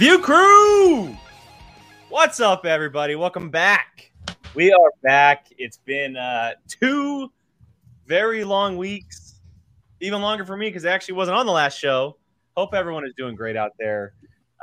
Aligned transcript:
View 0.00 0.18
Crew! 0.18 1.14
What's 2.08 2.40
up, 2.40 2.64
everybody? 2.64 3.16
Welcome 3.16 3.50
back. 3.50 4.12
We 4.54 4.72
are 4.72 4.92
back. 5.02 5.48
It's 5.58 5.76
been 5.76 6.16
uh, 6.16 6.52
two 6.66 7.30
very 8.06 8.42
long 8.42 8.78
weeks, 8.78 9.42
even 10.00 10.22
longer 10.22 10.46
for 10.46 10.56
me 10.56 10.68
because 10.70 10.86
I 10.86 10.92
actually 10.92 11.16
wasn't 11.16 11.36
on 11.36 11.44
the 11.44 11.52
last 11.52 11.78
show. 11.78 12.16
Hope 12.56 12.72
everyone 12.72 13.04
is 13.04 13.12
doing 13.14 13.34
great 13.34 13.56
out 13.56 13.72
there. 13.78 14.14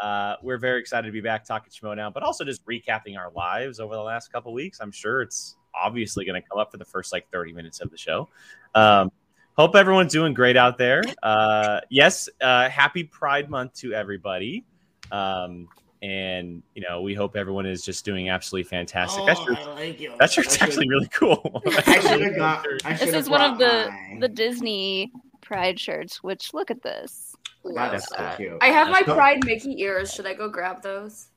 Uh, 0.01 0.37
we're 0.41 0.57
very 0.57 0.79
excited 0.79 1.05
to 1.05 1.13
be 1.13 1.21
back 1.21 1.45
talking 1.45 1.69
Schmo 1.71 1.95
now, 1.95 2.09
but 2.09 2.23
also 2.23 2.43
just 2.43 2.65
recapping 2.65 3.15
our 3.15 3.29
lives 3.35 3.79
over 3.79 3.93
the 3.93 4.01
last 4.01 4.31
couple 4.31 4.51
weeks. 4.53 4.79
I'm 4.79 4.91
sure 4.91 5.21
it's 5.21 5.55
obviously 5.75 6.25
going 6.25 6.41
to 6.41 6.49
come 6.49 6.57
up 6.57 6.71
for 6.71 6.77
the 6.77 6.85
first 6.85 7.13
like 7.13 7.29
30 7.29 7.53
minutes 7.53 7.79
of 7.79 7.91
the 7.91 7.97
show. 7.99 8.27
Um, 8.73 9.11
hope 9.55 9.75
everyone's 9.75 10.11
doing 10.11 10.33
great 10.33 10.57
out 10.57 10.79
there. 10.79 11.03
Uh, 11.21 11.81
yes, 11.91 12.27
uh, 12.41 12.69
happy 12.69 13.03
Pride 13.03 13.51
Month 13.51 13.75
to 13.81 13.93
everybody. 13.93 14.65
Um, 15.11 15.67
and 16.03 16.61
you 16.75 16.83
know, 16.87 17.01
we 17.01 17.13
hope 17.15 17.35
everyone 17.35 17.65
is 17.65 17.83
just 17.83 18.05
doing 18.05 18.29
absolutely 18.29 18.69
fantastic. 18.69 19.25
that 19.25 19.37
shirt's, 19.37 19.61
Oh, 19.63 19.71
I 19.71 19.73
like 19.87 19.99
you. 19.99 20.13
that 20.19 20.31
shirt's 20.31 20.61
actually 20.61 20.87
really 20.89 21.07
cool. 21.07 21.61
I 21.87 21.99
should 21.99 22.21
have 22.21 22.35
got. 22.37 22.65
I 22.85 22.93
This 22.93 23.13
is 23.13 23.29
one 23.29 23.41
of 23.41 23.57
the 23.57 23.87
mine. 23.89 24.19
the 24.19 24.27
Disney 24.27 25.11
Pride 25.41 25.79
shirts. 25.79 26.21
Which 26.23 26.53
look 26.53 26.69
at 26.69 26.83
this. 26.83 27.35
That 27.75 27.95
is 27.95 28.05
That's 28.15 28.33
so 28.33 28.37
cute. 28.37 28.57
I 28.61 28.67
have 28.67 28.89
my 28.89 29.01
Pride 29.01 29.43
Mickey 29.45 29.81
ears. 29.81 30.13
Should 30.13 30.25
I 30.27 30.33
go 30.33 30.47
grab 30.49 30.81
those? 30.83 31.29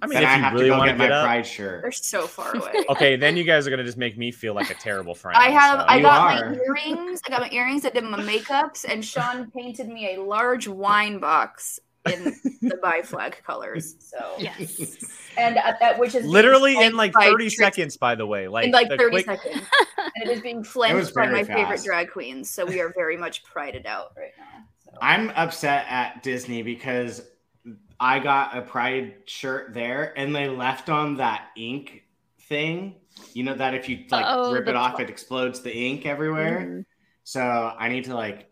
I 0.00 0.06
mean, 0.06 0.14
Then 0.14 0.22
if 0.22 0.28
I 0.28 0.36
you 0.36 0.42
have 0.42 0.52
really 0.52 0.64
to 0.66 0.70
go 0.70 0.78
want 0.78 0.88
to 0.90 0.96
get 0.96 1.08
my 1.10 1.14
up, 1.16 1.24
pride 1.24 1.46
shirt, 1.46 1.82
They're 1.82 1.90
so 1.92 2.26
far 2.28 2.56
away. 2.56 2.84
okay, 2.88 3.16
then 3.16 3.36
you 3.36 3.42
guys 3.44 3.66
are 3.66 3.70
gonna 3.70 3.82
just 3.84 3.98
make 3.98 4.16
me 4.16 4.30
feel 4.30 4.54
like 4.54 4.70
a 4.70 4.74
terrible 4.74 5.14
friend. 5.14 5.36
I 5.36 5.50
have. 5.50 5.80
so- 5.80 5.86
I 5.86 5.96
You 5.96 6.02
got 6.02 6.42
are. 6.42 6.50
my 6.50 6.56
earrings. 6.56 7.20
I 7.26 7.30
got 7.30 7.40
my 7.40 7.50
earrings. 7.50 7.84
I 7.84 7.90
did 7.90 8.04
my 8.04 8.18
makeups, 8.22 8.84
and 8.88 9.04
Sean 9.04 9.50
painted 9.50 9.88
me 9.88 10.14
a 10.14 10.22
large 10.22 10.68
wine 10.68 11.18
box 11.18 11.80
in 12.12 12.24
the 12.68 12.76
bi 12.82 13.02
flag 13.02 13.40
colors. 13.46 13.94
So 14.00 14.34
Yes. 14.38 14.96
and 15.36 15.56
at 15.58 15.78
that 15.80 15.98
which 15.98 16.14
is 16.14 16.24
literally 16.24 16.76
in 16.80 16.96
like 16.96 17.12
30 17.14 17.44
Trix- 17.50 17.56
seconds, 17.56 17.96
by 17.96 18.14
the 18.14 18.26
way. 18.26 18.48
Like, 18.48 18.66
in 18.66 18.70
like 18.72 18.88
30 18.88 19.10
quick- 19.10 19.26
seconds, 19.26 19.66
and 20.16 20.28
it 20.28 20.36
is 20.36 20.40
being 20.40 20.58
was 20.58 20.68
flanked 20.68 21.14
by 21.14 21.20
very 21.22 21.32
my 21.32 21.44
favorite 21.44 21.82
drag 21.84 22.10
queens. 22.10 22.50
So 22.50 22.64
we 22.66 22.80
are 22.80 22.92
very 22.96 23.16
much 23.16 23.44
prided 23.44 23.86
out 23.86 24.12
right 24.16 24.32
now. 24.38 24.64
So. 24.84 24.90
I'm 25.02 25.30
upset 25.30 25.86
at 25.88 26.22
Disney 26.22 26.62
because 26.62 27.22
I 28.00 28.18
got 28.20 28.56
a 28.56 28.62
pride 28.62 29.14
shirt 29.26 29.74
there, 29.74 30.12
and 30.16 30.34
they 30.34 30.48
left 30.48 30.88
on 30.88 31.16
that 31.16 31.48
ink 31.56 32.04
thing. 32.42 32.94
You 33.34 33.42
know 33.44 33.54
that 33.54 33.74
if 33.74 33.88
you 33.88 34.04
like 34.10 34.24
Oh, 34.28 34.52
rip 34.52 34.68
it 34.68 34.76
off, 34.76 34.96
tw- 34.96 35.00
it 35.00 35.10
explodes 35.10 35.60
the 35.60 35.76
ink 35.76 36.06
everywhere. 36.06 36.60
Mhm. 36.60 36.84
So 37.24 37.40
I 37.76 37.88
need 37.88 38.04
to 38.04 38.14
like 38.14 38.50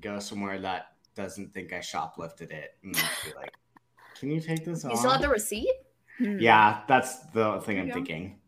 go 0.00 0.18
somewhere 0.18 0.58
that 0.58 0.91
doesn't 1.14 1.52
think 1.54 1.72
I 1.72 1.78
shoplifted 1.80 2.50
it 2.50 2.76
and 2.82 2.94
be 2.94 3.32
like, 3.36 3.52
"Can 4.18 4.30
you 4.30 4.40
take 4.40 4.64
this 4.64 4.84
You 4.84 4.90
off?" 4.90 4.98
still 4.98 5.10
have 5.10 5.20
the 5.22 5.28
receipt? 5.28 5.72
Hmm. 6.18 6.38
Yeah, 6.38 6.82
that's 6.88 7.20
the 7.30 7.60
thing 7.62 7.80
I'm 7.80 7.88
go. 7.88 7.94
thinking. 7.94 8.38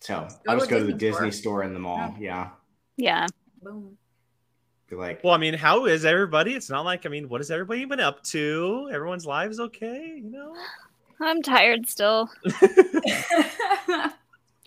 So 0.00 0.28
Go 0.44 0.52
I'll 0.52 0.58
just 0.58 0.70
a 0.70 0.74
go 0.74 0.78
to 0.80 0.84
the 0.84 0.92
Disney 0.92 1.08
Disney 1.08 1.30
store. 1.30 1.32
store 1.32 1.62
in 1.64 1.72
the 1.74 1.80
mall. 1.80 2.14
Yeah, 2.18 2.50
Yeah. 2.96 3.26
Boom. 3.62 3.96
be 4.88 4.94
like, 4.96 5.24
Well, 5.24 5.34
I 5.34 5.38
mean, 5.38 5.54
how 5.54 5.86
is 5.86 6.04
everybody? 6.04 6.54
It's 6.54 6.70
not 6.70 6.84
like 6.84 7.06
I 7.06 7.08
mean, 7.08 7.28
what 7.28 7.40
has 7.40 7.50
everybody 7.50 7.84
been 7.86 7.98
up 8.00 8.22
to? 8.24 8.88
Everyone's 8.92 9.26
lives 9.26 9.58
okay, 9.58 10.20
you 10.22 10.30
know? 10.30 10.54
I'm 11.20 11.42
tired 11.42 11.88
still. 11.88 12.30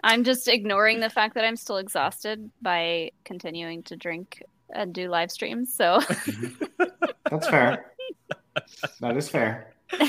I'm 0.03 0.23
just 0.23 0.47
ignoring 0.47 0.99
the 1.01 1.09
fact 1.09 1.35
that 1.35 1.43
I'm 1.45 1.55
still 1.57 1.77
exhausted 1.77 2.49
by 2.61 3.11
continuing 3.25 3.83
to 3.83 3.95
drink 3.97 4.41
and 4.73 4.93
do 4.93 5.09
live 5.09 5.31
streams. 5.31 5.73
So 5.73 5.99
that's 7.29 7.47
fair. 7.49 7.91
that 9.01 9.17
is 9.17 9.29
fair. 9.29 9.73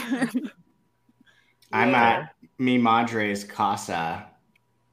I'm 1.73 1.91
Yeah. 1.91 2.03
at 2.03 2.35
Mi 2.59 2.77
Madre's 2.79 3.45
casa, 3.45 4.27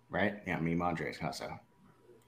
right? 0.09 0.35
Yeah, 0.45 0.59
Mi 0.59 0.75
Madre's 0.75 1.17
casa. 1.17 1.59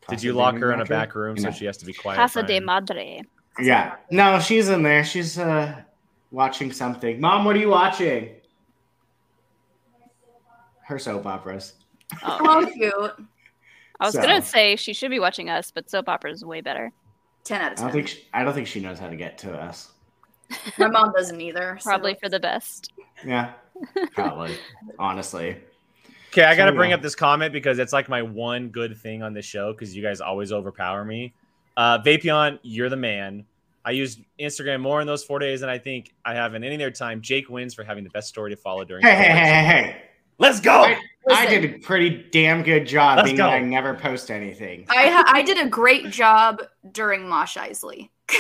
Did 0.10 0.24
you 0.24 0.34
lock 0.34 0.58
her 0.58 0.74
in 0.74 0.82
a 0.82 0.86
back 0.86 1.14
room 1.16 1.38
so 1.38 1.50
No. 1.50 1.52
she 1.52 1.66
has 1.66 1.78
to 1.78 1.86
be 1.86 1.94
quiet? 1.94 2.16
Casa 2.18 2.42
de 2.44 2.60
Madre. 2.60 3.22
Yeah, 3.60 3.96
no, 4.10 4.40
she's 4.40 4.70
in 4.70 4.82
there. 4.84 5.04
She's 5.04 5.38
uh 5.38 5.82
watching 6.32 6.72
something. 6.72 7.20
Mom, 7.22 7.46
what 7.46 7.56
are 7.56 7.60
you 7.60 7.70
watching? 7.70 8.36
Her 10.84 10.98
soap 10.98 11.26
operas. 11.26 11.74
Oh, 12.24 12.38
Oh, 12.42 12.72
cute. 12.74 13.28
I 14.00 14.06
was 14.06 14.16
So- 14.16 14.22
gonna 14.22 14.42
say 14.42 14.76
she 14.76 14.94
should 14.94 15.12
be 15.12 15.20
watching 15.20 15.50
us, 15.50 15.70
but 15.72 15.90
soap 15.90 16.10
opera 16.10 16.32
is 16.32 16.44
way 16.44 16.62
better. 16.62 16.92
10 17.50 17.62
out 17.62 17.74
of 17.74 17.80
I 17.80 17.82
don't 17.84 17.92
think 17.92 18.08
she, 18.08 18.28
I 18.34 18.44
don't 18.44 18.54
think 18.54 18.68
she 18.68 18.80
knows 18.80 19.00
how 19.00 19.10
to 19.10 19.16
get 19.16 19.38
to 19.40 19.54
us. 19.54 19.92
My 20.78 20.88
mom 20.88 21.12
doesn't 21.16 21.40
either. 21.42 21.78
so- 21.80 21.90
Probably 21.90 22.16
for 22.22 22.30
the 22.30 22.40
best. 22.40 22.92
Yeah, 23.26 23.52
probably. 24.14 24.56
honestly, 24.98 25.58
Okay, 26.32 26.44
I 26.44 26.56
got 26.56 26.66
to 26.66 26.72
So, 26.72 26.76
bring 26.76 26.92
yeah. 26.92 26.96
up 26.96 27.02
this 27.02 27.16
comment 27.16 27.52
because 27.54 27.80
it's 27.80 27.92
like 27.92 28.08
my 28.08 28.22
one 28.22 28.70
good 28.70 28.96
thing 28.98 29.24
on 29.24 29.34
this 29.34 29.46
show 29.46 29.74
because 29.74 29.96
you 29.96 30.04
guys 30.04 30.22
always 30.22 30.52
overpower 30.52 31.04
me. 31.04 31.34
Uh, 31.76 31.98
Vapion, 32.00 32.59
you're 32.62 32.90
the 32.90 32.96
man. 32.96 33.46
I 33.84 33.92
used 33.92 34.20
Instagram 34.40 34.82
more 34.82 35.02
in 35.02 35.08
those 35.08 35.24
four 35.24 35.40
days 35.40 35.62
than 35.62 35.70
I 35.70 35.80
think 35.80 36.14
I 36.24 36.36
have 36.36 36.54
in 36.54 36.64
any 36.64 36.76
other 36.76 36.92
time. 36.92 37.22
Jake 37.22 37.50
wins 37.50 37.74
for 37.74 37.84
having 37.84 38.04
the 38.04 38.09
best 38.12 38.28
story 38.28 38.52
to 38.52 38.58
follow 38.58 38.84
during. 38.86 39.04
hey, 39.04 39.16
hey, 39.16 39.24
hey, 39.24 39.34
hey, 39.34 39.64
hey! 39.64 40.02
Let's 40.40 40.60
go. 40.60 40.72
I, 40.84 40.98
I 41.30 41.46
did 41.46 41.66
a 41.66 41.78
pretty 41.80 42.26
damn 42.32 42.64
good 42.64 42.88
job 42.88 43.18
Let's 43.18 43.28
being 43.28 43.38
go. 43.38 43.44
that 43.44 43.54
I 43.54 43.60
never 43.60 43.94
post 43.94 44.32
anything. 44.32 44.86
I 44.90 45.24
I 45.28 45.42
did 45.44 45.58
a 45.60 45.70
great 45.70 46.10
job 46.10 46.62
during 46.92 47.28
Mosh 47.30 47.56
Isley. 47.58 48.12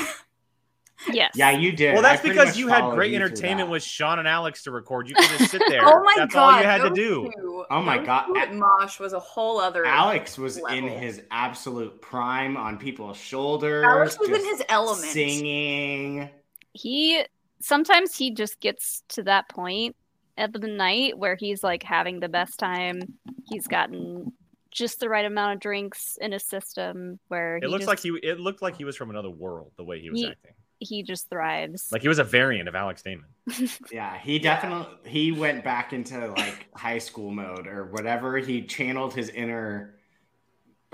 Yes. 1.13 1.31
Yeah, 1.33 1.51
you 1.51 1.71
did. 1.71 1.93
Well, 1.93 2.01
that's 2.03 2.23
I 2.25 2.27
because 2.27 2.57
you 2.57 2.67
had 2.67 2.91
great 2.93 3.11
you 3.11 3.15
entertainment 3.15 3.69
with 3.69 3.81
Sean 3.81 4.19
and 4.19 4.27
Alex 4.27 4.63
to 4.63 4.71
record. 4.71 5.07
You 5.07 5.15
could 5.15 5.29
just 5.39 5.51
sit 5.51 5.61
there. 5.69 5.79
Oh 5.85 6.03
my 6.03 6.13
That's 6.17 6.33
god! 6.33 6.53
all 6.55 6.59
you 6.59 6.65
had 6.65 6.77
to 6.79 6.89
those 6.89 6.97
do. 6.97 7.31
two- 7.37 7.65
Oh 7.71 7.81
my 7.81 7.97
those 7.99 8.05
God. 8.05 8.25
two 8.27 8.35
at 8.37 8.53
Mosh 8.53 8.99
was 8.99 9.13
a 9.13 9.19
whole 9.19 9.59
other. 9.61 9.85
Alex 9.85 10.37
was 10.37 10.57
in 10.57 10.89
his 10.89 11.21
absolute 11.31 12.01
prime 12.01 12.57
on 12.57 12.77
people's 12.77 13.15
shoulders. 13.15 13.85
Alex 13.85 14.19
was 14.19 14.27
in 14.27 14.43
his 14.43 14.61
element. 14.67 15.07
singing. 15.07 16.29
he 16.73 17.23
sometimes 17.61 18.13
he 18.15 18.31
just 18.31 18.59
gets 18.59 19.01
to 19.09 19.23
that 19.23 19.47
point 19.47 19.95
at 20.39 20.53
the 20.53 20.67
night 20.67 21.17
where 21.17 21.35
he's 21.35 21.63
like 21.63 21.83
having 21.83 22.19
the 22.19 22.29
best 22.29 22.57
time. 22.57 23.01
He's 23.49 23.67
gotten 23.67 24.31
just 24.71 24.99
the 24.99 25.09
right 25.09 25.25
amount 25.25 25.53
of 25.55 25.59
drinks 25.59 26.17
in 26.21 26.31
his 26.31 26.43
system 26.45 27.19
where 27.27 27.57
It 27.57 27.63
he 27.63 27.67
looks 27.67 27.81
just, 27.85 27.87
like 27.89 27.99
he. 27.99 28.09
It 28.27 28.39
looked 28.39 28.61
like 28.61 28.77
he 28.77 28.85
was 28.85 28.95
from 28.95 29.09
another 29.09 29.29
world 29.29 29.71
the 29.77 29.83
way 29.83 29.99
he 29.99 30.09
was 30.09 30.19
He- 30.19 30.27
acting. 30.27 30.53
he 30.79 31.03
just 31.03 31.29
thrives. 31.29 31.89
Like 31.91 32.01
he 32.01 32.07
was 32.07 32.19
a 32.19 32.23
variant 32.23 32.67
of 32.69 32.75
Alex 32.75 33.01
Damon. 33.01 33.25
Yeah, 33.91 34.17
he 34.17 34.37
definitely 34.39 34.87
he 35.09 35.31
went 35.31 35.63
back 35.63 35.91
into 35.93 36.27
like 36.27 36.67
high 36.75 36.99
school 36.99 37.31
mode 37.31 37.67
or 37.67 37.85
whatever. 37.87 38.37
He 38.37 38.61
channeled 38.63 39.13
his 39.13 39.29
inner 39.29 39.95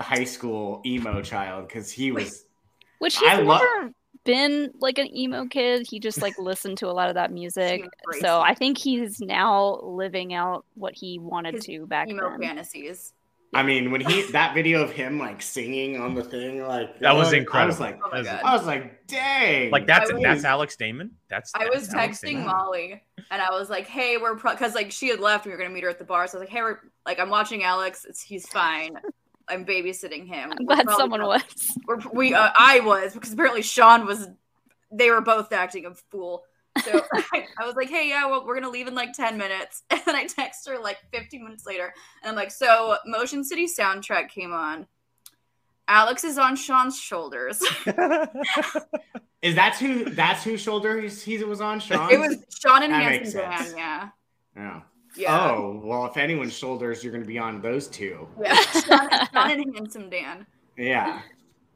high 0.00 0.24
school 0.24 0.82
emo 0.84 1.22
child 1.22 1.68
because 1.68 1.90
he 1.90 2.12
was 2.12 2.44
Which 2.98 3.16
he's 3.18 3.28
I 3.28 3.40
lo- 3.42 3.58
never 3.58 3.92
been 4.26 4.70
like 4.80 4.98
an 4.98 5.14
emo 5.16 5.46
kid. 5.46 5.86
He 5.88 5.98
just 5.98 6.20
like 6.20 6.38
listened 6.38 6.76
to 6.78 6.88
a 6.88 6.92
lot 6.92 7.08
of 7.08 7.14
that 7.14 7.32
music. 7.32 7.84
So. 8.20 8.40
I 8.40 8.54
think 8.54 8.76
he's 8.78 9.20
now 9.20 9.80
living 9.82 10.34
out 10.34 10.64
what 10.74 10.94
he 10.94 11.18
wanted 11.18 11.54
His 11.54 11.64
to 11.66 11.86
back 11.86 12.08
emo 12.08 12.30
then. 12.30 12.40
fantasies. 12.40 13.12
I 13.54 13.62
mean, 13.62 13.90
when 13.92 14.00
he 14.02 14.22
that 14.32 14.54
video 14.54 14.82
of 14.82 14.90
him 14.90 15.18
like 15.18 15.40
singing 15.40 15.98
on 15.98 16.14
the 16.14 16.22
thing, 16.24 16.62
like 16.66 16.98
That 16.98 17.14
was 17.14 17.32
I 17.32 17.38
incredible. 17.38 17.68
was 17.68 17.80
like, 17.80 17.98
Oh 18.04 18.08
my 18.12 18.22
god! 18.22 18.40
I 18.44 18.54
was 18.54 18.66
like, 18.66 19.06
dang, 19.06 19.70
Like 19.70 19.86
that's 19.86 20.12
was- 20.12 20.20
that's 20.22 20.44
Alex 20.44 20.76
Damon. 20.76 21.12
That's. 21.30 21.52
I 21.54 21.68
was 21.72 21.88
Alex 21.94 22.18
texting 22.20 22.26
Damon. 22.30 22.46
Molly 22.46 23.02
and 23.30 23.40
I 23.40 23.50
was 23.50 23.70
like, 23.70 23.86
"Hey, 23.86 24.18
we're 24.18 24.34
because 24.34 24.74
like 24.74 24.90
she 24.92 25.08
had 25.08 25.20
left. 25.20 25.46
We 25.46 25.52
were 25.52 25.58
gonna 25.58 25.70
meet 25.70 25.84
her 25.84 25.88
at 25.90 25.98
the 25.98 26.04
bar. 26.04 26.26
So 26.26 26.36
I 26.36 26.40
was 26.40 26.48
like, 26.48 26.54
"Hey, 26.54 26.62
we're 26.62 26.78
like 27.06 27.18
I'm 27.18 27.30
watching 27.30 27.62
Alex. 27.62 28.04
It's, 28.08 28.20
he's 28.20 28.46
fine. 28.48 28.98
I'm 29.48 29.64
babysitting 29.64 30.26
him." 30.26 30.52
I'm 30.52 30.58
We're 30.60 30.74
glad 30.76 30.84
probably 30.86 31.02
someone 31.02 31.20
not- 31.20 31.28
was. 31.28 31.78
We're, 31.86 31.98
we 32.12 32.34
uh, 32.34 32.50
I 32.56 32.80
was 32.80 33.14
because 33.14 33.32
apparently 33.32 33.62
Sean 33.62 34.06
was. 34.06 34.28
They 34.92 35.10
were 35.10 35.20
both 35.20 35.52
acting 35.52 35.86
a 35.86 35.94
fool. 35.94 36.44
So 36.84 37.02
I, 37.32 37.46
I 37.58 37.66
was 37.66 37.74
like, 37.74 37.88
"Hey, 37.88 38.08
yeah, 38.08 38.26
well, 38.26 38.46
we're 38.46 38.54
gonna 38.54 38.70
leave 38.70 38.86
in 38.86 38.94
like 38.94 39.12
ten 39.12 39.36
minutes." 39.38 39.82
And 39.90 40.00
then 40.04 40.14
I 40.14 40.26
text 40.26 40.68
her 40.68 40.78
like 40.78 40.98
15 41.12 41.42
minutes 41.42 41.66
later, 41.66 41.92
and 42.22 42.30
I'm 42.30 42.36
like, 42.36 42.50
"So 42.50 42.96
Motion 43.06 43.42
City 43.44 43.66
soundtrack 43.66 44.28
came 44.28 44.52
on. 44.52 44.86
Alex 45.88 46.24
is 46.24 46.36
on 46.38 46.56
Sean's 46.56 46.98
shoulders. 46.98 47.58
is 49.42 49.54
that 49.54 49.76
who 49.78 50.04
that's 50.10 50.42
who 50.44 50.56
shoulder 50.56 51.00
he, 51.00 51.08
he 51.08 51.44
was 51.44 51.60
on? 51.60 51.80
Sean. 51.80 52.10
it 52.10 52.18
was 52.18 52.36
Sean 52.60 52.82
and 52.82 52.92
That 52.92 53.02
Handsome 53.02 53.40
Dan. 53.40 53.72
Yeah, 53.76 54.08
Yeah. 54.56 54.80
Yeah, 55.16 55.50
Oh 55.50 55.80
well, 55.82 56.06
if 56.06 56.16
anyone's 56.16 56.52
shoulders, 56.56 57.02
you're 57.02 57.12
going 57.12 57.22
to 57.24 57.28
be 57.28 57.38
on 57.38 57.60
those 57.60 57.88
two. 57.88 58.28
yeah. 58.40 58.54
Sean, 58.54 59.08
Sean 59.32 59.50
and 59.50 59.74
Handsome 59.74 60.10
Dan. 60.10 60.46
Yeah. 60.76 61.20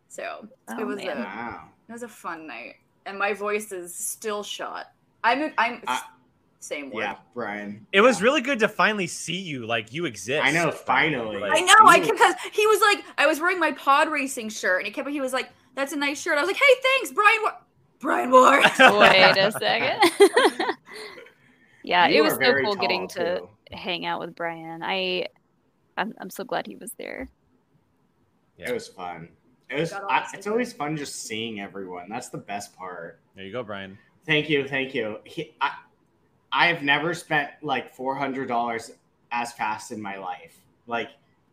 So 0.08 0.46
Oh, 0.69 0.78
it 0.81 0.87
was 0.87 0.96
man. 0.96 1.19
a 1.19 1.20
Wow. 1.20 1.69
it 1.88 1.92
was 1.92 2.02
a 2.02 2.08
fun 2.08 2.46
night, 2.46 2.76
and 3.06 3.19
my 3.19 3.32
voice 3.32 3.72
is 3.72 3.94
still 3.94 4.42
shot. 4.42 4.92
I'm 5.25 5.52
I'm 5.58 5.82
I- 5.87 6.02
same 6.62 6.90
word. 6.90 7.00
Yeah, 7.02 7.16
Brian. 7.32 7.87
It 7.90 8.02
was 8.02 8.20
really 8.20 8.42
good 8.42 8.58
to 8.58 8.69
finally 8.69 9.06
see 9.06 9.40
you. 9.40 9.64
Like 9.66 9.94
you 9.94 10.04
exist. 10.04 10.44
I 10.44 10.50
know, 10.50 10.70
finally. 10.70 11.38
Like, 11.38 11.52
I 11.54 11.60
know, 11.62 11.75
I 11.87 11.98
Ooh. 12.00 12.10
because 12.10 12.34
he 12.52 12.66
was 12.66 12.81
like, 12.82 13.02
I 13.16 13.26
was 13.26 13.40
wearing 13.40 13.58
my 13.58 13.72
pod 13.72 14.10
racing 14.10 14.50
shirt, 14.50 14.81
and 14.81 14.87
he 14.87 14.92
kept, 14.92 15.08
he 15.08 15.22
was 15.22 15.32
like, 15.32 15.48
"That's 15.75 15.92
a 15.94 15.96
nice 15.96 16.20
shirt." 16.20 16.37
I 16.37 16.42
was 16.42 16.48
like, 16.48 16.56
"Hey, 16.56 16.81
thanks, 16.82 17.12
Brian." 17.12 17.38
War- 17.42 17.56
Brian 17.98 18.31
Ward. 18.31 18.62
Wait 18.78 19.37
a 19.38 19.52
second. 19.52 20.00
Yeah, 21.82 22.09
You 22.09 22.21
it 22.21 22.25
was 22.25 22.35
so 22.35 22.55
cool 22.62 22.75
getting 22.75 23.09
tall, 23.09 23.50
to 23.71 23.77
hang 23.77 24.06
out 24.06 24.21
with 24.21 24.35
Brian. 24.35 24.82
I, 24.82 25.27
I'm, 25.97 26.15
I'm 26.21 26.31
so 26.31 26.44
glad 26.44 26.67
he 26.67 26.77
was 26.77 26.93
there. 26.99 27.29
Yeah. 28.59 28.71
It 28.71 28.75
was 28.75 28.88
fun. 28.88 29.29
It 29.71 29.81
was. 29.81 29.93
I, 29.93 30.27
it's 30.35 30.47
always 30.47 30.73
fun 30.73 30.97
just 30.97 31.25
seeing 31.25 31.61
everyone. 31.61 32.09
That's 32.09 32.29
the 32.29 32.38
best 32.38 32.77
part. 32.77 33.21
There 33.37 33.44
you 33.44 33.53
go, 33.53 33.62
Brian. 33.62 33.97
Thank 34.27 34.50
you, 34.50 34.67
thank 34.67 34.94
you. 34.94 35.19
He, 35.25 35.55
I, 35.61 35.71
I've 36.53 36.82
never 36.82 37.15
spent 37.15 37.50
like 37.62 37.94
four 37.94 38.17
hundred 38.17 38.49
dollars 38.49 38.91
as 39.33 39.53
fast 39.53 39.93
in 39.93 40.03
my 40.03 40.19
life. 40.19 40.59
Like 40.87 41.11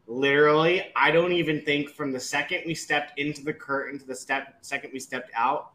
literally, 0.07 0.91
I 0.95 1.11
don't 1.11 1.31
even 1.31 1.61
think 1.61 1.91
from 1.91 2.11
the 2.11 2.19
second 2.19 2.63
we 2.65 2.73
stepped 2.73 3.17
into 3.19 3.43
the 3.43 3.53
curtain 3.53 3.99
to 3.99 4.05
the 4.05 4.15
step 4.15 4.57
second 4.61 4.89
we 4.91 4.99
stepped 4.99 5.31
out, 5.35 5.71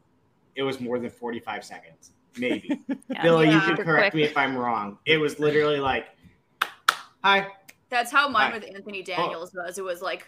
it 0.56 0.64
was 0.64 0.80
more 0.80 0.98
than 0.98 1.10
forty 1.10 1.38
five 1.38 1.64
seconds, 1.64 2.10
maybe. 2.36 2.80
Yeah. 3.08 3.22
Billy, 3.22 3.50
you 3.50 3.60
can 3.60 3.76
correct 3.76 4.12
quick. 4.12 4.14
me 4.14 4.22
if 4.22 4.36
I'm 4.36 4.56
wrong. 4.56 4.98
It 5.04 5.18
was 5.18 5.38
literally 5.38 5.78
like, 5.80 6.06
hi. 7.22 7.48
That's 7.90 8.10
how 8.10 8.26
mine 8.28 8.52
Hi. 8.52 8.58
with 8.58 8.64
Anthony 8.74 9.02
Daniels 9.02 9.52
was. 9.54 9.76
It 9.76 9.84
was 9.84 10.00
like, 10.00 10.26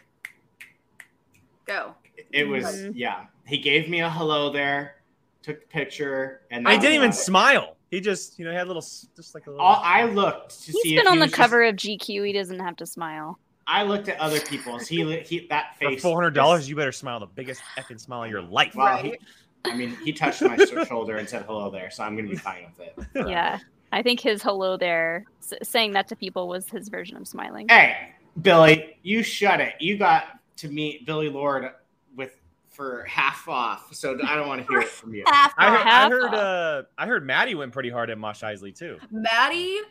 go. 1.65 1.95
It 2.31 2.47
was 2.47 2.65
Mhm. 2.65 2.93
yeah. 2.95 3.25
He 3.47 3.59
gave 3.59 3.89
me 3.89 4.01
a 4.01 4.11
hello 4.11 4.51
there, 4.51 4.97
took 5.43 5.61
the 5.61 5.67
picture, 5.67 6.43
and 6.51 6.69
I 6.69 6.77
didn't 6.77 6.95
even 6.95 7.11
it. 7.11 7.15
smile. 7.15 7.77
He 7.91 8.01
just, 8.01 8.39
you 8.39 8.45
know, 8.45 8.53
had 8.53 8.65
a 8.65 8.69
little, 8.69 8.83
just 8.83 9.35
like 9.35 9.47
a 9.47 9.51
little. 9.51 9.65
All, 9.65 9.81
I 9.83 10.05
looked 10.05 10.51
to 10.65 10.73
He's 10.73 10.83
see 10.83 10.97
been 10.97 11.06
if 11.06 11.06
on 11.06 11.12
he 11.15 11.19
the 11.21 11.23
was 11.25 11.31
just- 11.31 11.41
cover 11.41 11.62
of 11.65 11.77
GQ. 11.77 12.27
He 12.27 12.33
doesn't 12.33 12.61
have 12.61 12.77
to 12.77 12.87
smile. 12.87 13.39
I 13.67 13.83
looked 13.83 14.09
at 14.11 14.21
other 14.21 14.41
people's. 14.41 14.87
He, 14.87 15.17
he 15.21 15.47
that 15.49 15.77
for 15.81 15.89
face. 15.91 16.03
four 16.03 16.15
hundred 16.21 16.35
dollars, 16.35 16.69
you 16.69 16.77
better 16.77 16.93
smile 16.93 17.21
the 17.21 17.27
biggest 17.27 17.62
effing 17.79 17.99
smile 17.99 18.25
of 18.25 18.31
your 18.31 18.43
life. 18.43 18.75
Well, 18.75 18.87
Right. 18.87 19.05
he, 19.05 19.19
I 19.64 19.75
mean, 19.75 19.96
he 20.05 20.12
touched 20.12 20.43
my 20.43 20.56
shoulder 20.87 21.16
and 21.16 21.28
said 21.28 21.43
hello 21.46 21.70
there, 21.70 21.90
so 21.90 22.05
I'm 22.05 22.16
gonna 22.16 22.28
be 22.28 22.37
fine 22.37 22.66
with 22.76 22.87
it. 22.88 22.94
forever. 23.12 23.28
Yeah, 23.31 23.58
I 23.93 24.02
think 24.02 24.20
his 24.20 24.43
hello 24.43 24.76
there, 24.76 25.25
s- 25.43 25.55
saying 25.62 25.93
that 25.93 26.08
to 26.08 26.16
people, 26.16 26.49
was 26.49 26.69
his 26.69 26.88
version 26.88 27.16
of 27.16 27.26
smiling. 27.26 27.69
Hey, 27.69 28.11
Billy, 28.40 28.96
you 29.02 29.22
shut 29.22 29.61
it. 29.61 29.75
You 29.81 29.96
got 29.96 30.25
to 30.58 30.69
meet 30.69 31.06
Billy 31.06 31.28
Lord 31.31 31.70
with 32.16 32.37
for 32.70 33.05
half 33.05 33.49
off, 33.49 33.94
so 33.94 34.19
I 34.26 34.34
don't 34.34 34.49
want 34.49 34.61
to 34.66 34.69
hear 34.70 34.81
it 34.81 34.88
from 35.00 35.14
you. 35.14 35.25
Half 35.26 35.55
I 35.56 35.70
heard, 35.70 35.81
off. 35.81 35.87
I 35.87 36.08
heard, 36.08 36.25
off. 36.25 36.34
uh, 36.34 36.82
I 36.99 37.06
heard 37.06 37.25
Maddie 37.26 37.55
went 37.55 37.72
pretty 37.72 37.90
hard 37.90 38.10
at 38.10 38.19
Mosh 38.19 38.43
Isley 38.43 38.72
too. 38.72 38.99
Maddie, 39.10 39.78
I 39.78 39.82
have 39.84 39.87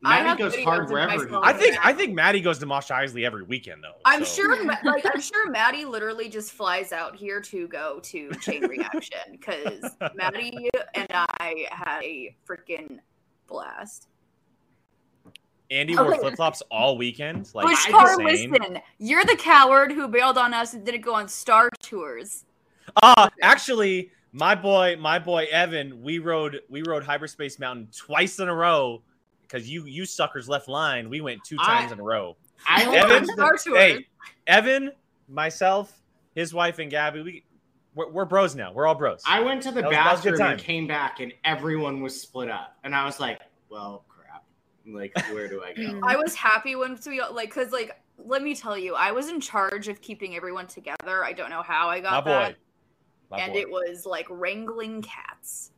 Maddie 0.00 0.38
goes 0.38 0.56
hard 0.60 0.84
of 0.84 0.90
wherever. 0.90 1.28
I 1.44 1.52
think, 1.52 1.76
I 1.84 1.92
think 1.92 2.14
Maddie 2.14 2.40
goes 2.40 2.58
to 2.60 2.66
Mosh 2.66 2.90
Isley 2.90 3.24
every 3.26 3.42
weekend 3.42 3.82
though. 3.82 3.94
I'm 4.04 4.24
so- 4.24 4.42
sure, 4.42 4.64
Ma- 4.64 4.76
like 4.84 5.04
I'm 5.12 5.20
sure 5.20 5.50
Maddie 5.50 5.84
literally 5.84 6.28
just 6.28 6.52
flies 6.52 6.92
out 6.92 7.16
here 7.16 7.40
to 7.40 7.66
go 7.68 7.98
to 8.04 8.30
Chain 8.40 8.62
Reaction 8.66 9.18
because 9.32 9.84
Maddie 10.14 10.70
and 10.94 11.08
I 11.10 11.66
had 11.70 12.00
a 12.02 12.36
freaking 12.48 12.98
blast. 13.48 14.06
Andy 15.70 15.96
Oh, 15.98 16.02
wore 16.02 16.12
wait. 16.12 16.20
flip 16.20 16.36
flops 16.36 16.62
all 16.70 16.96
weekend. 16.96 17.50
Like 17.54 17.66
Which 17.66 17.88
car? 17.90 18.20
insane. 18.22 18.50
Listen, 18.52 18.78
you're 18.98 19.24
the 19.24 19.36
coward 19.36 19.92
who 19.92 20.08
bailed 20.08 20.38
on 20.38 20.54
us 20.54 20.72
and 20.74 20.84
didn't 20.84 21.02
go 21.02 21.14
on 21.14 21.28
Star 21.28 21.68
Tours. 21.82 22.44
Uh 23.02 23.28
actually, 23.42 24.10
my 24.32 24.54
boy, 24.54 24.96
my 24.98 25.18
boy 25.18 25.46
Evan, 25.50 26.02
we 26.02 26.20
rode 26.20 26.60
we 26.70 26.82
rode 26.82 27.02
Hyperspace 27.04 27.58
Mountain 27.58 27.88
twice 27.94 28.38
in 28.38 28.48
a 28.48 28.54
row 28.54 29.02
because 29.48 29.68
you 29.68 29.84
you 29.86 30.04
suckers 30.04 30.48
left 30.48 30.68
line. 30.68 31.08
We 31.08 31.20
went 31.20 31.42
two 31.44 31.56
I- 31.58 31.80
times 31.80 31.92
in 31.92 32.00
a 32.00 32.02
row. 32.02 32.36
I 32.68 32.82
Evan- 32.82 33.26
went- 33.26 33.30
Evan, 33.38 33.74
hey, 33.74 34.06
Evan, 34.46 34.90
myself, 35.28 36.00
his 36.34 36.52
wife, 36.52 36.78
and 36.80 36.90
Gabby, 36.90 37.22
we 37.22 37.44
we're, 37.94 38.10
we're 38.10 38.24
bros 38.24 38.54
now. 38.54 38.72
We're 38.72 38.86
all 38.86 38.94
bros. 38.96 39.22
I 39.26 39.40
went 39.40 39.62
to 39.62 39.70
the 39.70 39.82
That 39.82 39.88
was- 39.90 39.96
was 39.96 40.04
bathroom 40.24 40.32
and 40.34 40.40
time. 40.40 40.58
came 40.58 40.86
back, 40.86 41.20
and 41.20 41.32
everyone 41.44 42.00
was 42.02 42.20
split 42.20 42.48
up, 42.50 42.76
and 42.84 42.94
I 42.94 43.04
was 43.04 43.20
like, 43.20 43.40
"Well, 43.70 44.04
crap! 44.08 44.44
Like, 44.86 45.12
where 45.32 45.48
do 45.48 45.62
I 45.62 45.72
go?" 45.72 46.00
I 46.06 46.16
was 46.16 46.34
happy 46.34 46.74
when 46.76 46.98
we 47.06 47.22
like, 47.22 47.52
cause 47.52 47.72
like, 47.72 47.92
let 48.18 48.42
me 48.42 48.54
tell 48.54 48.76
you, 48.76 48.94
I 48.94 49.12
was 49.12 49.28
in 49.28 49.40
charge 49.40 49.86
of 49.88 50.00
keeping 50.00 50.34
everyone 50.36 50.66
together. 50.66 51.24
I 51.24 51.32
don't 51.32 51.50
know 51.50 51.62
how 51.62 51.88
I 51.88 52.00
my 52.00 52.10
got 52.10 52.24
boy, 52.24 52.30
that, 52.30 52.56
my 53.30 53.38
and 53.38 53.52
boy. 53.52 53.60
it 53.60 53.70
was 53.70 54.04
like 54.04 54.26
wrangling 54.28 55.00
cats. 55.02 55.70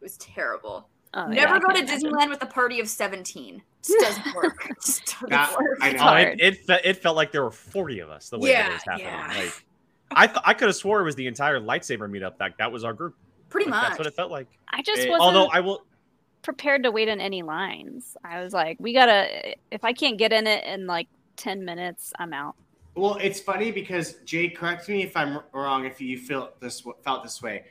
It 0.00 0.04
was 0.04 0.16
terrible. 0.16 0.88
Oh, 1.14 1.26
Never 1.26 1.54
I 1.54 1.58
go 1.58 1.66
can 1.68 1.74
to 1.86 1.92
imagine. 1.92 2.10
Disneyland 2.12 2.28
with 2.30 2.42
a 2.42 2.46
party 2.46 2.78
of 2.80 2.88
17. 2.88 3.62
Just 3.82 3.98
doesn't 4.18 4.34
work. 4.34 4.68
Just 4.84 5.06
doesn't 5.06 5.30
That- 5.30 5.52
work. 5.58 5.78
I 5.80 5.92
know. 5.92 6.14
It, 6.14 6.40
it, 6.40 6.56
fe- 6.66 6.80
it 6.84 6.96
felt 6.98 7.16
like 7.16 7.32
there 7.32 7.42
were 7.42 7.50
40 7.50 7.98
of 8.00 8.10
us 8.10 8.28
the 8.28 8.38
way 8.38 8.52
that 8.52 8.68
it 8.70 8.72
was 8.74 8.82
happening. 8.82 9.06
yeah. 9.06 9.34
Like, 9.36 9.64
I, 10.12 10.26
th- 10.26 10.38
I 10.44 10.54
could 10.54 10.68
have 10.68 10.76
swore 10.76 11.00
it 11.00 11.04
was 11.04 11.14
the 11.16 11.26
entire 11.26 11.60
lightsaber 11.60 12.08
meetup. 12.10 12.38
That, 12.38 12.54
that 12.58 12.70
was 12.70 12.84
our 12.84 12.92
group. 12.92 13.16
Pretty 13.48 13.70
Like, 13.70 13.80
much. 13.80 13.88
That's 13.88 13.98
what 13.98 14.06
it 14.06 14.14
felt 14.14 14.30
like. 14.30 14.46
I 14.68 14.82
just 14.82 15.00
It- 15.02 15.08
wasn't 15.08 15.22
Although 15.22 15.46
I 15.52 15.60
will, 15.60 15.84
prepared 16.42 16.84
to 16.84 16.90
wait 16.92 17.08
in 17.08 17.20
any 17.20 17.42
lines. 17.42 18.16
I 18.24 18.42
was 18.42 18.52
like, 18.52 18.76
we 18.80 18.92
gotta. 18.92 19.54
If 19.72 19.84
I 19.84 19.92
can't 19.92 20.16
get 20.18 20.32
in 20.32 20.46
it 20.46 20.64
in 20.64 20.86
like 20.86 21.08
ten 21.36 21.64
minutes, 21.64 22.12
I'm 22.18 22.32
out. 22.32 22.54
Well, 22.94 23.16
it's 23.20 23.40
funny 23.40 23.70
because 23.72 24.14
Jay, 24.24 24.48
correct 24.48 24.88
me 24.88 25.02
if 25.02 25.16
I'm 25.16 25.40
wrong. 25.52 25.84
If 25.84 26.00
you 26.00 26.18
felt 26.18 26.60
this 26.60 26.82
felt 27.04 27.22
this 27.24 27.42
way, 27.42 27.64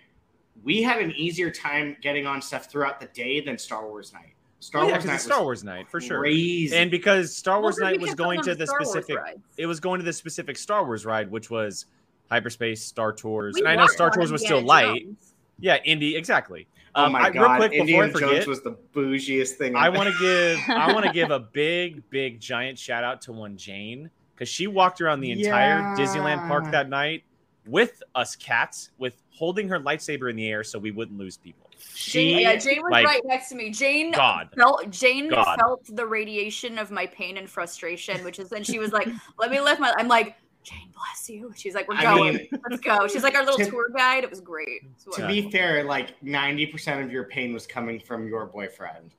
we 0.63 0.81
had 0.81 1.01
an 1.01 1.11
easier 1.11 1.49
time 1.51 1.95
getting 2.01 2.25
on 2.27 2.41
stuff 2.41 2.65
throughout 2.65 2.99
the 2.99 3.07
day 3.07 3.41
than 3.41 3.57
Star 3.57 3.87
Wars 3.87 4.13
night. 4.13 4.33
Star 4.61 4.81
oh, 4.81 4.85
yeah, 4.87 4.91
Wars 4.93 5.03
'cause 5.03 5.11
night 5.11 5.21
Star 5.21 5.41
Wars 5.43 5.63
night 5.63 5.89
for 5.89 6.01
sure. 6.01 6.19
crazy. 6.19 6.75
And 6.75 6.91
because 6.91 7.33
Star 7.35 7.61
Wars 7.61 7.75
because 7.77 7.91
we 7.91 7.97
night 7.97 8.01
was 8.01 8.15
going 8.15 8.37
going 8.41 8.45
to 8.45 8.55
the 8.55 8.67
Star 8.67 8.83
specific, 8.83 9.17
it 9.57 9.65
was 9.67 9.79
going 9.79 9.99
to 9.99 10.05
the 10.05 10.11
specific 10.13 10.57
Star 10.57 10.83
Wars 10.85 11.05
ride, 11.05 11.31
which 11.31 11.49
was 11.49 11.85
hyperspace 12.29 12.83
Star 12.83 13.13
Tours. 13.13 13.55
We 13.55 13.61
and 13.61 13.69
I 13.69 13.75
know 13.75 13.87
Star 13.87 14.09
Tours 14.11 14.31
was 14.31 14.41
still 14.43 14.61
light. 14.61 15.03
Jones. 15.05 15.33
Yeah, 15.61 15.77
Indy, 15.85 16.15
exactly. 16.15 16.67
oh 16.95 17.05
Um, 17.05 17.13
my 17.13 17.19
I- 17.21 17.29
god, 17.31 17.41
real 17.41 17.57
quick 17.57 17.71
Indiana 17.73 18.07
I 18.07 18.09
forget, 18.11 18.29
Jones 18.31 18.47
was 18.47 18.61
the 18.61 18.77
bougiest 18.93 19.51
thing. 19.53 19.75
I 19.75 19.87
want 19.89 20.09
to 20.13 20.19
give 20.19 20.59
I 20.69 20.91
want 20.93 21.05
to 21.05 21.13
give 21.13 21.31
a 21.31 21.39
big, 21.39 22.07
big, 22.09 22.39
giant 22.41 22.77
shout 22.77 23.03
out 23.05 23.21
to 23.23 23.31
one 23.31 23.55
Jane 23.55 24.09
because 24.35 24.49
she 24.49 24.67
walked 24.67 24.99
around 24.99 25.21
the 25.21 25.31
entire 25.31 25.79
Yeah. 25.79 25.95
Disneyland 25.97 26.47
park 26.49 26.69
that 26.71 26.89
night 26.89 27.23
with 27.69 28.01
us 28.15 28.35
cats, 28.35 28.89
with 28.97 29.21
holding 29.31 29.69
her 29.69 29.79
lightsaber 29.79 30.29
in 30.29 30.35
the 30.35 30.47
air 30.47 30.63
so 30.63 30.79
we 30.79 30.91
wouldn't 30.91 31.17
lose 31.17 31.37
people. 31.37 31.69
Jane, 31.95 32.39
yeah, 32.39 32.55
Jane 32.55 32.81
was 32.81 32.91
like, 32.91 33.05
right 33.05 33.21
next 33.25 33.49
to 33.49 33.55
me. 33.55 33.69
Jane 33.69 34.11
God. 34.11 34.49
felt 34.57 34.89
Jane 34.89 35.29
God. 35.29 35.57
felt 35.57 35.95
the 35.95 36.05
radiation 36.05 36.77
of 36.77 36.91
my 36.91 37.05
pain 37.05 37.37
and 37.37 37.49
frustration, 37.49 38.23
which 38.23 38.39
is 38.39 38.49
then 38.49 38.63
she 38.63 38.79
was 38.79 38.91
like, 38.91 39.07
"Let 39.39 39.49
me 39.51 39.61
lift 39.61 39.79
my." 39.79 39.93
I'm 39.97 40.09
like, 40.09 40.35
"Jane, 40.63 40.91
bless 40.93 41.29
you." 41.29 41.53
She's 41.55 41.75
like, 41.75 41.87
"We're 41.87 41.95
I 41.95 42.03
going. 42.03 42.35
mean, 42.35 42.49
Let's 42.69 42.81
go." 42.81 43.07
She's 43.07 43.23
like 43.23 43.35
our 43.35 43.45
little 43.45 43.59
to- 43.59 43.69
tour 43.69 43.89
guide. 43.95 44.23
It 44.25 44.29
was 44.29 44.41
great. 44.41 44.81
So 44.97 45.11
to 45.11 45.27
be 45.27 45.49
fair, 45.51 45.83
like 45.85 46.21
ninety 46.21 46.65
percent 46.65 47.03
of 47.05 47.11
your 47.11 47.25
pain 47.25 47.53
was 47.53 47.65
coming 47.65 47.99
from 47.99 48.27
your 48.27 48.45
boyfriend. 48.45 49.13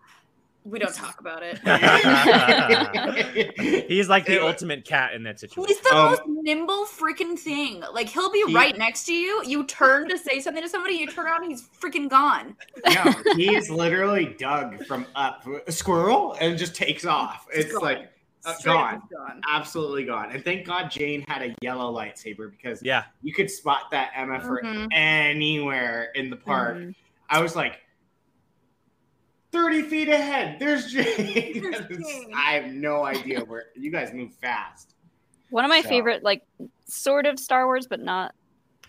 We 0.65 0.79
don't 0.79 0.95
talk 0.95 1.21
about 1.21 1.43
it. 1.43 1.59
He's 3.89 4.09
like 4.09 4.27
the 4.27 4.37
It 4.37 4.43
ultimate 4.43 4.85
cat 4.85 5.15
in 5.15 5.23
that 5.25 5.41
situation. 5.41 5.69
He's 5.75 5.81
the 5.81 5.95
Um, 5.97 6.11
most 6.11 6.23
nimble 6.27 6.85
freaking 6.85 7.39
thing. 7.39 7.83
Like 7.93 8.09
he'll 8.09 8.31
be 8.31 8.45
He- 8.47 8.55
right 8.55 8.77
next 8.77 9.05
to 9.07 9.15
you. 9.15 9.43
You 9.47 9.65
turn 9.65 10.09
to 10.09 10.19
say 10.19 10.41
something 10.41 10.63
to 10.63 10.69
somebody, 10.69 10.95
you 10.95 11.07
turn 11.07 11.27
around, 11.27 11.43
and 11.45 11.53
he's 11.53 11.67
freaking 11.81 12.09
gone. 12.09 12.57
no, 12.87 13.13
he's 13.37 13.71
literally 13.71 14.35
Doug 14.39 14.85
from 14.87 15.07
Up, 15.15 15.47
a 15.67 15.73
squirrel, 15.73 16.37
and 16.41 16.59
just 16.59 16.75
takes 16.75 17.05
off. 17.05 17.47
It's 17.53 17.73
gone. 17.73 17.83
like 17.83 18.13
uh, 18.45 18.55
gone. 18.65 19.03
gone. 19.15 19.41
absolutely 19.51 20.05
gone. 20.05 20.31
And 20.31 20.43
thank 20.45 20.67
God 20.67 20.91
Jane 20.91 21.23
had 21.29 21.43
a 21.43 21.55
yellow 21.63 21.93
lightsaber 21.95 22.51
because 22.51 22.83
Yeah, 22.83 23.05
you 23.23 23.33
could 23.35 23.51
spot 23.51 23.91
that 23.91 24.13
Emma 24.17 24.41
for 24.41 24.63
Mhm. 24.63 24.89
anywhere 24.93 26.11
in 26.15 26.31
the 26.31 26.37
park. 26.37 26.79
Mhm. 26.79 26.95
I 27.29 27.43
was 27.43 27.55
like, 27.55 27.81
30 29.53 29.83
feet 29.83 30.09
ahead. 30.09 30.59
There's 30.59 30.93
Jane. 30.93 31.61
There's 31.63 32.05
I 32.35 32.53
have 32.53 32.73
no 32.73 33.05
idea 33.05 33.41
where 33.41 33.67
you 33.75 33.91
guys 33.91 34.13
move 34.13 34.33
fast. 34.35 34.95
One 35.51 35.65
of 35.65 35.69
my 35.69 35.83
So- 35.83 35.89
favorite, 35.89 36.23
like, 36.23 36.43
sort 36.87 37.27
of 37.27 37.39
Star 37.39 37.67
Wars, 37.67 37.87
but 37.87 38.01
not 38.01 38.35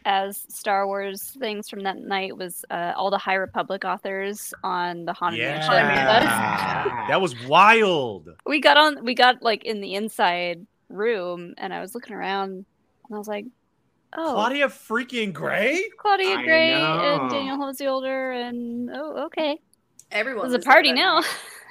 as 0.05 0.45
Star 0.49 0.87
Wars 0.87 1.35
things 1.39 1.69
from 1.69 1.81
that 1.83 1.97
night 1.97 2.35
was 2.35 2.65
uh, 2.71 2.93
all 2.95 3.11
the 3.11 3.17
High 3.19 3.35
Republic 3.35 3.85
authors 3.85 4.51
on 4.63 5.05
the 5.05 5.13
Haunted 5.13 5.39
yeah. 5.41 5.59
Mansion 5.59 6.25
bus. 6.25 7.07
That 7.09 7.21
was 7.21 7.35
wild. 7.45 8.29
We 8.45 8.59
got 8.61 8.77
on, 8.77 9.03
we 9.03 9.13
got 9.13 9.43
like 9.43 9.63
in 9.63 9.81
the 9.81 9.93
inside 9.95 10.65
room, 10.89 11.53
and 11.57 11.73
I 11.73 11.81
was 11.81 11.93
looking 11.93 12.15
around, 12.15 12.51
and 12.51 13.15
I 13.15 13.17
was 13.17 13.27
like, 13.27 13.45
"Oh, 14.13 14.31
Claudia 14.33 14.67
freaking 14.69 15.33
Gray. 15.33 15.89
Claudia 15.99 16.37
I 16.37 16.43
Gray 16.43 16.71
know. 16.71 17.19
and 17.21 17.29
Daniel 17.29 17.57
José 17.57 17.87
Older, 17.87 18.31
and 18.31 18.89
oh, 18.91 19.25
okay, 19.25 19.59
Everyone. 20.11 20.45
it's 20.53 20.65
a 20.65 20.67
party 20.67 20.89
there 20.89 21.03
now." 21.03 21.23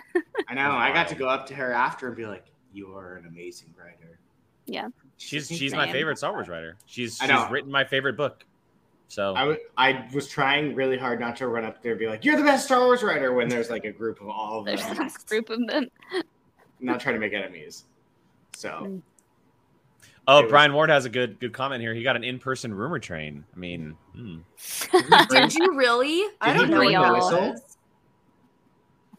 I 0.49 0.55
know. 0.55 0.71
I 0.73 0.93
got 0.93 1.09
to 1.09 1.15
go 1.15 1.29
up 1.29 1.47
to 1.47 1.55
her 1.55 1.73
after 1.73 2.09
and 2.09 2.17
be 2.17 2.27
like, 2.27 2.47
"You 2.73 2.95
are 2.97 3.17
an 3.17 3.27
amazing 3.27 3.75
writer." 3.79 4.19
Yeah. 4.67 4.89
She's 5.17 5.49
she's 5.49 5.75
my 5.75 5.91
favorite 5.91 6.19
Star 6.19 6.33
Wars 6.33 6.49
writer. 6.49 6.77
She's 6.87 7.21
I 7.21 7.25
she's 7.27 7.35
know. 7.35 7.49
written 7.51 7.71
my 7.71 7.85
favorite 7.85 8.17
book. 8.17 8.45
So 9.09 9.35
I, 9.35 9.41
w- 9.41 9.59
I 9.77 10.09
was 10.15 10.29
trying 10.29 10.75
really 10.75 10.97
hard 10.97 11.19
not 11.19 11.35
to 11.37 11.49
run 11.49 11.65
up 11.65 11.83
there 11.83 11.93
and 11.93 11.99
be 11.99 12.07
like, 12.07 12.25
"You're 12.25 12.37
the 12.37 12.45
best 12.45 12.67
Star 12.67 12.85
Wars 12.85 13.03
writer." 13.03 13.33
When 13.35 13.49
there's 13.49 13.69
like 13.69 13.85
a 13.85 13.91
group 13.91 14.21
of 14.21 14.29
all 14.29 14.61
of 14.61 14.65
There's 14.67 14.85
them, 14.87 14.97
this 14.97 15.17
group 15.19 15.51
of 15.51 15.67
them. 15.67 15.89
not 16.79 17.01
trying 17.01 17.17
to 17.17 17.21
make 17.21 17.33
enemies. 17.33 17.85
So 18.57 19.01
oh, 20.29 20.43
was- 20.43 20.51
Brian 20.51 20.73
Ward 20.73 20.91
has 20.91 21.05
a 21.07 21.11
good 21.11 21.41
good 21.41 21.53
comment 21.53 21.83
here. 21.83 21.93
He 21.93 22.03
got 22.05 22.15
an 22.17 22.23
in 22.25 22.39
person 22.39 22.73
rumor 22.73 23.01
train. 23.01 23.45
I 23.55 23.59
mean, 23.59 23.97
hmm. 24.15 24.39
Did 25.31 25.55
you 25.55 25.77
really? 25.77 26.25
I 26.41 26.53
Did 26.53 26.59
don't 26.71 26.83
he 26.87 26.93
know 26.93 27.01
blow 27.01 27.13
what 27.19 27.31
the 27.31 27.37
that 27.37 27.53
whistle? 27.53 27.67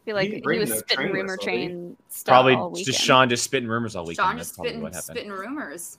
Was. 0.02 0.04
feel 0.04 0.16
like 0.16 0.30
didn't 0.30 0.52
he 0.52 0.58
was 0.58 0.78
spitting 0.78 0.96
train 0.96 1.12
rumor 1.12 1.32
whistle, 1.34 1.44
train 1.44 1.96
stuff 2.08 2.34
all 2.34 2.42
Probably 2.42 2.70
weekend. 2.72 2.86
just 2.86 3.00
Sean 3.00 3.28
just 3.28 3.44
spitting 3.44 3.68
rumors 3.68 3.96
all 3.96 4.04
weekend. 4.04 4.26
Sean 4.26 4.38
just 4.38 4.54
probably 4.54 4.70
spitting 4.70 4.82
what 4.82 4.94
happened. 4.94 5.16
spitting 5.16 5.32
rumors. 5.32 5.98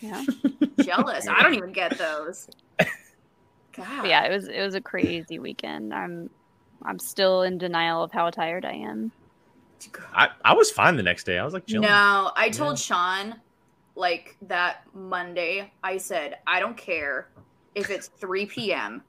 Yeah. 0.00 0.24
Jealous. 0.82 1.28
I 1.28 1.42
don't 1.42 1.54
even 1.54 1.72
get 1.72 1.96
those. 1.98 2.48
God. 2.78 3.86
But 4.02 4.08
yeah, 4.08 4.24
it 4.24 4.34
was 4.34 4.48
it 4.48 4.60
was 4.60 4.74
a 4.74 4.80
crazy 4.80 5.38
weekend. 5.38 5.92
I'm 5.94 6.30
I'm 6.82 6.98
still 6.98 7.42
in 7.42 7.58
denial 7.58 8.02
of 8.02 8.12
how 8.12 8.30
tired 8.30 8.64
I 8.64 8.72
am. 8.72 9.12
I, 10.12 10.28
I 10.44 10.54
was 10.54 10.70
fine 10.70 10.96
the 10.96 11.02
next 11.02 11.24
day. 11.24 11.38
I 11.38 11.44
was 11.44 11.54
like 11.54 11.66
chilling. 11.66 11.88
No, 11.88 12.32
I 12.34 12.48
told 12.50 12.78
Sean 12.78 13.34
like 13.94 14.36
that 14.42 14.82
Monday. 14.94 15.72
I 15.82 15.96
said, 15.98 16.38
I 16.46 16.60
don't 16.60 16.76
care 16.76 17.28
if 17.74 17.90
it's 17.90 18.08
3 18.08 18.46
p.m. 18.46 19.02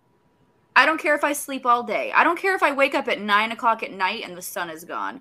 I 0.80 0.86
don't 0.86 0.98
care 0.98 1.14
if 1.14 1.26
I 1.26 1.34
sleep 1.34 1.66
all 1.66 1.84
day. 1.84 2.10
I 2.16 2.24
don't 2.24 2.40
care 2.40 2.56
if 2.56 2.64
I 2.64 2.72
wake 2.72 2.96
up 2.96 3.10
at 3.10 3.20
nine 3.20 3.52
o'clock 3.52 3.84
at 3.84 3.92
night 3.92 4.24
and 4.24 4.38
the 4.38 4.42
sun 4.42 4.70
is 4.70 4.86
gone. 4.86 5.20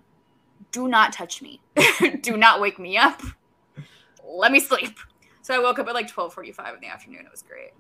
Do 0.71 0.87
not 0.87 1.13
touch 1.13 1.43
me. 1.43 1.61
Do 2.21 2.37
not 2.37 2.61
wake 2.61 2.79
me 2.79 2.97
up. 2.97 3.21
Let 4.25 4.53
me 4.53 4.61
sleep. 4.61 4.97
So 5.43 5.53
I 5.55 5.59
woke 5.59 5.81
up 5.81 5.89
at 5.89 5.95
like 5.95 6.09
12:45 6.09 6.75
in 6.75 6.81
the 6.81 6.87
afternoon. 6.87 7.23
It 7.27 7.31
was 7.33 7.43
great. 7.43 7.73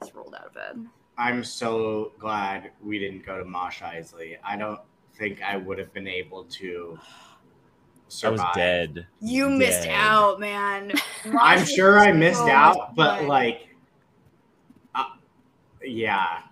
Just 0.00 0.14
rolled 0.14 0.36
out 0.36 0.46
of 0.46 0.54
bed. 0.54 0.86
I'm 1.16 1.42
so 1.42 2.12
glad 2.16 2.70
we 2.80 3.00
didn't 3.00 3.26
go 3.26 3.38
to 3.38 3.44
Mosh 3.44 3.82
Isley. 3.82 4.36
I 4.44 4.56
don't 4.56 4.78
think 5.16 5.42
I 5.42 5.56
would 5.56 5.80
have 5.80 5.92
been 5.92 6.06
able 6.06 6.44
to 6.44 6.96
I 8.22 8.28
was 8.28 8.40
dead. 8.54 9.04
You 9.20 9.50
missed 9.50 9.88
out, 9.88 10.38
man. 10.38 10.92
I'm 11.40 11.66
sure 11.66 11.98
I 11.98 12.12
missed 12.12 12.38
so 12.38 12.48
out, 12.48 12.94
but 12.94 13.18
fun. 13.18 13.26
like, 13.26 13.68
uh, 14.94 15.06
yeah, 15.82 16.42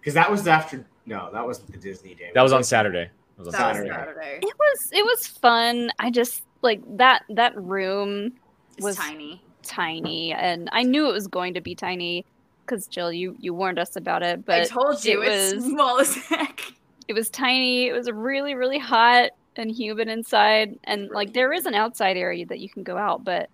because 0.00 0.14
that 0.14 0.30
was 0.30 0.46
after. 0.46 0.84
No, 1.06 1.30
that 1.32 1.44
wasn't 1.44 1.72
the 1.72 1.78
Disney 1.78 2.14
day. 2.14 2.30
That 2.34 2.42
was 2.42 2.52
on? 2.52 2.62
Saturday. 2.64 3.10
That 3.36 3.46
was 3.46 3.54
on 3.54 3.60
that 3.60 3.68
was 3.68 3.76
Saturday. 3.76 3.90
Saturday. 3.90 4.38
It 4.42 4.54
was 4.58 4.88
it 4.92 5.04
was 5.04 5.26
fun. 5.26 5.90
I 5.98 6.10
just 6.10 6.42
like 6.62 6.80
that 6.98 7.22
that 7.30 7.56
room 7.56 8.32
It's 8.76 8.84
was 8.84 8.96
tiny. 8.96 9.42
tiny 9.62 10.32
and 10.32 10.68
I 10.72 10.82
knew 10.82 11.08
it 11.08 11.12
was 11.12 11.26
going 11.26 11.54
to 11.54 11.60
be 11.60 11.74
tiny 11.74 12.24
because 12.66 12.86
Jill 12.86 13.12
you 13.12 13.34
you 13.40 13.54
warned 13.54 13.78
us 13.78 13.96
about 13.96 14.22
it, 14.22 14.44
but 14.44 14.60
I 14.60 14.64
told 14.64 15.04
you 15.04 15.22
it 15.22 15.28
it's 15.28 15.54
was 15.54 15.64
small 15.64 15.98
as 16.00 16.14
heck. 16.16 16.60
it 17.08 17.14
was 17.14 17.30
tiny. 17.30 17.86
It 17.88 17.92
was 17.92 18.10
really 18.10 18.54
really 18.54 18.78
hot 18.78 19.30
and 19.56 19.70
humid 19.70 20.08
inside 20.08 20.78
and 20.84 21.10
like 21.10 21.32
there 21.32 21.52
is 21.52 21.66
an 21.66 21.74
outside 21.74 22.16
area 22.16 22.46
that 22.46 22.60
you 22.60 22.68
can 22.68 22.82
go 22.82 22.96
out, 22.96 23.24
but 23.24 23.48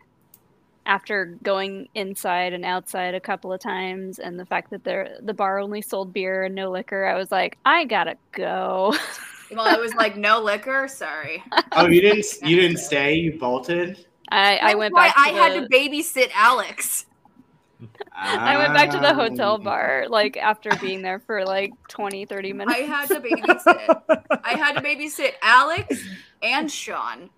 after 0.86 1.36
going 1.42 1.88
inside 1.94 2.52
and 2.52 2.64
outside 2.64 3.14
a 3.14 3.20
couple 3.20 3.52
of 3.52 3.60
times 3.60 4.18
and 4.18 4.38
the 4.40 4.46
fact 4.46 4.70
that 4.70 4.84
there 4.84 5.18
the 5.22 5.34
bar 5.34 5.58
only 5.58 5.82
sold 5.82 6.12
beer 6.12 6.44
and 6.44 6.54
no 6.54 6.70
liquor, 6.70 7.04
I 7.06 7.14
was 7.16 7.30
like, 7.30 7.58
I 7.64 7.84
gotta 7.84 8.16
go. 8.32 8.94
Well, 9.52 9.72
it 9.72 9.80
was 9.80 9.94
like, 9.94 10.16
no 10.16 10.40
liquor. 10.42 10.88
Sorry. 10.88 11.40
Oh, 11.70 11.86
you 11.86 12.00
didn't. 12.00 12.26
You 12.42 12.56
didn't 12.56 12.78
stay. 12.78 13.14
You 13.14 13.38
bolted. 13.38 14.04
I, 14.30 14.56
I 14.56 14.74
went 14.74 14.92
why 14.92 15.06
back. 15.06 15.14
To 15.14 15.20
I 15.20 15.28
had 15.28 15.54
to 15.54 15.68
babysit 15.68 16.30
Alex. 16.34 17.06
I 18.12 18.56
went 18.56 18.74
back 18.74 18.90
to 18.90 18.98
the 18.98 19.14
hotel 19.14 19.52
Ah. 19.60 19.62
bar 19.62 20.06
like 20.08 20.36
after 20.36 20.70
being 20.80 21.00
there 21.02 21.20
for 21.20 21.44
like 21.44 21.70
20, 21.88 22.26
30 22.26 22.52
minutes. 22.54 22.76
I 22.76 22.82
had 22.82 23.08
to 23.10 23.20
babysit. 23.20 24.02
I 24.42 24.54
had 24.56 24.72
to 24.72 24.80
babysit 24.82 25.34
Alex 25.42 26.02
and 26.42 26.68
Sean 26.68 27.30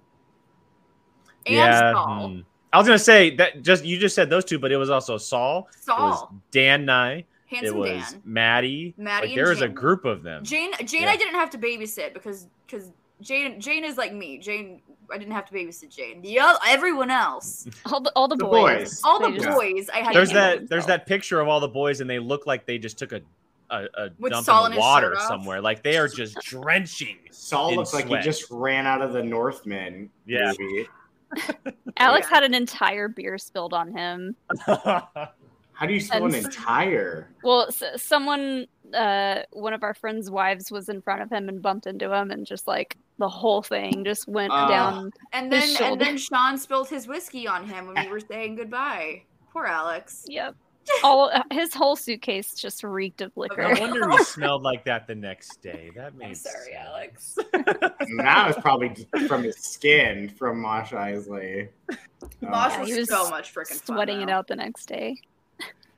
and 1.44 1.54
yeah. 1.54 1.92
Saul. 1.92 2.28
hmm. 2.28 2.40
I 2.72 2.78
was 2.78 2.86
gonna 2.86 2.98
say 2.98 3.34
that 3.36 3.62
just 3.62 3.84
you 3.84 3.98
just 3.98 4.14
said 4.14 4.28
those 4.30 4.44
two, 4.44 4.58
but 4.58 4.70
it 4.72 4.76
was 4.76 4.90
also 4.90 5.16
Saul. 5.16 5.68
It 5.72 5.76
was 5.76 5.84
Saul, 5.86 6.34
Dan 6.50 6.84
Nye. 6.84 7.24
It 7.50 7.56
handsome 7.56 7.78
was 7.78 7.88
Dan, 8.12 8.22
Maddie. 8.24 8.94
Maddie 8.98 9.28
like, 9.28 9.30
and 9.30 9.38
there 9.38 9.48
was 9.48 9.62
a 9.62 9.68
group 9.68 10.04
of 10.04 10.22
them. 10.22 10.44
Jane. 10.44 10.72
Jane, 10.84 11.02
Yeah. 11.02 11.10
I 11.10 11.16
didn't 11.16 11.34
have 11.36 11.48
to 11.50 11.58
babysit 11.58 12.12
because 12.12 12.46
because 12.66 12.92
Jane 13.22 13.58
Jane 13.60 13.84
is 13.84 13.96
like 13.96 14.12
me. 14.12 14.38
Jane, 14.38 14.82
I 15.10 15.16
didn't 15.16 15.32
have 15.32 15.46
to 15.46 15.54
babysit 15.54 15.88
Jane. 15.94 16.20
The 16.20 16.38
other, 16.40 16.58
everyone 16.68 17.10
else, 17.10 17.66
all 17.86 18.00
the 18.00 18.12
all 18.14 18.28
the, 18.28 18.36
The 18.36 18.44
boys. 18.44 18.78
boys. 18.78 19.00
all 19.04 19.18
the 19.18 19.36
just- 19.38 19.48
boys, 19.48 19.88
I 19.94 20.00
had. 20.00 20.14
There's 20.14 20.28
to 20.28 20.34
that. 20.34 20.68
There's 20.68 20.86
that 20.86 21.06
picture 21.06 21.40
of 21.40 21.48
all 21.48 21.60
the 21.60 21.68
boys, 21.68 22.02
and 22.02 22.10
they 22.10 22.18
look 22.18 22.46
like 22.46 22.66
they 22.66 22.76
just 22.78 22.98
took 22.98 23.12
a 23.12 23.22
a, 23.70 23.84
a 23.94 24.10
With 24.18 24.32
dump 24.32 24.44
Saul 24.46 24.66
in 24.66 24.72
the 24.72 24.78
water 24.78 25.14
somewhere. 25.26 25.60
Like 25.62 25.82
they 25.82 25.96
are 25.98 26.08
just 26.08 26.36
drenching. 26.42 27.16
Saul 27.30 27.70
in 27.70 27.76
looks 27.76 27.92
like 27.94 28.08
he 28.08 28.18
just 28.20 28.50
ran 28.50 28.86
out 28.86 29.00
of 29.02 29.12
the 29.14 29.22
Northman 29.22 30.10
Yeah. 30.26 30.52
movie. 30.58 30.86
Alex 31.98 32.26
Yeah. 32.30 32.34
had 32.36 32.44
an 32.44 32.54
entire 32.54 33.08
beer 33.08 33.38
spilled 33.38 33.74
on 33.74 33.92
him. 33.92 34.36
How 34.66 35.86
do 35.86 35.92
you 35.94 36.00
spill 36.00 36.26
an 36.26 36.34
entire? 36.34 37.28
Well, 37.44 37.66
s- 37.68 38.02
someone, 38.02 38.66
uh, 38.92 39.42
one 39.52 39.72
of 39.74 39.84
our 39.84 39.94
friends' 39.94 40.28
wives 40.30 40.72
was 40.72 40.88
in 40.88 41.00
front 41.02 41.22
of 41.22 41.30
him 41.30 41.48
and 41.48 41.62
bumped 41.62 41.86
into 41.86 42.12
him, 42.12 42.32
and 42.32 42.44
just 42.44 42.66
like 42.66 42.96
the 43.18 43.28
whole 43.28 43.62
thing 43.62 44.04
just 44.04 44.26
went 44.26 44.50
Ah. 44.52 44.66
down. 44.68 45.12
And 45.32 45.52
his 45.52 45.78
then 45.78 45.92
and 45.92 46.00
then 46.00 46.16
Sean 46.18 46.58
spilled 46.58 46.88
his 46.88 47.06
whiskey 47.06 47.46
on 47.46 47.64
him 47.64 47.86
when 47.86 48.04
we 48.04 48.08
were 48.10 48.18
saying 48.20 48.56
goodbye. 48.56 49.22
Poor 49.52 49.66
Alex. 49.66 50.24
Yep. 50.28 50.56
All 51.02 51.30
his 51.50 51.74
whole 51.74 51.96
suitcase 51.96 52.54
just 52.54 52.82
reeked 52.84 53.20
of 53.20 53.36
liquor. 53.36 53.62
no 53.62 53.68
liquor. 53.70 53.80
wonder 53.80 54.10
he 54.10 54.18
smelled 54.24 54.62
like 54.62 54.84
that 54.84 55.06
the 55.06 55.14
next 55.14 55.60
day. 55.62 55.90
That 55.96 56.14
made 56.14 56.36
sorry, 56.36 56.72
sense. 56.72 56.76
Alex. 56.76 57.38
And 58.00 58.20
that 58.20 58.46
was 58.46 58.56
probably 58.56 59.06
from 59.26 59.42
his 59.42 59.56
skin 59.58 60.28
from 60.28 60.60
Mosh 60.62 60.92
Isley. 60.92 61.68
Mosh 61.88 62.72
Yeah, 62.72 62.80
was, 62.80 62.90
was 62.96 63.08
so 63.08 63.28
much 63.28 63.52
freaking 63.54 63.80
fun. 63.80 63.96
Sweating 63.96 64.20
it 64.22 64.30
out 64.30 64.46
the 64.46 64.56
next 64.56 64.86
day. 64.86 65.16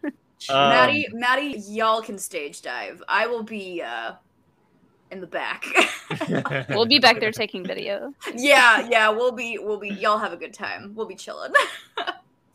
Um, 0.04 0.12
Maddie, 0.70 1.06
Maddie, 1.12 1.58
y'all 1.68 2.00
can 2.02 2.18
stage 2.18 2.62
dive. 2.62 3.02
I 3.06 3.26
will 3.26 3.42
be 3.42 3.82
uh 3.82 4.12
in 5.10 5.20
the 5.20 5.26
back. 5.26 5.64
We'll 6.70 6.86
be 6.86 6.98
back 6.98 7.20
there 7.20 7.32
taking 7.32 7.64
video. 7.64 8.12
yeah, 8.34 8.88
yeah, 8.88 9.10
we'll 9.10 9.32
be, 9.32 9.58
we'll 9.58 9.78
be. 9.78 9.90
Y'all 9.90 10.18
have 10.18 10.32
a 10.32 10.36
good 10.36 10.54
time. 10.54 10.92
We'll 10.94 11.06
be 11.06 11.14
chilling. 11.14 11.52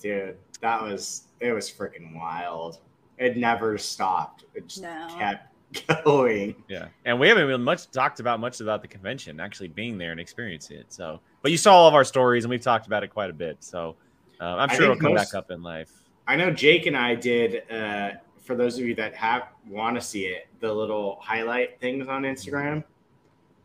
Dude, 0.05 0.37
that 0.61 0.83
was 0.83 1.23
it 1.39 1.51
was 1.51 1.67
freaking 1.71 2.15
wild. 2.15 2.77
It 3.17 3.37
never 3.37 3.75
stopped. 3.79 4.43
It 4.53 4.67
just 4.67 4.83
No. 4.83 5.07
kept 5.17 6.03
going. 6.05 6.53
Yeah, 6.67 6.89
and 7.05 7.19
we 7.19 7.27
haven't 7.27 7.47
really 7.47 7.63
much 7.63 7.89
talked 7.89 8.19
about 8.19 8.39
much 8.39 8.61
about 8.61 8.83
the 8.83 8.87
convention, 8.87 9.39
actually 9.39 9.69
being 9.69 9.97
there 9.97 10.11
and 10.11 10.19
experiencing 10.19 10.77
it. 10.77 10.93
So, 10.93 11.21
but 11.41 11.49
you 11.49 11.57
saw 11.57 11.73
all 11.73 11.87
of 11.87 11.95
our 11.95 12.03
stories, 12.03 12.43
and 12.43 12.51
we've 12.51 12.61
talked 12.61 12.85
about 12.85 13.03
it 13.03 13.07
quite 13.07 13.31
a 13.31 13.33
bit. 13.33 13.57
So, 13.63 13.95
uh, 14.39 14.43
I'm 14.57 14.69
sure 14.69 14.83
it'll 14.83 14.95
come 14.95 15.15
most- 15.15 15.31
back 15.31 15.39
up 15.39 15.49
in 15.49 15.63
life. 15.63 15.89
I 16.27 16.35
know 16.35 16.51
Jake 16.51 16.85
and 16.85 16.95
I 16.95 17.15
did. 17.15 17.63
Uh, 17.71 18.11
for 18.43 18.55
those 18.55 18.77
of 18.77 18.85
you 18.85 18.93
that 18.93 19.15
have 19.15 19.47
want 19.67 19.95
to 19.95 20.01
see 20.01 20.25
it, 20.27 20.47
the 20.59 20.71
little 20.71 21.17
highlight 21.19 21.79
things 21.79 22.07
on 22.07 22.21
Instagram. 22.23 22.83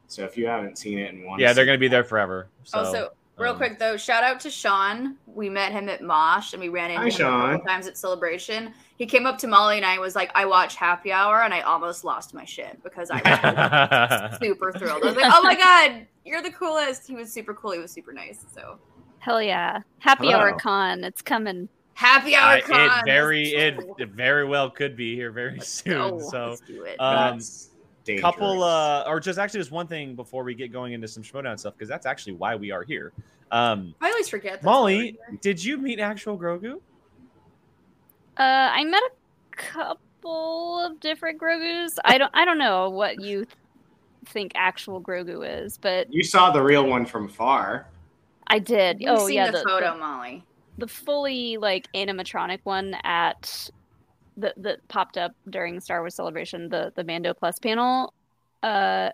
So 0.06 0.24
if 0.24 0.38
you 0.38 0.46
haven't 0.46 0.78
seen 0.78 0.98
it 0.98 1.12
and 1.12 1.22
want, 1.26 1.42
Yeah, 1.42 1.52
they're 1.52 1.66
gonna 1.66 1.76
be 1.76 1.88
there 1.88 2.02
forever. 2.02 2.48
So, 2.64 2.78
also, 2.78 3.10
real 3.40 3.52
um, 3.52 3.56
quick 3.56 3.78
though, 3.78 3.96
shout 3.96 4.22
out 4.24 4.40
to 4.40 4.50
Sean. 4.50 5.16
We 5.26 5.48
met 5.48 5.72
him 5.72 5.88
at 5.88 6.02
Mosh 6.02 6.52
and 6.52 6.60
we 6.60 6.68
ran 6.68 6.90
into 6.90 6.98
Hi, 7.00 7.04
him 7.04 7.08
a 7.08 7.10
Sean. 7.12 7.50
couple 7.52 7.66
times 7.66 7.86
at 7.86 7.96
Celebration. 7.98 8.72
He 8.96 9.06
came 9.06 9.26
up 9.26 9.38
to 9.38 9.46
Molly 9.46 9.76
and 9.76 9.86
I 9.86 9.92
and 9.92 10.00
was 10.00 10.14
like, 10.14 10.30
"I 10.34 10.44
watch 10.44 10.76
Happy 10.76 11.10
Hour," 11.12 11.42
and 11.42 11.54
I 11.54 11.60
almost 11.62 12.04
lost 12.04 12.34
my 12.34 12.44
shit 12.44 12.82
because 12.82 13.10
I 13.10 13.20
was 14.30 14.38
super 14.42 14.72
thrilled. 14.72 15.02
I 15.02 15.06
was 15.06 15.16
like, 15.16 15.32
"Oh 15.34 15.42
my 15.42 15.54
god, 15.56 16.06
you're 16.24 16.42
the 16.42 16.50
coolest!" 16.52 17.06
He 17.06 17.14
was 17.14 17.32
super 17.32 17.54
cool. 17.54 17.72
He 17.72 17.78
was 17.78 17.90
super 17.90 18.12
nice. 18.12 18.44
So 18.54 18.78
Hell 19.20 19.42
yeah! 19.42 19.80
Happy 20.00 20.26
Hello. 20.28 20.38
Hour 20.40 20.58
Con, 20.58 21.02
it's 21.04 21.22
coming. 21.22 21.68
Happy 21.94 22.34
Hour 22.34 22.54
I- 22.56 22.60
Con. 22.62 22.80
it 23.00 23.04
very 23.04 23.48
it, 23.54 23.74
Let's 23.76 23.86
go. 23.86 23.96
it 23.98 24.08
very 24.10 24.44
well 24.46 24.70
could 24.70 24.96
be 24.96 25.14
here 25.14 25.30
very 25.30 25.52
Let's 25.56 25.68
soon. 25.68 25.92
go. 25.94 26.18
So, 26.30 26.48
Let's 26.50 26.60
do 26.62 26.82
it. 26.84 26.96
um, 27.00 27.36
That's 27.38 27.69
dangerous. 28.04 28.22
couple 28.22 28.62
uh 28.62 29.04
or 29.06 29.20
just 29.20 29.38
actually 29.38 29.60
just 29.60 29.70
one 29.70 29.86
thing 29.86 30.14
before 30.14 30.44
we 30.44 30.54
get 30.54 30.72
going 30.72 30.92
into 30.92 31.08
some 31.08 31.22
Schmodown 31.22 31.58
stuff 31.58 31.74
because 31.74 31.88
that's 31.88 32.06
actually 32.06 32.34
why 32.34 32.56
we 32.56 32.70
are 32.70 32.82
here. 32.82 33.12
Um, 33.50 33.94
I 34.00 34.08
always 34.10 34.28
forget. 34.28 34.54
that's 34.54 34.64
Molly, 34.64 35.18
did 35.40 35.62
you 35.62 35.76
meet 35.76 35.98
actual 35.98 36.38
Grogu? 36.38 36.80
Uh, 38.36 38.70
I 38.72 38.84
met 38.84 39.02
a 39.02 39.56
couple 39.56 40.80
of 40.80 41.00
different 41.00 41.40
Grogus. 41.40 41.96
I 42.04 42.16
don't. 42.16 42.30
I 42.34 42.44
don't 42.44 42.58
know 42.58 42.88
what 42.88 43.20
you 43.20 43.46
think 44.26 44.52
actual 44.54 45.00
Grogu 45.00 45.64
is, 45.64 45.76
but 45.78 46.12
You 46.12 46.22
saw 46.22 46.50
the 46.50 46.62
real 46.62 46.86
one 46.86 47.04
from 47.06 47.28
far. 47.28 47.88
I 48.46 48.58
did. 48.58 48.98
here. 48.98 49.10
We've 49.12 49.20
oh 49.20 49.26
seen 49.26 49.36
yeah, 49.36 49.50
the, 49.50 49.58
the, 49.58 49.64
photo, 49.64 49.92
the, 49.92 49.98
Molly. 49.98 50.44
the 50.78 50.88
fully 50.88 51.56
like 51.56 51.86
animatronic 51.94 52.60
one 52.64 52.96
at 53.04 53.68
that 54.40 54.54
that 54.62 54.86
popped 54.88 55.16
up 55.16 55.32
during 55.48 55.80
Star 55.80 56.00
Wars 56.00 56.14
Celebration, 56.14 56.68
the 56.68 56.92
the 56.96 57.04
Mando 57.04 57.32
Plus 57.34 57.58
panel. 57.58 58.12
Uh, 58.62 59.10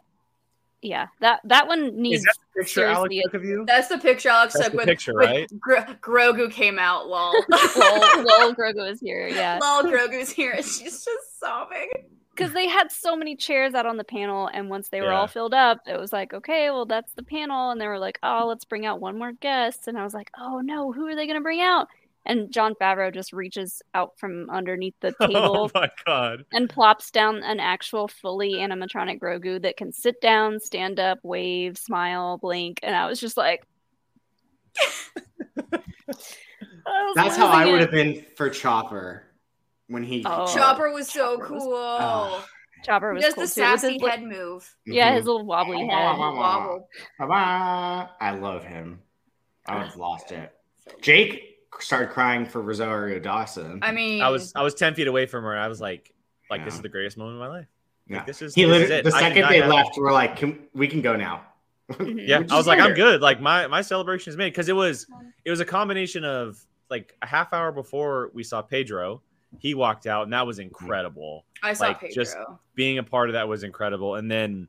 yeah, 0.83 1.07
that 1.21 1.41
that 1.45 1.67
one 1.67 2.01
needs 2.01 2.21
Is 2.21 2.25
that 2.25 2.35
the 2.55 2.61
picture 2.63 2.85
Alex 2.85 3.11
seriously. 3.13 3.23
took 3.25 3.35
of 3.35 3.45
you? 3.45 3.65
That's 3.67 3.89
the 3.89 3.99
picture 3.99 4.29
Alex 4.29 4.55
That's 4.55 4.65
took 4.67 4.73
the 4.73 4.77
with, 4.79 4.87
picture, 4.87 5.15
with 5.15 5.27
right? 5.27 5.61
Gro- 5.61 5.95
Grogu 6.01 6.51
came 6.51 6.79
out. 6.79 7.09
Lol. 7.09 7.33
lol, 7.49 8.25
lol, 8.25 8.55
Grogu 8.55 8.91
is 8.91 9.01
here. 9.01 9.27
Yeah, 9.29 9.59
Lol, 9.61 9.85
Grogu's 9.85 10.31
here, 10.31 10.53
and 10.53 10.65
she's 10.65 11.05
just 11.05 11.41
sobbing. 11.41 11.89
because 12.35 12.53
they 12.53 12.69
had 12.69 12.93
so 12.93 13.17
many 13.17 13.35
chairs 13.35 13.75
out 13.75 13.87
on 13.87 13.97
the 13.97 14.05
panel, 14.05 14.49
and 14.53 14.69
once 14.69 14.91
they 14.91 15.01
were 15.01 15.09
Yeah. 15.09 15.21
all 15.21 15.27
filled 15.27 15.55
up, 15.55 15.79
it 15.87 15.99
was 15.99 16.13
like, 16.13 16.35
okay, 16.35 16.71
well, 16.71 16.85
that's 16.87 17.13
the 17.15 17.23
panel, 17.23 17.71
and 17.71 17.81
they 17.81 17.89
were 17.89 17.99
like, 17.99 18.19
oh, 18.23 18.45
let's 18.47 18.65
bring 18.67 18.85
out 18.87 19.01
one 19.01 19.19
more 19.19 19.33
guest, 19.33 19.89
and 19.89 19.99
I 19.99 20.05
was 20.05 20.15
like, 20.15 20.31
oh 20.39 20.61
no, 20.61 20.93
who 20.93 21.07
are 21.09 21.17
they 21.17 21.27
gonna 21.27 21.41
bring 21.41 21.63
out? 21.63 21.89
And 22.27 22.53
Jon 22.53 22.75
Favreau 22.81 23.13
just 23.15 23.33
reaches 23.33 23.81
out 23.95 24.19
from 24.19 24.51
underneath 24.51 24.95
the 25.01 25.15
Oh 25.21 25.27
table 25.27 25.71
my 25.75 25.89
god. 26.05 26.45
and 26.53 26.69
plops 26.69 27.11
down 27.11 27.43
an 27.43 27.61
actual 27.61 28.09
fully 28.09 28.55
animatronic 28.55 29.21
Grogu 29.21 29.63
that 29.63 29.77
can 29.77 29.93
sit 29.93 30.21
down, 30.21 30.59
stand 30.61 30.99
up, 31.01 31.19
wave, 31.23 31.79
smile, 31.79 32.39
blink, 32.39 32.81
and 32.83 32.95
I 32.97 33.07
was 33.07 33.21
just 33.21 33.37
like. 33.37 33.65
Was 36.09 37.15
That's 37.17 37.37
how 37.37 37.49
I 37.49 37.67
would 37.67 37.81
have 37.81 37.91
been 37.91 38.25
for 38.37 38.49
Chopper 38.49 39.25
when 39.89 40.05
he. 40.05 40.23
Oh. 40.25 40.47
Chopper 40.55 40.93
was 40.93 41.09
so 41.11 41.37
Chopper 41.37 41.53
was- 41.55 41.63
cool. 41.65 41.73
Oh. 41.75 42.45
Chopper 42.85 43.11
he 43.11 43.15
was 43.17 43.25
does 43.25 43.35
cool 43.35 43.43
the 43.47 43.49
too. 43.49 43.61
with 43.63 43.71
his 43.71 43.81
sassy 43.83 43.99
li- 43.99 44.09
head 44.09 44.23
move. 44.23 44.77
Yeah, 44.87 45.13
his 45.15 45.25
little 45.27 45.45
wobbly 45.45 45.79
Oh, 45.79 45.81
head. 45.81 45.89
wow. 46.19 46.37
Wobble. 46.37 46.89
Bye-bye. 47.19 48.09
I 48.21 48.31
love 48.33 48.63
him. 48.65 49.01
I 49.67 49.77
would 49.79 49.87
have 49.89 49.97
lost 49.97 50.31
it. 50.31 50.53
Jake 51.01 51.56
started 51.81 52.11
crying 52.11 52.47
for 52.47 52.61
Rosario 52.63 53.19
Dawson. 53.19 53.81
I 53.83 53.93
mean, 53.93 54.23
I 54.23 54.29
was 54.31 54.53
I 54.55 54.63
was 54.63 54.75
ten 54.75 54.95
feet 54.95 55.07
away 55.09 55.27
from 55.27 55.45
her, 55.45 55.53
and 55.53 55.61
I 55.63 55.69
was 55.69 55.81
like, 55.81 56.13
like 56.51 56.65
this 56.65 56.75
is 56.75 56.83
the 56.83 56.89
greatest 56.89 57.17
moment 57.19 57.37
of 57.37 57.41
my 57.41 57.49
life. 57.49 57.67
Yeah. 58.09 58.19
Like, 58.19 58.27
this 58.27 58.43
is 58.43 58.55
he 58.55 58.65
this 58.65 58.85
is 58.85 58.91
it. 58.91 59.05
the 59.05 59.11
second 59.11 59.49
they 59.49 59.61
have- 59.61 59.71
left, 59.71 59.97
we're 59.97 60.13
like, 60.13 60.37
can, 60.37 60.61
we 60.75 60.87
can 60.89 61.03
go 61.03 61.17
now. 61.17 61.43
Mhm. 61.91 62.27
Yeah, 62.27 62.43
I 62.51 62.57
was 62.57 62.67
like, 62.67 62.81
I'm 62.81 62.95
good. 62.95 63.21
Like 63.21 63.41
my 63.41 63.67
my 63.69 63.81
celebration 63.83 64.31
is 64.31 64.37
made 64.37 64.51
because 64.51 64.69
it 64.69 64.75
was 64.75 65.07
it 65.45 65.51
was 65.51 65.61
a 65.61 65.65
combination 65.65 66.25
of 66.25 66.65
like 66.91 67.17
a 67.23 67.27
half 67.27 67.53
hour 67.53 67.73
before 67.73 68.31
we 68.33 68.43
saw 68.45 68.63
Pedro, 68.63 69.23
he 69.59 69.75
walked 69.75 70.07
out, 70.07 70.25
and 70.25 70.33
that 70.33 70.47
was 70.47 70.59
incredible. 70.59 71.45
I 71.63 71.73
saw 71.75 71.87
like, 71.89 72.01
Pedro. 72.01 72.15
just- 72.15 72.37
Being 72.75 72.99
a 72.99 73.03
part 73.03 73.29
of 73.29 73.35
that 73.35 73.49
was 73.49 73.63
incredible, 73.65 74.17
and 74.17 74.31
then 74.31 74.69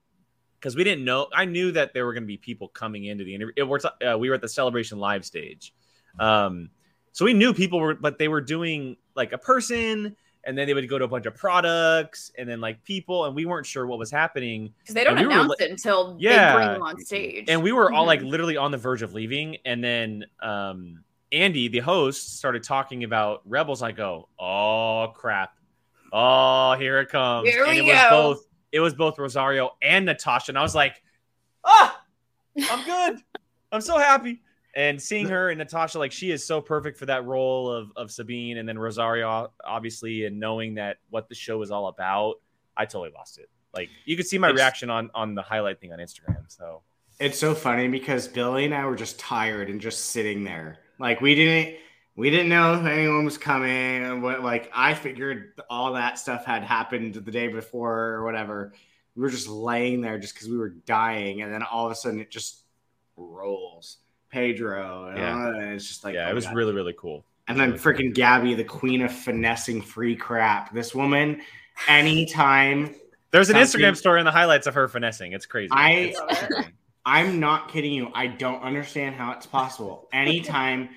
because 0.59 0.75
we 0.75 0.83
didn't 0.83 1.05
know, 1.05 1.27
I 1.35 1.45
knew 1.45 1.71
that 1.73 1.93
there 1.93 2.05
were 2.05 2.13
going 2.13 2.23
to 2.23 2.27
be 2.27 2.37
people 2.37 2.67
coming 2.69 3.05
into 3.05 3.23
the 3.23 3.35
interview. 3.35 3.53
It 3.55 3.63
was 3.63 3.85
uh, 3.85 4.17
we 4.17 4.29
were 4.29 4.35
at 4.35 4.41
the 4.41 4.47
celebration 4.49 4.97
live 4.99 5.23
stage, 5.25 5.73
um, 6.19 6.69
so 7.17 7.25
we 7.25 7.33
knew 7.33 7.51
people 7.51 7.79
were, 7.79 7.95
but 7.95 8.19
they 8.19 8.27
were 8.27 8.41
doing 8.41 8.95
like 9.15 9.33
a 9.33 9.39
person. 9.39 10.15
And 10.43 10.55
then 10.55 10.67
they 10.67 10.75
would 10.75 10.87
go 10.87 10.99
to 10.99 11.03
a 11.03 11.07
bunch 11.07 11.25
of 11.25 11.33
products 11.35 12.31
and 12.37 12.47
then 12.47 12.61
like 12.61 12.83
people, 12.83 13.25
and 13.25 13.35
we 13.35 13.45
weren't 13.45 13.65
sure 13.65 13.87
what 13.87 13.97
was 13.97 14.11
happening. 14.11 14.71
because 14.77 14.93
they 14.93 15.03
don't 15.03 15.17
and 15.17 15.21
we 15.27 15.33
were 15.33 15.41
announce 15.41 15.49
li- 15.59 15.65
it 15.65 15.71
until 15.71 16.15
Yeah. 16.19 16.51
they 16.51 16.55
bring 16.57 16.73
them 16.73 16.83
on 16.83 16.99
stage. 16.99 17.45
and 17.49 17.63
we 17.63 17.71
were 17.71 17.91
all 17.91 18.05
like 18.05 18.21
Mhm. 18.21 18.29
literally 18.29 18.55
on 18.55 18.69
the 18.69 18.77
verge 18.77 19.01
of 19.01 19.13
leaving 19.15 19.57
and 19.65 19.83
then 19.83 20.25
um 20.43 21.03
andy 21.33 21.67
the 21.69 21.79
host 21.79 22.37
started 22.37 22.61
talking 22.63 23.03
about 23.03 23.41
rebels 23.45 23.81
i 23.81 23.91
go 23.91 24.29
oh 24.39 25.11
crap 25.15 25.53
oh 26.13 26.75
here 26.79 26.99
it 26.99 27.09
comes 27.09 27.49
Here 27.49 27.63
and 27.65 27.71
we 27.73 27.79
it 27.79 27.83
was 27.83 28.01
go. 28.03 28.09
both 28.09 28.47
it 28.71 28.79
was 28.79 28.93
both 28.93 29.17
rosario 29.19 29.71
and 29.81 30.05
natasha 30.05 30.51
and 30.51 30.57
i 30.57 30.61
was 30.61 30.75
like 30.75 31.01
ah 31.65 31.99
i'm 32.69 32.85
good 32.85 33.21
i'm 33.73 33.81
so 33.81 33.97
happy 33.97 34.39
and 34.77 35.01
seeing 35.01 35.27
her 35.27 35.49
and 35.49 35.57
natasha 35.57 35.97
like 35.99 36.11
she 36.13 36.31
is 36.31 36.45
so 36.45 36.61
perfect 36.61 36.97
for 36.97 37.05
that 37.07 37.25
role 37.25 37.69
of, 37.69 37.91
of 37.97 38.11
sabine 38.11 38.57
and 38.57 38.69
then 38.69 38.77
rosario 38.79 39.51
obviously 39.65 40.25
and 40.25 40.39
knowing 40.39 40.75
that 40.75 40.97
what 41.09 41.27
the 41.27 41.35
show 41.35 41.61
is 41.61 41.71
all 41.71 41.87
about 41.87 42.35
i 42.77 42.85
totally 42.85 43.11
lost 43.13 43.37
it 43.39 43.49
like 43.73 43.89
you 44.05 44.15
could 44.15 44.27
see 44.27 44.37
my 44.37 44.47
It's- 44.49 44.57
reaction 44.57 44.89
on 44.89 45.09
on 45.13 45.35
the 45.35 45.41
highlight 45.41 45.81
thing 45.81 45.91
on 45.91 45.99
instagram 45.99 46.43
so 46.47 46.81
It's 47.19 47.39
so 47.39 47.55
funny 47.55 47.87
because 47.87 48.27
Billy 48.27 48.65
and 48.65 48.75
I 48.75 48.85
were 48.85 48.95
just 48.95 49.17
tired 49.17 49.69
and 49.71 49.81
just 49.81 50.11
sitting 50.11 50.43
there. 50.43 50.77
Like 50.99 51.19
we 51.19 51.33
didn't 51.33 51.77
we 52.15 52.29
didn't 52.29 52.49
know 52.49 52.75
if 52.75 52.85
anyone 52.85 53.25
was 53.25 53.39
coming 53.39 54.03
and 54.05 54.21
what 54.21 54.43
like 54.43 54.69
I 54.71 54.93
figured 54.93 55.53
all 55.67 55.93
that 55.93 56.19
stuff 56.19 56.45
had 56.45 56.61
happened 56.63 57.15
the 57.15 57.31
day 57.31 57.47
before 57.47 57.97
or 58.13 58.23
whatever. 58.23 58.73
We 59.15 59.23
were 59.23 59.31
just 59.31 59.47
laying 59.47 60.01
there 60.01 60.19
just 60.19 60.35
because 60.35 60.47
we 60.47 60.57
were 60.59 60.69
dying, 60.69 61.41
and 61.41 61.51
then 61.51 61.63
all 61.63 61.87
of 61.87 61.91
a 61.91 61.95
sudden 61.95 62.19
it 62.19 62.29
just 62.29 62.61
rolls. 63.15 63.97
Pedro, 64.29 65.07
and, 65.09 65.17
Yeah. 65.17 65.73
it's 65.73 65.87
just 65.87 66.03
like 66.03 66.13
yeah, 66.15 66.27
oh 66.27 66.31
it 66.31 66.35
was 66.35 66.45
God. 66.45 66.55
really 66.55 66.73
really 66.73 66.95
cool. 66.97 67.25
And 67.47 67.57
then 67.59 67.73
freaking 67.73 68.13
Gabby, 68.13 68.53
the 68.55 68.63
queen 68.65 69.01
of 69.01 69.11
finessing 69.11 69.81
free 69.81 70.15
crap. 70.17 70.73
This 70.73 70.93
woman, 70.93 71.41
anytime 71.87 72.93
There's 73.31 73.49
an 73.49 73.55
Something- 73.55 73.81
Instagram 73.81 73.95
story 73.97 74.19
in 74.19 74.25
the 74.25 74.31
highlights 74.31 74.67
of 74.67 74.73
her 74.73 74.87
finessing. 74.87 75.33
It's 75.33 75.45
crazy. 75.45 75.69
I 75.71 75.91
It's- 75.91 76.65
I'm 77.05 77.39
not 77.39 77.69
kidding 77.71 77.93
you. 77.93 78.09
I 78.13 78.27
don't 78.27 78.61
understand 78.61 79.15
how 79.15 79.31
it's 79.31 79.45
possible. 79.45 80.07
Anytime 80.11 80.89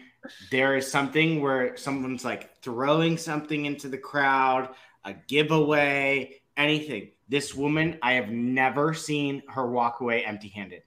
there 0.50 0.76
is 0.76 0.90
something 0.90 1.40
where 1.40 1.76
someone's 1.76 2.24
like 2.24 2.56
throwing 2.62 3.16
something 3.16 3.64
into 3.66 3.88
the 3.88 3.98
crowd, 3.98 4.70
a 5.04 5.14
giveaway, 5.28 6.40
anything. 6.56 7.12
This 7.28 7.54
woman, 7.54 7.96
I 8.02 8.14
have 8.14 8.28
never 8.30 8.92
seen 8.92 9.42
her 9.48 9.66
walk 9.68 10.00
away 10.00 10.24
empty 10.24 10.48
handed. 10.48 10.82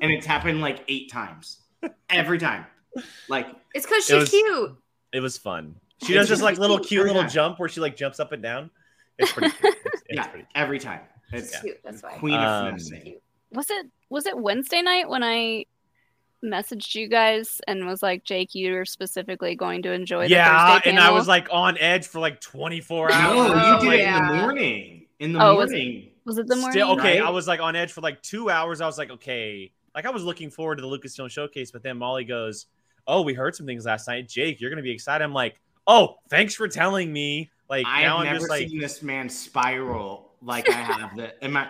And 0.00 0.10
it's 0.10 0.26
happened 0.26 0.60
like 0.60 0.84
eight 0.88 1.10
times. 1.10 1.60
Every 2.10 2.38
time. 2.38 2.66
Like, 3.28 3.46
it's 3.74 3.86
because 3.86 4.08
It 4.08 4.12
she's 4.12 4.20
was- 4.20 4.30
cute. 4.30 4.76
it 5.12 5.20
was 5.20 5.36
fun. 5.38 5.76
She 6.04 6.12
does 6.14 6.28
this 6.28 6.42
like 6.42 6.58
little 6.58 6.78
cute 6.78 7.00
Every 7.00 7.10
little 7.10 7.22
time. 7.22 7.30
jump 7.30 7.58
where 7.58 7.68
she 7.68 7.80
like 7.80 7.96
jumps 7.96 8.20
up 8.20 8.32
and 8.32 8.42
down. 8.42 8.70
It's 9.18 9.32
pretty 9.32 9.50
cute. 9.56 9.74
It's, 9.84 9.94
it's 9.94 10.02
yeah, 10.10 10.26
pretty 10.26 10.38
cute. 10.44 10.48
every 10.54 10.78
time. 10.78 11.00
It's 11.32 11.50
It's 11.52 11.60
cute. 11.60 11.78
That's 11.84 12.02
why. 12.02 12.12
queen 12.18 12.34
Um, 12.34 12.42
of 12.42 12.64
finessing. 12.82 13.18
was 13.52 13.70
it 13.70 13.86
was 14.10 14.26
it 14.26 14.36
Wednesday 14.36 14.82
night 14.82 15.08
when 15.08 15.22
I 15.22 15.64
messaged 16.44 16.94
you 16.94 17.08
guys 17.08 17.60
and 17.66 17.86
was 17.86 18.02
like, 18.02 18.22
Jake, 18.24 18.50
you're 18.54 18.84
specifically 18.84 19.54
going 19.56 19.82
to 19.82 19.92
enjoy 19.92 20.24
the 20.24 20.30
Yeah, 20.34 20.74
Thursday 20.74 20.90
and 20.90 20.98
I 21.00 21.10
was 21.10 21.26
like 21.26 21.48
on 21.50 21.78
edge 21.78 22.06
for 22.06 22.18
like 22.20 22.40
24 22.40 23.12
hours. 23.12 23.34
No, 23.34 23.54
hours. 23.54 23.82
you 23.84 23.90
did 23.90 23.94
it 23.98 24.00
in 24.02 24.06
yeah. 24.06 24.28
the 24.30 24.36
morning. 24.42 25.06
In 25.20 25.32
the 25.32 25.42
Oh, 25.42 25.54
was 25.56 25.72
it- 25.72 25.76
morning. 25.76 26.10
was 26.26 26.38
it 26.38 26.46
the 26.48 26.56
morning? 26.56 26.72
Still, 26.72 26.90
okay, 26.98 27.20
Right? 27.20 27.26
I 27.26 27.30
was 27.30 27.48
like 27.48 27.60
on 27.60 27.76
edge 27.76 27.92
for 27.92 28.02
like 28.02 28.20
two 28.22 28.50
hours. 28.50 28.80
I 28.82 28.86
was 28.86 28.98
like, 28.98 29.10
okay, 29.10 29.72
like 29.94 30.06
I 30.06 30.10
was 30.10 30.24
looking 30.24 30.50
forward 30.50 30.76
to 30.76 30.82
the 30.82 30.88
Lucasfilm 30.88 31.30
showcase, 31.30 31.70
but 31.70 31.82
then 31.82 31.96
Molly 31.98 32.24
goes, 32.24 32.66
"Oh, 33.06 33.22
we 33.22 33.34
heard 33.34 33.54
some 33.54 33.66
things 33.66 33.84
last 33.86 34.08
night, 34.08 34.28
Jake. 34.28 34.60
You're 34.60 34.70
gonna 34.70 34.82
be 34.82 34.90
excited." 34.90 35.22
I'm 35.24 35.32
like, 35.32 35.60
"Oh, 35.86 36.16
thanks 36.30 36.54
for 36.54 36.68
telling 36.68 37.12
me." 37.12 37.50
Like 37.70 37.86
I've 37.86 38.10
I'm 38.12 38.24
never 38.24 38.38
just 38.38 38.50
like, 38.50 38.68
seen 38.68 38.78
this 38.78 39.02
man 39.02 39.28
spiral 39.28 40.32
like 40.42 40.68
I 40.68 40.72
have. 40.74 41.16
the 41.16 41.44
in 41.44 41.52
my 41.52 41.68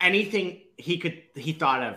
anything 0.00 0.60
he 0.76 0.98
could 0.98 1.22
he 1.34 1.52
thought 1.52 1.82
of. 1.82 1.96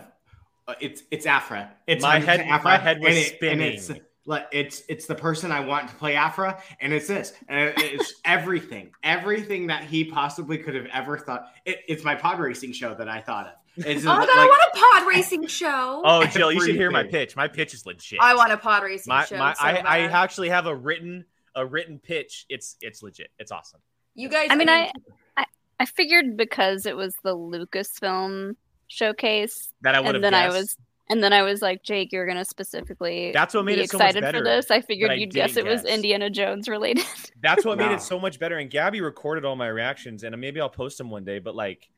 uh, 0.66 0.74
it's 0.80 1.02
it's 1.10 1.26
Aphra. 1.26 1.70
It's 1.86 2.02
My 2.02 2.18
head- 2.20 2.40
Aphra, 2.40 2.64
my 2.70 2.76
head 2.78 3.00
was 3.00 3.08
and 3.08 3.18
it- 3.18 3.52
and 3.52 3.62
it's 3.62 3.84
spinning. 3.84 4.02
like 4.26 4.46
it's 4.52 4.82
it's 4.88 5.06
the 5.06 5.14
person 5.14 5.52
I 5.52 5.60
want 5.60 5.88
to 5.88 5.94
play 5.96 6.14
Aphra, 6.16 6.60
and 6.80 6.92
it's 6.92 7.06
this, 7.08 7.32
and 7.48 7.72
it's 7.78 8.14
everything, 8.24 8.90
everything 9.02 9.66
that 9.68 9.84
he 9.84 10.04
possibly 10.04 10.58
could 10.58 10.74
have 10.74 10.86
ever 10.92 11.18
thought. 11.18 11.52
It, 11.64 11.80
it's 11.88 12.04
my 12.04 12.14
pod 12.14 12.38
racing 12.38 12.72
show 12.72 12.94
that 12.94 13.08
I 13.08 13.20
thought 13.20 13.46
of. 13.46 13.52
It's 13.86 14.04
Oh 14.04 14.08
my 14.08 14.18
like- 14.18 14.28
god, 14.28 14.38
I 14.38 14.44
want 14.46 14.62
a 14.74 14.78
pod 14.78 15.08
racing 15.08 15.46
show. 15.46 16.02
"Oh, 16.04 16.24
Jill, 16.26 16.52
you 16.52 16.60
should 16.64 16.74
hear 16.76 16.90
my 16.90 17.04
pitch. 17.04 17.36
My 17.36 17.48
pitch 17.48 17.74
is 17.74 17.86
legit. 17.86 18.18
I 18.20 18.34
want 18.34 18.52
a 18.52 18.56
pod 18.56 18.82
racing 18.82 19.10
my, 19.10 19.24
show. 19.24 19.36
my 19.38 19.52
so 19.54 19.64
I, 19.64 19.72
I 19.76 19.98
actually 20.00 20.48
have 20.48 20.66
a 20.66 20.74
written 20.74 21.24
a 21.54 21.64
written 21.66 21.98
pitch. 21.98 22.46
It's 22.48 22.76
it's 22.80 23.02
legit. 23.02 23.30
It's 23.38 23.50
awesome. 23.52 23.80
you 24.14 24.28
guys. 24.28 24.48
I 24.50 24.56
mean, 24.56 24.68
I, 24.68 24.90
I 25.36 25.44
I 25.80 25.86
figured 25.86 26.36
because 26.36 26.86
it 26.86 26.96
was 26.96 27.14
the 27.22 27.34
Lucasfilm 27.36 28.56
showcase, 28.88 29.72
That 29.82 29.94
I 29.94 30.00
would 30.00 30.06
have 30.06 30.14
and 30.16 30.24
then 30.24 30.34
I 30.34 30.48
was 30.48 30.76
and 31.10 31.22
then 31.22 31.32
I 31.32 31.42
was 31.42 31.62
like, 31.62 31.82
Jake, 31.82 32.12
you're 32.12 32.26
gonna 32.26 32.44
specifically 32.44 33.32
That's 33.32 33.54
what 33.54 33.64
made 33.64 33.76
be 33.76 33.82
it 33.82 33.90
so 33.90 33.98
much 33.98 34.06
excited 34.08 34.20
better. 34.22 34.38
for 34.38 34.44
this. 34.44 34.70
I 34.70 34.80
figured 34.82 35.10
I 35.10 35.14
you'd 35.14 35.30
guess 35.32 35.52
it 35.52 35.64
didn't 35.64 35.70
was. 35.70 35.84
Indiana 35.84 36.28
Jones 36.30 36.68
related. 36.68 37.04
That's 37.42 37.64
what 37.64 37.78
made 37.78 37.92
it 37.92 38.02
so 38.02 38.18
much 38.18 38.38
better. 38.38 38.58
And 38.58 38.70
Gabby 38.70 39.00
recorded 39.00 39.44
all 39.44 39.56
my 39.56 39.68
reactions, 39.68 40.22
and 40.24 40.38
maybe 40.40 40.60
I'll 40.60 40.68
post 40.68 40.98
them 40.98 41.08
one 41.10 41.24
day. 41.24 41.38
But 41.38 41.54
like, 41.54 41.88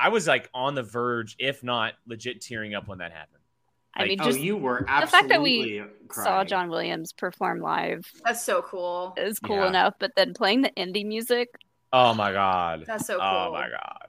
I 0.00 0.08
was 0.10 0.26
like 0.26 0.48
on 0.54 0.74
the 0.74 0.82
verge, 0.82 1.34
if 1.38 1.62
not 1.64 1.94
legit, 2.06 2.40
tearing 2.40 2.74
up 2.74 2.86
when 2.88 2.98
that 2.98 3.12
happened. 3.12 3.42
I 3.94 4.04
mean, 4.06 4.20
oh, 4.20 4.24
just 4.26 4.38
you 4.38 4.56
were 4.56 4.80
the 5.00 5.06
fact 5.08 5.28
that 5.28 5.42
we 5.42 5.82
saw. 6.12 6.44
John 6.44 6.68
Williams 6.68 7.12
perform 7.12 7.60
live 7.60 8.06
That's 8.24 8.44
so 8.44 8.62
cool. 8.62 9.12
is 9.16 9.40
cool 9.40 9.56
Yeah. 9.56 9.68
enough, 9.68 9.94
but 9.98 10.12
then 10.14 10.34
playing 10.34 10.62
the 10.62 10.72
Indy 10.74 11.02
music, 11.04 11.48
Oh 11.92 12.12
my 12.14 12.30
god. 12.32 12.84
That's 12.86 13.06
so 13.06 13.14
oh 13.14 13.18
cool. 13.18 13.28
Oh 13.28 13.52
my 13.52 13.68
god. 13.70 14.06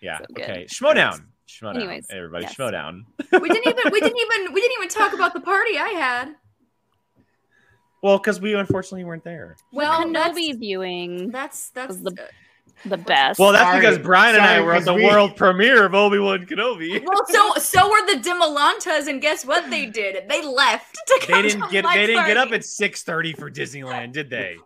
Yeah. 0.00 0.18
So 0.18 0.24
good. 0.34 0.44
okay. 0.44 0.66
Schmodown. 0.66 1.24
Schmodown. 1.48 1.76
Anyways, 1.76 2.06
everybody, 2.10 2.44
yes. 2.44 2.54
Schmodown. 2.54 3.02
We 3.40 3.48
didn't 3.48 3.66
even. 3.68 3.92
We 3.92 4.00
didn't 4.00 4.18
even. 4.18 4.52
We 4.52 4.60
didn't 4.60 4.76
even 4.78 4.88
talk 4.90 5.12
about 5.14 5.32
the 5.34 5.40
party 5.40 5.76
I 5.78 5.88
had. 5.88 6.34
Well, 8.02 8.18
because 8.18 8.40
we 8.40 8.54
unfortunately 8.54 9.04
weren't 9.04 9.24
there. 9.24 9.56
Well, 9.72 10.02
Kenobi 10.02 10.12
that's 10.48 10.58
viewing 10.58 11.30
that's 11.30 11.70
that's 11.70 11.88
was 11.88 12.02
the- 12.02 12.28
the 12.84 12.96
best. 12.96 13.38
Well, 13.38 13.52
that's 13.52 13.64
Sorry. 13.64 13.80
because 13.80 13.98
Brian 13.98 14.34
and 14.34 14.44
I 14.44 14.60
were 14.60 14.74
at 14.74 14.84
the 14.84 14.94
we- 14.94 15.04
world 15.04 15.36
premiere 15.36 15.84
of 15.86 15.94
Obi 15.94 16.18
Wan 16.18 16.46
Kenobi. 16.46 17.02
well. 17.06 17.26
So 17.28 17.54
so 17.60 17.88
were 17.90 18.06
the 18.06 18.20
Dimalantas, 18.20 19.06
and 19.08 19.20
guess 19.20 19.44
what 19.44 19.68
they 19.70 19.86
did? 19.86 20.28
They 20.28 20.42
left 20.44 20.94
to 21.06 21.26
They 21.28 21.42
didn't 21.42 21.62
to 21.62 21.68
get 21.70 21.84
my 21.84 21.96
they 21.96 22.06
didn't 22.06 22.26
get 22.26 22.36
up 22.36 22.44
party. 22.48 22.56
at 22.56 22.64
six 22.64 23.02
thirty 23.02 23.32
for 23.32 23.50
Disneyland, 23.50 24.12
did 24.12 24.30
they? 24.30 24.56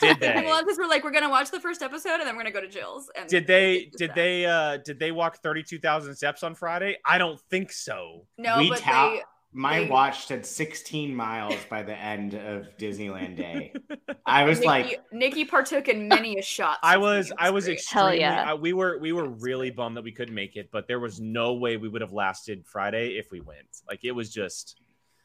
Did 0.00 0.16
The 0.20 0.26
they? 0.26 0.32
Dimalantas 0.32 0.76
were 0.78 0.86
like, 0.88 1.04
we're 1.04 1.10
gonna 1.12 1.28
watch 1.30 1.50
the 1.50 1.60
first 1.60 1.82
episode, 1.82 2.14
and 2.20 2.26
then 2.26 2.36
we're 2.36 2.42
gonna 2.42 2.52
go 2.52 2.60
to 2.60 2.68
Jill's. 2.68 3.10
And 3.16 3.28
Did 3.28 3.46
they 3.46 3.84
did 3.84 3.92
did 3.96 4.08
that. 4.10 4.14
they 4.16 4.46
uh 4.46 4.76
did 4.78 4.98
they 4.98 5.12
walk 5.12 5.38
thirty 5.42 5.62
two 5.62 5.78
thousand 5.78 6.14
steps 6.16 6.42
on 6.42 6.54
Friday? 6.54 6.96
I 7.04 7.18
don't 7.18 7.40
think 7.50 7.72
so. 7.72 8.26
No, 8.36 8.58
We 8.58 8.70
but 8.70 8.78
tap- 8.80 9.12
they. 9.12 9.22
My 9.52 9.80
They- 9.80 9.88
watch 9.88 10.26
said 10.26 10.44
16 10.44 11.14
miles 11.14 11.56
by 11.70 11.82
the 11.82 11.96
end 11.96 12.34
of 12.34 12.66
Disneyland 12.78 13.36
Day. 13.36 13.72
I 14.26 14.44
was 14.44 14.58
Nikki, 14.58 14.66
like, 14.68 15.00
Nikki 15.12 15.44
partook 15.46 15.88
in 15.88 16.06
many 16.06 16.38
a 16.38 16.42
shot. 16.42 16.78
I 16.82 16.98
was 16.98 17.32
I 17.38 17.50
was 17.50 17.64
great. 17.64 17.74
extremely 17.78 18.20
yeah. 18.20 18.50
I- 18.50 18.54
we 18.54 18.72
were 18.74 18.98
we 18.98 19.12
were 19.12 19.28
really 19.28 19.70
bummed 19.70 19.96
that 19.96 20.04
we 20.04 20.12
couldn't 20.12 20.34
make 20.34 20.56
it, 20.56 20.70
but 20.70 20.86
there 20.86 21.00
was 21.00 21.18
no 21.20 21.54
way 21.54 21.76
we 21.78 21.88
would 21.88 22.02
have 22.02 22.12
lasted 22.12 22.66
Friday 22.66 23.16
if 23.18 23.30
we 23.30 23.40
went. 23.40 23.66
Like 23.88 24.04
it 24.04 24.12
was 24.12 24.30
just 24.32 24.76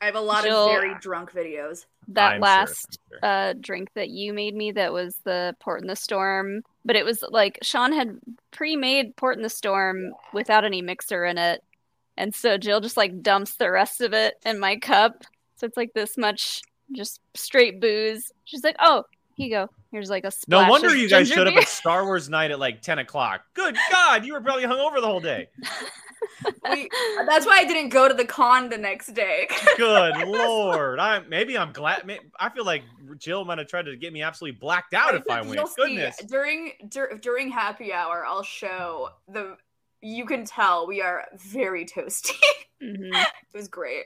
I 0.01 0.05
have 0.05 0.15
a 0.15 0.21
lot 0.21 0.43
Jill- 0.43 0.65
of 0.65 0.71
very 0.71 0.95
drunk 0.99 1.31
videos. 1.31 1.85
that 2.09 2.33
I'm 2.33 2.41
last 2.41 2.97
I'm 3.13 3.19
sure. 3.19 3.29
uh, 3.29 3.53
drink 3.59 3.89
that 3.95 4.09
you 4.09 4.33
made 4.33 4.55
me 4.55 4.71
that 4.71 4.91
was 4.93 5.15
the 5.25 5.55
Port 5.59 5.81
in 5.81 5.87
the 5.87 5.95
Storm, 5.95 6.61
but 6.85 6.95
it 6.95 7.03
was 7.05 7.23
like 7.29 7.59
Sean 7.61 7.91
had 7.93 8.19
pre-made 8.51 9.15
Port 9.15 9.35
in 9.37 9.43
the 9.43 9.49
Storm 9.49 10.13
without 10.33 10.65
any 10.65 10.81
mixer 10.81 11.23
in 11.25 11.37
it, 11.37 11.63
and 12.17 12.33
so 12.33 12.57
Jill 12.57 12.81
just 12.81 12.97
like 12.97 13.21
dumps 13.21 13.55
the 13.55 13.71
rest 13.71 14.01
of 14.01 14.13
it 14.13 14.35
in 14.45 14.59
my 14.59 14.77
cup, 14.77 15.23
so 15.55 15.65
it's 15.65 15.77
like 15.77 15.93
this 15.93 16.17
much 16.17 16.61
just 16.91 17.19
straight 17.33 17.79
booze. 17.81 18.31
She's 18.45 18.63
like, 18.63 18.75
"Oh, 18.79 19.03
here 19.35 19.47
you 19.47 19.51
go. 19.51 19.69
Here's 19.91 20.09
like 20.09 20.25
a 20.25 20.31
splash 20.31 20.65
No 20.65 20.69
wonder 20.71 20.87
of 20.87 20.95
you 20.95 21.07
guys 21.07 21.27
ginger 21.29 21.45
showed 21.45 21.47
up 21.55 21.61
at 21.61 21.67
Star 21.67 22.03
Wars 22.05 22.29
night 22.29 22.49
at 22.51 22.59
like 22.59 22.81
10 22.81 22.99
o'clock. 22.99 23.41
Good 23.53 23.77
God, 23.91 24.25
you 24.25 24.33
were 24.33 24.41
probably 24.41 24.63
hungover 24.63 24.99
the 24.99 25.07
whole 25.07 25.19
day. 25.21 25.49
We, 26.69 26.89
that's 27.27 27.45
why 27.45 27.57
I 27.59 27.65
didn't 27.65 27.89
go 27.89 28.07
to 28.07 28.13
the 28.13 28.23
con 28.25 28.69
the 28.69 28.77
next 28.77 29.07
day. 29.13 29.47
Good 29.77 30.15
Lord. 30.25 30.97
I 30.97 31.19
maybe 31.19 31.57
I'm 31.57 31.73
glad. 31.73 32.05
may- 32.05 32.21
I 32.39 32.49
feel 32.49 32.65
like 32.65 32.83
Jill 33.17 33.43
might 33.43 33.57
have 33.57 33.67
tried 33.67 33.83
to 33.85 33.97
get 33.97 34.13
me 34.13 34.21
absolutely 34.21 34.57
blacked 34.57 34.93
out 34.93 35.15
if 35.15 35.23
I 35.29 35.41
went. 35.41 35.55
You'll 35.55 35.67
see, 35.67 35.73
Goodness. 35.95 36.17
during 36.27 36.71
dur- 36.87 37.19
during 37.21 37.51
happy 37.51 37.91
hour, 37.91 38.25
I'll 38.25 38.41
show 38.43 39.09
the. 39.27 39.57
You 40.03 40.25
can 40.25 40.45
tell 40.45 40.85
we 40.85 41.01
are 41.01 41.23
very 41.37 41.85
toasty. 41.85 42.37
Mhm. 42.81 43.09
it 43.13 43.27
was 43.53 43.67
great. 43.69 44.03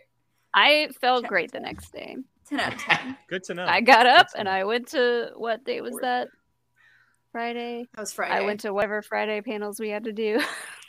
I 0.53 0.89
felt 1.01 1.25
great 1.25 1.51
the 1.51 1.59
next 1.59 1.91
day. 1.91 2.17
Ten 2.47 2.59
out 2.59 2.73
of 2.75 2.79
ten. 2.79 3.17
Good 3.29 3.43
to 3.45 3.53
know. 3.55 3.65
I 3.65 3.81
got 3.81 4.05
up 4.05 4.27
and. 4.37 4.47
I 4.47 4.63
went 4.63 4.89
to 4.89 5.31
what 5.35 5.65
day 5.65 5.81
was 5.81 5.95
that? 6.01 6.29
Friday. 7.31 7.87
That 7.95 8.01
was 8.01 8.13
Friday. 8.13 8.33
I 8.35 8.41
went 8.41 8.61
to 8.61 8.73
whatever 8.73 9.01
Friday 9.01 9.41
panels 9.41 9.79
we 9.79 9.89
had 9.89 10.05
to 10.05 10.13
do. 10.13 10.39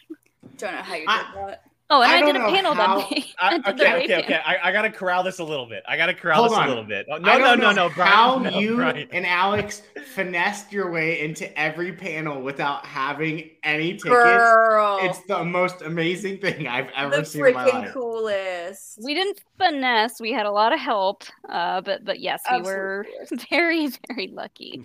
Don't 0.58 0.74
know 0.74 0.82
how 0.82 0.94
you 0.94 1.00
did 1.00 1.08
I- 1.08 1.32
that. 1.46 1.62
Oh, 1.90 2.02
and 2.02 2.10
I 2.12 2.18
I, 2.18 2.20
did 2.32 2.36
a 2.36 2.40
panel 2.50 2.74
how- 2.74 2.98
that 2.98 3.10
day. 3.10 3.24
I, 3.38 3.48
I 3.48 3.58
did 3.72 3.80
okay, 3.80 3.94
rape 3.94 4.04
okay, 4.10 4.18
okay. 4.24 4.40
I, 4.44 4.68
I 4.68 4.72
gotta 4.72 4.90
corral 4.90 5.22
this 5.22 5.38
a 5.38 5.44
little 5.44 5.64
bit. 5.64 5.82
I 5.88 5.96
gotta 5.96 6.12
corral 6.12 6.40
Hold 6.40 6.50
this 6.50 6.58
on. 6.58 6.66
a 6.66 6.68
little 6.68 6.84
bit. 6.84 7.06
Oh, 7.10 7.16
no, 7.16 7.30
I 7.32 7.38
no, 7.38 7.44
don't 7.46 7.60
no, 7.60 7.72
know 7.72 7.88
no, 7.88 7.94
Brian. 7.94 8.12
How 8.12 8.38
no, 8.50 8.58
you 8.58 8.76
Brian. 8.76 9.08
and 9.10 9.24
Alex 9.24 9.82
finessed 10.14 10.70
your 10.70 10.90
way 10.90 11.20
into 11.22 11.58
every 11.58 11.92
panel 11.92 12.42
without 12.42 12.84
having 12.84 13.50
any 13.62 13.92
tickets. 13.92 14.10
Girl, 14.10 14.98
It's 15.00 15.20
the 15.28 15.42
most 15.44 15.80
amazing 15.80 16.38
thing 16.38 16.68
I've 16.68 16.90
ever 16.94 17.16
the 17.16 17.24
seen 17.24 17.46
in 17.46 17.54
my 17.54 17.64
freaking 17.70 17.72
life. 17.84 17.92
coolest. 17.94 18.98
We 19.02 19.14
didn't 19.14 19.40
finesse. 19.56 20.20
We 20.20 20.32
had 20.32 20.44
a 20.44 20.52
lot 20.52 20.74
of 20.74 20.80
help. 20.80 21.24
Uh, 21.48 21.80
but 21.80 22.04
but 22.04 22.20
yes, 22.20 22.42
we 22.50 22.56
Absolute 22.58 22.76
were 22.76 23.06
very 23.50 23.88
very 24.08 24.28
lucky. 24.28 24.84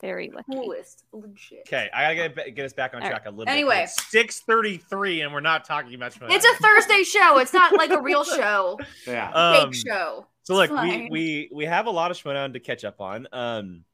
Very 0.00 0.30
lucky. 0.30 0.52
coolest, 0.52 1.04
legit. 1.12 1.60
Okay, 1.66 1.88
I 1.94 2.14
gotta 2.14 2.28
get, 2.30 2.54
get 2.56 2.64
us 2.64 2.72
back 2.72 2.94
on 2.94 3.02
All 3.02 3.08
track 3.08 3.26
a 3.26 3.30
little 3.30 3.52
Anyway. 3.52 3.82
bit. 3.82 3.90
Six 3.90 4.40
thirty-three, 4.40 5.20
and 5.20 5.32
we're 5.32 5.40
not 5.40 5.64
talking 5.64 5.94
about. 5.94 6.12
Schmodown. 6.12 6.30
It's 6.30 6.44
a 6.44 6.54
Thursday 6.62 7.02
show. 7.02 7.38
It's 7.38 7.52
not 7.52 7.74
like 7.76 7.90
a 7.90 8.00
real 8.00 8.24
show. 8.24 8.78
yeah. 9.06 9.30
Um, 9.32 9.70
Fake 9.72 9.86
show. 9.86 10.26
So 10.42 10.54
look, 10.54 10.70
we, 10.70 11.08
we 11.10 11.50
we 11.52 11.64
have 11.66 11.86
a 11.86 11.90
lot 11.90 12.10
of 12.10 12.16
Schmodown 12.16 12.52
to 12.54 12.60
catch 12.60 12.84
up 12.84 13.00
on. 13.00 13.26
Um, 13.32 13.84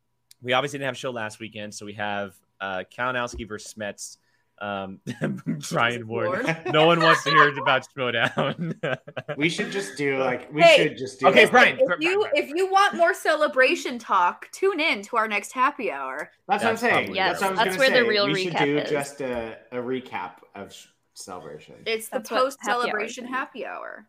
we 0.43 0.53
obviously 0.53 0.79
didn't 0.79 0.87
have 0.87 0.95
a 0.95 0.99
show 0.99 1.11
last 1.11 1.41
weekend, 1.41 1.75
so 1.75 1.85
we 1.85 1.95
have 1.95 2.35
uh, 2.61 2.85
Kalinowski 2.97 3.47
versus 3.49 3.75
Smets. 3.75 4.19
Um, 4.59 5.01
Brian 5.71 6.09
Ward. 6.09 6.45
Lord. 6.45 6.63
No 6.73 6.87
one 6.87 7.01
wants 7.01 7.23
to 7.25 7.31
hear 7.31 7.49
about 7.59 7.87
Schmodown. 7.95 8.99
We 9.37 9.49
should 9.51 9.71
just 9.71 9.97
do 9.99 10.19
like 10.19 10.51
we 10.53 10.63
Hey, 10.63 10.77
should 10.89 10.97
just 10.97 11.21
do 11.21 11.27
okay, 11.29 11.43
like- 11.43 11.51
Brian. 11.51 11.79
If 11.81 12.01
you 12.01 12.27
if 12.33 12.49
you 12.49 12.71
want 12.71 12.95
more 12.95 13.13
celebration 13.13 13.99
talk, 13.99 14.51
tune 14.53 14.81
in 14.81 15.03
to 15.03 15.17
our 15.19 15.29
next 15.29 15.53
happy 15.53 15.91
hour. 15.93 16.31
That's, 16.49 16.63
what 16.65 16.69
I'm 16.69 16.73
That's 16.75 16.81
saying. 16.81 16.95
probably 16.95 17.15
Yes, 17.17 17.41
that's 17.41 17.43
what 17.43 17.49
I 17.49 17.51
was 17.51 17.59
that's 17.59 17.77
gonna 17.77 17.79
where 17.79 17.91
the 17.91 18.05
say. 18.07 18.09
real 18.09 18.27
we 18.33 18.45
should 18.45 18.57
do 18.57 18.79
is. 18.79 18.91
just 18.91 19.21
a, 19.21 19.59
a 19.73 19.77
recap 19.77 20.33
of 20.55 20.73
sh- 20.73 20.87
celebration. 21.15 21.75
It's 21.87 22.09
the 22.09 22.21
post 22.21 22.59
happy 22.63 22.71
hour 22.73 22.81
is 22.81 22.85
celebration 22.85 23.27
happy 23.27 23.67
hour. 23.67 24.07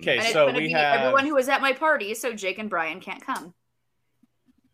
okay, 0.00 0.16
And 0.16 0.24
it's 0.24 0.32
so 0.32 0.46
gonna 0.46 0.58
we 0.58 0.68
be 0.68 0.72
have 0.72 1.00
everyone 1.00 1.26
who 1.26 1.34
was 1.34 1.48
at 1.50 1.60
my 1.60 1.72
party, 1.74 2.14
so 2.14 2.32
Jake 2.32 2.58
and 2.58 2.70
Brian 2.70 3.00
can't 3.00 3.20
come. 3.24 3.52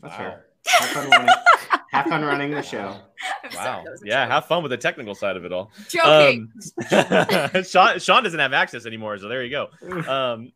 That's 0.01 0.17
Wow. 0.17 0.37
fair. 0.65 1.78
Have 1.91 2.07
fun 2.07 2.23
running. 2.23 2.23
have 2.23 2.23
fun 2.23 2.23
running 2.25 2.51
the 2.53 2.63
show. 2.63 2.97
Wow. 3.55 3.83
that 3.85 3.91
was 3.93 4.03
a 4.03 4.07
Yeah, 4.07 4.25
joke. 4.27 4.33
have 4.33 4.45
fun 4.47 4.63
with 4.63 4.71
the 4.71 4.77
technical 4.77 5.15
side 5.15 5.37
of 5.37 5.45
it 5.45 5.53
all. 5.53 5.71
joking. 5.89 6.53
Um, 6.93 7.63
Sean, 7.65 7.99
Sean 7.99 8.23
doesn't 8.23 8.39
have 8.39 8.53
access 8.53 8.87
anymore, 8.87 9.19
so 9.19 9.29
there 9.29 9.43
you 9.45 9.51
go. 9.51 9.69
Um, 10.09 10.53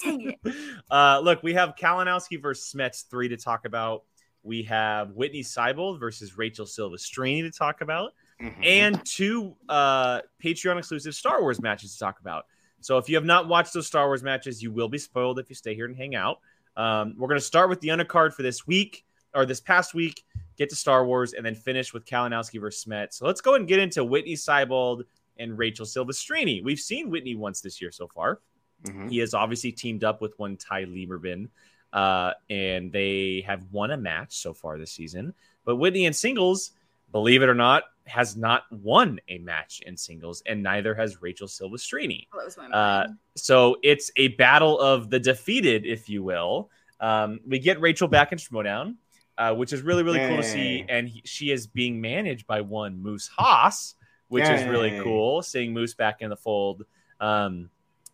Dang 0.00 0.36
it. 0.44 0.54
uh, 0.90 1.20
look, 1.24 1.42
we 1.42 1.54
have 1.54 1.74
Kalinowski 1.74 2.40
versus 2.40 2.72
Smets 2.72 3.08
three 3.08 3.28
to 3.28 3.36
talk 3.36 3.64
about. 3.64 4.04
We 4.44 4.62
have 4.64 5.10
Witney 5.10 5.40
Seibold 5.42 5.98
versus 5.98 6.38
Rachel 6.38 6.66
Silvestrini 6.66 7.42
to 7.42 7.50
talk 7.50 7.80
about, 7.80 8.12
Mhm. 8.40 8.64
and 8.64 9.04
two 9.04 9.56
uh, 9.68 10.20
Patreon 10.42 10.78
exclusive 10.78 11.14
Star 11.14 11.40
Wars 11.42 11.60
matches 11.60 11.94
to 11.94 11.98
talk 11.98 12.20
about. 12.20 12.46
So 12.80 12.96
if 12.98 13.08
you 13.08 13.16
have 13.16 13.24
not 13.24 13.48
watched 13.48 13.72
those 13.74 13.88
Star 13.88 14.06
Wars 14.06 14.22
matches, 14.22 14.62
you 14.62 14.70
will 14.70 14.88
be 14.88 14.98
spoiled 14.98 15.40
if 15.40 15.48
you 15.48 15.56
stay 15.56 15.74
here 15.74 15.86
and 15.86 15.96
hang 15.96 16.14
out. 16.14 16.38
Um, 16.76 17.14
we're 17.18 17.26
going 17.26 17.40
to 17.40 17.44
start 17.44 17.68
with 17.68 17.80
the 17.80 17.88
undercard 17.88 18.32
for 18.34 18.42
this 18.44 18.64
week 18.68 19.04
or 19.34 19.44
this 19.44 19.60
past 19.60 19.92
week, 19.94 20.22
get 20.58 20.68
to 20.70 20.76
Star 20.76 21.06
Wars, 21.06 21.32
and 21.32 21.46
then 21.46 21.54
finish 21.54 21.94
with 21.94 22.04
Kalinowski 22.04 22.60
versus 22.60 22.82
Smet. 22.82 23.14
So 23.14 23.26
let's 23.26 23.40
go 23.40 23.54
and 23.54 23.66
get 23.66 23.78
into 23.78 24.04
Witney 24.04 24.34
Seibold 24.34 25.04
and 25.38 25.56
Rachel 25.56 25.86
Silvestrini. 25.86 26.62
We've 26.62 26.80
seen 26.80 27.10
Witney 27.10 27.36
once 27.36 27.60
this 27.60 27.80
year 27.80 27.92
so 27.92 28.08
far. 28.08 28.40
Mhm. 28.84 29.10
He 29.10 29.18
has 29.18 29.34
obviously 29.34 29.72
teamed 29.72 30.04
up 30.04 30.20
with 30.20 30.38
one 30.38 30.56
Ty 30.56 30.84
Lieberman, 30.86 31.48
uh, 31.92 32.32
and 32.50 32.92
they 32.92 33.44
have 33.46 33.64
won 33.72 33.92
a 33.92 33.96
match 33.96 34.36
so 34.36 34.52
far 34.52 34.78
this 34.78 34.92
season. 34.92 35.32
But 35.64 35.76
Witney 35.76 36.04
in 36.06 36.12
singles, 36.12 36.72
believe 37.12 37.42
it 37.42 37.48
or 37.48 37.54
not, 37.54 37.84
has 38.06 38.36
not 38.36 38.64
won 38.72 39.20
a 39.28 39.38
match 39.38 39.80
in 39.86 39.96
singles, 39.96 40.42
and 40.46 40.62
neither 40.62 40.94
has 40.94 41.20
Rachel 41.22 41.46
Silvestrini. 41.46 42.28
Blows 42.32 42.56
my 42.56 42.66
Uh. 42.68 43.08
So 43.36 43.76
it's 43.82 44.10
a 44.16 44.28
battle 44.28 44.78
of 44.80 45.10
the 45.10 45.20
defeated, 45.20 45.86
if 45.86 46.08
you 46.08 46.22
will. 46.22 46.70
Um, 47.00 47.40
we 47.46 47.58
get 47.58 47.80
Rachel 47.80 48.08
back 48.08 48.32
in 48.32 48.38
Schmodown, 48.38 48.96
uh, 49.38 49.54
which 49.54 49.72
is 49.72 49.80
really, 49.82 50.02
really 50.02 50.18
cool 50.18 50.36
to 50.36 50.42
see. 50.42 50.84
And 50.88 51.08
he, 51.08 51.22
she 51.24 51.50
is 51.50 51.66
being 51.66 52.00
managed 52.00 52.46
by 52.46 52.60
one 52.60 53.00
Moose 53.00 53.28
Haas, 53.28 53.94
which 54.28 54.44
is 54.48 54.64
really 54.64 55.00
cool. 55.02 55.40
Seeing 55.42 55.72
Moose 55.72 55.94
back 55.94 56.20
in 56.20 56.28
the 56.28 56.36
fold. 56.36 56.84
Um, 57.20 57.70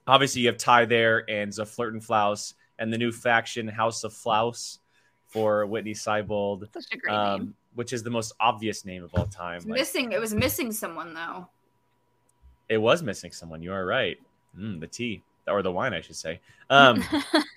obviously, 0.06 0.42
you 0.42 0.48
have 0.48 0.58
Ty 0.58 0.84
there 0.84 1.28
and 1.28 1.50
Zaflirt 1.50 1.88
and 1.88 2.04
Flaus 2.04 2.54
and 2.78 2.92
the 2.92 2.98
new 2.98 3.10
faction 3.10 3.66
House 3.66 4.04
of 4.04 4.12
Flaus 4.12 4.78
for 5.28 5.66
Witney 5.66 5.94
Seibold, 5.94 6.72
Such 6.72 6.84
a 6.92 6.96
great 6.96 7.12
name. 7.12 7.20
um, 7.20 7.54
which 7.74 7.92
is 7.92 8.02
the 8.04 8.10
most 8.10 8.32
obvious 8.38 8.84
name 8.84 9.02
of 9.02 9.12
all 9.14 9.26
time. 9.26 9.60
Like, 9.60 9.80
missing. 9.80 10.12
It 10.12 10.20
was 10.20 10.32
missing 10.34 10.70
someone 10.72 11.12
though. 11.14 11.48
it 12.68 12.78
was 12.78 13.02
missing 13.02 13.32
someone. 13.32 13.60
You 13.62 13.72
are 13.72 13.84
right. 13.84 14.18
Mm, 14.56 14.78
the 14.78 14.86
tea 14.86 15.22
or 15.48 15.62
the 15.62 15.70
wine, 15.70 15.94
I 15.94 16.00
should 16.00 16.16
say. 16.16 16.40
Um, 16.70 17.04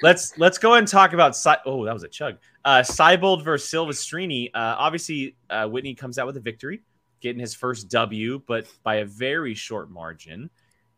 let's 0.01 0.37
let's 0.37 0.57
go 0.57 0.73
ahead 0.73 0.79
and 0.79 0.87
talk 0.87 1.13
about. 1.13 1.33
Si- 1.33 1.49
oh, 1.65 1.85
that 1.85 1.93
was 1.93 2.03
a 2.03 2.09
chug. 2.09 2.39
Uh, 2.65 2.79
Seibold 2.79 3.41
versus 3.41 3.71
Silvestrini. 3.71 4.49
Uh, 4.53 4.75
obviously, 4.77 5.33
uh, 5.49 5.65
Witney 5.71 5.95
comes 5.95 6.19
out 6.19 6.27
with 6.27 6.35
a 6.35 6.41
victory, 6.41 6.81
getting 7.21 7.39
his 7.39 7.55
first 7.55 7.89
W, 7.89 8.41
but 8.45 8.67
by 8.83 8.95
a 8.95 9.05
very 9.05 9.53
short 9.53 9.89
margin. 9.89 10.49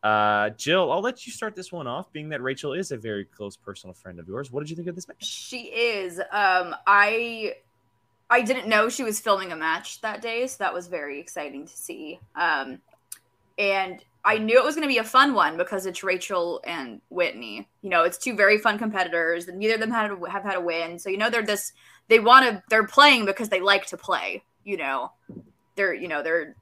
Uh, 0.02 0.50
Jill, 0.50 0.90
I'll 0.90 1.02
let 1.02 1.24
you 1.24 1.32
start 1.32 1.54
this 1.54 1.70
one 1.70 1.86
off, 1.86 2.12
being 2.12 2.30
that 2.30 2.42
Rachel 2.42 2.72
is 2.72 2.90
a 2.90 2.96
very 2.96 3.24
close 3.24 3.56
personal 3.56 3.94
friend 3.94 4.18
of 4.18 4.26
yours. 4.26 4.50
What 4.50 4.60
did 4.60 4.70
you 4.70 4.76
think 4.76 4.88
of 4.88 4.96
this 4.96 5.06
match? 5.06 5.24
She 5.24 5.66
is. 5.66 6.18
Um, 6.18 6.74
I 6.88 7.54
I 8.30 8.42
didn't 8.42 8.68
know 8.68 8.88
she 8.88 9.02
was 9.02 9.20
filming 9.20 9.52
a 9.52 9.56
match 9.56 10.00
that 10.00 10.22
day, 10.22 10.46
so 10.46 10.56
that 10.60 10.72
was 10.72 10.86
very 10.86 11.20
exciting 11.20 11.66
to 11.66 11.76
see. 11.76 12.18
Um, 12.34 12.80
and 13.58 14.02
I 14.24 14.38
knew 14.38 14.58
it 14.58 14.64
was 14.64 14.74
going 14.74 14.86
to 14.86 14.92
be 14.92 14.98
a 14.98 15.04
fun 15.04 15.34
one 15.34 15.56
because 15.56 15.86
it's 15.86 16.02
Rachel 16.02 16.60
and 16.64 17.00
Witney. 17.10 17.66
You 17.82 17.90
know, 17.90 18.04
it's 18.04 18.18
two 18.18 18.34
very 18.36 18.58
fun 18.58 18.78
competitors, 18.78 19.48
and 19.48 19.58
neither 19.58 19.74
of 19.74 19.80
them 19.80 19.90
had 19.90 20.10
have 20.28 20.42
had 20.42 20.56
a 20.56 20.60
win. 20.60 20.98
So 20.98 21.08
you 21.08 21.16
know 21.16 21.30
they're 21.30 21.42
this. 21.42 21.72
They 22.08 22.18
want 22.18 22.46
to. 22.46 22.62
They're 22.68 22.86
playing 22.86 23.24
because 23.26 23.48
they 23.48 23.60
like 23.60 23.86
to 23.86 23.96
play. 23.96 24.42
You 24.64 24.76
know, 24.76 25.12
they're 25.74 25.94
you 25.94 26.08
know 26.08 26.22
they're 26.22 26.54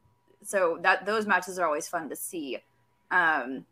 so 0.45 0.79
that 0.83 1.05
those 1.05 1.27
matches 1.27 1.59
are 1.59 1.67
always 1.67 1.89
fun 1.89 2.09
to 2.11 2.17
see. 2.17 2.59
Um, 3.11 3.65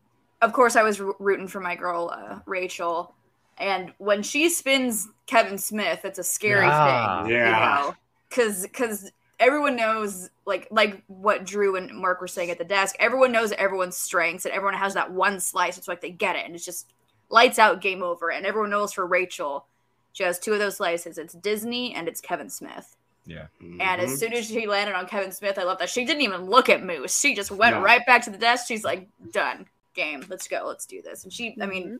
of 0.43 0.53
course, 0.53 0.77
I 0.77 0.83
was 0.83 1.01
r- 1.01 1.15
rooting 1.19 1.47
for 1.49 1.61
my 1.61 1.77
girl 1.77 2.13
uh, 2.13 2.41
Rachel, 2.47 3.15
and 3.59 3.93
when 3.99 4.23
she 4.23 4.49
spins 4.51 5.09
Kevin 5.27 5.59
Smith, 5.59 6.05
it's 6.05 6.19
a 6.19 6.25
scary 6.25 6.67
Yeah. 6.67 7.23
thing. 7.23 7.33
Yeah. 7.33 7.47
You 7.85 7.87
know? 7.91 7.95
Cause 8.31 8.63
because 8.63 9.11
everyone 9.39 9.77
knows 9.77 10.31
like 10.47 10.69
like 10.71 11.03
what 11.09 11.45
Drew 11.45 11.77
and 11.77 11.91
Mark 11.93 12.21
were 12.21 12.29
saying 12.29 12.51
at 12.51 12.59
the 12.59 12.65
desk, 12.65 12.97
everyone 12.99 13.33
knows 13.33 13.53
everyone's 13.53 13.97
strengths 13.97 14.45
and 14.45 14.55
everyone 14.55 14.75
has 14.75 14.95
that 14.95 15.13
one 15.13 15.41
slice. 15.41 15.79
It's 15.79 15.89
like 15.89 16.01
they 16.01 16.11
get 16.11 16.37
it 16.37 16.45
and 16.47 16.55
it's 16.55 16.65
just 16.65 16.89
lights 17.29 17.59
out, 17.59 17.81
game 17.81 18.03
over. 18.03 18.31
And 18.31 18.47
everyone 18.47 18.71
knows 18.71 18.93
for 18.93 19.07
Rachel, 19.07 19.67
she 20.13 20.23
has 20.23 20.39
two 20.39 20.53
of 20.53 20.59
those 20.59 20.77
slices. 20.77 21.19
It's 21.19 21.35
Disney 21.35 21.95
and 21.95 22.09
it's 22.09 22.21
Kevin 22.21 22.49
Smith. 22.49 22.97
Yeah. 23.27 23.47
And 23.61 24.01
as 24.01 24.13
Mhm. 24.13 24.19
soon 24.19 24.33
as 24.35 24.47
she 24.47 24.67
landed 24.67 24.95
on 24.95 25.07
Kevin 25.09 25.33
Smith, 25.33 25.59
I 25.59 25.65
love 25.65 25.79
that. 25.79 25.91
She 25.91 26.05
didn't 26.05 26.23
even 26.23 26.47
look 26.47 26.69
at 26.69 26.85
Moose. 26.85 27.19
She 27.19 27.35
just 27.35 27.51
went 27.51 27.75
No. 27.77 27.83
right 27.83 28.07
back 28.07 28.23
to 28.23 28.31
the 28.31 28.39
desk. 28.39 28.69
She's 28.69 28.85
like, 28.85 29.09
done. 29.33 29.67
Game. 29.95 30.25
Let's 30.29 30.47
go. 30.47 30.63
Let's 30.65 30.87
do 30.87 31.03
this. 31.03 31.25
And 31.25 31.33
she, 31.33 31.57
I 31.61 31.67
mean, 31.67 31.99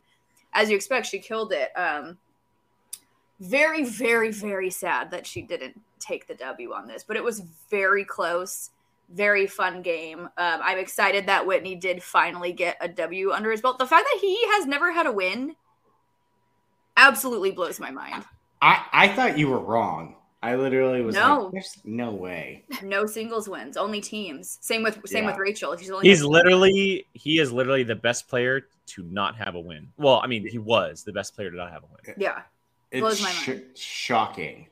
as 0.53 0.69
you 0.69 0.75
expect, 0.77 1.07
she 1.07 1.19
killed 1.19 1.51
it. 1.51 1.71
Um, 1.75 2.17
very, 3.39 3.83
very, 3.83 4.31
very 4.31 4.69
sad 4.69 5.11
that 5.11 5.27
she 5.27 5.41
didn't 5.41 5.79
take 5.99 6.27
the 6.27 6.35
W 6.35 6.73
on 6.73 6.87
this, 6.87 7.03
but 7.03 7.17
it 7.17 7.23
was 7.23 7.41
very 7.69 8.03
close. 8.05 8.69
Very 9.09 9.47
fun 9.47 9.81
game. 9.81 10.19
Um, 10.21 10.29
I'm 10.37 10.77
excited 10.77 11.27
that 11.27 11.45
Witney 11.47 11.75
did 11.79 12.03
finally 12.03 12.51
get 12.51 12.75
a 12.81 12.89
W 12.89 13.31
under 13.31 13.51
his 13.51 13.61
belt. 13.61 13.79
The 13.79 13.87
fact 13.87 14.05
that 14.11 14.19
he 14.19 14.37
has 14.53 14.65
never 14.65 14.91
had 14.91 15.05
a 15.05 15.11
win 15.13 15.55
absolutely 16.95 17.51
blows 17.51 17.79
my 17.79 17.91
mind. 17.91 18.23
I 18.61 18.83
I 18.91 19.07
thought 19.09 19.37
you 19.37 19.47
were 19.49 19.59
wrong. 19.59 20.15
I 20.43 20.55
literally 20.55 21.01
was 21.01 21.15
No. 21.15 21.43
like, 21.45 21.51
"There's 21.53 21.77
no 21.83 22.11
way." 22.11 22.65
No 22.83 23.05
singles 23.05 23.47
wins, 23.49 23.75
only 23.77 24.01
teams. 24.01 24.57
Same 24.61 24.83
with 24.83 24.99
same 25.07 25.23
Yeah. 25.23 25.31
with 25.31 25.39
Rachel. 25.39 25.75
She's 25.77 25.89
only 25.89 26.07
He's 26.07 26.19
has- 26.19 26.25
literally 26.27 27.07
he 27.13 27.39
is 27.39 27.51
literally 27.51 27.83
the 27.83 27.95
best 27.95 28.27
player 28.27 28.67
to 28.87 29.03
not 29.03 29.35
have 29.37 29.55
a 29.55 29.59
win. 29.59 29.91
Well, 29.97 30.19
I 30.23 30.27
mean, 30.27 30.47
he 30.47 30.57
was 30.57 31.03
the 31.03 31.11
best 31.13 31.35
player 31.35 31.49
to 31.49 31.57
not 31.57 31.71
have 31.71 31.83
a 31.83 31.87
win. 31.87 32.15
yeah. 32.17 32.41
It's 32.91 33.01
Blows 33.01 33.21
my 33.21 33.31
sh- 33.31 33.59
shocking. 33.79 34.67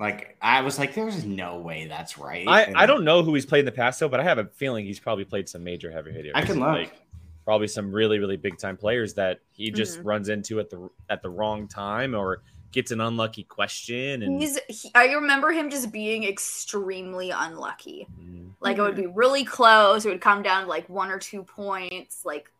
Like 0.00 0.36
I 0.40 0.62
was 0.62 0.78
like, 0.78 0.94
"There's 0.94 1.24
no 1.24 1.58
way 1.58 1.86
that's 1.86 2.16
right." 2.18 2.48
I, 2.48 2.62
And 2.62 2.76
I 2.76 2.86
don't 2.86 3.04
know 3.04 3.22
who 3.22 3.34
he's 3.34 3.44
played 3.44 3.60
in 3.60 3.64
the 3.66 3.72
past 3.72 4.00
though, 4.00 4.08
but 4.08 4.18
I 4.18 4.24
have 4.24 4.38
a 4.38 4.46
feeling 4.46 4.86
he's 4.86 4.98
probably 4.98 5.24
played 5.24 5.48
some 5.48 5.62
major 5.62 5.90
heavy 5.92 6.10
hitters. 6.12 6.32
I 6.34 6.42
can 6.42 6.58
look. 6.58 6.68
Like, 6.68 7.02
probably 7.44 7.68
some 7.68 7.90
really 7.90 8.18
really 8.18 8.36
big 8.36 8.58
time 8.58 8.76
players 8.76 9.14
that 9.14 9.40
he 9.52 9.70
just 9.70 9.98
Mm-hmm. 9.98 10.08
runs 10.08 10.28
into 10.28 10.60
at 10.60 10.70
the 10.70 10.88
at 11.08 11.20
the 11.22 11.28
wrong 11.30 11.68
time 11.68 12.14
or 12.14 12.42
gets 12.72 12.92
an 12.92 13.00
unlucky 13.00 13.42
question 13.42 14.22
and 14.22 14.40
He's 14.40 14.58
he, 14.68 14.90
I 14.94 15.12
remember 15.14 15.50
him 15.50 15.68
just 15.70 15.90
being 15.90 16.22
extremely 16.24 17.30
unlucky. 17.30 18.06
Mm. 18.22 18.52
Like 18.60 18.78
it 18.78 18.82
would 18.82 18.94
be 18.94 19.06
really 19.06 19.44
close. 19.44 20.06
It 20.06 20.10
would 20.10 20.20
come 20.20 20.42
down 20.42 20.62
to 20.62 20.68
like 20.68 20.88
one 20.88 21.10
or 21.10 21.18
two 21.18 21.42
points, 21.42 22.24
like 22.24 22.50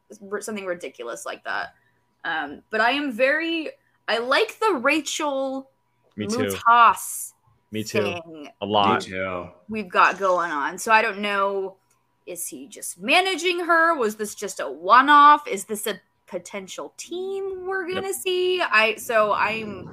something 0.41 0.65
ridiculous 0.67 1.25
like 1.25 1.45
that. 1.45 1.75
Um, 2.25 2.63
but 2.71 2.81
I 2.81 2.91
am 2.93 3.13
very 3.13 3.71
I 4.09 4.19
like 4.19 4.59
the 4.59 4.75
Rachel 4.83 5.71
me 6.21 6.27
too. 6.27 6.39
Mutas 6.69 7.33
Me 7.71 7.83
too. 7.85 8.03
thing 8.03 8.49
A 8.61 8.67
Me 8.67 8.73
lot. 8.73 9.01
too. 9.03 9.49
we've 9.69 9.89
got 9.89 10.19
going 10.19 10.51
on. 10.51 10.79
So 10.79 10.93
I 10.93 11.03
don't 11.03 11.21
know. 11.21 11.77
Is 12.27 12.47
he 12.47 12.67
just 12.69 13.01
managing 13.01 13.61
her? 13.61 13.95
Was 13.97 14.17
this 14.17 14.35
just 14.35 14.61
a 14.61 14.71
one 14.71 15.09
off? 15.11 15.49
Is 15.49 15.65
this 15.65 15.87
a 15.87 16.01
potential 16.27 16.93
team 16.97 17.67
we're 17.67 17.93
gonna 17.93 18.13
see? 18.15 18.61
I 18.63 18.95
so 18.97 19.33
I'm 19.33 19.91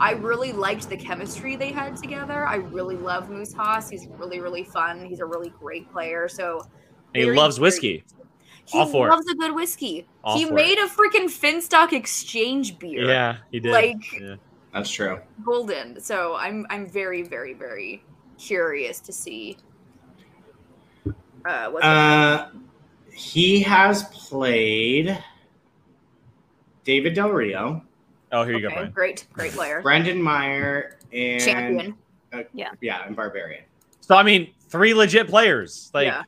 I 0.00 0.12
really 0.12 0.52
liked 0.52 0.88
the 0.90 0.96
chemistry 0.96 1.56
they 1.56 1.72
had 1.72 1.96
together. 1.96 2.46
I 2.46 2.56
really 2.56 2.96
love 2.96 3.30
Moose 3.30 3.52
Haas. 3.52 3.88
He's 3.90 4.06
really, 4.06 4.38
really 4.40 4.64
fun. 4.64 5.04
He's 5.04 5.20
a 5.20 5.24
really 5.24 5.50
great 5.50 5.90
player. 5.90 6.28
So 6.28 6.66
he 7.14 7.24
loves 7.32 7.56
very- 7.56 7.62
whiskey. 7.66 8.04
He 8.66 8.78
All 8.78 8.86
for 8.86 9.06
it. 9.08 9.10
loves 9.10 9.26
a 9.30 9.34
good 9.34 9.54
whiskey. 9.54 10.06
All 10.22 10.36
he 10.36 10.44
for 10.44 10.52
made 10.52 10.76
a 10.78 10.86
freaking 10.88 11.24
Finstock 11.24 11.94
exchange 11.94 12.78
beer. 12.78 13.06
Yeah, 13.06 13.38
he 13.50 13.60
did. 13.60 13.72
Like- 13.72 14.12
yeah. 14.20 14.36
That's 14.72 14.90
true. 14.90 15.18
golden. 15.44 16.00
So 16.00 16.36
I'm 16.36 16.66
I'm 16.70 16.86
very 16.88 17.22
very 17.22 17.54
very 17.54 18.04
curious 18.38 19.00
to 19.00 19.12
see. 19.12 19.56
Uh, 21.44 21.70
what's 21.70 21.84
Uh, 21.84 22.50
he 23.12 23.62
has 23.62 24.04
played 24.12 25.18
David 26.84 27.14
Del 27.14 27.30
Rio, 27.30 27.82
Oh, 28.30 28.44
here 28.44 28.54
you 28.56 28.60
go, 28.62 28.68
Brian. 28.68 28.90
great 28.90 29.26
great 29.32 29.52
player, 29.52 29.80
Brendan 29.82 30.20
Meyer, 30.22 30.98
and 31.12 31.42
champion. 31.42 31.96
yeah, 32.80 33.06
and 33.06 33.16
Barbarian. 33.16 33.64
So 34.00 34.14
I 34.16 34.22
mean, 34.22 34.52
three 34.68 34.92
legit 34.94 35.28
players. 35.28 35.90
Like 35.94 36.06
yeah, 36.06 36.22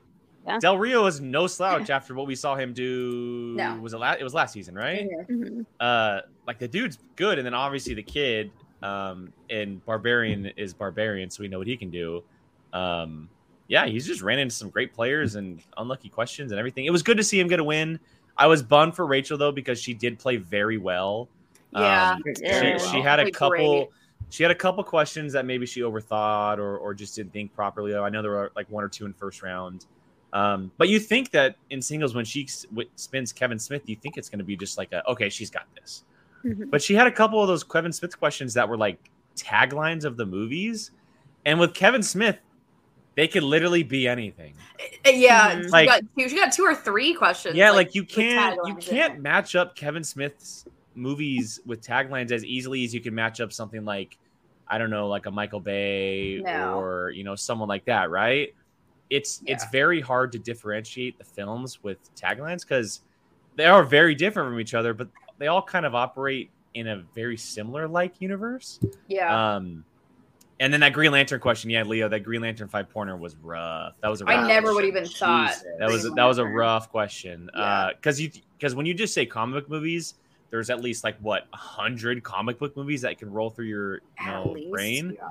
Yeah. 0.55 0.59
Del 0.61 0.79
Rio 0.79 1.07
is 1.07 1.21
no 1.21 1.47
slouch 1.47 1.91
after 1.99 2.15
what 2.15 2.27
we 2.27 2.35
saw 2.35 2.55
him 2.57 2.73
do. 2.73 3.55
No. 3.57 3.79
Was 3.81 3.93
it 3.95 3.99
last? 3.99 4.21
It 4.21 4.25
was 4.25 4.35
last 4.35 4.53
season, 4.53 4.75
right? 4.75 5.09
Mhm. 5.29 5.65
uh 5.81 6.21
like 6.47 6.59
the 6.59 6.69
dude's 6.69 6.99
good 7.17 7.39
and 7.39 7.47
then 7.47 7.55
obviously 7.55 7.95
the 7.95 8.03
kid 8.03 8.51
um 8.83 9.33
and 9.51 9.85
barbarian 9.85 10.47
is 10.57 10.75
barbarian 10.75 11.31
so 11.31 11.43
we 11.43 11.49
know 11.49 11.59
what 11.59 11.67
he 11.69 11.77
can 11.77 11.91
do 11.91 12.23
um 12.73 13.29
yeah 13.69 13.87
he's 13.87 14.05
just 14.07 14.21
ran 14.23 14.39
into 14.41 14.55
some 14.55 14.69
great 14.71 14.93
players 14.93 15.37
and 15.37 15.63
unlucky 15.77 16.09
questions 16.09 16.51
and 16.51 16.59
everything 16.59 16.87
it 16.87 16.91
was 16.91 17.03
good 17.03 17.17
to 17.17 17.23
see 17.23 17.39
him 17.39 17.47
get 17.47 17.61
a 17.61 17.65
win 17.65 18.01
i 18.37 18.47
was 18.49 18.63
bummed 18.63 18.97
for 18.97 19.07
rachel 19.07 19.37
though 19.39 19.53
because 19.53 19.81
she 19.81 19.95
did 19.95 20.19
play 20.19 20.37
very 20.39 20.79
well 20.79 21.29
Yeah, 21.73 22.13
Um, 22.15 22.23
Very 22.25 22.35
she, 22.35 22.43
did. 22.43 22.81
she 22.91 23.01
had 23.01 23.21
a 23.21 23.31
couple 23.31 23.57
great. 23.85 23.89
she 24.31 24.43
had 24.43 24.51
a 24.51 24.55
couple 24.57 24.83
questions 24.83 25.33
that 25.35 25.45
maybe 25.47 25.67
she 25.67 25.83
overthought 25.83 26.59
or 26.59 26.79
or 26.79 26.95
just 26.95 27.15
didn't 27.15 27.33
think 27.33 27.55
properly 27.55 27.95
i 27.95 28.09
know 28.09 28.23
there 28.23 28.33
were 28.33 28.51
like 28.57 28.69
one 28.71 28.83
or 28.83 28.89
two 28.89 29.05
in 29.07 29.13
first 29.13 29.43
round 29.43 29.87
um, 30.33 30.71
but 30.79 30.89
you 30.89 30.99
think 31.01 31.31
that 31.33 31.57
in 31.71 31.83
singles 31.83 32.15
when 32.15 32.25
she 32.25 32.45
s- 32.45 32.65
w- 32.71 32.89
spins 32.97 33.33
Kevin 33.33 33.59
Smith, 33.59 33.83
you 33.87 33.97
think 33.97 34.17
it's 34.17 34.29
going 34.29 34.39
to 34.39 34.45
be 34.45 34.57
just 34.57 34.79
like 34.79 34.93
a 34.93 35.07
okay, 35.11 35.29
she's 35.29 35.51
got 35.51 35.67
this. 35.75 36.05
Mhm. 36.45 36.71
But 36.71 36.83
she 36.83 36.95
had 36.95 37.07
a 37.07 37.13
couple 37.13 37.41
of 37.43 37.49
those 37.49 37.65
Kevin 37.65 37.93
Smith 37.93 38.19
questions 38.19 38.55
that 38.55 38.69
were 38.69 38.77
like 38.79 38.99
taglines 39.37 40.05
of 40.05 40.17
the 40.17 40.27
movies, 40.27 40.91
and 41.45 41.59
with 41.59 41.75
Kevin 41.75 42.03
Smith, 42.03 42.39
they 43.17 43.27
could 43.29 43.43
literally 43.43 43.83
be 43.83 44.07
anything. 44.09 44.55
Uh, 45.07 45.11
yeah. 45.11 45.57
Mhm. 45.57 45.63
She 45.65 45.69
Like- 45.71 45.89
got 45.89 46.03
two. 46.17 46.29
She 46.29 46.37
got 46.37 46.53
two 46.53 46.63
or 46.65 46.75
three 46.75 47.13
questions. 47.15 47.57
Yeah, 47.57 47.71
like, 47.73 47.95
you 47.95 48.05
can't 48.05 48.59
you 48.67 48.75
can't 48.77 49.21
match 49.21 49.57
up 49.57 49.75
Kevin 49.77 50.05
Smith's 50.05 50.65
movies 50.95 51.61
with 51.67 51.81
taglines 51.83 52.31
as 52.33 52.45
easily 52.45 52.85
as 52.85 52.95
you 52.95 53.01
can 53.01 53.15
match 53.15 53.41
up 53.41 53.53
something 53.53 53.85
like 53.85 54.17
I 54.69 54.79
don't 54.79 54.91
know, 54.91 55.09
like 55.09 55.27
a 55.27 55.31
Michael 55.33 55.59
Bay 55.61 56.41
No. 56.45 56.79
or 56.79 57.11
you 57.11 57.25
know 57.25 57.35
someone 57.35 57.69
like 57.69 57.85
that, 57.87 58.09
right? 58.11 58.55
It's 59.11 59.43
it's 59.47 59.65
very 59.71 60.01
hard 60.01 60.33
to 60.33 60.39
differentiate 60.39 61.19
the 61.19 61.25
films 61.25 61.83
with 61.83 61.99
taglines 62.15 62.63
because 62.63 63.01
they 63.57 63.67
are 63.67 63.83
very 63.83 64.15
different 64.15 64.51
from 64.51 64.61
each 64.61 64.75
other, 64.75 64.95
but 64.95 65.09
they 65.39 65.49
all 65.49 65.63
kind 65.63 65.85
of 65.85 65.95
operate 65.95 66.51
in 66.75 66.87
a 66.87 67.03
very 67.15 67.37
similar 67.37 67.89
like 67.89 68.21
universe. 68.21 68.79
Yeah. 69.09 69.57
Um, 69.57 69.85
and 70.61 70.73
then 70.73 70.81
that 70.81 70.93
Green 70.93 71.11
Lantern 71.11 71.41
question, 71.41 71.71
yeah, 71.71 71.83
Leo, 71.83 72.09
that 72.09 72.21
Green 72.21 72.43
Lantern 72.43 72.69
five 72.69 72.91
pointer 72.91 73.17
was 73.17 73.35
rough. 73.37 73.95
That 74.03 74.09
was 74.09 74.21
a 74.21 74.27
I 74.27 74.37
rough 74.37 74.47
never 74.47 74.73
question. 74.73 74.75
would 74.75 74.85
even 74.85 75.07
thought. 75.07 75.49
Jesus. 75.49 75.67
That 75.79 75.89
was 75.89 76.13
that 76.13 76.25
was 76.25 76.39
a 76.39 76.45
rough 76.45 76.91
question. 76.91 77.51
Yeah. 77.55 77.63
Uh, 77.63 77.91
because 77.95 78.21
you 78.21 78.31
because 78.59 78.75
when 78.75 78.87
you 78.87 78.93
just 78.95 79.15
say 79.15 79.25
comic 79.25 79.55
book 79.55 79.71
movies, 79.71 80.15
there's 80.51 80.69
at 80.69 80.81
least 80.81 81.03
like 81.03 81.17
what 81.21 81.47
a 81.53 81.57
hundred 81.57 82.23
comic 82.23 82.59
book 82.59 82.77
movies 82.77 83.01
that 83.03 83.19
can 83.19 83.33
roll 83.33 83.51
through 83.51 83.67
your 83.67 83.95
you 84.21 84.27
know 84.27 84.57
brain. 84.71 85.17
Yeah. 85.17 85.31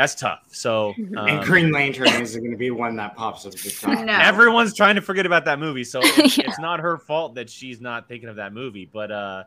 That's 0.00 0.14
tough. 0.14 0.46
So 0.50 0.94
um, 1.18 1.28
and 1.28 1.44
Green 1.44 1.72
Lantern 1.72 2.08
is 2.22 2.34
going 2.34 2.50
to 2.52 2.56
be 2.56 2.70
one 2.70 2.96
that 2.96 3.14
pops 3.16 3.44
up 3.44 3.52
at 3.52 3.58
the 3.60 3.70
top. 3.70 4.00
No. 4.06 4.18
everyone's 4.18 4.74
trying 4.74 4.94
to 4.94 5.02
forget 5.02 5.26
about 5.26 5.44
that 5.44 5.58
movie, 5.58 5.84
so 5.84 6.00
it's, 6.02 6.38
Yeah. 6.38 6.44
it's 6.48 6.58
not 6.58 6.80
her 6.80 6.96
fault 6.96 7.34
that 7.34 7.50
she's 7.50 7.82
not 7.82 8.08
thinking 8.08 8.30
of 8.30 8.36
that 8.36 8.54
movie. 8.54 8.88
But 8.90 9.12
uh, 9.12 9.44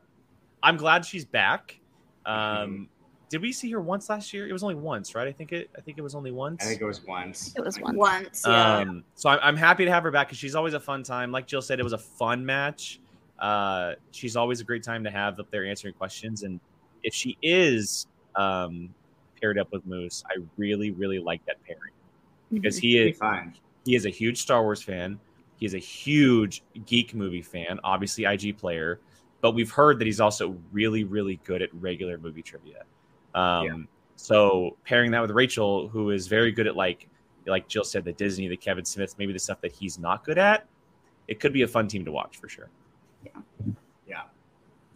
I'm 0.61 0.77
glad 0.77 1.05
she's 1.05 1.25
back. 1.25 1.79
Um, 2.27 2.87
did 3.29 3.41
we 3.41 3.51
see 3.51 3.71
her 3.71 3.81
once 3.81 4.11
last 4.11 4.31
year? 4.31 4.47
It 4.47 4.53
was 4.53 4.61
only 4.61 4.75
once, 4.75 5.15
right? 5.15 5.27
I 5.27 5.31
think 5.31 5.53
it. 5.53 5.71
I 5.75 5.81
think 5.81 5.97
it 5.97 6.01
was 6.01 6.13
only 6.13 6.29
once. 6.29 6.63
I 6.63 6.67
think 6.67 6.81
it 6.81 6.85
was 6.85 7.03
once. 7.03 7.51
It 7.57 7.65
was 7.65 7.79
one. 7.79 7.95
Once. 7.95 8.43
Yeah. 8.45 8.77
Um, 8.77 9.03
so 9.15 9.29
I'm, 9.31 9.39
I'm 9.41 9.57
happy 9.57 9.85
to 9.85 9.91
have 9.91 10.03
her 10.03 10.11
back 10.11 10.27
because 10.27 10.37
she's 10.37 10.53
always 10.53 10.75
a 10.75 10.79
fun 10.79 11.01
time. 11.01 11.31
Like 11.31 11.47
Jill 11.47 11.63
said, 11.63 11.79
it 11.79 11.83
was 11.83 11.93
a 11.93 11.97
fun 11.97 12.45
match. 12.45 12.99
Uh, 13.39 13.93
she's 14.11 14.35
always 14.35 14.61
a 14.61 14.63
great 14.63 14.83
time 14.83 15.03
to 15.05 15.09
have 15.09 15.39
up 15.39 15.49
there 15.49 15.65
answering 15.65 15.95
questions. 15.95 16.43
And 16.43 16.59
if 17.01 17.15
she 17.15 17.39
is 17.41 18.05
um, 18.35 18.93
paired 19.43 19.59
up 19.59 19.71
with 19.73 19.85
Moose, 19.85 20.23
I 20.29 20.41
really, 20.55 20.91
really 20.91 21.19
like 21.19 21.45
that 21.45 21.57
pairing 21.65 21.91
because 22.51 22.77
he 22.77 22.97
is 22.97 23.17
fine. 23.17 23.53
he 23.83 23.95
is 23.95 24.05
a 24.05 24.09
huge 24.09 24.41
Star 24.41 24.63
Wars 24.63 24.81
fan. 24.81 25.19
He's 25.57 25.73
a 25.73 25.79
huge 25.79 26.63
geek 26.85 27.13
movie 27.13 27.41
fan, 27.41 27.79
obviously 27.83 28.23
IG 28.23 28.57
player, 28.57 28.99
but 29.41 29.51
we've 29.51 29.69
heard 29.71 29.99
that 29.99 30.05
he's 30.05 30.21
also 30.21 30.57
really, 30.71 31.03
really 31.03 31.39
good 31.43 31.61
at 31.61 31.69
regular 31.73 32.17
movie 32.17 32.41
trivia. 32.41 32.83
Um, 33.35 33.65
Yeah. 33.65 33.77
So 34.15 34.77
pairing 34.85 35.11
that 35.11 35.21
with 35.21 35.31
Rachel, 35.31 35.89
who 35.89 36.11
is 36.11 36.27
very 36.27 36.51
good 36.51 36.67
at 36.67 36.75
like, 36.77 37.09
like 37.45 37.67
Jill 37.67 37.83
said, 37.83 38.05
the 38.05 38.13
Disney, 38.13 38.47
the 38.47 38.55
Kevin 38.55 38.85
Smith, 38.85 39.15
maybe 39.17 39.33
the 39.33 39.39
stuff 39.39 39.59
that 39.61 39.73
he's 39.73 39.99
not 39.99 40.23
good 40.23 40.37
at, 40.37 40.65
it 41.27 41.41
could 41.41 41.51
be 41.51 41.63
a 41.63 41.67
fun 41.67 41.87
team 41.87 42.05
to 42.05 42.11
watch 42.11 42.37
for 42.37 42.47
sure. 42.47 42.69
Yeah, 43.25 43.41
yeah, 44.07 44.21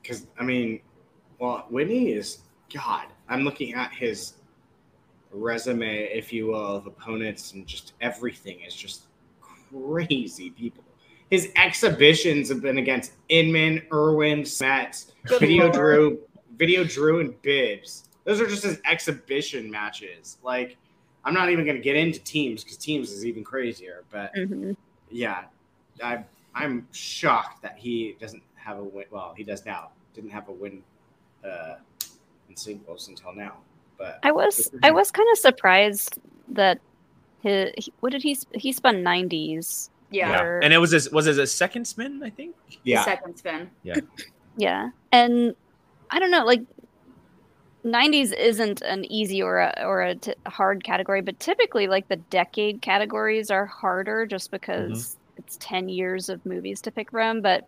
because 0.02 0.28
I 0.40 0.44
mean, 0.44 0.82
well, 1.40 1.66
Witney 1.70 2.14
is 2.14 2.40
God. 2.74 3.08
I'm 3.28 3.42
looking 3.44 3.74
at 3.74 3.92
his 3.92 4.34
resume, 5.32 6.04
if 6.06 6.32
you 6.32 6.48
will, 6.48 6.76
of 6.78 6.88
opponents, 6.88 7.54
and 7.54 7.66
just 7.68 7.94
everything 8.02 8.62
is 8.62 8.76
just 8.76 9.04
crazy 9.42 10.50
people. 10.52 10.84
His 11.30 11.52
exhibitions 11.58 12.50
have 12.50 12.62
been 12.62 12.78
against 12.78 13.14
Inman, 13.30 13.84
Irwin, 13.92 14.44
Smets, 14.44 15.12
Good 15.26 15.42
Video 15.42 15.64
lord. 15.64 15.74
Drew, 15.74 16.20
Video 16.58 16.84
Drew, 16.84 17.20
and 17.20 17.40
Bibbs. 17.42 18.06
Those 18.24 18.40
are 18.40 18.48
just 18.48 18.64
his 18.64 18.80
exhibition 18.86 19.70
matches. 19.70 20.38
Like, 20.44 20.78
I'm 21.26 21.34
not 21.34 21.50
even 21.50 21.66
going 21.66 21.76
to 21.76 21.84
get 21.84 21.96
into 21.98 22.20
teams 22.20 22.64
because 22.64 22.78
teams 22.78 23.12
is 23.12 23.26
even 23.26 23.44
crazier. 23.44 24.04
But 24.10 24.34
Mhm. 24.36 24.76
yeah, 25.12 25.46
I 26.02 26.24
I'm 26.56 26.88
shocked 26.92 27.62
that 27.62 27.78
he 27.78 28.16
doesn't 28.20 28.42
have 28.56 28.80
a 28.80 28.84
win. 28.84 29.06
Well, 29.12 29.34
he 29.36 29.44
does 29.44 29.66
now. 29.66 29.92
Didn't 30.16 30.32
have 30.32 30.48
a 30.50 30.52
win 30.54 30.82
uh, 31.44 31.76
in 32.50 32.56
singles 32.56 33.10
until 33.10 33.34
now. 33.34 33.58
But 33.98 34.20
I 34.24 34.32
was 34.32 34.70
I 34.84 34.92
was 34.92 35.12
kind 35.12 35.28
of 35.32 35.38
surprised 35.38 36.20
that 36.50 36.80
his 37.42 37.72
he- 37.78 37.94
what 38.00 38.12
did 38.12 38.24
he 38.24 38.38
he 38.54 38.72
spun 38.72 39.04
nineties 39.04 39.90
yeah. 40.12 40.42
or- 40.42 40.60
And 40.60 40.74
it 40.74 40.78
was 40.78 40.92
his, 40.92 41.12
was 41.12 41.28
it 41.28 41.38
a 41.38 41.46
second 41.46 41.86
spin? 41.86 42.24
I 42.24 42.30
think. 42.30 42.56
yeah, 42.84 43.04
Second 43.04 43.38
spin. 43.38 43.70
yeah 43.84 43.96
yeah, 44.58 44.90
and 45.12 45.56
I 46.10 46.20
don't 46.20 46.32
know 46.32 46.46
like 46.46 46.62
nineties 47.84 48.32
isn't 48.32 48.82
an 48.82 49.06
easy 49.12 49.42
or 49.42 49.60
a 49.60 49.74
or 49.86 50.02
a 50.02 50.16
t- 50.16 50.34
hard 50.46 50.84
category 50.84 51.22
but 51.22 51.40
typically 51.40 51.88
like 51.88 52.08
the 52.10 52.16
decade 52.18 52.82
categories 52.82 53.50
are 53.50 53.66
harder 53.66 54.26
just 54.26 54.52
because 54.52 54.92
mm-hmm. 54.92 55.40
it's 55.40 55.58
ten 55.60 55.88
years 55.88 56.28
of 56.30 56.46
movies 56.46 56.82
to 56.82 56.92
pick 56.92 57.12
from 57.12 57.42
but 57.42 57.66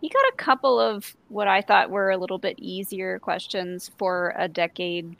He 0.00 0.08
got 0.08 0.32
a 0.32 0.36
couple 0.36 0.78
of 0.78 1.16
what 1.28 1.48
I 1.48 1.60
thought 1.60 1.90
were 1.90 2.10
a 2.10 2.16
little 2.16 2.38
bit 2.38 2.54
easier 2.58 3.18
questions 3.18 3.90
for 3.98 4.32
a 4.38 4.46
decade 4.48 5.04
round 5.04 5.16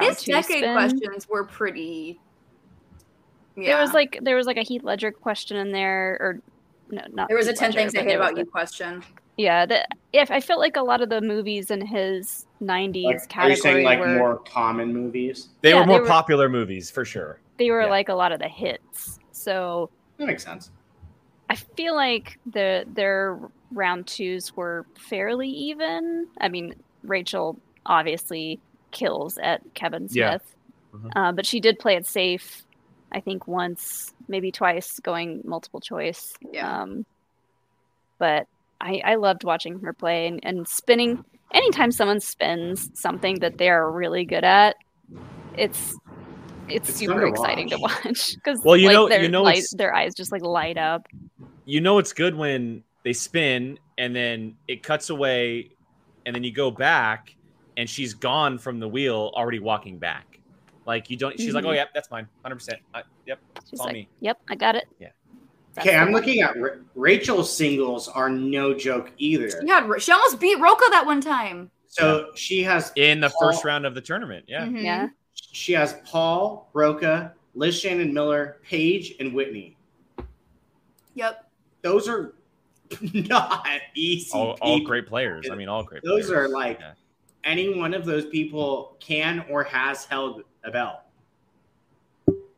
His 0.00 0.22
two 0.22 0.32
decade 0.32 0.58
spin. 0.58 0.72
questions 0.74 1.28
were 1.28 1.44
pretty. 1.44 2.18
Yeah. 3.56 3.72
There 3.74 3.80
was 3.80 3.92
like 3.92 4.18
there 4.22 4.36
was 4.36 4.46
like 4.46 4.56
a 4.56 4.62
Heath 4.62 4.82
Ledger 4.84 5.10
question 5.10 5.56
in 5.56 5.72
there, 5.72 6.16
or 6.20 6.40
no, 6.90 7.02
not. 7.12 7.28
there 7.28 7.36
was 7.36 7.48
a 7.48 7.52
ten 7.52 7.70
Ledger, 7.70 7.78
things 7.80 7.94
I 7.94 7.98
but 7.98 8.02
hate 8.04 8.08
there 8.10 8.18
was 8.18 8.26
about 8.28 8.34
the- 8.36 8.40
you 8.44 8.50
question. 8.50 9.04
Yeah, 9.36 9.66
the, 9.66 9.86
if 10.12 10.32
I 10.32 10.40
felt 10.40 10.58
like 10.58 10.76
a 10.76 10.82
lot 10.82 11.00
of 11.00 11.10
the 11.10 11.20
movies 11.20 11.70
in 11.70 11.84
his 11.86 12.46
'90s 12.60 13.04
Like, 13.04 13.14
are 13.14 13.18
you 13.20 13.26
category 13.28 13.56
saying 13.56 13.84
like 13.84 14.00
were 14.00 14.16
more 14.18 14.36
common 14.38 14.92
movies? 14.92 15.48
They 15.60 15.70
Yeah, 15.70 15.80
were 15.80 15.86
more 15.86 15.96
they 15.98 16.02
were- 16.02 16.08
popular 16.08 16.48
movies 16.48 16.90
for 16.90 17.04
sure. 17.04 17.38
they 17.56 17.70
were 17.70 17.82
yeah. 17.82 17.88
like 17.90 18.08
a 18.08 18.14
lot 18.14 18.32
of 18.32 18.40
the 18.40 18.48
hits. 18.48 19.18
So 19.30 19.90
That 20.16 20.26
makes 20.26 20.42
sense. 20.44 20.72
I 21.48 21.54
feel 21.54 21.94
like 21.94 22.38
the 22.46 22.84
their 22.94 23.38
round 23.70 24.08
twos 24.08 24.56
were 24.56 24.84
fairly 24.98 25.48
even. 25.48 26.26
I 26.40 26.48
mean, 26.48 26.74
Rachel 27.04 27.58
obviously 27.86 28.58
kills 28.90 29.38
at 29.38 29.62
Kevin 29.74 30.08
Yeah. 30.10 30.30
Smith, 30.38 30.54
Mhm. 30.94 31.10
uh, 31.16 31.32
but 31.32 31.46
she 31.46 31.60
did 31.60 31.78
play 31.78 31.96
it 31.96 32.06
safe. 32.06 32.62
I 33.12 33.20
think 33.20 33.46
once, 33.48 34.12
maybe 34.28 34.50
twice, 34.52 35.00
going 35.00 35.40
multiple 35.44 35.80
choice. 35.80 36.34
Yeah. 36.52 36.82
Um, 36.82 37.06
but 38.18 38.46
I, 38.80 39.00
I 39.04 39.14
loved 39.16 39.44
watching 39.44 39.80
her 39.80 39.92
play 39.92 40.26
and, 40.26 40.40
and 40.42 40.68
spinning. 40.68 41.24
Anytime 41.52 41.90
someone 41.90 42.20
spins 42.20 42.90
something 42.94 43.36
that 43.40 43.56
they 43.58 43.70
are 43.70 43.90
really 43.90 44.24
good 44.24 44.44
at, 44.44 44.76
it's 45.56 45.96
it's, 46.68 46.90
It's 46.90 46.98
super 46.98 47.26
exciting 47.26 47.70
to 47.70 47.78
watch. 47.78 47.92
watch 48.04 48.34
because 48.34 48.60
Well, 48.62 48.76
you 48.76 48.88
like, 48.88 48.94
know- 48.94 49.08
their, 49.08 49.22
you 49.22 49.28
know 49.30 49.42
light, 49.42 49.64
their 49.72 49.94
eyes 49.94 50.14
just 50.14 50.30
like 50.30 50.42
light 50.42 50.76
up. 50.76 51.06
You 51.64 51.80
know 51.80 51.96
it's 51.98 52.12
good 52.12 52.34
when 52.34 52.84
they 53.04 53.14
spin 53.14 53.78
and 53.96 54.14
then 54.14 54.56
it 54.68 54.82
cuts 54.82 55.08
away, 55.08 55.70
and 56.26 56.34
then 56.36 56.44
you 56.44 56.52
go 56.52 56.70
back, 56.70 57.34
and 57.78 57.88
she's 57.88 58.12
gone 58.12 58.58
from 58.58 58.78
the 58.80 58.88
wheel, 58.88 59.30
already 59.34 59.60
walking 59.60 59.98
back. 59.98 60.40
Like 60.84 61.08
you 61.08 61.16
don't. 61.16 61.38
She's 61.38 61.54
like, 61.54 61.64
Mhm. 61.64 61.68
"Oh, 61.68 61.72
yep, 61.72 61.90
that's 61.94 62.10
mine, 62.10 62.28
hundred 62.42 62.56
percent. 62.56 62.80
Yep, 63.26 63.38
it's 63.56 63.70
She's 63.70 63.80
on 63.80 63.86
like, 63.86 63.92
me." 63.94 64.08
"Yep, 64.20 64.40
I 64.48 64.54
got 64.54 64.74
it." 64.74 64.84
Yeah. 64.98 65.08
Okay, 65.78 65.94
I'm 65.94 66.10
looking 66.12 66.40
at 66.40 66.58
Ra- 66.60 66.70
Rachel's 66.96 67.54
singles 67.54 68.08
are 68.08 68.28
no 68.28 68.74
joke 68.74 69.12
either. 69.18 69.48
She 69.50 69.68
had 69.68 69.88
she 70.02 70.10
almost 70.12 70.40
beat 70.40 70.58
Roka 70.58 70.84
that 70.90 71.06
one 71.06 71.20
time. 71.20 71.70
So 71.86 72.30
she 72.34 72.62
has 72.64 72.90
In 72.96 73.20
the 73.20 73.30
Paul- 73.30 73.52
first 73.52 73.64
round 73.64 73.86
of 73.86 73.94
the 73.94 74.00
tournament, 74.00 74.44
yeah. 74.48 74.64
Mhm. 74.66 74.82
Yeah, 74.82 75.08
she 75.34 75.72
has 75.74 75.94
Paul, 76.04 76.68
Roca, 76.72 77.32
Liz 77.54 77.78
Shannon 77.78 78.12
Miller, 78.12 78.58
Paige, 78.64 79.14
and 79.20 79.32
Witney. 79.34 79.76
Yep. 81.14 81.44
Those 81.82 82.08
are 82.08 82.34
not 83.12 83.66
easy. 83.94 84.30
All, 84.32 84.56
all 84.60 84.80
great 84.80 85.06
players. 85.06 85.48
I 85.50 85.54
mean, 85.54 85.68
all 85.68 85.82
great. 85.84 86.02
Those 86.02 86.26
players. 86.26 86.46
are 86.46 86.48
like 86.48 86.80
Yeah. 86.80 86.92
Any 87.44 87.74
one 87.78 87.94
of 87.94 88.04
those 88.04 88.26
people 88.26 88.96
can 89.00 89.44
or 89.50 89.64
has 89.64 90.04
held 90.04 90.42
a 90.64 90.70
belt. 90.70 91.00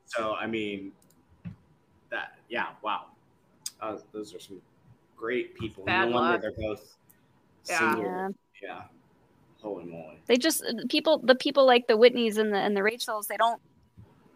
So 0.06 0.34
I 0.34 0.46
mean, 0.46 0.92
that 2.10 2.34
yeah, 2.48 2.68
wow, 2.82 3.06
uh, 3.80 3.98
those 4.12 4.34
are 4.34 4.40
some 4.40 4.60
great 5.16 5.54
people. 5.54 5.84
Bad 5.84 6.10
no 6.10 6.16
wonder 6.16 6.38
they're 6.38 6.52
both 6.68 6.96
Yeah. 7.68 7.78
single. 7.78 8.34
yeah. 8.62 8.82
Holy 9.62 9.84
moly. 9.84 10.18
They 10.26 10.38
just 10.38 10.64
people, 10.88 11.18
the 11.18 11.34
people 11.34 11.66
like 11.66 11.86
the 11.86 11.98
Witneys 11.98 12.38
and 12.38 12.52
the 12.52 12.58
and 12.58 12.74
the 12.76 12.82
Rachels, 12.82 13.26
they 13.26 13.36
don't 13.36 13.60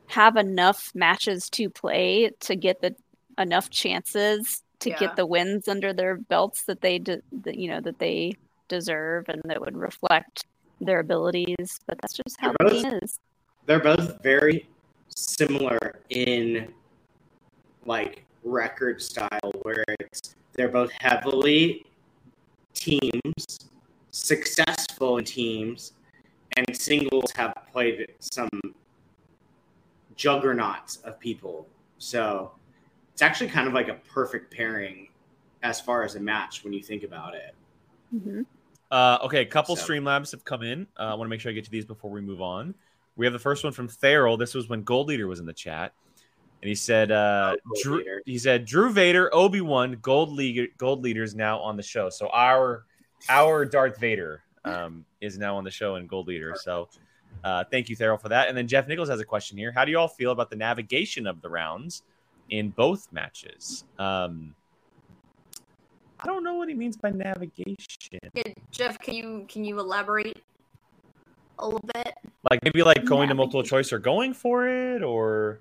have 0.08 0.36
enough 0.36 0.92
matches 0.94 1.48
to 1.50 1.70
play 1.70 2.30
to 2.40 2.54
get 2.54 2.82
the 2.82 2.94
enough 3.38 3.70
chances 3.70 4.62
to 4.80 4.90
Yeah. 4.90 4.98
get 4.98 5.16
the 5.16 5.24
wins 5.26 5.66
under 5.66 5.94
their 5.94 6.18
belts 6.18 6.64
that 6.64 6.82
they 6.82 6.98
de- 6.98 7.22
that, 7.32 7.56
you 7.56 7.68
know 7.68 7.80
that 7.80 7.98
they 7.98 8.34
deserve 8.68 9.28
and 9.28 9.40
that 9.44 9.60
would 9.60 9.76
reflect 9.76 10.44
their 10.80 11.00
abilities. 11.00 11.78
But 11.86 11.98
that's 12.00 12.14
just 12.14 12.36
how 12.40 12.52
the 12.52 12.56
They're 12.60 12.68
both- 12.70 12.82
game 12.82 12.98
is. 13.02 13.20
They're 13.66 13.80
both 13.80 14.22
very 14.22 14.68
similar 15.08 16.00
in 16.10 16.72
like 17.86 18.24
record 18.42 19.00
style, 19.00 19.52
where 19.62 19.84
it's 20.00 20.34
they're 20.52 20.68
both 20.68 20.90
heavily 20.92 21.86
teams, 22.74 23.70
successful 24.10 25.18
in 25.18 25.24
teams, 25.24 25.92
and 26.56 26.76
singles 26.76 27.30
have 27.32 27.54
played 27.72 28.12
some 28.20 28.50
juggernauts 30.16 30.98
of 30.98 31.18
people. 31.18 31.66
So 31.98 32.52
it's 33.12 33.22
actually 33.22 33.48
kind 33.48 33.66
of 33.66 33.74
like 33.74 33.88
a 33.88 33.94
perfect 34.12 34.54
pairing 34.54 35.08
as 35.62 35.80
far 35.80 36.04
as 36.04 36.14
a 36.16 36.20
match 36.20 36.62
when 36.64 36.72
you 36.72 36.82
think 36.82 37.02
about 37.02 37.34
it. 37.34 37.54
Hmm 38.10 38.42
Uh, 38.90 39.18
okay, 39.24 39.40
a 39.42 39.46
couple 39.46 39.76
So- 39.76 39.86
Streamlabs 39.86 40.30
have 40.32 40.44
come 40.44 40.62
in. 40.62 40.86
Uh, 40.98 41.02
I 41.02 41.14
want 41.14 41.22
to 41.26 41.28
make 41.28 41.40
sure 41.40 41.50
I 41.50 41.54
get 41.54 41.64
to 41.64 41.70
these 41.70 41.84
before 41.84 42.10
we 42.10 42.20
move 42.20 42.40
on. 42.40 42.74
We 43.16 43.26
have 43.26 43.32
the 43.32 43.38
first 43.38 43.64
one 43.64 43.72
from 43.72 43.88
Farrell. 43.88 44.36
This 44.36 44.54
was 44.54 44.68
when 44.68 44.82
Gold 44.82 45.08
Leader 45.08 45.26
was 45.26 45.38
in 45.40 45.46
the 45.46 45.52
chat, 45.52 45.92
and 46.62 46.68
he 46.68 46.74
said, 46.74 47.10
uh, 47.12 47.54
Oh, 47.56 47.82
Drew, 47.82 48.04
he 48.26 48.38
said 48.38 48.64
Drew 48.64 48.90
Vader, 48.92 49.32
Obi 49.34 49.60
Wan, 49.60 49.98
Gold 50.02 50.30
Leader, 50.32 50.66
Gold 50.78 51.02
Leaders 51.02 51.34
now 51.34 51.60
on 51.60 51.76
the 51.76 51.82
show. 51.82 52.10
So 52.10 52.28
our 52.28 52.84
our 53.28 53.64
Darth 53.64 53.98
Vader 53.98 54.42
um, 54.64 55.04
is 55.20 55.38
now 55.38 55.56
on 55.56 55.64
the 55.64 55.70
show 55.70 55.96
in 55.96 56.06
Gold 56.06 56.26
Leader. 56.26 56.54
So 56.60 56.88
uh, 57.42 57.64
thank 57.70 57.88
you, 57.88 57.96
Farrell, 57.96 58.18
for 58.18 58.28
that. 58.30 58.48
And 58.48 58.56
then 58.56 58.66
Jeff 58.66 58.88
Nichols 58.88 59.08
has 59.08 59.20
a 59.20 59.24
question 59.24 59.56
here. 59.58 59.70
How 59.72 59.84
do 59.84 59.90
you 59.92 59.98
all 59.98 60.08
feel 60.08 60.30
about 60.32 60.50
the 60.50 60.56
navigation 60.56 61.26
of 61.26 61.40
the 61.40 61.48
rounds 61.48 62.02
in 62.50 62.70
both 62.70 63.06
matches? 63.12 63.84
Um, 63.98 64.54
I 66.24 66.26
don't 66.26 66.42
know 66.42 66.54
what 66.54 66.68
he 66.68 66.74
means 66.74 66.96
by 66.96 67.10
navigation. 67.10 68.18
Yeah, 68.34 68.42
Jeff, 68.70 68.98
can 68.98 69.14
you 69.14 69.44
can 69.48 69.64
you 69.64 69.78
elaborate 69.78 70.42
a 71.58 71.66
little 71.66 71.88
bit? 71.94 72.14
like 72.50 72.62
maybe 72.62 72.82
like 72.82 73.04
going 73.04 73.28
to 73.28 73.34
multiple 73.34 73.62
choice 73.62 73.92
or 73.92 73.98
going 73.98 74.32
for 74.34 74.66
it 74.68 75.02
or 75.02 75.60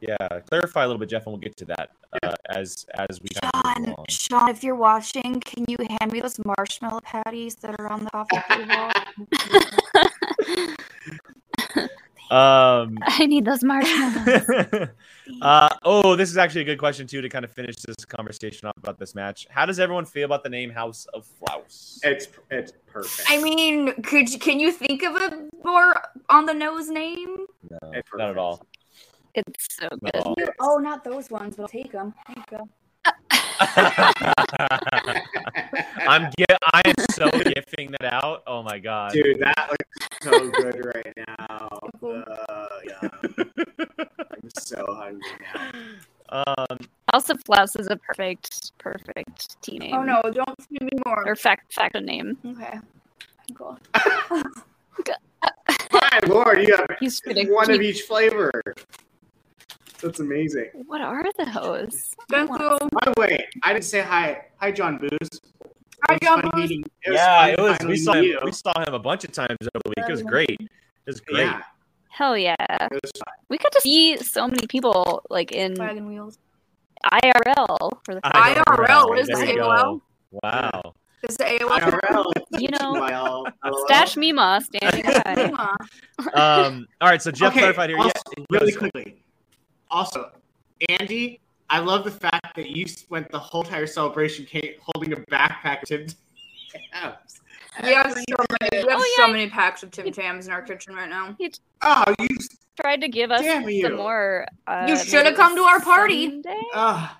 yeah 0.00 0.16
clarify 0.48 0.84
a 0.84 0.86
little 0.86 0.98
bit 0.98 1.08
jeff 1.08 1.26
and 1.26 1.32
we'll 1.32 1.40
get 1.40 1.56
to 1.56 1.64
that 1.64 1.90
uh, 2.22 2.34
as 2.50 2.86
as 3.08 3.20
we 3.22 3.28
kind 3.40 3.50
of 3.54 3.60
Sean, 3.62 3.84
along. 3.86 4.06
Sean, 4.08 4.48
if 4.48 4.62
you're 4.62 4.76
watching, 4.76 5.40
can 5.40 5.64
you 5.66 5.76
hand 5.98 6.12
me 6.12 6.20
those 6.20 6.38
marshmallow 6.44 7.00
patties 7.00 7.56
that 7.56 7.74
are 7.80 7.90
on 7.90 8.04
the 8.04 8.10
coffee 8.10 8.36
table? 8.48 8.92
um 12.30 12.98
I 13.02 13.26
need 13.26 13.44
those 13.44 13.62
marshmallows. 13.62 14.88
uh 15.42 15.68
oh 15.82 16.16
this 16.16 16.30
is 16.30 16.36
actually 16.36 16.62
a 16.62 16.64
good 16.64 16.78
question 16.78 17.06
too 17.06 17.20
to 17.20 17.28
kind 17.28 17.44
of 17.44 17.50
finish 17.52 17.76
this 17.76 18.04
conversation 18.04 18.68
off 18.68 18.76
about 18.76 18.98
this 18.98 19.14
match 19.14 19.46
how 19.50 19.64
does 19.66 19.78
everyone 19.80 20.04
feel 20.04 20.24
about 20.24 20.42
the 20.42 20.48
name 20.48 20.70
house 20.70 21.06
of 21.14 21.26
flouse 21.26 22.00
It's 22.02 22.28
it's 22.50 22.72
perfect. 22.86 23.28
I 23.28 23.42
mean, 23.42 24.02
could 24.02 24.28
you, 24.30 24.38
can 24.38 24.60
you 24.60 24.70
think 24.70 25.02
of 25.02 25.16
a 25.16 25.48
more 25.64 26.00
on 26.28 26.46
the 26.46 26.54
nose 26.54 26.88
name? 26.88 27.46
no, 27.70 27.78
It's 27.92 28.08
not 28.16 28.30
at 28.30 28.38
all 28.38 28.66
it's 29.34 29.76
so 29.76 29.88
good. 30.00 30.14
at. 30.14 30.54
Oh, 30.60 30.78
not 30.78 31.02
those 31.02 31.28
ones, 31.28 31.56
but 31.56 31.62
I'll 31.62 31.68
take 31.68 31.90
them. 31.90 32.14
There 32.28 32.36
you 32.38 32.58
go. 32.58 32.68
i'm 36.08 36.30
get 36.36 36.58
i 36.72 36.82
am 36.84 36.94
so 37.12 37.30
gifting 37.30 37.90
that 37.92 38.12
out 38.12 38.42
oh 38.46 38.62
my 38.62 38.78
god 38.78 39.12
Dude, 39.12 39.38
that 39.40 39.68
looks 39.70 39.84
so 40.24 40.48
good 40.50 40.84
right 40.94 41.12
now. 41.28 41.68
Uh, 42.04 42.66
yeah. 42.84 43.08
I'm 44.30 44.50
so 44.58 44.84
hungry 44.88 45.22
now. 45.54 45.70
um 46.68 46.78
House 47.10 47.30
of 47.30 47.42
Flouse 47.44 47.76
is 47.76 47.86
a 47.88 47.96
perfect, 47.96 48.72
perfect 48.78 49.60
team 49.62 49.78
name. 49.78 49.94
Oh 49.94 50.02
no, 50.02 50.20
don't 50.22 50.58
give 50.70 50.82
me 50.82 50.90
more. 51.06 51.26
Or 51.26 51.34
fact 51.34 51.72
faction 51.72 52.04
name. 52.04 52.36
Okay. 52.44 52.78
Cool. 53.54 53.78
My 55.92 56.20
lord, 56.26 56.66
you 56.66 56.76
have 56.76 56.86
He's 57.00 57.20
pretty 57.20 57.50
one 57.50 57.70
of 57.70 57.80
each 57.80 58.02
flavor. 58.02 58.50
That's 60.02 60.20
amazing. 60.20 60.70
What 60.86 61.00
are 61.00 61.24
those? 61.54 62.10
Thank 62.30 62.50
you. 62.50 62.58
By 62.92 63.00
the 63.06 63.14
way, 63.16 63.46
I 63.62 63.72
didn't 63.72 63.84
say 63.84 64.00
hi. 64.02 64.46
Hi, 64.58 64.70
John 64.70 64.98
Booze. 64.98 65.40
Hi, 66.08 66.18
John 66.22 66.42
fun 66.42 66.50
Booze. 66.52 66.60
meeting- 66.70 66.84
it 67.02 67.12
yeah 67.14 67.46
it 67.46 67.58
was 67.58 67.78
we 67.86 67.96
saw 67.96 68.12
him 68.12 68.24
you. 68.24 68.38
we 68.44 68.52
saw 68.52 68.72
him 68.86 68.92
a 68.92 68.98
bunch 68.98 69.24
of 69.24 69.32
times 69.32 69.56
over 69.74 69.82
the 69.84 69.90
week 69.96 70.06
it 70.08 70.12
was 70.12 70.22
great 70.22 70.50
it 70.60 70.68
was 71.06 71.20
great 71.20 71.44
Yeah, 71.46 71.62
Hell 72.08 72.36
yeah. 72.36 72.54
it 72.58 72.92
was 73.02 73.10
fun. 73.16 73.34
We 73.48 73.56
got 73.56 73.72
to 73.72 73.80
see 73.80 74.18
so 74.18 74.46
many 74.46 74.66
people 74.66 75.22
like 75.30 75.52
in 75.52 75.74
Wagon 75.78 76.06
wheels. 76.06 76.38
IRL 77.12 77.90
for 78.04 78.14
the 78.14 78.20
first 78.22 78.34
IRL, 78.34 79.08
what 79.08 79.18
is 79.18 79.28
there 79.28 79.36
this, 79.38 79.50
AOL? 79.56 79.82
go. 79.82 80.02
Wow. 80.42 80.94
Is 81.28 81.36
the 81.38 81.44
AOL? 81.44 81.78
IRL. 81.80 82.32
You 82.60 82.68
know, 82.80 82.92
Well. 82.92 83.46
Stash 83.86 84.16
Mima 84.16 84.60
standing 84.62 85.02
by. 85.04 85.50
Huh. 86.18 86.30
Um, 86.34 86.86
all 87.00 87.08
right, 87.08 87.20
so 87.20 87.30
Jeff 87.30 87.50
Okay, 87.52 87.60
clarified 87.60 87.90
here. 87.90 87.98
also, 87.98 88.12
yeah, 88.38 88.44
really 88.50 88.68
yes. 88.68 88.76
quickly. 88.76 89.23
Also, 89.94 90.28
Andy, 90.88 91.38
I 91.70 91.78
love 91.78 92.02
the 92.02 92.10
fact 92.10 92.56
that 92.56 92.68
you 92.70 92.88
spent 92.88 93.30
the 93.30 93.38
whole 93.38 93.62
entire 93.62 93.86
celebration 93.86 94.44
cake 94.44 94.80
holding 94.82 95.12
a 95.12 95.16
backpack 95.16 95.82
of 95.82 95.88
Tim 95.88 96.06
Tams. 96.92 97.40
We 97.80 97.92
have 97.94 98.12
so 98.12 98.18
many, 98.60 98.84
we 98.84 98.90
have 98.90 99.00
Oh, 99.00 99.12
so 99.16 99.28
many 99.28 99.48
packs 99.48 99.84
of 99.84 99.92
Tim 99.92 100.10
Tams 100.10 100.48
in 100.48 100.52
our 100.52 100.62
kitchen 100.62 100.96
right 100.96 101.08
now. 101.08 101.36
Oh, 101.82 102.04
you. 102.18 102.26
Tried 102.80 103.02
to 103.02 103.08
give 103.08 103.30
us 103.30 103.42
Damn 103.42 103.68
you. 103.68 103.82
some 103.82 103.94
more. 103.96 104.48
Uh, 104.66 104.86
You 104.88 104.96
should 104.98 105.26
have 105.26 105.36
come 105.36 105.54
to 105.54 105.62
our 105.62 105.80
party. 105.80 106.26
Sunday? 106.28 106.60
I 106.74 107.10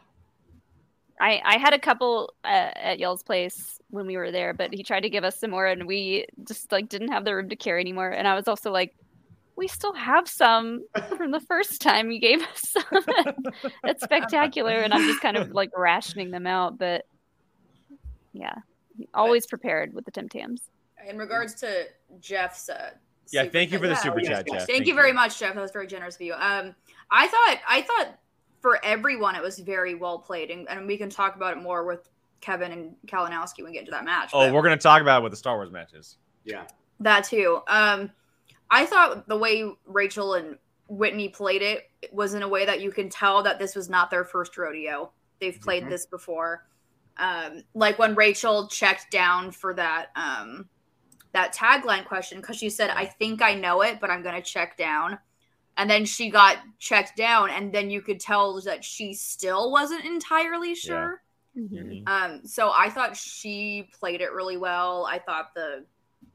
I 1.21 1.41
I 1.45 1.59
had 1.59 1.75
a 1.75 1.79
couple 1.79 2.35
uh, 2.45 2.49
at 2.75 2.99
y'all's 2.99 3.23
place 3.23 3.79
when 3.91 4.05
we 4.09 4.17
were 4.17 4.33
there, 4.33 4.53
but 4.53 4.75
he 4.75 4.83
tried 4.83 5.03
to 5.03 5.11
give 5.11 5.23
us 5.23 5.39
some 5.39 5.53
more, 5.53 5.67
and 5.67 5.87
we 5.87 6.27
just 6.49 6.73
like 6.73 6.89
didn't 6.89 7.13
have 7.13 7.25
the 7.25 7.37
room 7.37 7.49
to 7.51 7.57
carry 7.57 7.81
anymore. 7.81 8.11
And 8.11 8.27
I 8.27 8.35
was 8.35 8.49
also 8.49 8.73
like, 8.73 8.97
we 9.57 9.69
still 9.69 9.95
have 9.95 10.29
some 10.29 10.85
from 11.17 11.31
the 11.31 11.41
first 11.41 11.81
time 11.81 12.11
you 12.11 12.21
gave 12.21 12.43
us. 12.43 12.61
Some. 12.61 13.05
it's 13.85 14.05
spectacular, 14.05 14.73
and 14.73 14.93
I'm 14.93 15.07
just 15.07 15.21
kind 15.21 15.37
of 15.37 15.53
like 15.53 15.71
rationing 15.77 16.31
them 16.31 16.47
out. 16.47 16.79
But 16.79 17.07
yeah, 18.33 18.55
always 19.13 19.47
prepared 19.47 19.95
with 19.95 20.05
the 20.05 20.11
Tim 20.11 20.29
Tams. 20.29 20.63
In 21.09 21.19
regards 21.19 21.55
to 21.57 21.87
Jeff's, 22.21 22.69
uh, 22.69 22.91
Yeah, 23.31 23.43
super 23.43 23.53
thank 23.53 23.73
you 23.73 23.79
for 23.79 23.89
the 23.89 23.97
super 23.97 24.21
yes, 24.21 24.29
chat. 24.29 24.47
Jeff. 24.51 24.67
Thank, 24.67 24.87
you 24.87 24.95
very 24.95 25.13
much, 25.13 25.39
Jeff. 25.39 25.55
That 25.55 25.61
was 25.61 25.71
very 25.71 25.87
generous 25.87 26.15
of 26.15 26.23
you. 26.23 26.35
Um, 26.35 26.75
I 27.11 27.29
thought 27.29 27.59
I 27.69 27.83
thought 27.83 28.19
for 28.61 28.83
everyone 28.85 29.37
it 29.37 29.43
was 29.43 29.59
very 29.59 29.95
well 29.95 30.19
played, 30.19 30.51
and, 30.51 30.69
and 30.69 30.87
we 30.87 30.97
can 30.97 31.11
talk 31.11 31.37
about 31.37 31.57
it 31.57 31.63
more 31.63 31.85
with 31.85 32.09
Kevin 32.41 32.73
and 32.73 32.95
Kalinowski 33.07 33.59
when 33.59 33.67
we 33.67 33.73
get 33.73 33.81
into 33.81 33.91
that 33.93 34.05
match. 34.05 34.31
Oh, 34.33 34.47
but 34.47 34.55
we're 34.55 34.63
gonna 34.63 34.77
talk 34.77 35.03
about 35.03 35.21
it 35.21 35.23
with 35.23 35.33
the 35.33 35.37
Star 35.37 35.57
Wars 35.57 35.71
matches. 35.71 36.17
Yeah. 36.45 36.65
that 37.01 37.25
too. 37.25 37.61
Um, 37.69 38.11
I 38.71 38.87
thought 38.87 39.29
the 39.29 39.37
way 39.37 39.71
Rachel 39.87 40.35
and 40.35 40.59
Witney 40.89 41.29
played 41.29 41.63
it 41.63 41.91
was 42.13 42.35
in 42.35 42.43
a 42.43 42.49
way 42.49 42.65
that 42.67 42.81
you 42.81 42.91
can 42.91 43.09
tell 43.09 43.43
that 43.43 43.59
this 43.59 43.75
was 43.75 43.89
not 43.89 44.11
their 44.11 44.25
first 44.25 44.57
rodeo. 44.57 45.13
They've 45.41 45.61
played 45.61 45.85
Mhm. 45.85 45.91
this 45.91 46.07
before. 46.07 46.67
Um, 47.17 47.63
like 47.75 47.99
when 47.99 48.15
Rachel 48.15 48.67
checked 48.69 49.11
down 49.11 49.53
for 49.53 49.73
that 49.75 50.11
um, 50.17 50.69
that 51.33 51.53
tagline 51.55 52.05
question 52.05 52.41
because 52.41 52.57
she 52.57 52.71
said, 52.71 52.91
"I 52.91 53.07
think 53.07 53.43
I 53.43 53.55
know 53.55 53.83
it, 53.83 54.01
but 54.01 54.11
I'm 54.11 54.23
going 54.23 54.37
to 54.37 54.43
check 54.43 54.77
down." 54.77 55.19
And 55.77 55.91
then 55.91 56.05
she 56.05 56.31
got 56.31 56.59
checked 56.79 57.17
down, 57.17 57.51
and 57.51 57.73
then 57.73 57.91
you 57.91 58.01
could 58.03 58.21
tell 58.21 58.61
that 58.61 58.85
she 58.85 59.15
still 59.15 59.73
wasn't 59.73 60.05
entirely 60.05 60.75
sure. 60.77 61.23
Mhm. 61.57 62.09
Um, 62.09 62.47
so 62.47 62.71
I 62.73 62.89
thought 62.91 63.17
she 63.17 63.89
played 63.93 64.21
it 64.21 64.33
really 64.33 64.57
well. 64.57 65.07
I 65.07 65.19
thought 65.19 65.55
the 65.55 65.85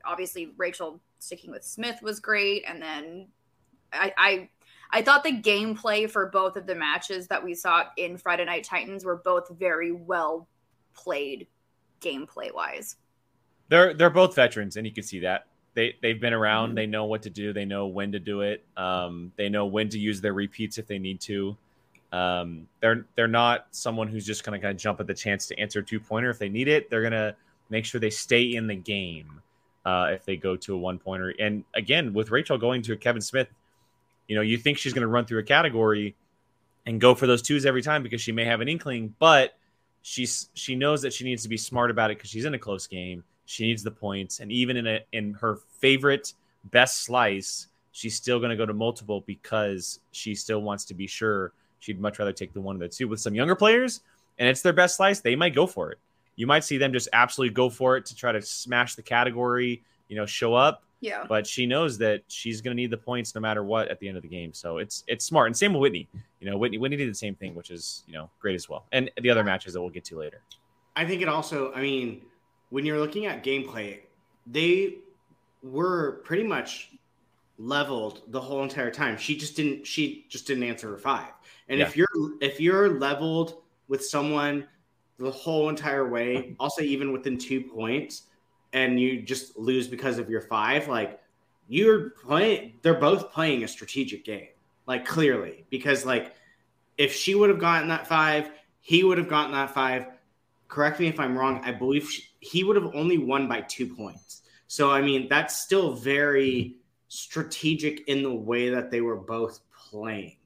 obviously 0.05 0.53
Rachel 0.57 0.99
sticking 1.19 1.51
with 1.51 1.63
Smith 1.63 2.01
was 2.01 2.19
great, 2.19 2.63
and 2.67 2.81
then 2.81 3.27
I 3.93 4.13
I, 4.17 4.49
I 4.91 5.01
thought 5.01 5.23
the 5.23 5.41
gameplay 5.41 6.09
for 6.09 6.27
both 6.27 6.55
of 6.55 6.65
the 6.65 6.75
matches 6.75 7.27
that 7.27 7.43
we 7.43 7.53
saw 7.53 7.85
in 7.97 8.17
Friday 8.17 8.45
Night 8.45 8.63
Titans 8.63 9.05
were 9.05 9.17
both 9.17 9.49
very 9.49 9.91
well 9.91 10.47
played 10.93 11.47
gameplay 12.01 12.53
wise. 12.53 12.95
They're 13.69 13.93
they're 13.93 14.09
both 14.09 14.35
veterans, 14.35 14.77
and 14.77 14.85
you 14.87 14.93
can 14.93 15.03
see 15.03 15.19
that 15.19 15.45
they 15.75 15.95
they've 16.01 16.19
been 16.19 16.33
around. 16.33 16.71
Mhm. 16.71 16.75
They 16.75 16.87
know 16.87 17.05
what 17.05 17.21
to 17.23 17.29
do. 17.29 17.53
They 17.53 17.65
know 17.65 17.87
when 17.87 18.11
to 18.11 18.19
do 18.19 18.41
it. 18.41 18.63
Um, 18.75 19.31
they 19.35 19.49
know 19.49 19.65
when 19.65 19.89
to 19.89 19.99
use 19.99 20.21
their 20.21 20.33
repeats 20.33 20.77
if 20.77 20.87
they 20.87 20.99
need 20.99 21.19
to. 21.21 21.55
Um, 22.11 22.67
they're 22.79 23.05
they're 23.15 23.27
not 23.27 23.67
someone 23.71 24.07
who's 24.07 24.25
just 24.25 24.43
gonna 24.43 24.59
kind 24.59 24.71
of 24.71 24.77
jump 24.77 24.99
at 24.99 25.07
the 25.07 25.13
chance 25.13 25.45
to 25.47 25.59
answer 25.59 25.79
a 25.79 25.83
two 25.83 25.99
pointer 25.99 26.29
if 26.29 26.39
they 26.39 26.49
need 26.49 26.67
it. 26.67 26.89
They're 26.89 27.03
gonna 27.03 27.35
make 27.69 27.85
sure 27.85 28.01
they 28.01 28.09
stay 28.09 28.55
in 28.55 28.65
the 28.65 28.75
game 28.75 29.41
uh, 29.85 30.09
if 30.11 30.25
they 30.25 30.37
go 30.37 30.55
to 30.55 30.75
a 30.75 30.77
one 30.77 30.99
pointer. 30.99 31.33
And 31.39 31.63
again, 31.73 32.13
with 32.13 32.31
Rachel 32.31 32.57
going 32.57 32.81
to 32.83 32.93
a 32.93 32.97
Kevin 32.97 33.21
Smith, 33.21 33.47
you 34.27 34.35
know, 34.35 34.41
you 34.41 34.57
think 34.57 34.77
she's 34.77 34.93
gonna 34.93 35.07
run 35.07 35.25
through 35.25 35.39
a 35.39 35.43
category 35.43 36.15
and 36.85 36.99
go 36.99 37.15
for 37.15 37.27
those 37.27 37.41
twos 37.41 37.65
every 37.65 37.81
time 37.81 38.03
because 38.03 38.21
she 38.21 38.31
may 38.31 38.45
have 38.45 38.61
an 38.61 38.67
inkling, 38.67 39.13
but 39.19 39.55
she's 40.01 40.49
she 40.53 40.75
knows 40.75 41.01
that 41.01 41.13
she 41.13 41.23
needs 41.23 41.43
to 41.43 41.49
be 41.49 41.57
smart 41.57 41.91
about 41.91 42.11
it 42.11 42.17
because 42.17 42.29
she's 42.29 42.45
in 42.45 42.53
a 42.53 42.59
close 42.59 42.87
game. 42.87 43.23
She 43.45 43.65
needs 43.65 43.83
the 43.83 43.91
points, 43.91 44.39
and 44.39 44.51
even 44.51 44.77
in 44.77 44.87
a 44.87 44.99
in 45.11 45.33
her 45.35 45.57
favorite 45.79 46.33
best 46.65 47.03
slice, 47.03 47.67
she's 47.91 48.15
still 48.15 48.39
going 48.39 48.51
to 48.51 48.55
go 48.55 48.65
to 48.65 48.73
multiple 48.73 49.23
because 49.25 49.99
she 50.11 50.35
still 50.35 50.61
wants 50.61 50.85
to 50.85 50.93
be 50.93 51.07
sure. 51.07 51.53
She'd 51.79 51.99
much 51.99 52.19
rather 52.19 52.33
take 52.33 52.53
the 52.53 52.61
one 52.61 52.75
or 52.75 52.79
the 52.79 52.89
two. 52.89 53.07
With 53.07 53.19
some 53.19 53.35
younger 53.35 53.55
players, 53.55 54.01
and 54.37 54.47
it's 54.47 54.61
their 54.61 54.73
best 54.73 54.97
slice, 54.97 55.21
they 55.21 55.35
might 55.35 55.55
go 55.55 55.65
for 55.65 55.91
it. 55.91 55.99
You 56.39 56.47
might 56.47 56.63
see 56.63 56.77
them 56.77 56.93
just 56.93 57.09
absolutely 57.11 57.53
go 57.53 57.69
for 57.69 57.97
it 57.97 58.05
to 58.05 58.15
try 58.15 58.31
to 58.31 58.41
smash 58.41 58.95
the 58.95 59.01
category, 59.01 59.83
you 60.07 60.15
know, 60.15 60.25
show 60.25 60.53
up. 60.53 60.83
Yeah. 61.01 61.25
But 61.27 61.45
she 61.45 61.65
knows 61.65 61.97
that 61.97 62.23
she's 62.29 62.61
going 62.61 62.77
to 62.77 62.81
need 62.81 62.91
the 62.91 62.97
points 62.97 63.35
no 63.35 63.41
matter 63.41 63.61
what 63.61 63.89
at 63.89 63.99
the 63.99 64.07
end 64.07 64.15
of 64.15 64.23
the 64.23 64.29
game. 64.29 64.53
So 64.53 64.77
it's 64.77 65.03
it's 65.07 65.25
smart. 65.25 65.47
And 65.47 65.57
same 65.57 65.73
with 65.73 65.81
Witney. 65.81 66.07
You 66.39 66.49
know, 66.49 66.57
Witney 66.57 66.77
Witney 66.77 66.95
did 66.95 67.09
the 67.09 67.13
same 67.13 67.35
thing, 67.35 67.55
which 67.55 67.71
is 67.71 68.03
you 68.07 68.13
know 68.13 68.29
great 68.39 68.55
as 68.55 68.69
well. 68.69 68.85
And 68.93 69.11
the 69.21 69.29
other 69.29 69.43
matches 69.43 69.73
that 69.73 69.81
we'll 69.81 69.89
get 69.89 70.05
to 70.05 70.17
later. 70.17 70.41
I 70.95 71.05
think 71.05 71.21
it 71.21 71.27
also, 71.27 71.73
I 71.73 71.81
mean, 71.81 72.21
when 72.69 72.85
you're 72.85 72.99
looking 72.99 73.25
at 73.25 73.43
gameplay, 73.43 73.99
they 74.47 74.95
were 75.61 76.21
pretty 76.23 76.43
much 76.43 76.91
leveled 77.57 78.21
the 78.29 78.39
whole 78.39 78.63
entire 78.63 78.91
time. 78.91 79.17
She 79.17 79.35
just 79.35 79.57
didn't 79.57 79.85
she 79.85 80.25
just 80.29 80.47
didn't 80.47 80.63
answer 80.63 80.89
her 80.89 80.97
five. 80.97 81.33
And 81.67 81.81
if 81.81 81.97
you're 81.97 82.07
if 82.39 82.61
you're 82.61 82.97
leveled 82.97 83.55
with 83.89 84.05
someone 84.05 84.67
the 85.19 85.31
whole 85.31 85.69
entire 85.69 86.07
way, 86.07 86.55
I'll 86.59 86.69
say 86.69 86.83
even 86.85 87.11
within 87.11 87.37
two 87.37 87.61
points, 87.61 88.23
and 88.73 88.99
you 88.99 89.21
just 89.21 89.57
lose 89.57 89.87
because 89.87 90.17
of 90.17 90.29
your 90.29 90.41
five, 90.41 90.87
like 90.87 91.19
you're 91.67 92.11
playing 92.11 92.73
they're 92.81 92.99
both 92.99 93.31
playing 93.31 93.63
a 93.63 93.67
strategic 93.67 94.25
game. 94.25 94.47
Like 94.87 95.05
clearly. 95.05 95.65
Because 95.69 96.05
like 96.05 96.33
if 96.97 97.13
she 97.13 97.35
would 97.35 97.49
have 97.49 97.59
gotten 97.59 97.89
that 97.89 98.07
five, 98.07 98.51
he 98.81 99.03
would 99.03 99.17
have 99.17 99.29
gotten 99.29 99.51
that 99.51 99.71
five 99.71 100.07
correct 100.69 100.99
me 100.99 101.07
if 101.07 101.19
I'm 101.19 101.37
wrong. 101.37 101.61
I 101.65 101.71
believe 101.71 102.09
she, 102.09 102.23
he 102.39 102.63
would 102.63 102.77
have 102.77 102.95
only 102.95 103.17
won 103.17 103.49
by 103.49 103.61
two 103.61 103.93
points. 103.93 104.43
So, 104.67 104.89
I 104.89 105.01
mean, 105.01 105.27
that's 105.27 105.59
still 105.59 105.93
very 105.93 106.75
strategic 107.09 108.07
in 108.07 108.23
the 108.23 108.33
way 108.33 108.69
that 108.69 108.91
they 108.91 109.01
were 109.01 109.15
both 109.15 109.59
playing. 109.89 110.37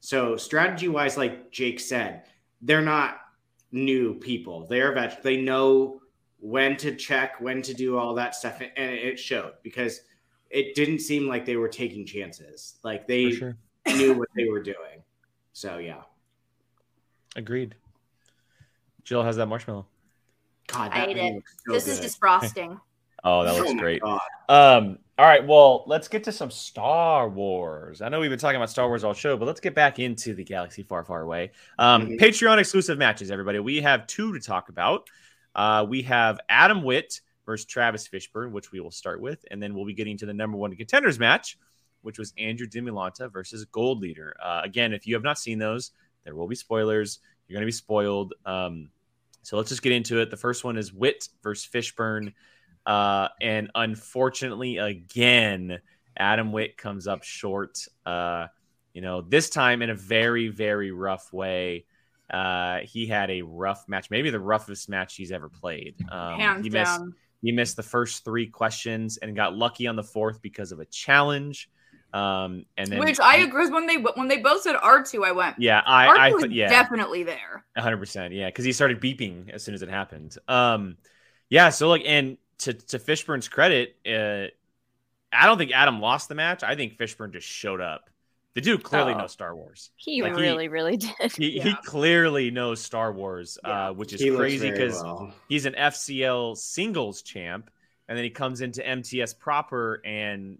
So, 0.00 0.36
strategy 0.36 0.88
wise, 0.88 1.16
like 1.16 1.50
Jake 1.50 1.80
said, 1.80 2.24
they're 2.60 2.82
not 2.82 3.18
new 3.72 4.14
people. 4.14 4.66
They're 4.66 4.92
vet. 4.92 5.22
They 5.22 5.40
know 5.40 6.00
when 6.38 6.76
to 6.78 6.94
check, 6.94 7.40
when 7.40 7.62
to 7.62 7.74
do 7.74 7.98
all 7.98 8.14
that 8.14 8.34
stuff, 8.34 8.60
and 8.60 8.90
it 8.94 9.18
showed 9.18 9.54
because 9.62 10.00
it 10.50 10.74
didn't 10.74 11.00
seem 11.00 11.26
like 11.26 11.46
they 11.46 11.56
were 11.56 11.68
taking 11.68 12.04
chances. 12.04 12.76
Like 12.82 13.06
they 13.06 13.32
sure. 13.32 13.56
knew 13.86 14.14
what 14.14 14.28
they 14.36 14.48
were 14.48 14.62
doing. 14.62 15.02
So, 15.52 15.78
yeah. 15.78 16.02
Agreed. 17.36 17.74
Jill 19.04 19.22
has 19.22 19.36
that 19.36 19.46
marshmallow. 19.46 19.86
God, 20.66 20.90
I 20.92 21.06
ate 21.06 21.16
it. 21.16 21.42
so 21.66 21.72
this 21.72 21.88
is 21.88 21.98
good. 21.98 22.02
just 22.04 22.18
frosting. 22.18 22.78
Oh, 23.24 23.44
that 23.44 23.54
looks 23.54 23.70
Oh 23.70 23.78
great. 23.78 24.02
God. 24.02 24.20
Um, 24.48 24.98
all 25.18 25.26
right, 25.26 25.46
well, 25.46 25.84
let's 25.86 26.08
get 26.08 26.24
to 26.24 26.32
some 26.32 26.50
Star 26.50 27.28
Wars. 27.28 28.00
I 28.00 28.08
know 28.08 28.18
we've 28.20 28.30
been 28.30 28.38
talking 28.38 28.56
about 28.56 28.70
Star 28.70 28.88
Wars 28.88 29.04
all 29.04 29.12
show, 29.12 29.36
but 29.36 29.44
let's 29.44 29.60
get 29.60 29.74
back 29.74 29.98
into 29.98 30.34
the 30.34 30.42
galaxy 30.42 30.82
far, 30.82 31.04
far 31.04 31.20
away. 31.20 31.52
Um, 31.78 32.08
Mhm. 32.08 32.18
Patreon 32.18 32.58
exclusive 32.58 32.98
matches, 32.98 33.30
everybody. 33.30 33.58
We 33.58 33.82
have 33.82 34.06
two 34.06 34.32
to 34.32 34.40
talk 34.40 34.68
about. 34.70 35.08
Uh, 35.54 35.84
we 35.88 36.02
have 36.02 36.40
Adam 36.48 36.82
Witt 36.82 37.20
versus 37.44 37.66
Travis 37.66 38.08
Fishburn, 38.08 38.52
which 38.52 38.72
we 38.72 38.80
will 38.80 38.90
start 38.90 39.20
with, 39.20 39.44
and 39.50 39.62
then 39.62 39.74
we'll 39.74 39.84
be 39.84 39.94
getting 39.94 40.16
to 40.16 40.26
the 40.26 40.32
number 40.32 40.56
one 40.56 40.74
contenders 40.74 41.18
match, 41.18 41.58
which 42.00 42.18
was 42.18 42.32
Andrew 42.38 42.66
Dimalanta 42.66 43.30
versus 43.30 43.64
Gold 43.66 44.00
Leader. 44.00 44.34
Uh, 44.42 44.62
again, 44.64 44.92
if 44.94 45.06
you 45.06 45.14
have 45.14 45.22
not 45.22 45.38
seen 45.38 45.58
those, 45.58 45.90
there 46.24 46.34
will 46.34 46.48
be 46.48 46.54
spoilers. 46.54 47.18
You're 47.46 47.56
going 47.56 47.62
to 47.62 47.66
be 47.66 47.72
spoiled. 47.72 48.32
Um, 48.46 48.88
so 49.42 49.56
let's 49.58 49.68
just 49.68 49.82
get 49.82 49.92
into 49.92 50.20
it. 50.20 50.30
The 50.30 50.36
first 50.36 50.64
one 50.64 50.78
is 50.78 50.92
Witt 50.92 51.28
versus 51.42 51.68
Fishburn. 51.70 52.32
Uh, 52.84 53.28
and 53.40 53.70
unfortunately, 53.74 54.78
again, 54.78 55.80
Adam 56.16 56.52
Witt 56.52 56.76
comes 56.76 57.06
up 57.06 57.22
short. 57.22 57.78
Uh, 58.04 58.48
you 58.92 59.00
know, 59.00 59.22
this 59.22 59.48
time 59.50 59.82
in 59.82 59.90
a 59.90 59.94
very, 59.94 60.48
very 60.48 60.90
rough 60.90 61.32
way. 61.32 61.86
Uh, 62.30 62.78
he 62.84 63.06
had 63.06 63.30
a 63.30 63.42
rough 63.42 63.84
match, 63.88 64.10
maybe 64.10 64.30
the 64.30 64.40
roughest 64.40 64.88
match 64.88 65.16
he's 65.16 65.32
ever 65.32 65.48
played. 65.48 65.94
Um, 66.10 66.40
Hands 66.40 66.64
he 66.64 66.70
missed 66.70 66.98
down. 66.98 67.14
he 67.42 67.52
missed 67.52 67.76
the 67.76 67.82
first 67.82 68.24
three 68.24 68.46
questions 68.46 69.18
and 69.18 69.36
got 69.36 69.54
lucky 69.54 69.86
on 69.86 69.96
the 69.96 70.02
fourth 70.02 70.40
because 70.40 70.72
of 70.72 70.80
a 70.80 70.86
challenge. 70.86 71.68
Um, 72.14 72.64
and 72.76 72.88
then 72.88 72.98
Which 73.00 73.20
I 73.20 73.38
agree. 73.38 73.68
When 73.68 73.86
they 73.86 73.96
when 73.96 74.28
they 74.28 74.38
both 74.38 74.62
said 74.62 74.76
R 74.80 75.02
two, 75.02 75.24
I 75.24 75.32
went. 75.32 75.56
yeah, 75.58 75.82
I, 75.84 76.06
R 76.06 76.16
I 76.16 76.28
two 76.28 76.34
was 76.34 76.42
thought, 76.44 76.52
yeah, 76.52 76.68
definitely 76.68 77.22
there. 77.22 77.64
hundred 77.76 77.98
percent, 77.98 78.34
yeah, 78.34 78.48
because 78.48 78.64
he 78.64 78.72
started 78.72 79.00
beeping 79.00 79.50
as 79.50 79.62
soon 79.62 79.74
as 79.74 79.82
it 79.82 79.88
happened. 79.88 80.36
Um, 80.48 80.96
yeah, 81.48 81.70
so 81.70 81.88
like, 81.88 82.02
and 82.04 82.36
to 82.58 82.72
to 82.74 82.98
Fishburn's 82.98 83.48
credit, 83.48 83.96
uh, 84.06 84.46
I 85.34 85.46
don't 85.46 85.58
think 85.58 85.72
Adam 85.72 86.00
lost 86.00 86.28
the 86.28 86.34
match. 86.34 86.62
I 86.62 86.74
think 86.76 86.96
Fishburn 86.98 87.32
just 87.32 87.46
showed 87.48 87.80
up. 87.80 88.08
The 88.54 88.60
dude 88.60 88.82
clearly 88.82 89.14
Oh. 89.14 89.18
knows 89.18 89.32
Star 89.32 89.56
Wars. 89.56 89.90
He 89.96 90.20
Like, 90.22 90.36
he- 90.36 90.42
really, 90.42 90.68
really 90.68 90.96
did. 90.98 91.32
He, 91.36 91.58
he 91.58 91.74
clearly 91.84 92.50
knows 92.50 92.82
Star 92.82 93.10
Wars, 93.12 93.56
Yeah. 93.64 93.88
uh, 93.88 93.92
which 93.94 94.12
is 94.12 94.20
He 94.20 94.30
crazy 94.30 94.70
because 94.70 95.02
well. 95.02 95.32
he's 95.48 95.64
an 95.64 95.74
FCL 95.74 96.56
singles 96.58 97.22
champ, 97.22 97.70
and 98.08 98.16
then 98.18 98.24
he 98.24 98.30
comes 98.30 98.60
into 98.60 98.86
MTS 98.86 99.32
proper 99.34 100.02
and 100.04 100.58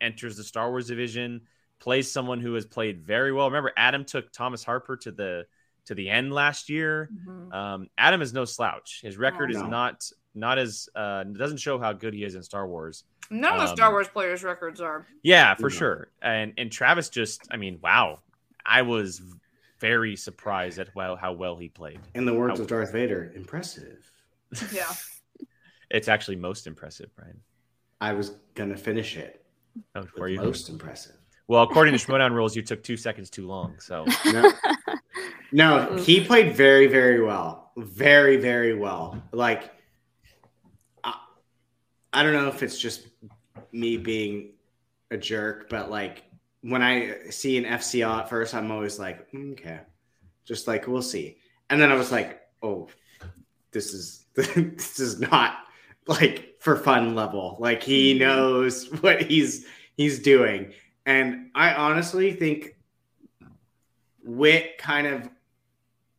enters 0.00 0.36
the 0.36 0.44
Star 0.44 0.68
Wars 0.68 0.88
division, 0.88 1.40
plays 1.78 2.10
someone 2.12 2.40
who 2.40 2.52
has 2.52 2.66
played 2.66 3.00
very 3.00 3.32
well. 3.32 3.46
Remember, 3.46 3.72
Adam 3.78 4.04
took 4.04 4.30
Thomas 4.30 4.62
Harper 4.62 4.96
to 4.98 5.10
the 5.10 5.46
to 5.86 5.94
the 5.96 6.10
end 6.10 6.32
last 6.32 6.68
year. 6.68 7.08
Mhm. 7.26 7.52
Um, 7.52 7.88
Adam 7.98 8.20
is 8.22 8.32
no 8.34 8.44
slouch. 8.44 9.00
His 9.02 9.16
record 9.16 9.50
is 9.50 9.56
No. 9.56 9.66
not 9.68 10.08
not 10.34 10.58
as 10.58 10.88
uh, 10.94 11.24
doesn't 11.24 11.58
show 11.58 11.78
how 11.78 11.92
good 11.92 12.14
he 12.14 12.24
is 12.24 12.34
in 12.34 12.42
Star 12.42 12.66
Wars. 12.66 13.04
None 13.30 13.52
of 13.54 13.60
the 13.60 13.68
Um, 13.70 13.76
Star 13.76 13.90
Wars 13.90 14.08
players' 14.08 14.42
records 14.44 14.80
are. 14.80 15.06
Yeah, 15.22 15.54
for 15.54 15.70
Yeah. 15.70 15.76
sure. 15.78 16.08
And 16.22 16.52
and 16.58 16.70
Travis 16.72 17.08
just, 17.08 17.42
I 17.50 17.56
mean, 17.56 17.78
wow, 17.82 18.20
I 18.64 18.82
was 18.82 19.22
very 19.80 20.16
surprised 20.16 20.78
at 20.78 20.94
well, 20.94 21.16
how 21.16 21.32
well 21.32 21.56
he 21.56 21.68
played. 21.68 22.00
In 22.14 22.24
the 22.24 22.34
words 22.34 22.60
of 22.60 22.66
Darth 22.66 22.92
Vader, 22.92 23.32
impressive. 23.34 24.10
Yeah. 24.72 24.84
It's 25.94 26.08
actually 26.08 26.36
most 26.36 26.66
impressive, 26.66 27.10
Brian. 27.14 27.38
I 28.00 28.14
was 28.14 28.30
gonna 28.54 28.78
finish 28.78 29.18
it. 29.18 29.44
Oh, 29.94 30.00
with 30.00 30.16
were 30.16 30.28
you? 30.28 30.40
most 30.40 30.70
impressive. 30.70 31.16
Well, 31.48 31.62
according 31.64 31.92
to 31.92 31.98
Schmoedown 32.02 32.32
rules, 32.32 32.56
you 32.56 32.62
took 32.62 32.82
two 32.82 32.96
seconds 32.96 33.28
too 33.28 33.46
long. 33.46 33.74
So 33.78 34.06
No, 34.24 34.54
no, 35.52 35.96
he 35.98 36.24
played 36.24 36.54
very, 36.56 36.86
very 36.86 37.22
well. 37.22 37.72
Very, 37.76 38.38
very 38.38 38.74
well. 38.74 39.22
Like, 39.32 39.64
I, 39.64 39.70
I 42.12 42.22
don't 42.22 42.32
know 42.32 42.48
if 42.48 42.62
it's 42.62 42.78
just 42.78 43.08
me 43.72 43.96
being 43.96 44.50
a 45.10 45.16
jerk, 45.16 45.68
but 45.68 45.90
like 45.90 46.24
when 46.62 46.82
I 46.82 47.28
see 47.30 47.56
an 47.58 47.64
FCL 47.64 48.20
at 48.20 48.28
first, 48.28 48.54
I'm 48.54 48.70
always 48.70 48.98
like, 48.98 49.30
"Mm, 49.32 49.52
okay, 49.52 49.80
just 50.44 50.66
like 50.66 50.86
we'll 50.86 51.02
see. 51.02 51.38
And 51.70 51.80
then 51.80 51.90
I 51.90 51.94
was 51.94 52.12
like, 52.12 52.40
oh, 52.62 52.88
this 53.70 53.92
is 53.94 54.26
this 54.34 55.00
is 55.00 55.20
not 55.20 55.56
like 56.06 56.56
for 56.60 56.76
fun 56.76 57.14
level. 57.14 57.56
Like 57.58 57.82
he 57.82 58.18
knows 58.18 58.86
what 59.00 59.22
he's 59.22 59.66
he's 59.96 60.20
doing. 60.20 60.72
And 61.04 61.50
I 61.54 61.74
honestly 61.74 62.32
think 62.32 62.76
Witt 64.22 64.78
kind 64.78 65.06
of 65.06 65.28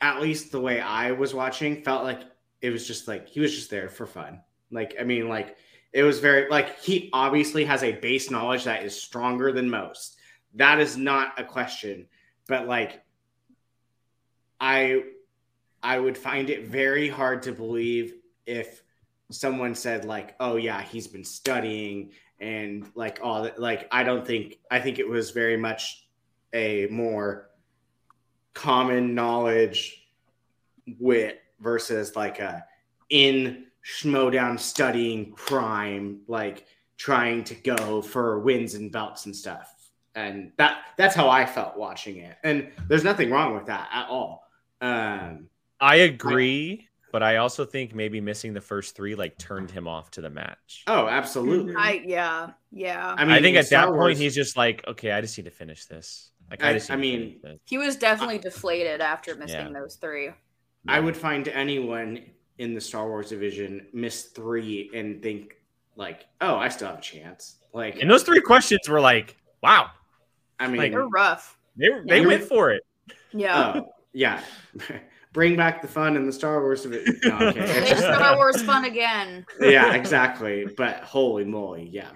at 0.01 0.21
least 0.21 0.51
the 0.51 0.59
way 0.59 0.81
I 0.81 1.11
was 1.11 1.33
watching 1.33 1.83
felt 1.83 2.03
like 2.03 2.21
it 2.61 2.69
was 2.69 2.85
just 2.85 3.07
like 3.07 3.27
he 3.27 3.39
was 3.39 3.53
just 3.53 3.69
there 3.69 3.89
for 3.89 4.05
fun. 4.05 4.41
Like 4.71 4.95
I 4.99 5.03
mean 5.03 5.29
like 5.29 5.55
it 5.93 6.03
was 6.03 6.19
very 6.19 6.49
like 6.49 6.79
he 6.79 7.09
obviously 7.13 7.63
has 7.65 7.83
a 7.83 7.91
base 7.91 8.31
knowledge 8.31 8.63
that 8.63 8.83
is 8.83 8.99
stronger 8.99 9.51
than 9.51 9.69
most. 9.69 10.17
That 10.55 10.79
is 10.79 10.97
not 10.97 11.39
a 11.39 11.43
question, 11.43 12.07
but 12.47 12.67
like 12.67 13.03
I 14.59 15.03
I 15.83 15.99
would 15.99 16.17
find 16.17 16.49
it 16.49 16.65
very 16.65 17.07
hard 17.09 17.43
to 17.43 17.51
believe 17.51 18.15
if 18.45 18.81
someone 19.31 19.75
said 19.75 20.03
like, 20.05 20.35
"Oh 20.39 20.55
yeah, 20.55 20.81
he's 20.81 21.07
been 21.07 21.23
studying 21.23 22.11
and 22.39 22.89
like 22.95 23.19
all 23.21 23.43
that." 23.43 23.59
Like 23.59 23.87
I 23.91 24.03
don't 24.03 24.25
think 24.25 24.57
I 24.71 24.79
think 24.79 24.97
it 24.97 25.07
was 25.07 25.29
very 25.29 25.57
much 25.57 26.07
a 26.53 26.87
more 26.87 27.49
common 28.53 29.13
knowledge 29.13 30.07
wit 30.99 31.41
versus 31.59 32.15
like 32.15 32.39
a 32.39 32.65
in 33.09 33.65
schmoedown 33.85 34.59
studying 34.59 35.33
prime 35.33 36.19
like 36.27 36.65
trying 36.97 37.43
to 37.43 37.55
go 37.55 38.01
for 38.01 38.39
wins 38.39 38.75
and 38.75 38.91
belts 38.91 39.25
and 39.25 39.35
stuff 39.35 39.73
and 40.15 40.51
that 40.57 40.77
that's 40.97 41.15
how 41.15 41.27
i 41.29 41.45
felt 41.45 41.75
watching 41.75 42.17
it 42.17 42.37
and 42.43 42.69
there's 42.87 43.03
nothing 43.03 43.29
wrong 43.29 43.53
with 43.55 43.65
that 43.65 43.89
at 43.91 44.07
all 44.09 44.47
um 44.81 45.47
I 45.79 45.95
agree, 45.97 46.87
but 47.11 47.23
I 47.23 47.37
also 47.37 47.65
think 47.65 47.93
maybe 47.93 48.21
missing 48.21 48.53
the 48.53 48.61
first 48.61 48.95
three 48.95 49.15
like 49.15 49.37
turned 49.37 49.69
him 49.69 49.85
off 49.85 50.11
to 50.11 50.21
the 50.21 50.29
match. 50.29 50.83
oh 50.87 51.07
absolutely 51.09 51.75
I 51.75 52.01
yeah 52.05 52.51
yeah. 52.71 53.15
I 53.17 53.25
mean, 53.25 53.33
I, 53.33 53.41
think 53.41 53.57
at 53.57 53.65
Star 53.65 53.87
that 53.91 53.97
point 53.97 54.17
he's 54.17 54.33
just 54.33 54.55
like, 54.55 54.81
okay, 54.87 55.11
I 55.11 55.19
just 55.19 55.37
need 55.37 55.43
to 55.43 55.51
finish 55.51 55.85
this. 55.85 56.31
Like 56.49 56.63
I- 56.63 56.69
I, 56.69 56.73
just 56.73 56.89
I 56.89 56.95
mean, 56.95 57.41
he 57.65 57.77
was 57.77 57.97
definitely 57.97 58.37
deflated 58.37 59.01
after 59.01 59.35
missing 59.35 59.73
Yeah. 59.73 59.79
those 59.79 59.95
three. 59.95 60.29
I 60.87 61.01
would 61.01 61.17
find 61.17 61.49
anyone 61.49 62.23
in 62.57 62.73
the 62.73 62.81
Star 62.81 63.07
Wars 63.07 63.29
division 63.29 63.87
miss 63.93 64.25
three 64.25 64.89
and 64.93 65.21
think 65.21 65.57
like, 65.95 66.25
oh, 66.41 66.55
I 66.55 66.69
still 66.69 66.87
have 66.89 66.99
a 66.99 67.01
chance. 67.01 67.57
Like, 67.73 67.99
And 67.99 68.09
those 68.09 68.23
three 68.23 68.41
questions 68.41 68.87
were 68.87 69.01
like, 69.01 69.35
wow, 69.61 69.89
I 70.59 70.67
mean, 70.67 70.77
like- 70.77 70.91
They're 70.91 71.07
rough. 71.07 71.57
they 71.75 71.89
they 72.07 72.21
Yeah. 72.21 72.27
went 72.27 72.43
for 72.43 72.71
it. 72.71 72.83
Yeah. 73.31 73.73
oh 73.75 73.93
yeah, 74.13 74.43
bring 75.33 75.55
back 75.55 75.81
the 75.81 75.87
fun 75.87 76.15
in 76.15 76.25
the 76.27 76.31
Star 76.31 76.61
Wars 76.61 76.83
division. 76.83 77.19
No, 77.23 77.35
okay. 77.47 77.59
It's 77.61 77.73
Make 77.79 77.89
just- 77.89 78.03
Star 78.03 78.35
Wars 78.35 78.61
fun 78.61 78.85
again. 78.85 79.45
yeah, 79.59 79.93
exactly. 79.95 80.67
But 80.77 80.97
holy 80.97 81.43
moly, 81.45 81.89
yeah. 81.91 82.11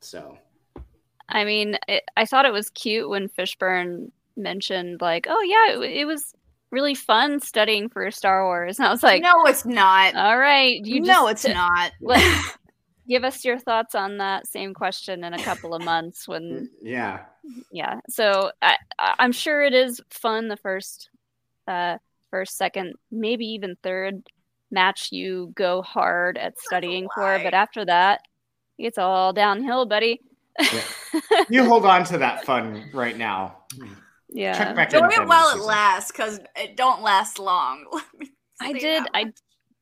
So 0.00 0.36
I 1.30 1.44
mean, 1.44 1.78
it, 1.88 2.04
I 2.16 2.24
thought 2.26 2.44
it 2.44 2.52
was 2.52 2.68
cute 2.70 3.08
when 3.08 3.28
Fishburn 3.30 4.10
mentioned 4.36 5.00
like, 5.00 5.26
"Oh 5.28 5.40
yeah, 5.42 5.78
it, 5.78 5.90
it 6.00 6.04
was 6.06 6.34
really 6.70 6.94
fun 6.94 7.40
studying 7.40 7.88
for 7.88 8.10
Star 8.10 8.44
Wars." 8.44 8.78
And 8.78 8.86
I 8.88 8.90
was 8.90 9.02
like, 9.02 9.22
no, 9.22 9.46
it's 9.46 9.64
not. 9.64 10.14
"All 10.14 10.38
right, 10.38 10.84
you 10.84 11.00
no, 11.00 11.28
just 11.28 11.46
it's 11.46 11.54
not. 11.54 11.92
give 13.08 13.24
us 13.24 13.44
your 13.44 13.58
thoughts 13.58 13.94
on 13.94 14.18
that 14.18 14.46
same 14.46 14.74
question 14.74 15.24
in 15.24 15.32
a 15.32 15.42
couple 15.42 15.74
of 15.74 15.82
months 15.82 16.28
when 16.28 16.68
yeah, 16.82 17.20
yeah 17.72 18.00
so 18.06 18.52
I, 18.60 18.76
I- 18.98 19.14
i'm 19.20 19.32
sure 19.32 19.64
it 19.64 19.72
is 19.72 19.98
fun 20.10 20.48
the 20.48 20.58
first 20.58 21.08
uh 21.66 21.96
first 22.30 22.58
second 22.58 22.96
maybe 23.10 23.46
even 23.46 23.78
third 23.82 24.22
match 24.70 25.10
you 25.10 25.50
go 25.54 25.80
hard 25.80 26.36
at 26.36 26.60
studying 26.60 27.08
for 27.14 27.40
but 27.42 27.54
after 27.54 27.86
that 27.86 28.20
it's 28.76 28.98
all 28.98 29.32
downhill 29.32 29.86
buddy 29.86 30.20
you 31.48 31.64
hold 31.64 31.86
on 31.86 32.04
to 32.04 32.18
that 32.18 32.44
fun 32.44 32.90
right 32.92 33.16
now. 33.16 33.58
Check 34.34 34.58
yeah 34.58 34.72
back 34.74 34.92
Enjoy 34.94 35.22
it 35.22 35.26
while 35.28 35.56
it 35.56 35.62
lasts, 35.62 36.12
because 36.12 36.40
it 36.56 36.76
don't 36.76 37.02
last 37.02 37.38
long. 37.38 37.86
I 38.60 38.72
did 38.72 39.04
i 39.14 39.24
much. 39.24 39.34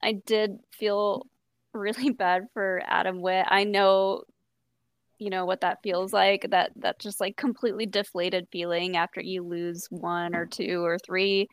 i 0.02 0.12
did 0.12 0.58
feel 0.72 1.26
really 1.72 2.10
bad 2.10 2.46
for 2.52 2.82
adam 2.86 3.20
witt 3.20 3.46
i 3.48 3.64
know 3.64 4.22
you 5.18 5.30
know 5.30 5.44
what 5.46 5.62
that 5.62 5.78
feels 5.82 6.12
like 6.12 6.46
that 6.50 6.72
that 6.76 6.98
just 6.98 7.20
like 7.20 7.36
completely 7.36 7.86
deflated 7.86 8.46
feeling 8.52 8.96
after 8.96 9.20
you 9.20 9.42
lose 9.42 9.86
one 9.90 10.34
or 10.34 10.46
two 10.46 10.84
or 10.84 10.98
three 10.98 11.48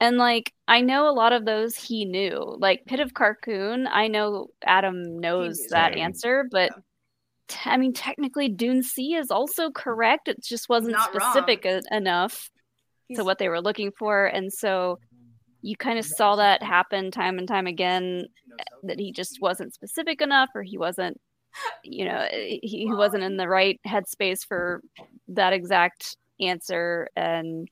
and 0.00 0.16
like 0.16 0.52
i 0.66 0.80
know 0.80 1.08
a 1.08 1.12
lot 1.12 1.32
of 1.32 1.44
those 1.44 1.76
he 1.76 2.04
knew 2.04 2.56
like 2.58 2.84
pit 2.86 3.00
of 3.00 3.12
Carkoon 3.12 3.86
i 3.88 4.08
know 4.08 4.48
adam 4.64 5.20
knows 5.20 5.66
that 5.70 5.92
Same. 5.92 6.02
answer 6.02 6.46
but 6.50 6.72
Yeah. 6.74 6.82
T- 7.48 7.58
i 7.70 7.76
mean 7.76 7.92
technically 7.92 8.48
Dune 8.48 8.82
Sea 8.82 9.14
is 9.16 9.30
also 9.30 9.70
correct. 9.70 10.28
It 10.28 10.42
just 10.42 10.68
wasn't 10.68 10.92
Not 10.92 11.12
specific 11.12 11.66
e- 11.66 11.80
enough 11.90 12.50
He's- 13.08 13.18
to 13.18 13.24
what 13.24 13.38
they 13.38 13.48
were 13.48 13.60
looking 13.60 13.90
for. 13.98 14.26
And 14.26 14.52
so 14.52 14.98
you 15.62 15.76
kind 15.76 15.98
of 15.98 16.04
saw 16.04 16.36
that 16.36 16.62
happen 16.62 17.10
time 17.10 17.38
and 17.38 17.48
time 17.48 17.66
again 17.66 18.26
that 18.82 18.98
he 18.98 19.12
just 19.12 19.38
wasn't 19.40 19.72
specific 19.74 20.20
enough 20.20 20.50
or 20.54 20.62
he 20.62 20.76
wasn't 20.78 21.20
you 21.84 22.04
know 22.04 22.26
he, 22.30 22.60
he 22.62 22.86
wasn't 22.92 23.22
in 23.22 23.36
the 23.36 23.48
right 23.48 23.78
headspace 23.86 24.44
for 24.46 24.80
that 25.28 25.52
exact 25.52 26.16
answer. 26.40 27.08
And 27.16 27.68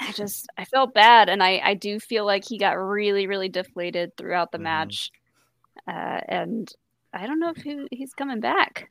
i 0.00 0.12
just 0.12 0.46
i 0.58 0.64
felt 0.64 0.92
bad. 0.94 1.28
And 1.28 1.42
i 1.42 1.60
i 1.64 1.74
do 1.74 2.00
feel 2.00 2.24
like 2.26 2.44
he 2.46 2.58
got 2.58 2.72
really 2.72 3.26
really 3.26 3.48
deflated 3.48 4.16
throughout 4.16 4.52
the 4.52 4.58
Mhm. 4.58 4.62
match 4.62 5.10
uh, 5.86 6.20
and 6.28 6.72
i 7.12 7.26
don't 7.26 7.38
know 7.40 7.50
if 7.50 7.62
he, 7.62 7.86
he's 7.90 8.12
coming 8.14 8.40
back 8.40 8.88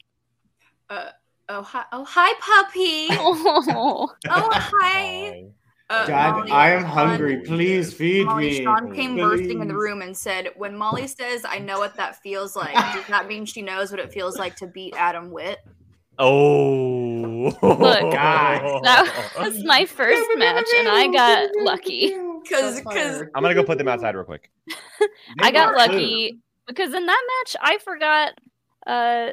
Oh 1.48 1.62
hi, 1.62 1.84
oh 1.92 2.04
hi, 2.06 2.34
puppy. 2.40 3.08
oh 3.20 4.10
oh 4.30 4.50
hi. 4.52 5.44
Uh, 5.92 6.08
Dad, 6.08 6.32
Molly- 6.32 6.52
I 6.52 6.72
am 6.72 6.82
Sean- 6.82 6.90
hungry. 6.90 7.38
Please 7.42 7.94
feed 7.94 8.26
Molly, 8.26 8.50
me. 8.50 8.64
Sean 8.64 8.92
came 8.96 9.16
bursting 9.16 9.62
in 9.62 9.68
the 9.68 9.76
room 9.76 10.02
and 10.02 10.18
said, 10.18 10.50
"When 10.58 10.76
Molly 10.76 11.06
says 11.20 11.46
I 11.48 11.60
know 11.60 11.78
what 11.78 11.96
that 11.98 12.16
feels 12.24 12.56
like, 12.56 12.74
does 12.96 13.06
that 13.10 13.28
mean 13.28 13.46
she 13.46 13.62
knows 13.62 13.92
what 13.92 14.00
it 14.00 14.12
feels 14.12 14.40
like 14.40 14.56
to 14.58 14.68
beat 14.68 14.96
Adam 14.98 15.30
Witt?" 15.30 15.60
Oh, 16.18 17.54
Look, 17.62 17.62
God. 18.14 18.84
that 18.84 19.34
was 19.38 19.64
my 19.66 19.86
first 19.86 20.28
match 20.38 20.66
and 20.78 20.88
i 20.88 21.08
got 21.12 21.50
lucky 21.58 22.16
Because 22.42 22.80
because. 22.80 23.22
I'm 23.36 23.44
gonna 23.44 23.54
go 23.54 23.64
put 23.64 23.78
them 23.78 23.88
outside 23.90 24.16
real 24.16 24.24
quick. 24.24 24.50
I 25.42 25.52
got 25.52 25.74
brought 25.74 25.90
food. 25.90 25.96
lucky 25.96 26.40
because 26.68 26.94
in 26.94 27.06
that 27.06 27.24
match 27.44 27.56
I 27.62 27.78
forgot 27.80 28.34
uh 28.88 29.32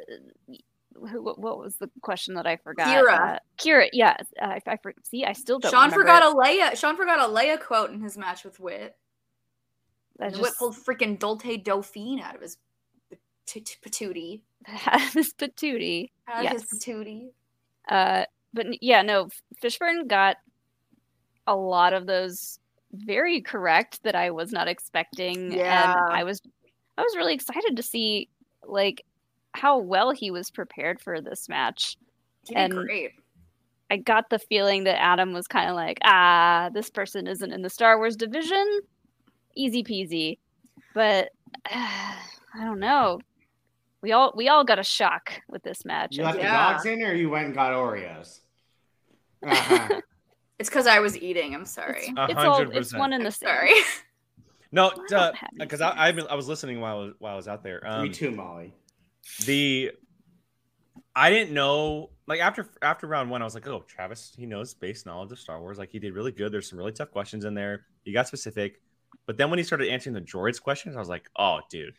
who, 1.08 1.22
what 1.22 1.58
was 1.58 1.76
the 1.76 1.90
question 2.00 2.34
that 2.34 2.46
I 2.46 2.56
forgot? 2.56 2.86
Kira. 2.86 3.34
Uh, 3.34 3.38
Kira, 3.58 3.88
yeah. 3.92 4.16
Uh, 4.40 4.44
I, 4.46 4.60
I 4.66 4.76
for- 4.76 4.94
see. 5.02 5.24
I 5.24 5.32
still 5.32 5.58
don't. 5.58 5.70
Sean 5.70 5.90
remember 5.90 6.00
forgot 6.02 6.22
it. 6.22 6.32
a 6.32 6.36
Leia. 6.36 6.78
Sean 6.78 6.96
forgot 6.96 7.18
a 7.18 7.32
Leia 7.32 7.58
quote 7.60 7.90
in 7.90 8.00
his 8.00 8.16
match 8.16 8.44
with 8.44 8.60
Witt. 8.60 8.94
Just 10.20 10.40
Witt 10.40 10.52
pulled 10.58 10.76
freaking 10.76 11.18
Dulce 11.18 11.58
Dauphine 11.64 12.20
out 12.20 12.36
of 12.36 12.42
his 12.42 12.58
pat- 13.10 13.76
patootie. 13.84 14.42
this 15.14 15.32
patootie. 15.32 16.10
Out 16.28 16.38
of 16.38 16.52
Yes. 16.52 16.70
his 16.70 16.80
patootie. 16.80 17.30
Uh, 17.88 18.24
but 18.54 18.66
yeah, 18.80 19.02
no. 19.02 19.28
Fishburn 19.60 20.06
got 20.06 20.36
a 21.48 21.56
lot 21.56 21.92
of 21.94 22.06
those 22.06 22.60
very 22.92 23.40
correct 23.40 24.00
that 24.04 24.14
I 24.14 24.30
was 24.30 24.52
not 24.52 24.68
expecting, 24.68 25.50
Yeah. 25.52 25.92
and 26.06 26.12
I 26.12 26.22
was 26.24 26.40
I 26.98 27.02
was 27.02 27.16
really 27.16 27.34
excited 27.34 27.76
to 27.76 27.82
see 27.82 28.28
like 28.66 29.04
how 29.54 29.78
well 29.78 30.10
he 30.12 30.30
was 30.30 30.50
prepared 30.50 31.00
for 31.00 31.20
this 31.20 31.48
match. 31.48 31.96
He 32.46 32.54
did 32.54 32.60
And- 32.72 32.74
great. 32.74 33.12
I 33.90 33.96
got 33.98 34.30
the 34.30 34.38
feeling 34.38 34.84
that 34.84 34.98
Adam 35.02 35.34
was 35.34 35.46
kind 35.46 35.68
of 35.68 35.76
like, 35.76 35.98
ah, 36.02 36.70
this 36.72 36.88
person 36.88 37.26
isn't 37.26 37.52
in 37.52 37.60
the 37.60 37.68
Star 37.68 37.98
Wars 37.98 38.16
division. 38.16 38.80
Easy 39.54 39.84
peasy. 39.84 40.38
But 40.94 41.30
I 41.66 42.64
don't 42.64 42.80
know. 42.80 43.20
We 44.00 44.12
all 44.12 44.32
we 44.34 44.48
all 44.48 44.64
got 44.64 44.78
a 44.78 44.82
shock 44.82 45.32
with 45.48 45.62
this 45.62 45.84
match. 45.84 46.16
You 46.16 46.24
left 46.24 46.38
Yeah. 46.38 46.68
the 46.68 46.72
dogs 46.72 46.86
in, 46.86 47.02
or 47.02 47.12
you 47.14 47.28
went 47.30 47.46
and 47.46 47.54
got 47.54 47.72
Oreos? 47.72 48.40
Uh-huh. 49.46 50.00
It's 50.58 50.68
because 50.68 50.86
I 50.86 51.00
was 51.00 51.18
eating. 51.18 51.56
I'm 51.56 51.64
sorry. 51.64 52.12
A 52.16 52.26
It's 52.30 52.34
all 52.38 52.60
it's 52.76 52.94
one 52.94 53.12
in 53.12 53.22
the 53.22 53.26
I'm 53.26 53.32
same. 53.32 53.48
sorry. 53.48 53.74
No, 54.72 54.88
I 54.88 54.94
don't 55.08 55.36
have 55.36 55.50
because 55.58 55.80
anything 55.80 56.24
I, 56.24 56.28
I, 56.28 56.32
I 56.32 56.34
was 56.34 56.48
listening 56.48 56.80
while 56.80 56.96
I 56.96 57.00
was, 57.04 57.14
while 57.18 57.32
I 57.34 57.36
was 57.36 57.46
out 57.48 57.62
there. 57.62 57.86
Um, 57.86 58.02
Me 58.04 58.08
too, 58.08 58.30
Molly. 58.30 58.72
The 59.44 59.92
I 61.14 61.30
didn't 61.30 61.52
know 61.52 62.10
like 62.26 62.40
after 62.40 62.68
after 62.80 63.06
round 63.06 63.30
one, 63.30 63.42
I 63.42 63.44
was 63.44 63.54
like, 63.54 63.66
oh, 63.66 63.84
Travis, 63.86 64.32
he 64.36 64.46
knows 64.46 64.72
base 64.74 65.04
knowledge 65.04 65.30
of 65.32 65.38
Star 65.38 65.60
Wars. 65.60 65.78
Like 65.78 65.90
he 65.90 65.98
did 65.98 66.14
really 66.14 66.32
good. 66.32 66.52
There's 66.52 66.68
some 66.68 66.78
really 66.78 66.92
tough 66.92 67.10
questions 67.10 67.44
in 67.44 67.54
there. 67.54 67.84
He 68.04 68.12
got 68.12 68.26
specific. 68.26 68.80
But 69.26 69.36
then 69.36 69.50
when 69.50 69.58
he 69.58 69.62
started 69.64 69.88
answering 69.90 70.14
the 70.14 70.20
droids 70.22 70.60
questions, 70.60 70.96
I 70.96 70.98
was 70.98 71.08
like, 71.08 71.28
oh, 71.36 71.60
dude, 71.70 71.94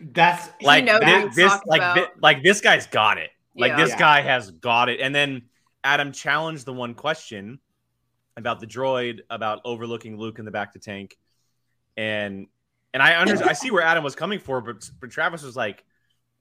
That's 0.00 0.48
like 0.60 0.84
knows 0.84 1.00
thi- 1.00 1.22
what 1.24 1.34
this, 1.34 1.52
like 1.66 1.80
about. 1.80 1.96
thi- 1.96 2.20
like 2.20 2.42
this 2.42 2.60
guy's 2.60 2.86
got 2.86 3.18
it. 3.18 3.30
Like 3.56 3.70
Yeah. 3.70 3.76
this 3.76 3.90
Yeah. 3.90 3.98
guy 3.98 4.20
has 4.20 4.50
got 4.50 4.88
it. 4.88 5.00
And 5.00 5.14
then 5.14 5.42
Adam 5.84 6.10
challenged 6.12 6.66
the 6.66 6.72
one 6.72 6.94
question 6.94 7.60
about 8.36 8.60
the 8.60 8.66
droid 8.66 9.20
about 9.30 9.60
overlooking 9.64 10.18
Luke 10.18 10.38
in 10.40 10.44
the 10.44 10.50
bacta 10.50 10.80
tank, 10.82 11.16
and 11.96 12.46
and 12.94 13.02
I 13.02 13.20
under 13.20 13.42
I 13.44 13.52
see 13.52 13.70
where 13.70 13.82
Adam 13.82 14.02
was 14.04 14.14
coming 14.14 14.38
for, 14.38 14.60
but 14.60 14.88
but 15.00 15.10
Travis 15.10 15.42
was 15.42 15.56
like, 15.56 15.84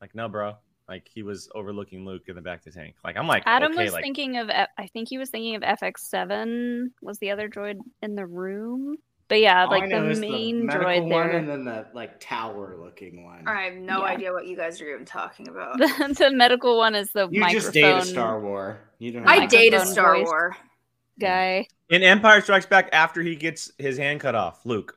like 0.02 0.16
no, 0.16 0.28
bro, 0.30 0.56
like 0.88 1.08
he 1.14 1.24
was 1.24 1.50
overlooking 1.56 2.06
Luke 2.06 2.24
in 2.28 2.36
the 2.36 2.42
bacta 2.42 2.74
tank. 2.74 2.96
Like 3.04 3.18
I'm 3.18 3.28
like 3.28 3.44
Adam 3.46 3.74
okay, 3.74 3.84
was 3.86 3.94
like 3.94 4.04
thinking 4.04 4.38
of 4.38 4.50
F- 4.50 4.70
I 4.78 4.88
think 4.88 5.10
he 5.10 5.18
was 5.18 5.30
thinking 5.30 5.56
of 5.56 5.62
FX7 5.64 6.92
was 7.02 7.18
the 7.20 7.32
other 7.32 7.50
droid 7.50 7.78
in 8.02 8.16
the 8.16 8.26
room. 8.26 8.98
But 9.28 9.40
yeah, 9.42 9.66
oh, 9.66 9.72
like 9.72 9.88
know 9.90 10.04
the 10.04 10.12
is 10.12 10.20
main 10.20 10.68
medical 10.68 10.88
droid 10.88 11.02
one 11.02 11.10
there. 11.10 11.30
and 11.32 11.50
then 11.50 11.66
the 11.66 11.88
like 11.96 12.20
tower 12.20 12.76
looking 12.80 13.24
one. 13.26 13.48
I 13.48 13.64
have 13.64 13.74
no 13.74 14.00
Yeah. 14.06 14.12
idea 14.14 14.32
what 14.32 14.46
you 14.46 14.56
guys 14.56 14.80
are 14.82 14.88
even 14.94 15.06
talking 15.06 15.48
about. 15.48 15.80
The, 15.80 16.16
the 16.18 16.32
medical 16.32 16.78
one 16.78 16.94
is 16.94 17.10
the 17.12 17.28
You 17.32 17.40
microphone 17.42 17.62
just 17.62 17.74
date 17.74 17.98
a 17.98 18.06
Star 18.06 18.40
War. 18.40 18.80
You 19.00 19.12
don't. 19.14 19.28
I 19.28 19.48
date 19.48 19.74
a 19.74 19.84
Star 19.86 20.16
voice. 20.18 20.26
War. 20.28 20.56
guy. 21.20 21.68
in 21.90 22.04
Empire 22.04 22.40
Strikes 22.42 22.68
Back 22.68 22.90
after 22.94 23.22
he 23.24 23.36
gets 23.36 23.72
his 23.80 23.98
hand 23.98 24.20
cut 24.20 24.36
off, 24.36 24.64
Luke. 24.66 24.96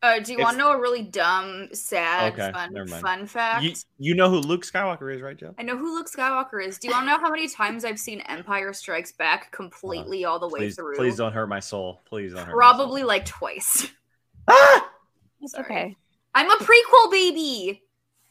Uh, 0.00 0.20
do 0.20 0.32
you 0.32 0.38
want 0.38 0.52
to 0.52 0.58
know 0.58 0.70
a 0.70 0.80
really 0.80 1.02
dumb, 1.02 1.68
sad, 1.72 2.32
Okay, 2.34 2.52
fun, 2.52 2.86
fun 2.86 3.26
fact? 3.26 3.64
You, 3.64 3.72
you 3.98 4.14
know 4.14 4.30
who 4.30 4.36
Luke 4.38 4.62
Skywalker 4.64 5.12
is, 5.12 5.20
right, 5.20 5.36
Joe? 5.36 5.54
I 5.58 5.64
know 5.64 5.76
who 5.76 5.92
Luke 5.92 6.08
Skywalker 6.08 6.64
is. 6.64 6.78
Do 6.78 6.86
you 6.86 6.94
want 6.94 7.06
to 7.06 7.10
know 7.10 7.18
how 7.18 7.30
many 7.30 7.48
times 7.48 7.84
I've 7.84 7.98
seen 7.98 8.20
Empire 8.20 8.72
Strikes 8.72 9.10
Back 9.10 9.50
completely 9.50 10.24
all 10.24 10.38
the 10.38 10.46
way 10.46 10.60
Please, 10.60 10.76
through? 10.76 10.94
please 10.94 11.16
don't 11.16 11.32
hurt 11.32 11.48
my 11.48 11.58
soul. 11.58 12.00
Please 12.08 12.32
don't 12.32 12.46
hurt. 12.46 12.54
my 12.54 12.60
Probably 12.60 13.00
soul. 13.00 13.08
like 13.08 13.24
twice. 13.24 13.88
Ah! 14.50 14.88
It's 15.42 15.54
okay. 15.54 15.94
I'm 16.34 16.50
a 16.50 16.56
prequel 16.56 17.10
baby. 17.10 17.82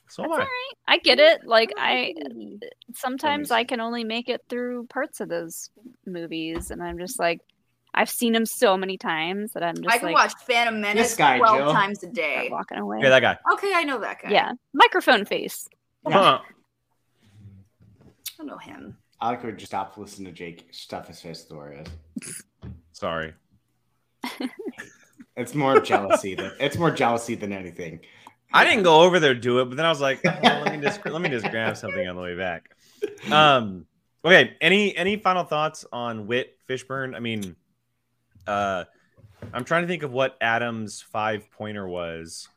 So 0.09 0.24
am 0.24 0.30
That's 0.30 0.39
I. 0.39 0.41
all 0.41 0.47
right. 0.47 0.74
I 0.88 0.97
get 0.97 1.20
it. 1.20 1.45
Like 1.45 1.72
I 1.78 2.15
sometimes 2.95 3.51
I 3.51 3.63
can 3.65 3.80
only 3.82 4.03
make 4.03 4.30
it 4.30 4.41
through 4.49 4.88
parts 4.88 5.20
of 5.20 5.30
those 5.30 5.70
movies 6.07 6.72
and 6.72 6.82
I'm 6.82 6.97
just 6.97 7.20
like 7.20 7.41
I've 7.97 8.09
seen 8.09 8.35
him 8.35 8.45
so 8.45 8.77
many 8.77 8.97
times 8.97 9.53
that 9.53 9.63
I'm 9.63 9.75
just 9.75 9.89
I 9.89 9.97
can 9.97 10.07
like 10.07 10.15
watch 10.15 10.33
Phantom 10.45 10.79
Menace 10.79 11.15
guy, 11.15 11.39
12 11.39 11.57
Jill. 11.57 11.71
times 11.73 11.97
a 11.97 12.01
start 12.01 12.15
day. 12.15 12.47
walking 12.51 12.77
away. 12.77 12.99
Yeah, 13.01 13.09
that 13.09 13.21
guy. 13.21 13.37
Okay, 13.53 13.71
I 13.73 13.83
know 13.83 13.99
that 13.99 14.21
guy. 14.21 14.29
yeah. 14.29 14.51
Microphone 14.73 15.25
face. 15.25 15.67
Huh. 16.05 16.39
I 18.39 18.43
know 18.43 18.57
him. 18.57 18.97
I 19.19 19.29
like 19.29 19.43
would 19.43 19.57
just 19.57 19.71
stop 19.71 19.97
listening 19.97 20.27
to 20.27 20.31
Jake 20.31 20.67
stuff 20.71 21.07
his 21.07 21.19
face 21.19 21.39
stories. 21.39 21.87
Sorry. 22.91 23.33
It's 25.37 25.53
more 25.53 25.79
jealousy 25.79 26.33
than 26.33 26.51
it's 26.59 26.77
more 26.77 26.89
jealousy 26.89 27.35
than 27.35 27.53
anything. 27.53 27.99
I 28.51 28.65
didn't 28.65 28.81
go 28.83 29.01
over 29.01 29.19
there 29.19 29.35
to 29.35 29.39
do 29.39 29.59
it, 29.59 29.65
but 29.65 29.77
then 29.77 29.85
I 29.85 29.89
was 29.89 30.01
like, 30.01 30.19
oh, 30.25 30.39
let 30.41 30.73
me 30.73 30.81
just 30.81 31.05
let 31.05 31.21
me 31.21 31.29
just 31.29 31.47
grab 31.51 31.77
something 31.77 32.07
on 32.07 32.15
the 32.15 32.21
way 32.21 32.35
back. 32.35 32.71
Um, 33.31 33.85
okay. 34.25 34.55
Any 34.59 34.97
any 34.97 35.17
final 35.17 35.43
thoughts 35.43 35.85
on 35.93 36.25
Witt 36.25 36.57
Fishburn? 36.67 37.15
I 37.15 37.19
mean, 37.19 37.55
uh, 38.47 38.85
I'm 39.53 39.63
trying 39.63 39.83
to 39.83 39.87
think 39.87 40.03
of 40.03 40.11
what 40.11 40.37
Adam's 40.41 41.01
five 41.01 41.49
pointer 41.51 41.87
was. 41.87 42.47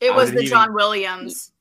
It 0.00 0.12
How 0.12 0.16
was 0.16 0.32
the 0.32 0.42
he 0.42 0.48
John 0.48 0.72
Williams 0.74 1.52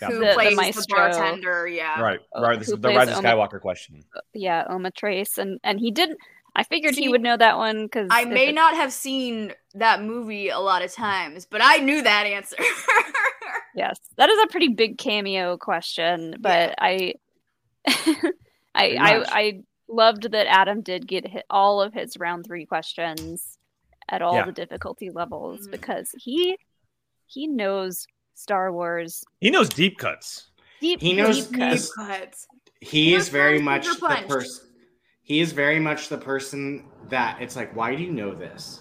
Yeah. 0.00 0.08
who 0.08 0.18
The- 0.20 0.26
the 0.26 0.32
plays 0.32 0.50
the, 0.50 0.56
maestro. 0.56 0.96
bartender. 0.96 1.68
Yeah. 1.68 2.00
Right, 2.00 2.20
Oh, 2.32 2.42
right. 2.42 2.58
This 2.58 2.68
who 2.68 2.74
is 2.74 2.80
the 2.80 2.88
Rise 2.88 3.08
of 3.08 3.18
Oma- 3.18 3.28
Skywalker 3.28 3.60
question. 3.60 4.02
Yeah, 4.34 4.64
Oma 4.68 4.90
Tres 4.90 5.38
and 5.38 5.60
and 5.62 5.78
he 5.78 5.90
didn't 5.90 6.18
I 6.56 6.64
figured 6.64 6.96
See, 6.96 7.02
he 7.02 7.08
would 7.08 7.20
know 7.22 7.36
that 7.36 7.58
one 7.58 7.88
cuz 7.88 8.08
I 8.10 8.24
may 8.24 8.50
not 8.50 8.74
have 8.74 8.92
seen 8.92 9.52
that 9.74 10.02
movie 10.02 10.48
a 10.48 10.58
lot 10.58 10.82
of 10.82 10.92
times, 10.92 11.46
but 11.46 11.60
I 11.62 11.76
knew 11.76 12.02
that 12.02 12.26
answer. 12.26 12.56
Yes. 13.72 14.00
That 14.16 14.28
is 14.28 14.38
a 14.42 14.48
pretty 14.48 14.68
big 14.68 14.98
cameo 14.98 15.56
question, 15.56 16.34
but 16.40 16.74
I 16.78 17.14
I 17.86 18.24
I. 18.74 19.24
I 19.28 19.62
loved 19.90 20.30
that 20.32 20.46
Adam 20.46 20.80
did 20.82 21.06
get 21.06 21.26
hit 21.26 21.44
all 21.50 21.80
of 21.82 21.92
his 21.94 22.16
round 22.18 22.44
3 22.46 22.64
questions 22.66 23.58
at 24.08 24.22
all 24.22 24.34
Yeah. 24.34 24.46
the 24.46 24.52
difficulty 24.52 25.10
levels 25.10 25.66
Mhm. 25.66 25.70
because 25.72 26.14
he 26.18 26.56
he 27.26 27.46
knows 27.46 28.06
Star 28.34 28.72
Wars 28.72 29.24
He 29.40 29.50
knows 29.50 29.68
deep 29.68 29.98
cuts. 29.98 30.50
deep 30.80 31.00
He 31.00 31.12
knows 31.12 31.46
deep 31.46 31.58
cuts. 31.58 31.74
this- 31.74 31.92
Cuts. 31.94 32.46
He 32.80 33.10
You're 33.10 33.20
is 33.20 33.28
very 33.28 33.60
much 33.60 33.86
the 33.86 34.24
person. 34.26 34.66
He 35.22 35.40
is 35.40 35.52
very 35.52 35.78
much 35.78 36.08
the 36.08 36.18
person 36.18 36.88
that 37.08 37.40
it's 37.40 37.54
like, 37.54 37.76
why 37.76 37.94
do 37.94 38.02
you 38.02 38.10
know 38.10 38.34
this? 38.34 38.80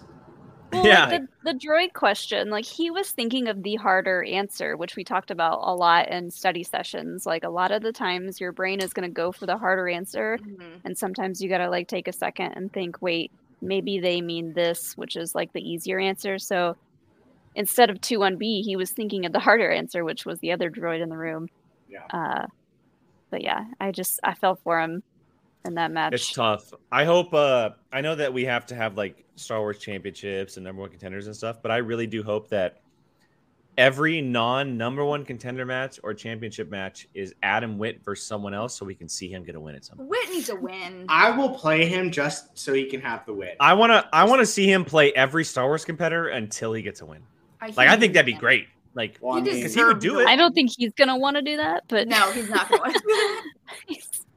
Well, 0.72 0.86
Yeah. 0.86 1.05
like 1.07 1.22
the, 1.43 1.53
the 1.53 1.59
droid 1.59 1.93
question, 1.93 2.49
like 2.49 2.65
he 2.65 2.91
was 2.91 3.11
thinking 3.11 3.47
of 3.47 3.63
the 3.63 3.76
harder 3.76 4.24
answer, 4.24 4.78
which 4.78 4.95
we 4.95 5.03
talked 5.03 5.32
about 5.32 5.59
a 5.63 5.74
lot 5.74 6.09
in 6.09 6.30
study 6.32 6.63
sessions. 6.63 7.26
Like 7.26 7.43
a 7.43 7.49
lot 7.49 7.72
of 7.72 7.82
the 7.82 7.91
times 7.91 8.39
your 8.39 8.51
brain 8.51 8.80
is 8.82 8.93
going 8.93 9.07
to 9.09 9.13
go 9.13 9.32
for 9.32 9.45
the 9.45 9.57
harder 9.57 9.88
answer. 9.89 10.38
Mhm. 10.41 10.82
And 10.86 10.97
sometimes 10.97 11.41
you 11.41 11.49
got 11.49 11.57
to 11.59 11.70
like 11.70 11.88
take 11.88 12.07
a 12.07 12.13
second 12.13 12.53
and 12.53 12.72
think, 12.72 13.01
wait, 13.01 13.32
maybe 13.61 13.99
they 13.99 14.22
mean 14.22 14.53
this, 14.53 14.95
which 14.97 15.15
is 15.15 15.34
like 15.36 15.51
the 15.53 15.61
easier 15.61 15.99
answer. 15.99 16.38
So 16.38 16.76
instead 17.55 17.89
of 17.89 17.99
2 18.01 18.20
1B, 18.20 18.61
he 18.63 18.76
was 18.76 18.91
thinking 18.91 19.26
of 19.26 19.34
the 19.34 19.39
harder 19.39 19.72
answer, 19.72 20.03
which 20.03 20.26
was 20.26 20.39
the 20.39 20.51
other 20.51 20.70
droid 20.70 21.01
in 21.01 21.09
the 21.09 21.17
room. 21.17 21.49
Yeah. 21.89 22.05
Uh, 22.13 22.45
but 23.32 23.41
yeah, 23.41 23.65
I 23.80 23.91
just, 23.91 24.20
I 24.24 24.34
fell 24.36 24.55
for 24.63 24.80
him 24.80 25.03
in 25.66 25.76
that 25.76 25.91
match. 25.91 26.14
It's 26.14 26.32
tough. 26.32 26.74
I 26.91 27.05
hope. 27.05 27.34
Uh, 27.34 27.72
I 27.91 28.01
know 28.01 28.16
that 28.16 28.34
we 28.34 28.45
have 28.45 28.66
to 28.68 28.76
have 28.76 28.97
like 28.97 29.26
Star 29.36 29.60
Wars 29.60 29.80
championships 29.80 30.57
and 30.57 30.64
number 30.64 30.82
one 30.82 30.89
contenders 30.89 31.28
and 31.28 31.36
stuff, 31.36 31.62
but 31.62 31.72
I 31.72 31.78
really 31.78 32.07
do 32.07 32.24
hope 32.24 32.49
that 32.49 32.82
every 33.78 34.22
non 34.22 34.78
number 34.78 35.03
one 35.03 35.26
contender 35.26 35.66
match 35.66 35.99
or 36.03 36.14
championship 36.14 36.70
match 36.70 37.07
is 37.14 37.34
Adam 37.43 37.78
Witt 37.78 38.03
versus 38.03 38.26
someone 38.26 38.53
else, 38.53 38.76
so 38.76 38.86
we 38.86 38.95
can 38.95 39.10
see 39.10 39.30
him 39.30 39.43
get 39.43 39.55
a 39.55 39.60
win 39.60 39.76
at 39.76 39.86
some 39.86 39.97
point. 39.97 40.10
Witt 40.10 40.30
needs 40.30 40.49
a 40.49 40.55
win. 40.55 41.05
I 41.10 41.32
will 41.32 41.49
play 41.49 41.86
him 41.86 42.12
just 42.12 42.57
so 42.57 42.74
he 42.74 42.86
can 42.86 43.01
have 43.01 43.26
the 43.26 43.34
win. 43.34 43.51
I 43.60 43.74
want 43.74 43.91
to. 43.91 44.07
I 44.14 44.24
want 44.26 44.39
to 44.41 44.45
see 44.45 44.72
him 44.72 44.86
play 44.86 45.12
every 45.14 45.43
Star 45.43 45.66
Wars 45.66 45.86
competitor 45.86 46.28
until 46.28 46.74
he 46.74 46.82
gets 46.82 47.01
a 47.01 47.05
win. 47.05 47.22
Like 47.62 47.89
I 47.89 47.97
think 47.97 48.14
that'd 48.14 48.26
be 48.26 48.34
great. 48.34 48.68
Like 48.95 49.18
Well, 49.22 49.34
I 49.34 49.41
mean, 49.41 49.55
because 49.55 49.74
he 49.74 49.84
would 49.84 49.99
do 49.99 50.20
it. 50.20 50.28
I 50.28 50.36
don't 50.36 50.53
think 50.53 50.72
he's 50.76 50.93
going 50.93 51.10
to 51.10 51.16
want 51.16 51.36
to 51.36 51.41
do 51.41 51.57
that, 51.57 51.84
but 51.88 52.07
No, 52.07 52.32
he's 52.32 52.49
not 52.49 52.70
going 52.70 52.93
to. 52.93 53.41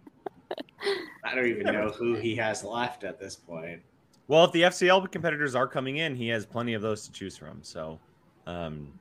I 1.24 1.34
don't 1.34 1.46
even 1.46 1.66
know 1.66 1.90
who 1.90 2.14
he 2.14 2.34
has 2.36 2.64
left 2.64 3.04
at 3.04 3.18
this 3.18 3.36
point. 3.36 3.80
Well, 4.28 4.44
if 4.44 4.52
the 4.52 4.62
FCL 4.62 5.10
competitors 5.12 5.54
are 5.54 5.66
coming 5.66 5.98
in, 5.98 6.16
he 6.16 6.28
has 6.28 6.46
plenty 6.46 6.74
of 6.74 6.82
those 6.82 7.06
to 7.06 7.12
choose 7.12 7.36
from. 7.36 7.58
So, 7.62 7.98
um, 8.46 8.92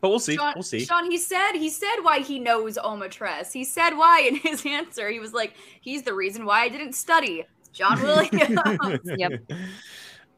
but 0.00 0.08
we'll 0.08 0.18
see. 0.18 0.36
Sean, 0.36 0.52
we'll 0.56 0.62
see. 0.62 0.84
Sean, 0.84 1.10
he 1.10 1.16
said 1.16 1.52
he 1.52 1.70
said 1.70 1.96
why 2.02 2.20
he 2.20 2.38
knows 2.38 2.76
Oma 2.78 3.08
Tres. 3.08 3.52
He 3.52 3.64
said 3.64 3.90
why 3.90 4.20
in 4.20 4.36
his 4.36 4.64
answer. 4.66 5.08
He 5.10 5.20
was 5.20 5.32
like, 5.32 5.54
he's 5.80 6.02
the 6.02 6.14
reason 6.14 6.44
why 6.44 6.62
I 6.62 6.68
didn't 6.68 6.94
study. 6.94 7.44
John 7.72 8.02
Williams 8.02 9.00
Yep. 9.16 9.52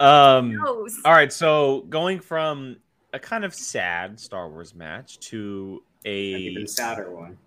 Um. 0.01 0.59
All 1.05 1.13
right. 1.13 1.33
So 1.33 1.83
going 1.89 2.21
from 2.21 2.77
a 3.13 3.19
kind 3.19 3.45
of 3.45 3.55
sad 3.55 4.19
Star 4.19 4.49
Wars 4.49 4.75
match 4.75 5.19
to 5.21 5.83
An 6.05 6.11
a 6.11 6.17
even 6.17 6.67
sadder 6.67 7.11
one. 7.11 7.39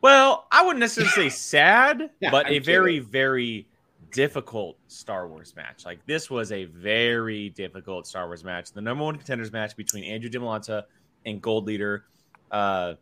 Well, 0.00 0.46
I 0.50 0.64
wouldn't 0.64 0.80
necessarily 0.80 1.30
say 1.30 1.36
sad, 1.36 2.10
Yeah, 2.20 2.30
but 2.30 2.46
I'm 2.46 2.54
a 2.54 2.58
very 2.58 2.98
very 2.98 3.68
difficult 4.12 4.78
Star 4.88 5.28
Wars 5.28 5.54
match. 5.56 5.84
Like 5.84 6.04
this 6.06 6.30
was 6.30 6.52
a 6.52 6.64
very 6.64 7.50
difficult 7.50 8.06
Star 8.06 8.26
Wars 8.26 8.44
match. 8.44 8.72
The 8.72 8.80
number 8.80 9.04
one 9.04 9.16
contenders 9.16 9.52
match 9.52 9.76
between 9.76 10.04
Andrew 10.04 10.30
Dimalanta 10.30 10.84
and 11.24 11.42
Gold 11.42 11.66
Leader. 11.66 12.06
Uh, 12.50 12.94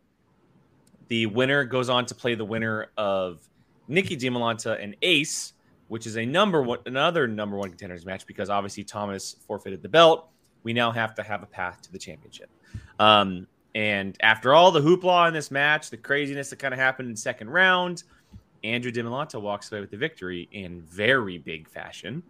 the 1.07 1.27
winner 1.27 1.63
goes 1.63 1.89
on 1.89 2.05
to 2.07 2.15
play 2.15 2.35
the 2.35 2.45
winner 2.45 2.87
of 2.97 3.47
Nikki 3.87 4.17
Dimalanta 4.17 4.81
and 4.83 4.95
Ace, 5.01 5.53
which 5.87 6.07
is 6.07 6.17
a 6.17 6.25
number 6.25 6.63
one 6.63 6.79
another 6.85 7.27
number 7.27 7.57
one 7.57 7.69
contenders 7.69 8.05
match 8.05 8.25
because 8.25 8.49
obviously 8.49 8.83
Thomas 8.83 9.35
forfeited 9.47 9.81
the 9.81 9.89
belt. 9.89 10.29
We 10.63 10.73
now 10.73 10.91
have 10.91 11.13
to 11.15 11.23
have 11.23 11.43
a 11.43 11.45
path 11.45 11.81
to 11.83 11.91
the 11.91 11.99
championship. 11.99 12.49
Um, 12.99 13.47
and 13.75 14.15
after 14.21 14.53
all 14.53 14.71
the 14.71 14.79
hoopla 14.79 15.27
in 15.27 15.33
this 15.33 15.51
match, 15.51 15.89
the 15.89 15.97
craziness 15.97 16.49
that 16.49 16.59
kind 16.59 16.73
of 16.73 16.79
happened 16.79 17.09
in 17.09 17.15
second 17.15 17.49
round, 17.49 18.03
Andrew 18.63 18.91
Dimalanta 18.91 19.39
walks 19.39 19.69
away 19.69 19.81
with 19.81 19.91
the 19.91 19.97
victory 19.97 20.47
in 20.53 20.81
very 20.81 21.37
big 21.37 21.67
fashion. 21.67 22.23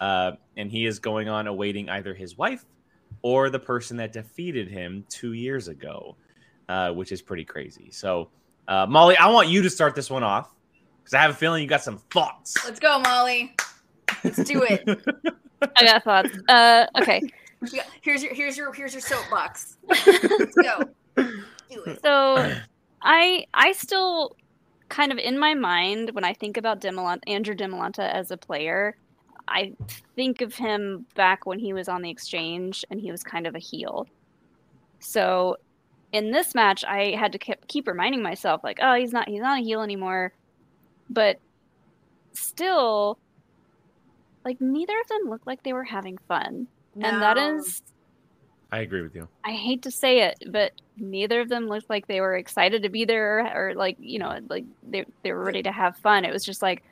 Uh, 0.00 0.32
and 0.56 0.70
he 0.70 0.86
is 0.86 1.00
going 1.00 1.28
on 1.28 1.48
awaiting 1.48 1.90
either 1.90 2.14
his 2.14 2.38
wife 2.38 2.64
or 3.22 3.50
the 3.50 3.58
person 3.58 3.96
that 3.96 4.12
defeated 4.12 4.68
him 4.68 5.04
two 5.08 5.32
years 5.32 5.66
ago, 5.66 6.16
uh, 6.68 6.92
which 6.92 7.10
is 7.10 7.20
pretty 7.20 7.44
crazy. 7.44 7.90
So, 7.90 8.30
uh, 8.68 8.86
Molly, 8.88 9.16
I 9.16 9.28
want 9.28 9.48
you 9.48 9.60
to 9.62 9.70
start 9.70 9.96
this 9.96 10.08
one 10.08 10.22
off 10.22 10.54
because 11.02 11.14
I 11.14 11.20
have 11.20 11.32
a 11.32 11.34
feeling 11.34 11.64
you 11.64 11.68
got 11.68 11.82
some 11.82 11.98
thoughts. 11.98 12.56
Let's 12.64 12.78
go, 12.78 13.00
Molly. 13.00 13.56
Let's 14.22 14.44
do 14.44 14.62
it. 14.62 14.88
I 15.76 15.84
got 15.84 16.04
thoughts. 16.04 16.30
Uh, 16.48 16.86
okay. 17.00 17.20
Here's 18.00 18.22
your 18.22 18.34
here's 18.34 18.56
your 18.56 18.72
here's 18.72 18.92
your 18.92 19.00
soapbox. 19.00 19.78
Let's 19.88 20.54
go. 20.54 20.82
Do 21.16 21.84
it. 21.86 22.00
So 22.02 22.54
I 23.02 23.46
I 23.54 23.72
still 23.72 24.36
kind 24.88 25.12
of 25.12 25.18
in 25.18 25.38
my 25.38 25.54
mind 25.54 26.10
when 26.10 26.24
I 26.24 26.34
think 26.34 26.56
about 26.56 26.80
Dimalanta, 26.80 27.20
Andrew 27.26 27.54
Dimalanta 27.54 28.10
as 28.10 28.30
a 28.30 28.36
player, 28.36 28.96
I 29.48 29.72
think 30.16 30.40
of 30.40 30.54
him 30.54 31.06
back 31.14 31.46
when 31.46 31.58
he 31.58 31.72
was 31.72 31.88
on 31.88 32.02
the 32.02 32.10
exchange 32.10 32.84
and 32.90 33.00
he 33.00 33.10
was 33.10 33.22
kind 33.22 33.46
of 33.46 33.54
a 33.54 33.58
heel. 33.58 34.06
So 34.98 35.56
in 36.12 36.30
this 36.30 36.54
match, 36.54 36.84
I 36.84 37.16
had 37.18 37.32
to 37.32 37.38
keep, 37.38 37.66
keep 37.68 37.88
reminding 37.88 38.22
myself 38.22 38.62
like, 38.62 38.78
oh, 38.82 38.94
he's 38.94 39.12
not 39.12 39.28
he's 39.28 39.40
not 39.40 39.60
a 39.60 39.62
heel 39.62 39.82
anymore. 39.82 40.32
But 41.08 41.38
still 42.32 43.18
like 44.44 44.60
neither 44.60 44.98
of 45.00 45.08
them 45.08 45.30
looked 45.30 45.46
like 45.46 45.62
they 45.62 45.72
were 45.72 45.84
having 45.84 46.18
fun. 46.28 46.66
And 47.00 47.22
that 47.22 47.38
is 47.38 47.82
I 48.70 48.78
agree 48.78 49.02
with 49.02 49.14
you. 49.14 49.28
I 49.44 49.52
hate 49.52 49.82
to 49.82 49.90
say 49.90 50.22
it, 50.22 50.44
but 50.46 50.72
neither 50.96 51.40
of 51.42 51.50
them 51.50 51.68
looked 51.68 51.90
like 51.90 52.06
they 52.06 52.22
were 52.22 52.36
excited 52.36 52.82
to 52.82 52.88
be 52.88 53.04
there 53.04 53.40
or 53.54 53.74
like, 53.74 53.96
you 54.00 54.18
know, 54.18 54.38
like 54.48 54.64
they, 54.82 55.04
they 55.22 55.32
were 55.32 55.44
ready 55.44 55.62
to 55.62 55.70
have 55.72 55.96
fun. 55.98 56.24
It 56.24 56.32
was 56.32 56.42
just 56.42 56.62
like, 56.62 56.82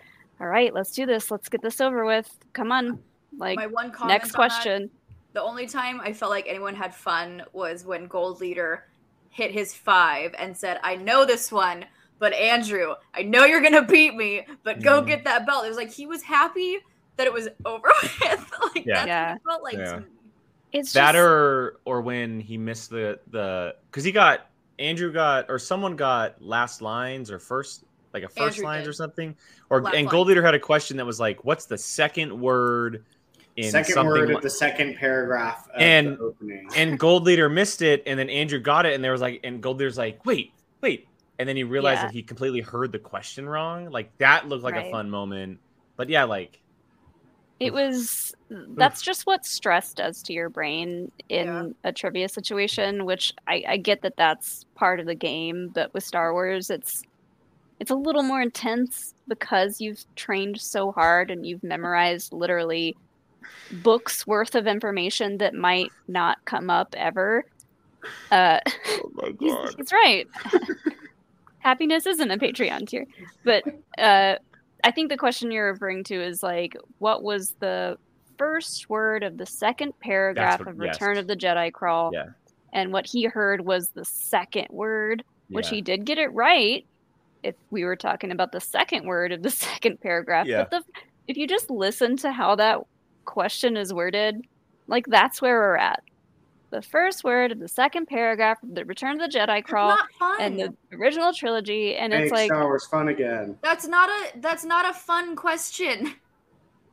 all 0.41 0.47
right, 0.47 0.75
let's 0.75 0.91
do 0.93 1.07
this. 1.07 1.31
Let's 1.31 1.49
get 1.49 1.63
this 1.63 1.81
over 1.81 2.05
with. 2.05 2.31
Come 2.53 2.71
on. 2.71 2.99
Like, 3.39 3.57
My 3.57 3.67
one 3.67 3.93
comment 3.93 4.09
next 4.09 4.27
on 4.27 4.29
that, 4.33 4.37
question. 4.37 4.91
the 5.33 5.43
only 5.43 5.67
time 5.67 6.01
I 6.03 6.13
felt 6.13 6.31
like 6.31 6.47
anyone 6.49 6.75
had 6.75 6.95
fun 6.95 7.43
was 7.55 7.87
when 7.87 8.07
Gold 8.09 8.41
Leader 8.43 8.85
hit 9.31 9.51
his 9.51 9.73
five 9.75 10.35
and 10.39 10.55
said, 10.55 10.81
I 10.83 10.97
know 10.97 11.25
this 11.25 11.51
one, 11.51 11.87
but 12.19 12.35
Andrew, 12.35 12.95
I 13.15 13.23
know 13.23 13.47
you're 13.47 13.63
gonna 13.63 13.87
beat 13.87 14.15
me, 14.15 14.47
but 14.65 14.83
go 14.83 15.01
Mhm. 15.01 15.07
get 15.07 15.25
that 15.25 15.47
belt. 15.47 15.65
It 15.65 15.69
was 15.69 15.79
like 15.79 15.91
he 15.91 16.05
was 16.07 16.23
happy 16.23 16.79
that 17.21 17.27
it 17.27 17.33
was 17.35 17.49
over 17.67 17.89
with. 18.03 18.21
like 18.75 18.87
Yeah. 18.87 18.95
that's 18.95 19.07
Yeah. 19.07 19.29
what 19.33 19.37
it 19.37 19.43
felt 19.47 19.63
like 19.63 19.75
Yeah. 19.75 19.93
to 19.93 20.01
me. 20.01 20.07
It's 20.73 20.93
that 20.95 21.13
just, 21.13 21.19
or 21.19 21.81
or 21.85 22.01
when 22.01 22.41
he 22.41 22.57
missed 22.57 22.91
the 22.91 23.19
the 23.31 23.75
because 23.91 24.05
he 24.05 24.13
got 24.13 24.47
Andrew 24.79 25.13
got 25.13 25.47
or 25.51 25.59
someone 25.59 25.97
got 25.97 26.41
last 26.41 26.81
lines 26.81 27.31
or 27.31 27.39
first 27.39 27.85
like 28.15 28.23
a 28.23 28.29
first 28.29 28.39
Andrew 28.59 28.65
lines 28.65 28.85
did. 28.85 28.91
or 28.91 28.93
something 28.95 29.37
or 29.69 29.83
Last 29.83 29.95
and 29.95 30.07
line. 30.07 30.11
Gold 30.11 30.29
Leader 30.29 30.43
had 30.45 30.55
a 30.55 30.59
question 30.61 30.97
that 30.97 31.05
was 31.07 31.21
like, 31.21 31.45
"What's 31.45 31.67
the 31.67 31.77
second 31.77 32.41
word 32.41 33.05
in 33.57 33.71
Second 33.71 33.93
something?" 33.95 34.11
word 34.13 34.29
li- 34.31 34.35
of 34.37 34.43
the 34.43 34.49
second 34.51 34.97
paragraph 34.97 35.69
of 35.75 35.81
And- 35.81 36.17
the 36.17 36.23
opening. 36.23 36.69
and 36.77 36.99
Gold 37.07 37.25
Leader 37.25 37.49
missed 37.49 37.83
it, 37.83 38.03
and 38.07 38.17
then 38.19 38.31
Andrew 38.31 38.61
got 38.61 38.87
it, 38.87 38.95
and 38.95 39.03
there 39.05 39.13
was 39.13 39.21
like, 39.21 39.41
and 39.45 39.61
Gold 39.61 39.79
Leader's 39.79 39.99
like, 39.99 40.25
"Wait, 40.25 40.53
wait," 40.81 41.07
and 41.41 41.49
then 41.49 41.57
he 41.57 41.65
realized 41.65 41.99
Yeah. 42.01 42.07
that 42.07 42.13
he 42.15 42.23
completely 42.23 42.61
heard 42.61 42.91
the 42.93 42.99
question 43.01 43.49
wrong. 43.49 43.91
Like 43.91 44.17
that 44.19 44.49
looked 44.49 44.63
like 44.65 44.77
a 44.77 44.89
fun 44.91 45.11
moment, 45.11 45.59
but 45.97 46.09
yeah, 46.09 46.25
like 46.25 46.61
it 47.61 47.73
was, 47.73 48.35
that's 48.49 49.03
just 49.03 49.27
what 49.27 49.45
stress 49.45 49.93
does 49.95 50.23
to 50.25 50.33
your 50.33 50.49
brain 50.49 51.13
in 51.29 51.47
Yeah. 51.47 51.69
a 51.85 51.93
trivia 51.93 52.29
situation, 52.29 53.05
which 53.05 53.33
I, 53.47 53.63
I 53.69 53.77
get 53.77 54.03
that 54.03 54.17
that's 54.17 54.65
part 54.75 54.99
of 54.99 55.07
the 55.07 55.15
game, 55.15 55.69
but 55.75 55.93
with 55.95 56.03
Star 56.03 56.33
Wars, 56.33 56.71
it's, 56.71 57.03
it's 57.79 57.91
a 57.91 57.95
little 57.95 58.23
more 58.23 58.41
intense 58.43 59.15
because 59.29 59.81
you've 59.81 60.05
trained 60.17 60.61
so 60.61 60.91
hard 60.91 61.31
and 61.31 61.47
you've 61.47 61.63
memorized 61.63 62.33
literally 62.33 62.97
books 63.83 64.27
worth 64.27 64.55
of 64.55 64.67
information 64.67 65.39
that 65.39 65.55
might 65.55 65.91
not 66.09 66.39
come 66.47 66.71
up 66.71 66.95
ever. 66.97 67.45
Uh, 68.31 68.59
oh 68.89 69.11
my 69.15 69.33
he's, 69.41 69.75
he's 69.77 69.93
right. 69.93 70.27
Happiness 71.59 72.07
isn't 72.07 72.31
a 72.31 72.39
Patreon 72.39 72.89
tier, 72.89 73.05
but 73.45 73.63
uh, 73.99 74.37
I 74.85 74.91
think 74.91 75.11
the 75.11 75.17
question 75.17 75.51
you're 75.51 75.73
referring 75.73 76.05
to 76.05 76.15
is 76.23 76.43
like, 76.43 76.77
what 76.99 77.23
was 77.23 77.55
the 77.61 77.99
first 78.39 78.89
word 78.89 79.23
of 79.23 79.37
the 79.37 79.47
second 79.47 79.93
paragraph 80.01 80.61
what- 80.61 80.69
of 80.69 80.77
yes. 80.81 80.95
Return 80.95 81.19
of 81.19 81.27
the 81.27 81.37
Jedi 81.37 81.73
Crawl? 81.73 82.11
Yeah. 82.13 82.27
And 82.73 82.93
what 82.93 83.07
he 83.07 83.25
heard 83.25 83.63
was 83.65 83.91
the 83.91 84.05
second 84.05 84.69
word, 84.71 85.25
which 85.49 85.67
Yeah. 85.69 85.77
he 85.77 85.83
did 85.83 86.05
get 86.05 86.19
it 86.19 86.29
right. 86.29 86.87
If 87.43 87.55
we 87.71 87.85
were 87.85 87.97
talking 87.97 88.31
about 88.31 88.53
the 88.53 88.61
second 88.61 89.07
word 89.07 89.33
of 89.33 89.43
the 89.43 89.51
second 89.69 90.01
paragraph, 90.01 90.47
Yeah. 90.47 90.65
but 90.71 90.71
the 90.71 91.01
if 91.27 91.37
you 91.37 91.47
just 91.47 91.71
listen 91.71 92.17
to 92.19 92.33
how 92.33 92.57
that 92.57 92.81
question 93.25 93.77
is 93.77 93.93
worded, 93.95 94.43
like 94.89 95.07
that's 95.07 95.41
where 95.41 95.59
we're 95.61 95.77
at. 95.77 96.03
The 96.71 96.83
first 96.83 97.25
word 97.25 97.51
of 97.53 97.59
the 97.59 97.67
second 97.69 98.07
paragraph 98.07 98.63
of 98.63 98.75
the 98.75 98.85
Return 98.85 99.21
of 99.21 99.31
the 99.31 99.39
Jedi 99.39 99.63
Crawl 99.65 99.97
and 100.39 100.59
the 100.59 100.73
original 100.97 101.33
trilogy, 101.33 101.97
and 101.97 102.13
Make 102.13 102.23
it's 102.25 102.33
like 102.33 102.47
Star 102.47 102.65
Wars 102.65 102.87
fun 102.87 103.09
again. 103.09 103.57
that's 103.63 103.89
not 103.89 104.09
a 104.09 104.39
that's 104.41 104.65
not 104.65 104.89
a 104.89 104.93
fun 104.93 105.35
question. 105.35 106.15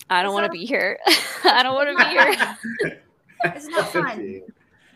I 0.10 0.24
don't 0.24 0.34
want 0.34 0.46
to 0.46 0.48
not- 0.48 0.54
be 0.54 0.66
here. 0.66 0.98
I 1.44 1.62
don't 1.62 1.76
want 1.76 1.96
to 1.98 2.04
be 2.06 2.10
here. 2.10 2.98
It's 3.44 3.68
not 3.68 3.88
fun. 3.90 4.42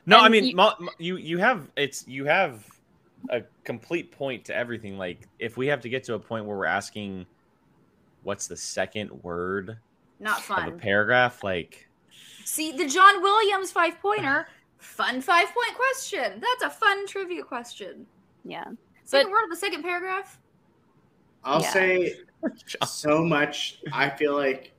No, 0.08 0.18
I 0.18 0.28
mean 0.28 0.46
you- 0.46 0.56
mo- 0.56 0.74
mo- 0.80 0.92
you 0.98 1.18
you 1.18 1.38
have 1.38 1.70
it's 1.76 2.08
you 2.08 2.26
have 2.26 2.66
a 3.30 3.44
complete 3.64 4.12
point 4.12 4.46
to 4.46 4.56
everything. 4.56 4.98
Like 4.98 5.28
if 5.38 5.58
we 5.58 5.68
have 5.68 5.82
to 5.82 5.90
get 5.90 6.06
to 6.06 6.16
a 6.16 6.20
point 6.20 6.46
where 6.46 6.58
we're 6.58 6.66
asking, 6.66 7.28
what's 8.24 8.48
the 8.48 8.58
second 8.58 9.12
word 9.22 9.78
Not 10.20 10.42
fun. 10.42 10.70
of 10.70 10.74
a 10.74 10.78
paragraph? 10.78 11.44
Like 11.44 11.88
See 12.46 12.72
the 12.72 12.88
John 12.88 13.22
Williams 13.22 13.72
five 13.72 14.00
pointer. 14.02 14.48
Fun 14.82 15.22
five 15.22 15.48
point 15.54 15.76
question. 15.76 16.42
That's 16.42 16.64
a 16.64 16.70
fun 16.70 17.06
trivia 17.08 17.44
question. 17.44 18.08
Yeah, 18.44 18.66
Second 19.04 19.28
But- 19.28 19.32
word 19.32 19.44
of 19.44 19.50
the 19.52 19.56
second 19.56 19.84
paragraph. 19.84 20.40
I'll 21.44 21.62
Yeah. 21.62 21.72
say 21.72 22.20
so 22.88 23.24
much. 23.24 23.80
I 23.94 24.10
feel 24.10 24.34
like, 24.36 24.74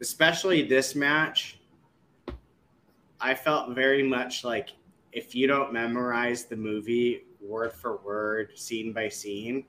especially 0.00 0.62
this 0.62 0.94
match, 0.94 1.58
I 3.20 3.34
felt 3.34 3.70
very 3.74 4.02
much 4.02 4.44
like 4.44 4.70
if 5.12 5.34
you 5.34 5.46
don't 5.46 5.72
memorize 5.72 6.44
the 6.44 6.56
movie 6.56 7.24
word 7.40 7.72
for 7.72 7.96
word, 7.98 8.52
scene 8.58 8.92
by 8.92 9.08
scene, 9.08 9.64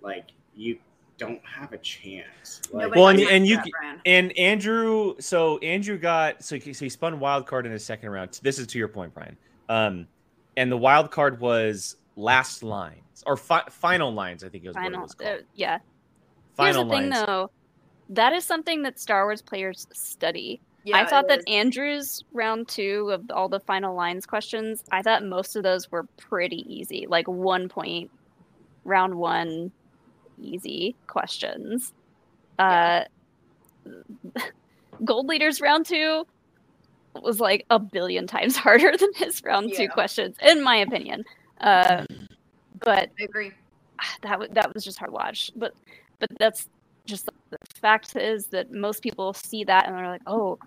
like 0.00 0.30
you 0.54 0.78
don't 1.18 1.40
have 1.44 1.72
a 1.72 1.78
chance. 1.78 2.60
Like, 2.72 2.94
Well, 2.94 3.08
and- 3.08 3.20
and 3.20 3.46
you 3.46 3.56
that, 3.56 4.00
and 4.06 4.36
Andrew, 4.38 5.14
so 5.20 5.58
Andrew 5.58 5.98
got 5.98 6.42
so 6.42 6.56
he, 6.58 6.72
so 6.72 6.84
he 6.84 6.88
spun 6.88 7.20
wild 7.20 7.46
card 7.46 7.66
in 7.66 7.72
his 7.72 7.84
second 7.84 8.10
round. 8.10 8.38
This 8.42 8.58
is 8.58 8.66
to 8.68 8.78
your 8.78 8.88
point, 8.88 9.14
Brian. 9.14 9.36
Um, 9.68 10.06
and 10.56 10.70
the 10.70 10.76
wild 10.76 11.10
card 11.10 11.40
was 11.40 11.96
last 12.16 12.62
lines 12.62 13.22
or 13.26 13.36
fi- 13.36 13.64
final 13.70 14.12
lines. 14.12 14.42
I 14.44 14.48
think 14.48 14.64
it 14.64 14.68
was 14.68 14.74
what 14.74 14.82
it 14.82 14.86
final. 14.86 15.02
was 15.02 15.14
called. 15.14 15.40
Uh, 15.40 15.42
yeah. 15.54 15.78
final 16.54 16.84
Here's 16.84 17.10
the 17.10 17.16
thing, 17.16 17.26
though. 17.26 17.50
That 18.10 18.32
is 18.32 18.44
something 18.44 18.82
that 18.82 18.98
Star 19.00 19.24
Wars 19.24 19.40
players 19.40 19.86
study. 19.92 20.60
Yeah, 20.84 20.98
I 20.98 21.06
thought 21.06 21.24
it 21.24 21.28
that 21.28 21.38
is. 21.38 21.44
Andrew's 21.46 22.24
round 22.32 22.68
two 22.68 23.10
of 23.12 23.30
all 23.30 23.48
the 23.48 23.60
final 23.60 23.94
lines 23.94 24.26
questions, 24.26 24.82
I 24.90 25.00
thought 25.02 25.24
most 25.24 25.54
of 25.56 25.62
those 25.62 25.90
were 25.92 26.02
pretty 26.16 26.66
easy, 26.68 27.06
like 27.08 27.28
one 27.28 27.68
point, 27.68 28.10
round 28.84 29.14
one, 29.14 29.70
easy 30.42 30.94
questions. 31.06 31.92
Uh, 32.58 33.04
Gold 35.04 35.26
Leader's 35.26 35.60
round 35.60 35.86
two 35.86 36.26
was 37.22 37.40
like 37.40 37.66
a 37.70 37.78
billion 37.78 38.26
times 38.26 38.56
harder 38.64 38.96
than 38.96 39.10
his 39.14 39.42
round 39.44 39.72
two 39.74 39.88
questions, 39.88 40.36
in 40.42 40.62
my 40.62 40.76
opinion. 40.76 41.24
Uh, 41.60 42.04
but 42.80 43.10
I 43.20 43.24
agree. 43.24 43.52
that 44.22 44.38
was 44.38 44.48
that 44.52 44.72
was 44.74 44.84
just 44.84 44.98
hard 44.98 45.10
to 45.10 45.14
watch. 45.14 45.50
But 45.56 45.74
but 46.18 46.28
that's 46.38 46.68
just 47.04 47.26
the 47.50 47.58
fact 47.74 48.14
is 48.16 48.46
that 48.48 48.70
most 48.70 49.02
people 49.02 49.32
see 49.34 49.64
that 49.64 49.86
and 49.86 49.96
they're 49.96 50.06
like, 50.08 50.22
oh, 50.26 50.58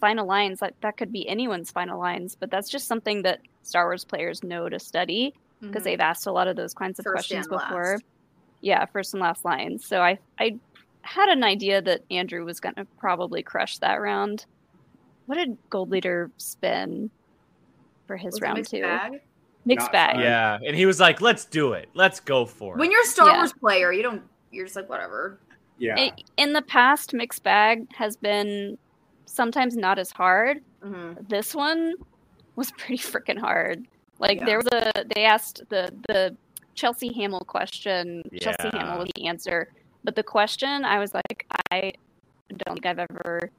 final 0.00 0.26
lines 0.26 0.60
that 0.60 0.74
that 0.80 0.96
could 0.96 1.12
be 1.12 1.28
anyone's 1.28 1.70
final 1.70 1.98
lines. 1.98 2.36
But 2.38 2.50
that's 2.50 2.68
just 2.68 2.86
something 2.88 3.22
that 3.22 3.40
Star 3.62 3.86
Wars 3.86 4.04
players 4.04 4.42
know 4.42 4.68
to 4.68 4.78
study 4.78 5.34
because 5.60 5.82
Mhm. 5.82 5.84
they've 5.84 6.00
asked 6.00 6.26
a 6.26 6.32
lot 6.32 6.48
of 6.48 6.56
those 6.56 6.74
kinds 6.74 6.98
of 6.98 7.04
First 7.04 7.14
questions 7.14 7.48
before. 7.48 7.92
last. 7.94 8.04
Yeah, 8.60 8.84
first 8.86 9.14
and 9.14 9.20
last 9.22 9.44
lines. 9.44 9.84
So 9.86 10.00
I 10.02 10.18
I 10.38 10.56
had 11.02 11.28
an 11.28 11.44
idea 11.44 11.80
that 11.82 12.02
Andrew 12.10 12.44
was 12.44 12.58
gonna 12.60 12.86
probably 12.98 13.42
crush 13.42 13.78
that 13.78 14.00
round. 14.00 14.46
What 15.26 15.36
did 15.36 15.56
Gold 15.70 15.90
Leader 15.90 16.30
spin 16.36 17.10
for 18.06 18.16
his 18.16 18.34
Was 18.34 18.40
round 18.40 18.56
mixed 18.58 18.70
two? 18.72 18.82
bag? 18.82 19.20
Mixed 19.64 19.86
Not 19.86 19.92
bag. 19.92 20.14
fun. 20.14 20.22
Yeah, 20.22 20.58
and 20.64 20.76
he 20.76 20.86
was 20.86 21.00
like, 21.00 21.20
"Let's 21.20 21.44
do 21.44 21.72
it. 21.72 21.88
Let's 21.94 22.20
go 22.20 22.44
for 22.46 22.74
it." 22.74 22.78
When 22.80 22.90
you're 22.90 23.02
a 23.02 23.06
Star 23.06 23.28
Yeah. 23.28 23.36
Wars 23.38 23.52
player, 23.52 23.92
you 23.92 24.02
don't. 24.02 24.22
You're 24.52 24.64
just 24.66 24.76
like 24.76 24.88
whatever. 24.88 25.38
yeah. 25.78 25.98
It, 25.98 26.22
in 26.36 26.52
the 26.52 26.62
past, 26.62 27.12
mixed 27.12 27.42
bag 27.42 27.86
has 27.92 28.16
been 28.16 28.78
sometimes 29.26 29.76
not 29.76 29.98
as 29.98 30.10
hard. 30.10 30.62
hmm 30.82 31.12
This 31.28 31.54
one 31.54 31.94
was 32.54 32.70
pretty 32.72 32.96
freaking 33.02 33.38
hard. 33.38 33.86
Like 34.18 34.38
Yeah. 34.38 34.46
there 34.46 34.58
was 34.58 34.68
a 34.72 35.04
they 35.14 35.24
asked 35.24 35.62
the 35.68 35.92
the 36.08 36.36
Chelsea 36.76 37.12
Hamill 37.14 37.40
question. 37.40 38.22
Chelsea 38.40 38.56
Yeah. 38.72 38.78
Hamill 38.78 38.98
was 39.00 39.10
the 39.16 39.26
answer, 39.26 39.72
but 40.04 40.14
the 40.14 40.22
question 40.22 40.84
I 40.84 40.98
was 40.98 41.12
like, 41.14 41.46
I 41.72 41.92
don't 42.64 42.74
think 42.74 42.86
I've 42.86 42.98
ever 43.10 43.50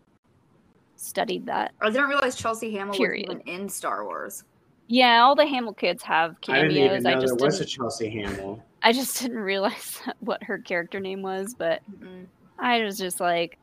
studied 0.95 1.45
that. 1.47 1.73
I 1.81 1.89
didn't 1.89 2.07
realize 2.09 2.35
Chelsea 2.35 2.71
Hamill 2.71 2.95
Period. 2.95 3.27
was 3.27 3.37
even 3.45 3.61
in 3.61 3.69
Star 3.69 4.05
Wars. 4.05 4.43
Yeah, 4.87 5.21
all 5.23 5.35
the 5.35 5.45
Hamill 5.45 5.73
kids 5.73 6.01
have 6.03 6.39
cameos. 6.41 6.59
I 6.63 6.67
didn't 6.67 6.77
even 6.77 6.87
cameos. 6.89 7.03
know 7.03 7.09
I, 7.09 7.13
there 7.13 7.21
just 7.21 7.41
was 7.41 7.55
a 7.55 7.57
didn't. 7.59 7.69
Chelsea 7.71 8.09
Hamill. 8.09 8.63
I 8.83 8.93
just 8.93 9.19
didn't 9.21 9.39
realize 9.39 9.99
what 10.21 10.41
her 10.43 10.57
character 10.59 10.99
name 10.99 11.21
was, 11.21 11.53
but 11.57 11.81
Mhm. 11.91 12.27
I 12.59 12.83
was 12.83 12.97
just 12.97 13.19
like, 13.19 13.57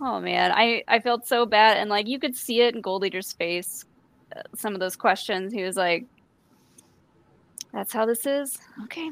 oh 0.00 0.20
man, 0.20 0.52
I 0.52 0.82
I 0.88 1.00
felt 1.00 1.26
so 1.26 1.46
bad, 1.46 1.78
and 1.78 1.88
like 1.88 2.06
you 2.08 2.18
could 2.18 2.36
see 2.36 2.60
it 2.60 2.74
in 2.74 2.80
Gold 2.80 3.02
Leader's 3.02 3.32
face. 3.32 3.84
uh, 4.36 4.42
Some 4.54 4.74
of 4.74 4.80
those 4.80 4.96
questions, 4.96 5.52
he 5.52 5.62
was 5.62 5.76
like, 5.76 6.04
"That's 7.72 7.92
how 7.92 8.06
this 8.06 8.26
is." 8.26 8.58
Okay. 8.84 9.10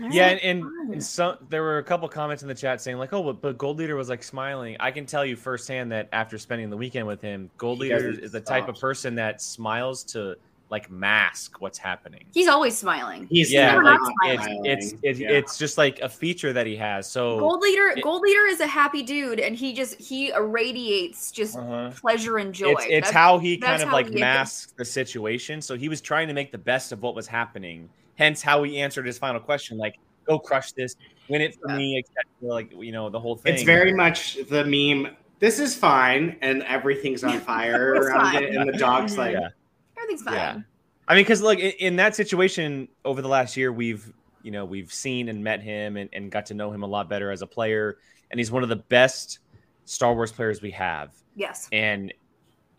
all 0.00 0.08
Yeah, 0.10 0.26
right, 0.26 0.40
and, 0.42 0.64
and, 0.64 0.92
and 0.94 1.04
some 1.04 1.36
there 1.48 1.62
were 1.62 1.78
a 1.78 1.84
couple 1.84 2.08
comments 2.08 2.42
in 2.42 2.48
the 2.48 2.54
chat 2.54 2.80
saying 2.80 2.98
like, 2.98 3.12
"Oh, 3.12 3.22
but, 3.22 3.40
but 3.40 3.58
Gold 3.58 3.78
Leader 3.78 3.96
was 3.96 4.08
like 4.08 4.22
smiling." 4.22 4.76
I 4.80 4.90
can 4.90 5.06
tell 5.06 5.24
you 5.24 5.36
firsthand 5.36 5.92
that 5.92 6.08
after 6.12 6.38
spending 6.38 6.70
the 6.70 6.76
weekend 6.76 7.06
with 7.06 7.20
him, 7.20 7.50
Gold 7.58 7.78
He 7.78 7.84
Leader 7.84 8.10
doesn't 8.10 8.24
is 8.24 8.32
the 8.32 8.40
type 8.40 8.68
of 8.68 8.78
person 8.80 9.14
that 9.16 9.40
smiles 9.40 10.02
to 10.04 10.36
like 10.70 10.90
mask 10.90 11.60
what's 11.60 11.78
happening. 11.78 12.24
He's 12.32 12.48
always 12.48 12.76
smiling. 12.76 13.26
He's 13.30 13.52
yeah, 13.52 13.72
never 13.72 13.84
like 13.84 13.98
not 14.00 14.12
it's 14.24 14.42
smiling. 14.44 14.64
it's 14.64 14.94
it's, 15.02 15.18
Yeah. 15.20 15.30
it's 15.30 15.58
just 15.58 15.78
like 15.78 16.00
a 16.00 16.08
feature 16.08 16.52
that 16.52 16.66
he 16.66 16.74
has. 16.76 17.08
So 17.10 17.38
Gold 17.38 17.60
leader, 17.60 17.88
it- 17.88 18.02
gold 18.02 18.22
leader 18.22 18.46
is 18.46 18.60
a 18.60 18.66
happy 18.66 19.02
dude, 19.02 19.40
and 19.40 19.54
he 19.54 19.72
just 19.72 19.94
he 20.00 20.30
irradiates 20.30 21.30
just 21.30 21.56
uh-huh. 21.56 21.90
pleasure 22.00 22.38
and 22.38 22.52
joy. 22.54 22.72
it's 22.72 22.86
it's 22.88 23.10
how 23.10 23.38
he 23.38 23.56
kind 23.58 23.82
of 23.82 23.90
like 23.90 24.08
he 24.08 24.14
is. 24.14 24.20
masks 24.20 24.72
the 24.76 24.84
situation. 24.84 25.60
So 25.60 25.76
he 25.76 25.88
was 25.88 26.00
trying 26.00 26.28
to 26.28 26.34
make 26.34 26.50
the 26.50 26.58
best 26.58 26.92
of 26.92 27.02
what 27.02 27.14
was 27.14 27.26
happening. 27.26 27.88
Hence 28.16 28.42
how 28.42 28.62
he 28.62 28.78
answered 28.80 29.06
his 29.06 29.18
final 29.18 29.40
question, 29.40 29.76
like, 29.76 29.98
"Go 30.24 30.38
crush 30.38 30.72
this, 30.72 30.96
win 31.28 31.40
it 31.42 31.56
for 31.60 31.70
Yeah. 31.70 31.76
me," 31.76 31.98
etc. 31.98 32.24
Like 32.40 32.72
you 32.76 32.92
know 32.92 33.10
the 33.10 33.20
whole 33.20 33.36
thing. 33.36 33.54
It's 33.54 33.64
very 33.64 33.92
much 33.92 34.38
the 34.48 34.64
meme. 34.64 35.14
This 35.40 35.58
is 35.58 35.74
fine, 35.74 36.36
and 36.40 36.62
everything's 36.62 37.22
on 37.22 37.38
fire 37.52 37.94
around 37.94 38.20
fine. 38.32 38.44
it, 38.44 38.54
and 38.54 38.68
the 38.72 38.78
dog's 38.78 39.18
like, 39.18 39.32
Yeah. 39.34 39.48
Everything's 40.04 40.22
fine. 40.22 40.34
Yeah. 40.34 40.60
I 41.08 41.14
mean, 41.14 41.24
because 41.24 41.42
like 41.42 41.58
in, 41.58 41.72
in 41.72 41.96
that 41.96 42.14
situation 42.14 42.88
over 43.04 43.22
the 43.22 43.28
last 43.28 43.56
year, 43.56 43.72
we've 43.72 44.12
you 44.42 44.50
know 44.50 44.64
we've 44.64 44.92
seen 44.92 45.28
and 45.28 45.42
met 45.42 45.62
him 45.62 45.96
and, 45.96 46.08
and 46.12 46.30
got 46.30 46.46
to 46.46 46.54
know 46.54 46.70
him 46.70 46.82
a 46.82 46.86
lot 46.86 47.08
better 47.08 47.30
as 47.30 47.42
a 47.42 47.46
player, 47.46 47.98
and 48.30 48.38
he's 48.38 48.50
one 48.50 48.62
of 48.62 48.68
the 48.68 48.76
best 48.76 49.40
Star 49.84 50.14
Wars 50.14 50.32
players 50.32 50.62
we 50.62 50.70
have. 50.70 51.12
Yes. 51.34 51.68
And 51.72 52.12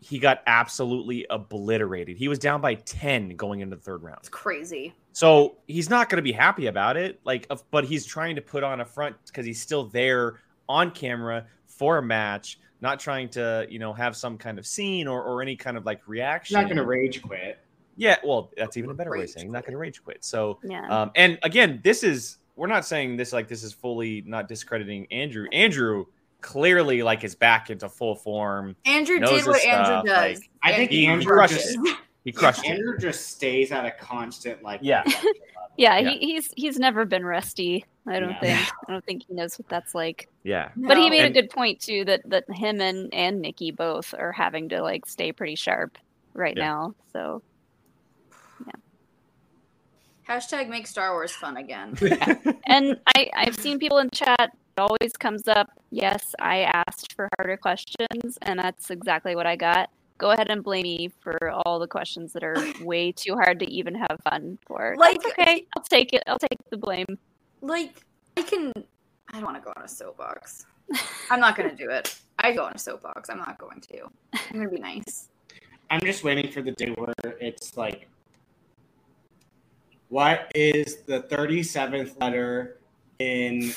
he 0.00 0.18
got 0.18 0.42
absolutely 0.46 1.26
obliterated. 1.30 2.16
He 2.16 2.28
was 2.28 2.38
down 2.38 2.60
by 2.60 2.74
ten 2.74 3.30
going 3.30 3.60
into 3.60 3.76
the 3.76 3.82
third 3.82 4.02
round. 4.02 4.18
It's 4.20 4.28
crazy. 4.28 4.94
So 5.12 5.56
he's 5.66 5.88
not 5.88 6.08
going 6.08 6.18
to 6.18 6.22
be 6.22 6.32
happy 6.32 6.66
about 6.66 6.96
it. 6.96 7.20
Like, 7.24 7.50
but 7.70 7.84
he's 7.84 8.04
trying 8.04 8.36
to 8.36 8.42
put 8.42 8.62
on 8.62 8.80
a 8.80 8.84
front 8.84 9.16
because 9.26 9.46
he's 9.46 9.60
still 9.60 9.84
there 9.84 10.40
on 10.68 10.90
camera 10.90 11.46
for 11.66 11.98
a 11.98 12.02
match, 12.02 12.58
not 12.80 13.00
trying 13.00 13.28
to, 13.30 13.66
you 13.70 13.78
know, 13.78 13.92
have 13.92 14.16
some 14.16 14.36
kind 14.38 14.58
of 14.58 14.66
scene 14.66 15.06
or, 15.08 15.22
or 15.22 15.42
any 15.42 15.56
kind 15.56 15.76
of 15.76 15.84
like 15.86 16.00
reaction. 16.06 16.54
not 16.54 16.64
going 16.64 16.76
to 16.76 16.84
rage 16.84 17.22
quit." 17.22 17.58
Yeah, 17.96 18.16
well, 18.22 18.50
that's 18.56 18.76
even 18.76 18.90
a 18.90 18.94
better 18.94 19.10
way 19.10 19.18
of 19.18 19.22
Rage 19.22 19.30
saying 19.30 19.50
not 19.50 19.62
going 19.62 19.72
to 19.72 19.78
rage 19.78 20.04
quit. 20.04 20.22
So, 20.22 20.58
Yeah. 20.62 20.86
um, 20.88 21.10
and 21.16 21.38
again, 21.42 21.80
this 21.82 22.02
is 22.02 22.38
we're 22.54 22.66
not 22.66 22.84
saying 22.84 23.16
this 23.16 23.32
like 23.32 23.48
this 23.48 23.62
is 23.62 23.72
fully 23.72 24.22
not 24.26 24.48
discrediting 24.48 25.06
Andrew. 25.10 25.46
Andrew 25.52 26.04
clearly 26.42 27.02
like 27.02 27.24
is 27.24 27.34
back 27.34 27.70
into 27.70 27.88
full 27.88 28.14
form. 28.14 28.76
Andrew 28.84 29.18
did 29.18 29.46
what 29.46 29.60
stuff, 29.60 29.64
Andrew 29.88 30.10
does. 30.12 30.38
like, 30.38 30.50
I 30.62 30.72
think 30.74 30.90
He 30.90 31.06
Andrew 31.06 31.32
crushed 31.32 31.54
just, 31.54 31.78
it. 31.78 31.96
He 32.26 32.32
crushed 32.32 32.64
it. 32.64 32.72
Andrew 32.72 32.98
just 32.98 33.28
stays 33.28 33.70
at 33.70 33.86
a 33.86 33.92
constant 33.92 34.62
like. 34.62 34.80
Yeah. 34.82 35.04
yeah, 35.76 35.96
yeah. 35.98 36.10
He, 36.10 36.18
he's 36.18 36.50
he's 36.56 36.76
never 36.78 37.04
been 37.04 37.24
rusty. 37.24 37.84
I 38.08 38.18
don't 38.18 38.30
No. 38.32 38.36
think. 38.40 38.58
I 38.88 38.92
don't 38.92 39.04
think 39.04 39.22
he 39.28 39.32
knows 39.34 39.56
what 39.58 39.68
that's 39.68 39.94
like. 39.94 40.28
Yeah. 40.42 40.70
But 40.76 40.98
he 40.98 41.08
made 41.08 41.24
And- 41.24 41.36
a 41.36 41.40
good 41.40 41.50
point 41.50 41.80
too 41.80 42.04
that 42.06 42.28
that 42.28 42.50
him 42.50 42.80
and 42.80 43.14
and 43.14 43.40
Nikki 43.40 43.70
both 43.70 44.12
are 44.12 44.32
having 44.32 44.68
to 44.70 44.82
like 44.82 45.06
stay 45.06 45.30
pretty 45.30 45.54
sharp 45.54 45.98
right 46.34 46.56
Yeah. 46.56 46.64
now. 46.64 46.94
So 47.12 47.42
yeah. 48.66 48.72
Hashtag 50.28 50.68
make 50.68 50.88
Star 50.88 51.12
Wars 51.12 51.30
fun 51.32 51.56
again. 51.56 51.96
and 52.66 52.98
I 53.16 53.30
I've 53.34 53.54
seen 53.56 53.78
people 53.78 53.98
in 53.98 54.10
chat. 54.10 54.50
It 54.76 54.80
always 54.80 55.16
comes 55.16 55.46
up. 55.48 55.70
Yes, 55.90 56.34
I 56.40 56.62
asked 56.88 57.14
for 57.14 57.28
harder 57.38 57.56
questions, 57.56 58.36
and 58.42 58.58
that's 58.58 58.90
exactly 58.90 59.34
what 59.36 59.46
I 59.46 59.56
got. 59.56 59.88
Go 60.18 60.30
ahead 60.30 60.48
and 60.50 60.62
blame 60.62 60.82
me 60.84 61.10
for 61.20 61.50
all 61.50 61.78
the 61.78 61.86
questions 61.86 62.32
that 62.32 62.42
are 62.42 62.56
way 62.84 63.12
too 63.12 63.34
hard 63.34 63.58
to 63.60 63.66
even 63.70 63.94
have 63.94 64.18
fun 64.28 64.58
for. 64.66 64.94
Like- 64.98 65.20
That's 65.22 65.32
okay. 65.38 65.66
I'll 65.76 65.82
take 65.82 66.12
it. 66.12 66.22
I'll 66.26 66.38
take 66.38 66.58
the 66.70 66.76
blame. 66.78 67.06
like 67.60 68.02
I 68.36 68.42
can. 68.42 68.72
I 69.30 69.34
don't 69.40 69.44
want 69.44 69.56
to 69.56 69.62
go 69.62 69.72
on 69.76 69.82
a 69.84 69.88
soapbox. 69.88 70.66
I'm 71.30 71.40
not 71.40 71.56
gonna 71.56 71.74
do 71.74 71.90
it. 71.90 72.16
I 72.38 72.52
go 72.52 72.64
on 72.64 72.72
a 72.74 72.78
soapbox. 72.78 73.28
I'm 73.28 73.38
not 73.38 73.58
going 73.58 73.80
to. 73.80 74.02
I'm 74.34 74.58
gonna 74.58 74.68
be 74.68 74.78
nice. 74.78 75.28
I'm 75.90 76.00
just 76.00 76.22
waiting 76.24 76.50
for 76.50 76.62
the 76.62 76.72
day 76.72 76.90
where 76.96 77.14
it's 77.40 77.76
like, 77.76 78.08
what 80.08 80.50
is 80.54 80.98
the 81.06 81.22
37th 81.22 82.20
letter 82.20 82.78
in 83.18 83.72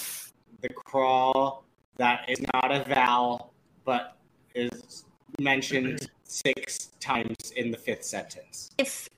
the 0.62 0.70
crawl 0.70 1.64
that 1.98 2.30
is 2.30 2.40
not 2.54 2.72
a 2.72 2.84
vowel 2.84 3.54
but 3.86 4.18
is 4.56 5.06
mentioned 5.40 6.10
six 6.30 6.89
times 6.99 7.51
in 7.55 7.71
the 7.71 7.77
fifth 7.77 8.03
sentence? 8.03 8.71
If 8.77 9.09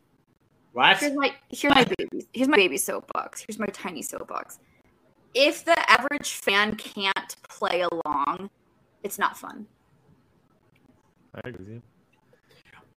What? 0.73 0.97
here's 0.97 1.13
my 1.13 1.35
here's 1.49 1.73
my 1.75 1.83
baby 1.83 2.27
here's 2.33 2.47
my 2.47 2.57
baby 2.57 2.77
soapbox. 2.77 3.41
Here's 3.47 3.59
my 3.59 3.67
tiny 3.67 4.01
soapbox. 4.01 4.59
If 5.33 5.63
the 5.65 5.77
average 5.89 6.33
fan 6.33 6.75
can't 6.75 7.35
play 7.47 7.81
along, 7.91 8.49
it's 9.03 9.17
not 9.17 9.37
fun. 9.37 9.67
I 11.35 11.49
agree 11.49 11.65
with 11.65 11.69
ah. 11.69 11.71
you. 11.73 11.81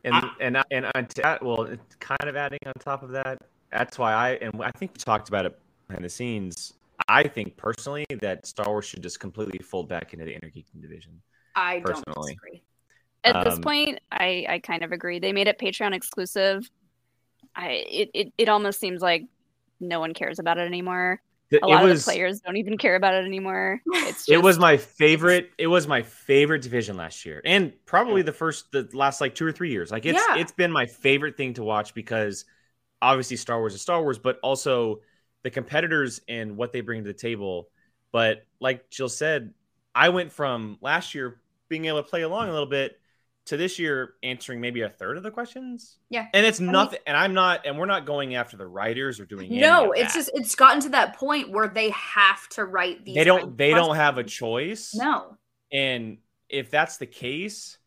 And 0.05 0.15
I- 0.15 0.31
and 0.41 0.65
and 0.71 0.87
on 0.95 1.07
that, 1.17 1.43
well, 1.43 1.69
kind 2.01 2.25
of 2.29 2.37
adding 2.37 2.59
on 2.67 2.73
top 2.75 3.03
of 3.03 3.11
that. 3.11 3.39
That's 3.73 3.99
why 3.99 4.13
I 4.13 4.31
and 4.33 4.63
I 4.63 4.71
think 4.73 4.93
we 4.93 4.99
talked 4.99 5.29
about 5.29 5.47
it 5.47 5.59
behind 5.89 6.05
the 6.05 6.09
scenes. 6.09 6.75
I 7.09 7.25
think 7.25 7.57
personally 7.57 8.07
that 8.21 8.47
Star 8.47 8.67
Wars 8.69 8.85
should 8.85 9.03
just 9.03 9.19
completely 9.21 9.59
fold 9.59 9.89
back 9.89 10.13
into 10.13 10.25
the 10.25 10.33
Innergeekdom 10.33 10.81
division. 10.81 11.21
I 11.57 11.81
don't 11.81 11.85
Personally. 12.05 12.33
disagree. 12.35 12.63
At 13.25 13.45
this 13.45 13.55
Um, 13.55 13.63
point, 13.63 14.01
I, 14.11 14.47
I 14.49 14.59
kind 14.59 14.83
of 14.85 14.93
agree. 14.93 15.19
They 15.19 15.33
made 15.33 15.49
it 15.49 15.59
Patreon 15.59 15.95
exclusive. 15.95 16.69
I 17.57 17.85
it, 17.89 18.11
it, 18.15 18.33
it 18.39 18.49
almost 18.49 18.81
seems 18.81 19.01
like 19.01 19.27
no 19.81 20.01
one 20.01 20.15
cares 20.15 20.39
about 20.39 20.59
it 20.59 20.67
anymore. 20.67 21.21
A 21.63 21.67
lot 21.67 21.85
was 21.85 21.93
of 21.93 21.99
the 22.01 22.05
players 22.05 22.41
don't 22.41 22.57
even 22.57 22.77
care 22.79 22.97
about 22.97 23.15
it 23.15 23.25
anymore. 23.25 23.81
It's 23.87 24.27
just, 24.27 24.29
it 24.31 24.39
was 24.43 24.59
my 24.59 24.77
favorite. 24.77 25.51
It 25.59 25.67
was 25.69 25.87
my 25.87 26.03
favorite 26.03 26.63
division 26.63 26.97
last 26.97 27.25
year, 27.25 27.41
and 27.45 27.73
probably 27.87 28.23
the 28.23 28.33
first, 28.33 28.73
the 28.73 28.89
last 28.93 29.21
like 29.21 29.35
two 29.35 29.47
or 29.47 29.53
three 29.53 29.71
years. 29.71 29.91
Like 29.91 30.05
it's 30.07 30.29
Yeah. 30.29 30.37
it's 30.37 30.53
been 30.53 30.73
my 30.73 30.87
favorite 30.87 31.37
thing 31.37 31.55
to 31.55 31.63
watch 31.63 31.95
because 31.95 32.45
obviously 33.03 33.37
Star 33.37 33.59
Wars 33.59 33.75
is 33.75 33.83
Star 33.83 34.03
Wars, 34.03 34.19
but 34.19 34.39
also 34.43 35.01
the 35.43 35.51
competitors 35.51 36.21
and 36.29 36.57
what 36.57 36.73
they 36.73 36.81
bring 36.81 37.05
to 37.05 37.09
the 37.09 37.15
table. 37.19 37.69
But 38.13 38.47
like 38.61 38.91
Jill 38.91 39.09
said, 39.09 39.53
I 39.95 40.09
went 40.11 40.33
from 40.33 40.79
last 40.81 41.15
year 41.15 41.41
being 41.69 41.87
able 41.87 42.03
to 42.03 42.09
play 42.09 42.23
along 42.23 42.49
a 42.49 42.53
little 42.53 42.67
bit 42.67 42.99
to 43.47 43.57
this 43.59 43.79
year 43.79 44.15
answering 44.23 44.61
maybe 44.61 44.81
a 44.83 44.89
third 44.89 45.17
of 45.17 45.23
the 45.23 45.31
questions. 45.31 45.99
Yeah. 46.11 46.27
and 46.33 46.47
it's 46.47 46.61
mean- 46.61 46.73
nothing. 46.73 46.99
and 47.07 47.17
I'm 47.17 47.35
not, 47.35 47.67
and 47.67 47.79
we're 47.79 47.85
not 47.87 48.07
going 48.07 48.35
after 48.37 48.57
the 48.57 48.67
writers 48.67 49.21
or 49.21 49.27
doing 49.27 49.51
any 49.51 49.61
No, 49.61 49.91
of 49.93 49.99
it's 49.99 50.15
that. 50.15 50.19
just 50.21 50.31
it's 50.35 50.55
gotten 50.55 50.81
to 50.83 50.89
that 50.91 51.17
point 51.17 51.51
where 51.51 51.69
they 51.69 51.91
have 51.91 52.49
to 52.51 52.65
write 52.65 53.05
these. 53.05 53.15
they 53.15 53.25
don't 53.25 53.43
of 53.43 53.57
they 53.57 53.71
don't 53.71 53.97
have 53.97 54.17
a 54.19 54.25
choice. 54.25 54.95
No. 54.95 55.37
And 55.73 56.19
if 56.49 56.71
that's 56.71 56.97
the 56.99 57.07
case, 57.07 57.79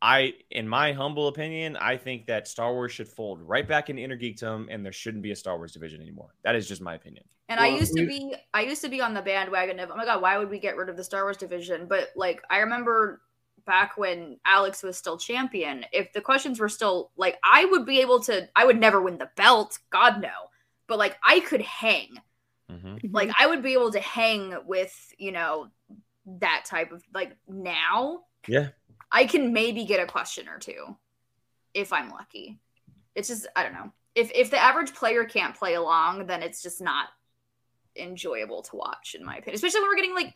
I, 0.00 0.34
in 0.50 0.66
my 0.66 0.92
humble 0.92 1.28
opinion, 1.28 1.76
I 1.76 1.96
think 1.96 2.26
that 2.26 2.48
Star 2.48 2.72
Wars 2.72 2.90
should 2.92 3.06
fold 3.08 3.40
right 3.40 3.66
back 3.66 3.88
into 3.88 4.02
Innergeekdom, 4.02 4.66
and 4.68 4.84
there 4.84 4.92
shouldn't 4.92 5.22
be 5.22 5.30
a 5.30 5.36
Star 5.36 5.56
Wars 5.56 5.72
division 5.72 6.00
anymore. 6.00 6.34
That 6.42 6.56
is 6.56 6.66
just 6.66 6.80
my 6.82 6.94
opinion. 6.94 7.24
And 7.48 7.60
I 7.60 7.68
Well, 7.68 7.78
used 7.78 7.96
to 7.96 8.06
be 8.06 8.34
I 8.54 8.62
used 8.62 8.82
to 8.82 8.88
be 8.88 9.00
on 9.00 9.12
the 9.14 9.22
bandwagon 9.22 9.78
of 9.78 9.90
oh 9.92 9.96
my 9.96 10.04
god, 10.04 10.22
why 10.22 10.38
would 10.38 10.48
we 10.50 10.58
get 10.58 10.76
rid 10.76 10.88
of 10.88 10.96
the 10.96 11.04
Star 11.04 11.24
Wars 11.24 11.36
division? 11.36 11.86
But 11.86 12.08
like 12.16 12.40
I 12.50 12.58
remember 12.58 13.20
back 13.64 13.96
when 13.96 14.38
Alex 14.44 14.82
was 14.82 14.96
still 14.96 15.18
champion, 15.18 15.84
if 15.92 16.12
the 16.12 16.20
questions 16.20 16.60
were 16.60 16.68
still 16.68 17.10
like 17.16 17.38
I 17.44 17.64
would 17.66 17.86
be 17.86 18.00
able 18.00 18.20
to 18.20 18.48
I 18.54 18.64
would 18.64 18.78
never 18.78 19.00
win 19.00 19.18
the 19.18 19.30
belt, 19.36 19.78
god 19.90 20.20
no. 20.20 20.30
But 20.86 20.98
like 20.98 21.16
I 21.24 21.40
could 21.40 21.62
hang. 21.62 22.20
Mhm. 22.70 23.12
Like 23.12 23.30
I 23.38 23.46
would 23.46 23.62
be 23.62 23.72
able 23.74 23.92
to 23.92 24.00
hang 24.00 24.54
with, 24.66 24.94
you 25.18 25.32
know, 25.32 25.68
that 26.26 26.64
type 26.66 26.92
of 26.92 27.02
like 27.12 27.36
now 27.48 28.24
Yeah. 28.46 28.68
I 29.10 29.26
can 29.26 29.52
maybe 29.52 29.84
get 29.84 30.00
a 30.02 30.06
question 30.06 30.48
or 30.48 30.58
two 30.58 30.96
if 31.74 31.92
I'm 31.92 32.10
lucky. 32.10 32.58
It's 33.14 33.28
just 33.28 33.46
I 33.56 33.62
don't 33.62 33.74
know. 33.74 33.92
If 34.14 34.30
if 34.34 34.50
the 34.50 34.58
average 34.58 34.94
player 34.94 35.24
can't 35.24 35.54
play 35.54 35.74
along, 35.74 36.26
then 36.26 36.42
it's 36.42 36.62
just 36.62 36.80
not 36.80 37.08
enjoyable 37.96 38.62
to 38.62 38.76
watch 38.76 39.14
in 39.18 39.24
my 39.24 39.36
opinion. 39.36 39.54
Especially 39.54 39.80
when 39.80 39.90
we're 39.90 39.96
getting 39.96 40.14
like 40.14 40.34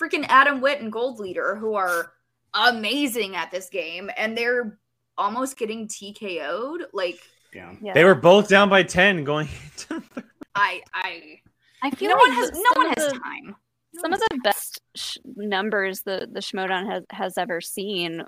freaking 0.00 0.26
Adam 0.28 0.60
Witt 0.60 0.80
and 0.80 0.90
Gold 0.90 1.20
Leader 1.20 1.56
who 1.56 1.74
are 1.74 2.12
amazing 2.56 3.36
at 3.36 3.50
this 3.50 3.68
game 3.68 4.10
and 4.16 4.36
they're 4.36 4.78
almost 5.18 5.56
getting 5.58 5.88
TKO'd. 5.88 6.84
Like 6.92 7.18
Yeah. 7.54 7.74
yeah. 7.80 7.92
They 7.94 8.04
were 8.04 8.14
both 8.14 8.48
down 8.48 8.68
by 8.68 8.82
10 8.82 9.24
going 9.24 9.48
into 9.64 10.02
the 10.14 10.24
I 10.54 10.80
I 10.94 11.40
I 11.82 11.90
feel 11.90 12.08
no 12.10 12.14
like 12.16 12.22
one 12.28 12.32
has 12.32 12.50
no 12.52 12.70
one 12.74 12.86
has 12.96 13.12
the- 13.12 13.18
time. 13.18 13.56
some 14.00 14.12
of 14.12 14.20
the 14.20 14.40
best 14.42 14.80
sh- 14.94 15.18
numbers 15.36 16.00
the 16.02 16.28
the 16.30 16.40
Schmoedown 16.40 16.90
has 16.90 17.04
has 17.10 17.38
ever 17.38 17.60
seen 17.60 18.22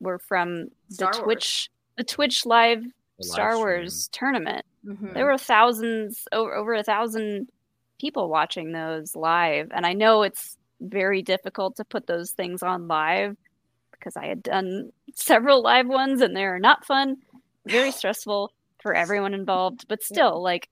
were 0.00 0.18
from 0.18 0.66
the 0.88 0.94
Star 0.94 1.10
Wars. 1.12 1.22
Twitch 1.24 1.70
the 1.96 2.04
Twitch 2.04 2.46
live 2.46 2.82
The 3.18 3.24
Star 3.24 3.50
live 3.52 3.58
Wars 3.58 4.08
tournament. 4.12 4.64
Mhm. 4.86 5.14
There 5.14 5.26
were 5.26 5.38
thousands 5.38 6.26
over 6.32 6.54
over 6.54 6.74
a 6.74 6.82
thousand 6.84 7.48
people 8.00 8.28
watching 8.28 8.72
those 8.72 9.14
live, 9.14 9.68
and 9.72 9.84
I 9.86 9.92
know 9.92 10.22
it's 10.22 10.56
very 10.80 11.22
difficult 11.22 11.76
to 11.76 11.84
put 11.84 12.06
those 12.08 12.32
things 12.32 12.62
on 12.62 12.88
live 12.88 13.36
because 14.02 14.16
I 14.16 14.26
had 14.26 14.42
done 14.42 14.90
several 15.14 15.62
live 15.62 15.86
ones 15.86 16.20
and 16.20 16.36
they're 16.36 16.58
not 16.58 16.84
fun, 16.84 17.18
very 17.66 17.90
stressful 17.92 18.52
for 18.80 18.94
everyone 18.94 19.34
involved. 19.34 19.86
But 19.88 20.02
still, 20.02 20.42
like 20.42 20.68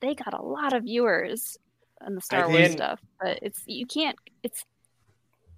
they 0.00 0.14
got 0.14 0.34
a 0.34 0.42
lot 0.42 0.72
of 0.72 0.84
viewers 0.84 1.58
on 2.00 2.14
the 2.14 2.20
Star 2.20 2.48
Wars 2.48 2.72
stuff. 2.72 3.00
But 3.20 3.40
it's 3.42 3.62
you 3.66 3.86
can't. 3.86 4.16
It's 4.42 4.64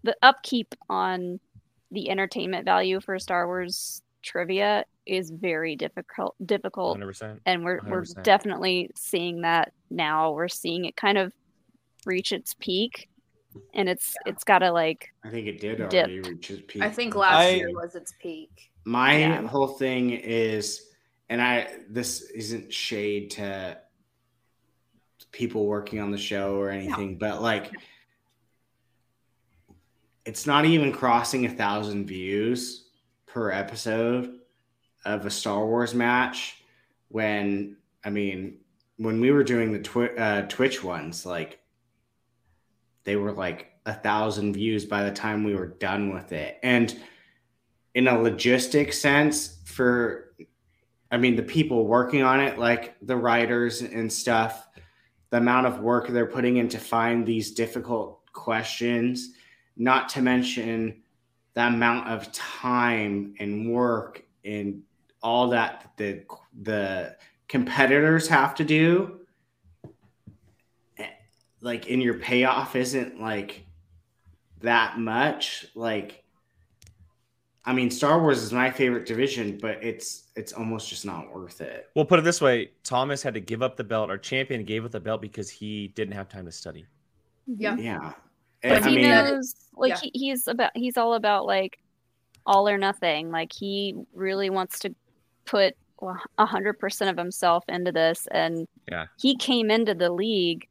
the 0.03 0.16
upkeep 0.22 0.74
on 0.88 1.40
the 1.90 2.11
entertainment 2.11 2.64
value 2.64 3.01
for 3.01 3.18
Star 3.18 3.46
Wars 3.46 4.03
trivia 4.22 4.84
is 5.07 5.30
very 5.30 5.76
difficult 5.76 6.34
difficult 6.44 6.99
100%. 6.99 7.38
and 7.46 7.64
we're 7.64 7.80
100%. 7.80 7.88
we're 7.88 8.22
definitely 8.22 8.90
seeing 8.94 9.42
that 9.42 9.72
now 9.90 10.32
we're 10.32 10.49
seeing 10.49 10.84
it 10.84 10.96
kind 10.96 11.16
of 11.16 11.32
reach 12.05 12.32
its 12.32 12.55
peak 12.55 13.09
and 13.74 13.88
it's 13.88 14.14
it's 14.26 14.44
got 14.44 14.61
to 14.61 14.70
like 14.72 15.09
I 15.24 15.30
think 15.30 15.46
it 15.46 15.61
did 15.61 15.76
Dip. 15.78 15.92
already 15.92 16.20
reach 16.20 16.50
its 16.50 16.62
peak. 16.66 16.82
I 16.82 16.90
think 16.90 17.14
last 17.14 17.36
I- 17.36 17.50
year 17.50 17.70
was 17.72 17.94
its 17.94 18.12
peak. 18.20 18.70
My 18.84 19.18
Yeah. 19.18 19.46
whole 19.46 19.68
thing 19.68 20.11
is, 20.11 20.86
and 21.28 21.42
I 21.42 21.68
this 21.88 22.22
isn't 22.22 22.72
shade 22.72 23.30
to 23.32 23.78
people 25.30 25.66
working 25.66 26.00
on 26.00 26.11
the 26.11 26.18
show 26.18 26.56
or 26.56 26.70
anything, 26.70 27.18
but 27.18 27.42
like 27.42 27.70
it's 30.24 30.46
not 30.46 30.64
even 30.64 30.92
crossing 30.92 31.46
a 31.46 31.48
thousand 31.48 32.06
views 32.06 32.88
per 33.26 33.50
episode 33.50 34.40
of 35.04 35.24
a 35.26 35.30
Star 35.30 35.64
Wars 35.66 35.94
match. 35.94 36.62
When 37.09 37.76
I 38.04 38.11
mean, 38.11 38.59
when 38.96 39.20
we 39.20 39.30
were 39.30 39.44
doing 39.44 39.72
the 39.72 39.78
twi- 39.80 40.14
uh, 40.16 40.42
Twitch 40.48 40.82
ones, 40.84 41.24
like 41.24 41.61
they 43.09 43.16
were 43.16 43.32
like 43.32 43.72
a 43.86 43.94
thousand 43.94 44.52
views 44.52 44.84
by 44.84 45.02
the 45.02 45.11
time 45.11 45.42
we 45.42 45.54
were 45.54 45.68
done 45.68 46.12
with 46.12 46.32
it, 46.32 46.59
and 46.62 46.94
in 47.94 48.06
a 48.06 48.12
logistic 48.12 48.92
sense 48.92 49.59
for 49.64 50.34
i 51.11 51.16
mean 51.16 51.34
the 51.34 51.42
people 51.42 51.86
working 51.86 52.22
on 52.22 52.38
it 52.38 52.59
like 52.59 52.96
the 53.02 53.16
writers 53.16 53.80
and 53.80 54.12
stuff 54.12 54.68
the 55.30 55.36
amount 55.36 55.66
of 55.66 55.80
work 55.80 56.06
they're 56.09 56.26
putting 56.26 56.59
in 56.59 56.68
to 56.68 56.78
find 56.78 57.26
these 57.26 57.50
difficult 57.52 58.20
questions 58.32 59.32
not 59.76 60.09
to 60.09 60.22
mention 60.22 61.02
the 61.54 61.66
amount 61.66 62.09
of 62.09 62.30
time 62.32 63.34
and 63.40 63.72
work 63.72 64.22
and 64.44 64.82
all 65.22 65.48
that 65.48 65.90
the 65.96 66.24
the 66.62 67.16
competitors 67.48 68.28
have 68.28 68.54
to 68.54 68.64
do 68.64 69.18
like 71.61 71.90
and 71.90 72.02
your 72.02 72.14
payoff 72.14 72.76
isn't 72.76 73.20
like 73.20 73.64
that 74.61 74.98
much 74.98 75.66
like 75.74 76.24
I 77.64 77.74
mean, 77.74 77.90
Star 77.90 78.18
Wars 78.18 78.42
is 78.42 78.50
my 78.50 78.70
favorite 78.70 79.04
division, 79.04 79.59
but 79.61 79.82
it's 79.84 80.28
it's 80.36 80.54
almost 80.54 80.88
just 80.88 81.04
not 81.04 81.34
worth 81.34 81.61
it. 81.61 81.90
We'll 81.94 82.06
put 82.06 82.18
it 82.18 82.22
this 82.22 82.40
way: 82.40 82.70
Thomas 82.82 83.22
had 83.22 83.34
to 83.34 83.40
give 83.40 83.62
up 83.62 83.76
the 83.76 83.84
belt. 83.84 84.09
Our 84.09 84.16
champion 84.16 84.64
gave 84.64 84.86
up 84.86 84.90
the 84.90 85.00
belt 85.00 85.20
because 85.20 85.50
he 85.50 85.88
didn't 85.88 86.14
have 86.14 86.30
time 86.30 86.46
to 86.46 86.52
study. 86.52 86.86
Yeah. 87.46 87.76
Yeah, 87.76 88.12
but 88.62 88.72
And, 88.72 88.84
I 88.84 88.88
he 88.88 88.96
mean, 88.96 89.11
knows 89.11 89.54
like 89.74 89.90
yeah. 89.90 89.98
he, 90.00 90.11
he's 90.14 90.48
about 90.48 90.70
he's 90.74 90.96
all 90.96 91.12
about 91.12 91.44
like 91.44 91.78
all 92.46 92.66
or 92.66 92.78
nothing 92.78 93.30
like 93.30 93.52
he 93.52 93.94
really 94.14 94.48
wants 94.48 94.78
to 94.80 94.94
put 95.44 95.74
a 96.38 96.46
hundred 96.46 96.78
percent 96.78 97.11
of 97.11 97.18
himself 97.18 97.64
into 97.68 97.92
this 97.92 98.26
and 98.30 98.66
Yeah. 98.90 99.06
he 99.20 99.36
came 99.36 99.70
into 99.70 99.94
the 99.94 100.11
league 100.11 100.66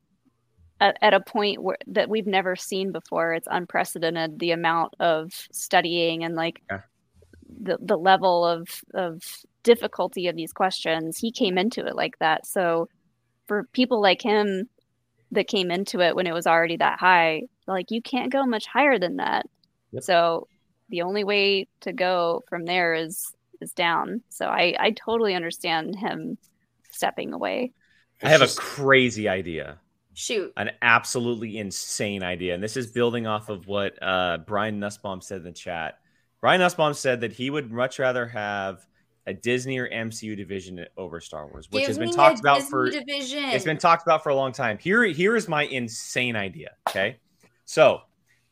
at, 0.79 0.97
at 1.01 1.13
a 1.13 1.19
point 1.19 1.61
where 1.63 1.77
that 1.87 2.09
we've 2.09 2.27
never 2.27 2.55
seen 2.55 2.91
before. 2.91 3.33
It's 3.33 3.47
unprecedented 3.49 4.39
the 4.39 4.51
amount 4.51 4.93
of 4.99 5.33
studying 5.51 6.23
and 6.23 6.35
like 6.35 6.61
Yeah. 6.69 6.81
the, 7.61 7.77
the 7.81 7.97
level 7.97 8.45
of 8.45 8.83
of 8.93 9.23
difficulty 9.63 10.27
of 10.27 10.35
these 10.35 10.53
questions. 10.53 11.17
He 11.17 11.31
came 11.31 11.57
into 11.57 11.85
it 11.85 11.95
like 11.95 12.17
that. 12.19 12.45
So 12.45 12.87
for 13.47 13.63
people 13.73 14.01
like 14.01 14.21
him 14.21 14.69
that 15.31 15.47
came 15.47 15.71
into 15.71 15.99
it 16.01 16.15
when 16.15 16.27
it 16.27 16.33
was 16.33 16.47
already 16.47 16.77
that 16.77 16.99
high 16.99 17.43
like 17.67 17.91
you 17.91 18.01
can't 18.01 18.31
go 18.31 18.45
much 18.45 18.65
higher 18.67 18.97
than 18.99 19.17
that. 19.17 19.45
Yep. 19.91 20.03
so 20.03 20.47
the 20.89 21.01
only 21.01 21.23
way 21.25 21.67
to 21.81 21.91
go 21.93 22.43
from 22.47 22.63
there 22.65 22.93
is 22.93 23.33
is 23.61 23.71
down. 23.73 24.21
So 24.29 24.45
i 24.47 24.75
i 24.79 24.91
totally 24.91 25.33
understand 25.33 25.95
him 25.95 26.37
stepping 26.91 27.33
away. 27.33 27.73
I 28.23 28.29
have 28.29 28.39
just- 28.41 28.57
a 28.57 28.61
crazy 28.61 29.27
idea, 29.27 29.79
Shoot. 30.17 30.51
an 30.57 30.71
absolutely 30.81 31.59
insane 31.59 32.23
idea, 32.23 32.55
and 32.55 32.63
this 32.63 32.75
is 32.75 32.87
building 32.87 33.27
off 33.27 33.49
of 33.49 33.67
what 33.67 34.01
uh, 34.01 34.39
Brian 34.47 34.79
Nussbaum 34.79 35.21
said 35.21 35.37
in 35.37 35.43
the 35.43 35.51
chat. 35.51 35.99
Brian 36.41 36.59
Nussbaum 36.59 36.95
said 36.95 37.21
that 37.21 37.31
he 37.31 37.51
would 37.51 37.71
much 37.71 37.99
rather 37.99 38.25
have 38.25 38.87
a 39.27 39.33
Disney 39.35 39.77
or 39.77 39.87
MCU 39.87 40.35
division 40.35 40.83
over 40.97 41.21
Star 41.21 41.45
Wars, 41.47 41.67
which 41.69 41.81
Give 41.81 41.87
has 41.89 41.99
been 41.99 42.11
talked 42.11 42.39
about 42.39 42.61
Disney 42.61 42.69
for 42.71 42.89
division. 42.89 43.43
it's 43.49 43.63
been 43.63 43.77
talked 43.77 44.01
about 44.07 44.23
for 44.23 44.29
a 44.29 44.35
long 44.35 44.51
time. 44.51 44.79
Here, 44.79 45.03
here 45.03 45.35
is 45.35 45.47
my 45.47 45.65
insane 45.65 46.35
idea. 46.35 46.71
Okay, 46.89 47.17
so 47.65 48.01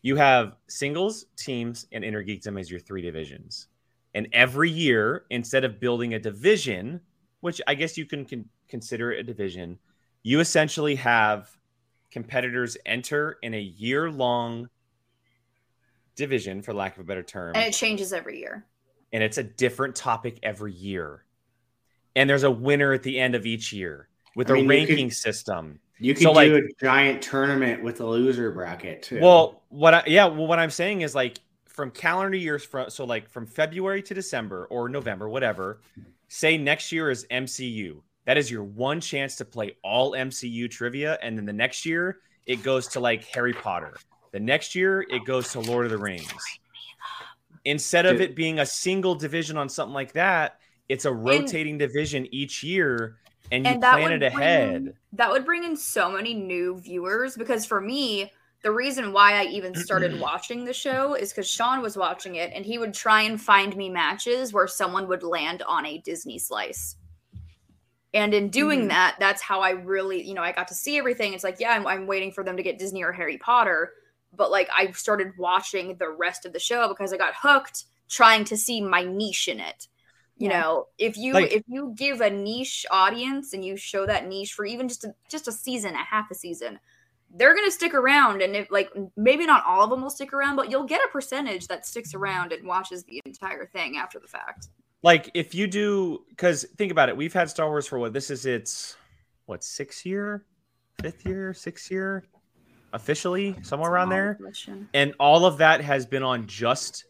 you 0.03 0.15
have 0.17 0.57
singles, 0.67 1.25
teams, 1.35 1.87
and 1.91 2.03
Innergeekdom 2.03 2.59
as 2.59 2.69
your 2.69 2.79
three 2.79 3.01
divisions, 3.01 3.69
and 4.13 4.27
every 4.33 4.69
year, 4.69 5.25
instead 5.31 5.63
of 5.63 5.79
building 5.79 6.13
a 6.13 6.19
division, 6.19 7.01
which 7.39 7.59
I 7.65 7.73
guess 7.73 7.97
you 7.97 8.05
can, 8.05 8.23
can 8.23 8.47
consider 8.67 9.11
it 9.11 9.21
a 9.21 9.23
division, 9.23 9.79
you 10.27 10.39
essentially 10.39 10.95
have 10.95 11.55
competitors 12.09 12.77
enter 12.83 13.37
in 13.43 13.53
a 13.53 13.59
year-long 13.61 14.67
division, 16.15 16.63
for 16.63 16.73
lack 16.73 16.95
of 16.95 17.01
a 17.01 17.03
better 17.03 17.21
term, 17.21 17.53
and 17.55 17.63
it 17.65 17.73
changes 17.73 18.11
every 18.11 18.39
year. 18.39 18.65
and 19.13 19.21
it's 19.21 19.37
a 19.37 19.43
different 19.43 19.95
topic 19.95 20.39
every 20.41 20.73
year. 20.73 21.23
And 22.15 22.27
there's 22.29 22.43
a 22.43 22.49
winner 22.49 22.91
at 22.93 23.03
the 23.03 23.19
end 23.19 23.35
of 23.35 23.45
each 23.45 23.71
year 23.71 24.07
with 24.35 24.49
I 24.49 24.53
a 24.53 24.55
mean, 24.55 24.63
you 24.63 24.69
could- 24.69 24.89
ranking 24.89 25.11
system. 25.11 25.79
you 25.99 26.13
can 26.15 26.23
so, 26.23 26.31
like- 26.31 26.47
do 26.49 26.55
a 26.55 26.61
giant 26.83 27.21
tournament 27.21 27.83
with 27.83 28.01
a 28.01 28.05
loser 28.05 28.49
bracket 28.51 29.03
too. 29.03 29.19
Well, 29.21 29.61
what 29.69 29.93
I 29.93 30.03
yeah, 30.07 30.25
well, 30.25 30.47
what 30.47 30.57
I'm 30.57 30.71
saying 30.71 31.01
is 31.01 31.13
like 31.13 31.37
from 31.65 31.91
calendar 31.91 32.37
years 32.37 32.63
from 32.65 32.89
so 32.89 33.05
like 33.05 33.29
from 33.29 33.45
February 33.45 34.01
to 34.03 34.13
December 34.15 34.65
or 34.71 34.89
November, 34.89 35.29
whatever. 35.29 35.81
Say 36.29 36.57
next 36.57 36.91
year 36.91 37.11
is 37.11 37.25
MCU. 37.29 38.01
That 38.25 38.37
is 38.37 38.49
your 38.49 38.63
one 38.63 39.01
chance 39.01 39.35
to 39.37 39.45
play 39.45 39.77
all 39.83 40.11
MCU 40.11 40.69
trivia, 40.69 41.17
and 41.21 41.37
then 41.37 41.45
the 41.45 41.53
next 41.53 41.85
year 41.85 42.19
it 42.45 42.63
goes 42.63 42.87
to 42.89 42.99
like 42.99 43.25
Harry 43.25 43.53
Potter. 43.53 43.97
The 44.31 44.39
next 44.39 44.75
year 44.75 45.05
it 45.09 45.25
goes 45.25 45.51
to 45.51 45.59
Lord 45.59 45.85
of 45.85 45.91
the 45.91 45.97
Rings. 45.97 46.31
Instead 47.63 48.05
of 48.05 48.21
it 48.21 48.35
being 48.35 48.59
a 48.59 48.65
single 48.65 49.15
division 49.15 49.57
on 49.57 49.69
something 49.69 49.93
like 49.93 50.13
that, 50.13 50.59
it's 50.87 51.05
a 51.05 51.11
rotating 51.11 51.79
division 51.79 52.27
each 52.31 52.61
year, 52.63 53.17
and 53.51 53.65
you 53.65 53.71
and 53.71 53.81
plan 53.81 54.11
it 54.11 54.23
ahead. 54.23 54.93
that 55.13 55.31
would 55.31 55.45
bring 55.45 55.63
in 55.63 55.75
so 55.75 56.11
many 56.11 56.33
new 56.33 56.79
viewers 56.79 57.35
because 57.35 57.65
for 57.65 57.79
me 57.79 58.31
the 58.63 58.71
reason 58.71 59.13
why 59.13 59.33
i 59.33 59.43
even 59.43 59.75
started 59.75 60.19
watching 60.19 60.65
the 60.65 60.73
show 60.73 61.13
is 61.13 61.31
because 61.31 61.47
sean 61.47 61.81
was 61.81 61.95
watching 61.95 62.35
it 62.35 62.51
and 62.53 62.65
he 62.65 62.77
would 62.77 62.93
try 62.93 63.21
and 63.21 63.39
find 63.39 63.75
me 63.75 63.89
matches 63.89 64.51
where 64.53 64.67
someone 64.67 65.07
would 65.07 65.23
land 65.23 65.61
on 65.63 65.85
a 65.85 65.99
disney 65.99 66.39
slice 66.39 66.95
and 68.15 68.33
in 68.33 68.49
doing 68.49 68.83
Mhm. 68.85 68.89
that 68.89 69.15
that's 69.19 69.41
how 69.43 69.59
i 69.61 69.71
really 69.71 70.23
you 70.27 70.33
know 70.33 70.41
i 70.41 70.51
got 70.51 70.67
to 70.69 70.73
see 70.75 70.97
everything. 70.97 71.33
It's 71.33 71.43
like 71.43 71.59
yeah 71.59 71.71
I'm, 71.71 71.85
I'm 71.85 72.07
waiting 72.07 72.31
for 72.31 72.43
them 72.43 72.57
to 72.57 72.63
get 72.63 72.79
disney 72.79 73.03
or 73.03 73.11
harry 73.11 73.37
potter. 73.37 73.91
But 74.35 74.49
like 74.51 74.69
i 74.75 74.91
started 74.91 75.33
watching 75.37 75.95
the 75.97 76.09
rest 76.09 76.45
of 76.45 76.53
the 76.53 76.59
show 76.59 76.87
because 76.87 77.13
i 77.13 77.17
got 77.17 77.33
hooked 77.37 77.85
trying 78.09 78.43
to 78.45 78.57
see 78.57 78.81
my 78.81 79.03
niche 79.03 79.47
in 79.47 79.59
it. 79.59 79.87
You 80.37 80.49
Yeah. 80.49 80.61
know 80.61 80.87
if 80.97 81.17
you 81.17 81.33
Like- 81.33 81.51
if 81.51 81.63
you 81.67 81.93
give 81.95 82.21
a 82.21 82.29
niche 82.29 82.85
audience 82.89 83.53
and 83.53 83.63
you 83.63 83.77
show 83.77 84.05
that 84.05 84.27
niche 84.27 84.53
for 84.53 84.65
even 84.65 84.87
just 84.87 85.03
a, 85.05 85.13
just 85.29 85.47
a 85.47 85.51
season 85.51 85.93
a 85.95 86.03
half 86.03 86.31
a 86.31 86.35
season 86.35 86.79
they're 87.37 87.55
gonna 87.55 87.71
stick 87.71 87.93
around. 87.93 88.41
And 88.41 88.55
if 88.55 88.71
like 88.71 88.89
maybe 89.17 89.45
not 89.45 89.65
all 89.65 89.83
of 89.83 89.89
them 89.89 90.01
will 90.01 90.09
stick 90.09 90.31
around 90.31 90.55
but 90.55 90.69
you'll 90.71 90.83
get 90.85 91.01
a 91.03 91.09
percentage 91.11 91.67
that 91.67 91.85
sticks 91.85 92.13
around 92.13 92.53
and 92.53 92.65
watches 92.65 93.03
the 93.03 93.19
entire 93.25 93.65
thing 93.65 93.97
after 93.97 94.19
the 94.19 94.27
fact 94.27 94.67
like 95.03 95.29
if 95.33 95.53
you 95.53 95.67
do 95.67 96.23
because 96.29 96.65
think 96.77 96.91
about 96.91 97.09
it 97.09 97.17
we've 97.17 97.33
had 97.33 97.49
star 97.49 97.67
wars 97.67 97.87
for 97.87 97.99
what 97.99 98.13
this 98.13 98.29
is 98.29 98.45
its 98.45 98.97
what 99.45 99.63
sixth 99.63 100.05
year? 100.05 100.45
Fifth 101.01 101.25
year? 101.25 101.53
Sixth 101.53 101.91
year? 101.91 102.23
Officially 102.93 103.55
somewhere 103.61 103.91
around 103.91 104.09
there? 104.09 104.35
Question. 104.35 104.89
and 104.93 105.13
all 105.19 105.45
of 105.45 105.57
that 105.59 105.81
has 105.81 106.05
been 106.05 106.23
on 106.23 106.47
just 106.47 107.05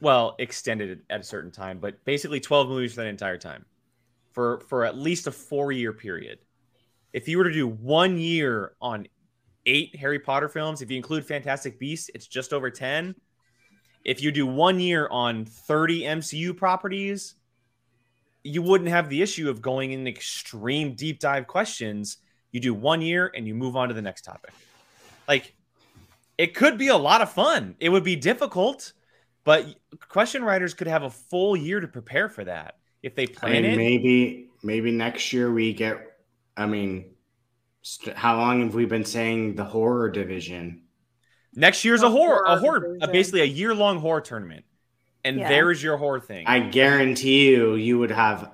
well 0.00 0.34
extended 0.38 1.02
at 1.10 1.20
a 1.20 1.24
certain 1.24 1.50
time 1.50 1.78
but 1.78 2.02
basically 2.04 2.40
12 2.40 2.68
movies 2.68 2.94
for 2.94 3.02
that 3.02 3.08
entire 3.08 3.38
time. 3.38 3.64
For 4.32 4.60
for 4.68 4.84
at 4.84 4.96
least 4.96 5.26
a 5.26 5.30
four 5.32 5.72
year 5.72 5.92
period. 5.92 6.38
If 7.12 7.28
you 7.28 7.36
were 7.36 7.44
to 7.44 7.52
do 7.52 7.68
one 7.68 8.16
year 8.18 8.72
on 8.80 9.06
eight 9.66 9.94
harry 9.94 10.18
potter 10.18 10.48
films 10.48 10.82
if 10.82 10.90
you 10.90 10.96
include 10.96 11.24
fantastic 11.24 11.78
beasts 11.78 12.10
it's 12.16 12.26
just 12.26 12.52
over 12.52 12.68
10 12.68 13.14
if 14.04 14.22
you 14.22 14.32
do 14.32 14.46
one 14.46 14.80
year 14.80 15.08
on 15.10 15.44
30 15.44 16.02
mcu 16.02 16.56
properties 16.56 17.34
you 18.44 18.62
wouldn't 18.62 18.90
have 18.90 19.08
the 19.08 19.22
issue 19.22 19.48
of 19.48 19.62
going 19.62 19.92
in 19.92 20.06
extreme 20.06 20.94
deep 20.94 21.20
dive 21.20 21.46
questions 21.46 22.18
you 22.50 22.60
do 22.60 22.74
one 22.74 23.00
year 23.00 23.30
and 23.34 23.46
you 23.46 23.54
move 23.54 23.76
on 23.76 23.88
to 23.88 23.94
the 23.94 24.02
next 24.02 24.22
topic 24.22 24.52
like 25.28 25.54
it 26.38 26.54
could 26.54 26.78
be 26.78 26.88
a 26.88 26.96
lot 26.96 27.20
of 27.20 27.30
fun. 27.30 27.76
It 27.78 27.88
would 27.88 28.04
be 28.04 28.16
difficult, 28.16 28.92
but 29.44 29.66
question 30.08 30.42
writers 30.42 30.74
could 30.74 30.86
have 30.86 31.02
a 31.02 31.10
full 31.10 31.56
year 31.56 31.80
to 31.80 31.88
prepare 31.88 32.28
for 32.28 32.44
that 32.44 32.78
if 33.02 33.14
they 33.14 33.24
I 33.24 33.26
plan 33.26 33.62
mean, 33.62 33.64
it. 33.64 33.76
maybe 33.76 34.48
maybe 34.62 34.90
next 34.90 35.32
year 35.32 35.52
we 35.52 35.72
get. 35.72 36.00
I 36.56 36.66
mean, 36.66 37.14
st- 37.82 38.16
how 38.16 38.36
long 38.36 38.62
have 38.62 38.74
we 38.74 38.84
been 38.86 39.04
saying 39.04 39.54
the 39.54 39.64
horror 39.64 40.10
division? 40.10 40.82
Next 41.54 41.84
year's 41.84 42.02
a 42.02 42.06
A 42.06 42.10
horror, 42.10 42.44
a 42.46 42.58
horror 42.58 42.80
horror, 42.80 42.98
uh, 43.02 43.06
basically 43.08 43.42
a 43.42 43.46
year 43.46 43.74
long 43.74 43.98
horror 43.98 44.20
tournament, 44.20 44.64
and 45.24 45.38
Yeah. 45.38 45.48
there 45.48 45.70
is 45.70 45.82
your 45.82 45.96
horror 45.96 46.20
thing. 46.20 46.46
I 46.46 46.60
guarantee 46.60 47.50
you, 47.50 47.74
you 47.74 47.98
would 47.98 48.10
have 48.10 48.50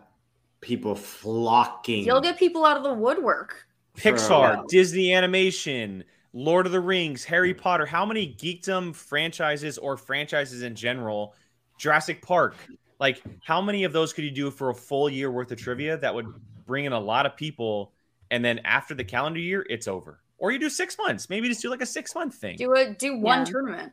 people 0.60 0.94
flocking. 0.94 2.04
You'll 2.04 2.20
get 2.20 2.38
people 2.38 2.64
out 2.64 2.76
of 2.76 2.82
the 2.82 2.92
woodwork. 2.94 3.66
Pixar. 3.96 4.66
Disney 4.68 5.12
Animation, 5.12 6.04
Lord 6.32 6.66
of 6.66 6.72
the 6.72 6.80
Rings, 6.80 7.24
Harry 7.24 7.54
Potter. 7.54 7.86
How 7.86 8.04
many 8.04 8.34
geekdom 8.34 8.94
franchises 8.94 9.78
or 9.78 9.96
franchises 9.96 10.62
in 10.62 10.74
general? 10.74 11.34
Jurassic 11.78 12.22
Park. 12.22 12.56
Like, 13.00 13.22
how 13.44 13.60
many 13.60 13.84
of 13.84 13.92
those 13.92 14.12
could 14.12 14.24
you 14.24 14.30
do 14.32 14.50
for 14.50 14.70
a 14.70 14.74
full 14.74 15.08
year 15.08 15.30
worth 15.30 15.52
of 15.52 15.58
trivia 15.58 15.96
that 15.98 16.12
would 16.12 16.26
bring 16.66 16.84
in 16.84 16.92
a 16.92 16.98
lot 16.98 17.26
of 17.26 17.36
people? 17.36 17.92
And 18.30 18.44
then 18.44 18.58
after 18.64 18.94
the 18.94 19.04
calendar 19.04 19.40
year, 19.40 19.64
it's 19.70 19.86
over. 19.88 20.20
Or 20.38 20.52
you 20.52 20.58
do 20.58 20.70
six 20.70 20.96
months. 20.98 21.28
Maybe 21.28 21.48
just 21.48 21.62
do 21.62 21.68
like 21.70 21.82
a 21.82 21.86
six 21.86 22.14
month 22.14 22.34
thing. 22.36 22.56
Do 22.56 22.72
a 22.74 22.90
do 22.90 23.16
one 23.18 23.40
Yeah. 23.40 23.44
tournament. 23.44 23.92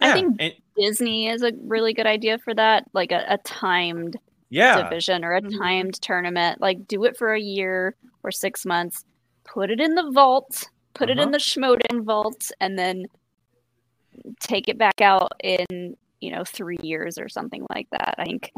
I 0.00 0.12
think 0.12 0.36
and- 0.38 0.54
Disney 0.76 1.28
is 1.28 1.42
a 1.42 1.52
really 1.62 1.92
good 1.92 2.06
idea 2.06 2.38
for 2.38 2.54
that, 2.54 2.84
like 2.92 3.10
a, 3.10 3.24
a 3.28 3.38
timed 3.38 4.16
yeah. 4.50 4.82
division 4.82 5.24
or 5.24 5.34
a 5.34 5.42
Mhm. 5.42 5.58
timed 5.58 5.94
tournament. 6.00 6.60
Like 6.60 6.86
do 6.86 7.04
it 7.04 7.16
for 7.16 7.32
a 7.34 7.40
year 7.40 7.96
or 8.22 8.30
six 8.30 8.64
months, 8.64 9.04
put 9.44 9.70
it 9.70 9.80
in 9.80 9.94
the 9.94 10.10
vault, 10.12 10.68
put 10.94 11.10
it 11.10 11.18
Uh-huh. 11.18 11.26
in 11.26 11.32
the 11.32 11.38
Schmoedown 11.38 12.04
vault, 12.04 12.50
and 12.60 12.78
then 12.78 13.06
take 14.40 14.68
it 14.68 14.78
back 14.78 15.00
out 15.00 15.32
in 15.42 15.96
you 16.20 16.30
know 16.32 16.44
three 16.44 16.78
years 16.82 17.18
or 17.18 17.28
something 17.28 17.64
like 17.70 17.88
that. 17.90 18.14
I 18.18 18.24
think 18.24 18.52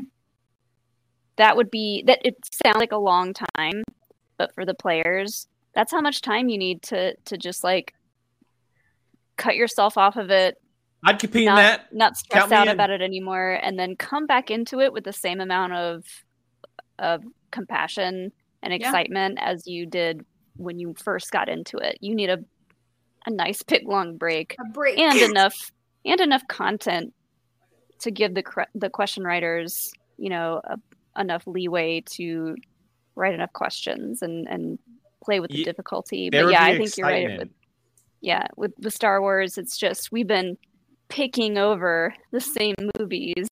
that 1.37 1.57
would 1.57 1.70
be 1.70 2.03
that. 2.07 2.20
It 2.24 2.37
sounds 2.64 2.78
like 2.78 2.93
a 2.93 2.97
long 2.99 3.33
time, 3.57 3.83
but 4.37 4.55
for 4.55 4.64
the 4.66 4.74
players, 4.74 5.47
that's 5.75 5.93
how 5.93 6.01
much 6.01 6.21
time 6.21 6.49
you 6.49 6.59
need 6.59 6.83
to 6.83 7.14
to 7.25 7.37
just 7.39 7.62
like 7.64 7.95
cut 9.37 9.57
yourself 9.57 9.97
off 9.97 10.16
of 10.16 10.31
it 10.31 10.57
I'd 11.03 11.18
compete 11.18 11.43
in 11.43 11.47
not, 11.47 11.57
that. 11.57 11.95
not 11.95 12.16
stress 12.16 12.43
Count 12.43 12.53
out 12.53 12.66
in. 12.68 12.75
about 12.75 12.91
it 12.91 13.01
anymore 13.01 13.59
and 13.62 13.79
then 13.79 13.97
come 13.97 14.27
back 14.27 14.51
into 14.51 14.81
it 14.81 14.93
with 14.93 15.05
the 15.05 15.12
same 15.12 15.41
amount 15.41 15.73
of 15.73 16.05
of 16.99 17.23
compassion 17.51 18.33
and 18.62 18.73
Yeah. 18.73 18.77
excitement 18.77 19.39
as 19.41 19.66
you 19.66 19.87
did 19.87 20.25
when 20.57 20.79
you 20.79 20.95
first 21.03 21.31
got 21.31 21.49
into 21.49 21.79
it 21.79 21.97
you 22.01 22.14
need 22.14 22.29
a 22.31 22.39
a 23.27 23.31
nice 23.31 23.62
big 23.62 23.87
long 23.89 24.16
break 24.16 24.57
A 24.61 24.64
break. 24.73 24.99
and 24.99 25.18
enough 25.31 25.71
and 26.05 26.21
enough 26.21 26.47
content 26.49 27.14
to 28.01 28.11
give 28.11 28.35
the 28.35 28.45
the 28.75 28.91
question 28.91 29.25
writers 29.25 29.91
you 30.18 30.29
know 30.29 30.61
a, 30.64 30.79
enough 31.21 31.47
leeway 31.47 32.03
to 32.03 32.57
write 33.14 33.35
enough 33.35 33.53
questions 33.55 34.21
and 34.23 34.47
and 34.49 34.79
play 35.25 35.41
with 35.41 35.51
the 35.51 35.64
difficulty 35.64 36.31
there 36.31 36.45
but 36.45 36.53
yeah 36.53 36.64
i 36.64 36.77
think 36.77 36.97
you're 36.97 37.07
right 37.07 37.39
with 37.39 37.49
yeah 38.21 38.47
with 38.57 38.73
the 38.79 38.91
star 38.91 39.21
wars 39.21 39.59
it's 39.59 39.77
just 39.77 40.11
we've 40.12 40.27
been 40.27 40.57
picking 41.09 41.59
over 41.59 42.14
the 42.31 42.41
same 42.41 42.75
movies 42.99 43.49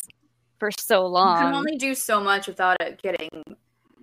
for 0.59 0.71
so 0.79 1.07
long. 1.07 1.39
you 1.41 1.47
can 1.47 1.55
only 1.55 1.77
do 1.77 1.95
so 1.95 2.21
much 2.21 2.47
without 2.47 2.77
it 2.81 3.01
getting 3.03 3.29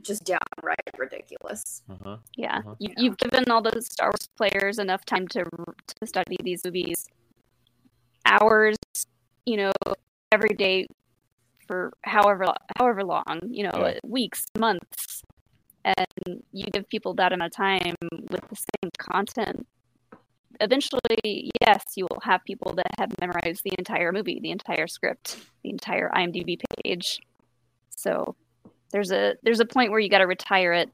just 0.01 0.24
downright 0.24 0.80
ridiculous. 0.97 1.82
Uh-huh. 1.89 2.18
yeah 2.38 2.59
Uh-huh. 2.59 2.76
You, 2.80 2.89
you've 2.97 3.18
given 3.18 3.49
all 3.49 3.61
the 3.61 3.82
star 3.82 4.09
wars 4.09 4.28
players 4.38 4.78
enough 4.80 5.03
time 5.05 5.28
to 5.30 5.43
to 5.43 6.05
study 6.07 6.38
these 6.43 6.63
movies 6.63 7.07
hours 8.26 8.76
you 9.45 9.57
know 9.57 9.72
every 10.32 10.55
day 10.55 10.88
for 11.68 11.93
however 12.03 12.45
however 12.78 13.03
long 13.03 13.39
you 13.49 13.63
know 13.63 13.72
Yeah. 13.76 13.99
weeks 14.03 14.45
months 14.57 15.22
and 15.86 16.43
you 16.51 16.65
give 16.65 16.88
people 16.89 17.13
that 17.13 17.31
amount 17.31 17.51
of 17.53 17.55
time 17.55 17.95
with 18.29 18.41
the 18.49 18.55
same 18.55 18.91
content 18.97 19.65
eventually 20.61 21.51
yes 21.61 21.83
you 21.95 22.07
will 22.09 22.19
have 22.21 22.43
people 22.45 22.73
that 22.73 22.88
have 22.97 23.11
memorized 23.19 23.63
the 23.63 23.73
entire 23.77 24.11
movie 24.11 24.39
the 24.41 24.51
entire 24.51 24.88
script 24.88 25.38
the 25.63 25.69
entire 25.69 26.09
imdb 26.15 26.59
page 26.83 27.19
so 27.89 28.36
there's 28.91 29.11
a 29.11 29.36
there's 29.43 29.59
a 29.59 29.65
point 29.65 29.91
where 29.91 29.99
you 29.99 30.09
got 30.09 30.19
to 30.19 30.27
retire 30.27 30.71
it 30.73 30.89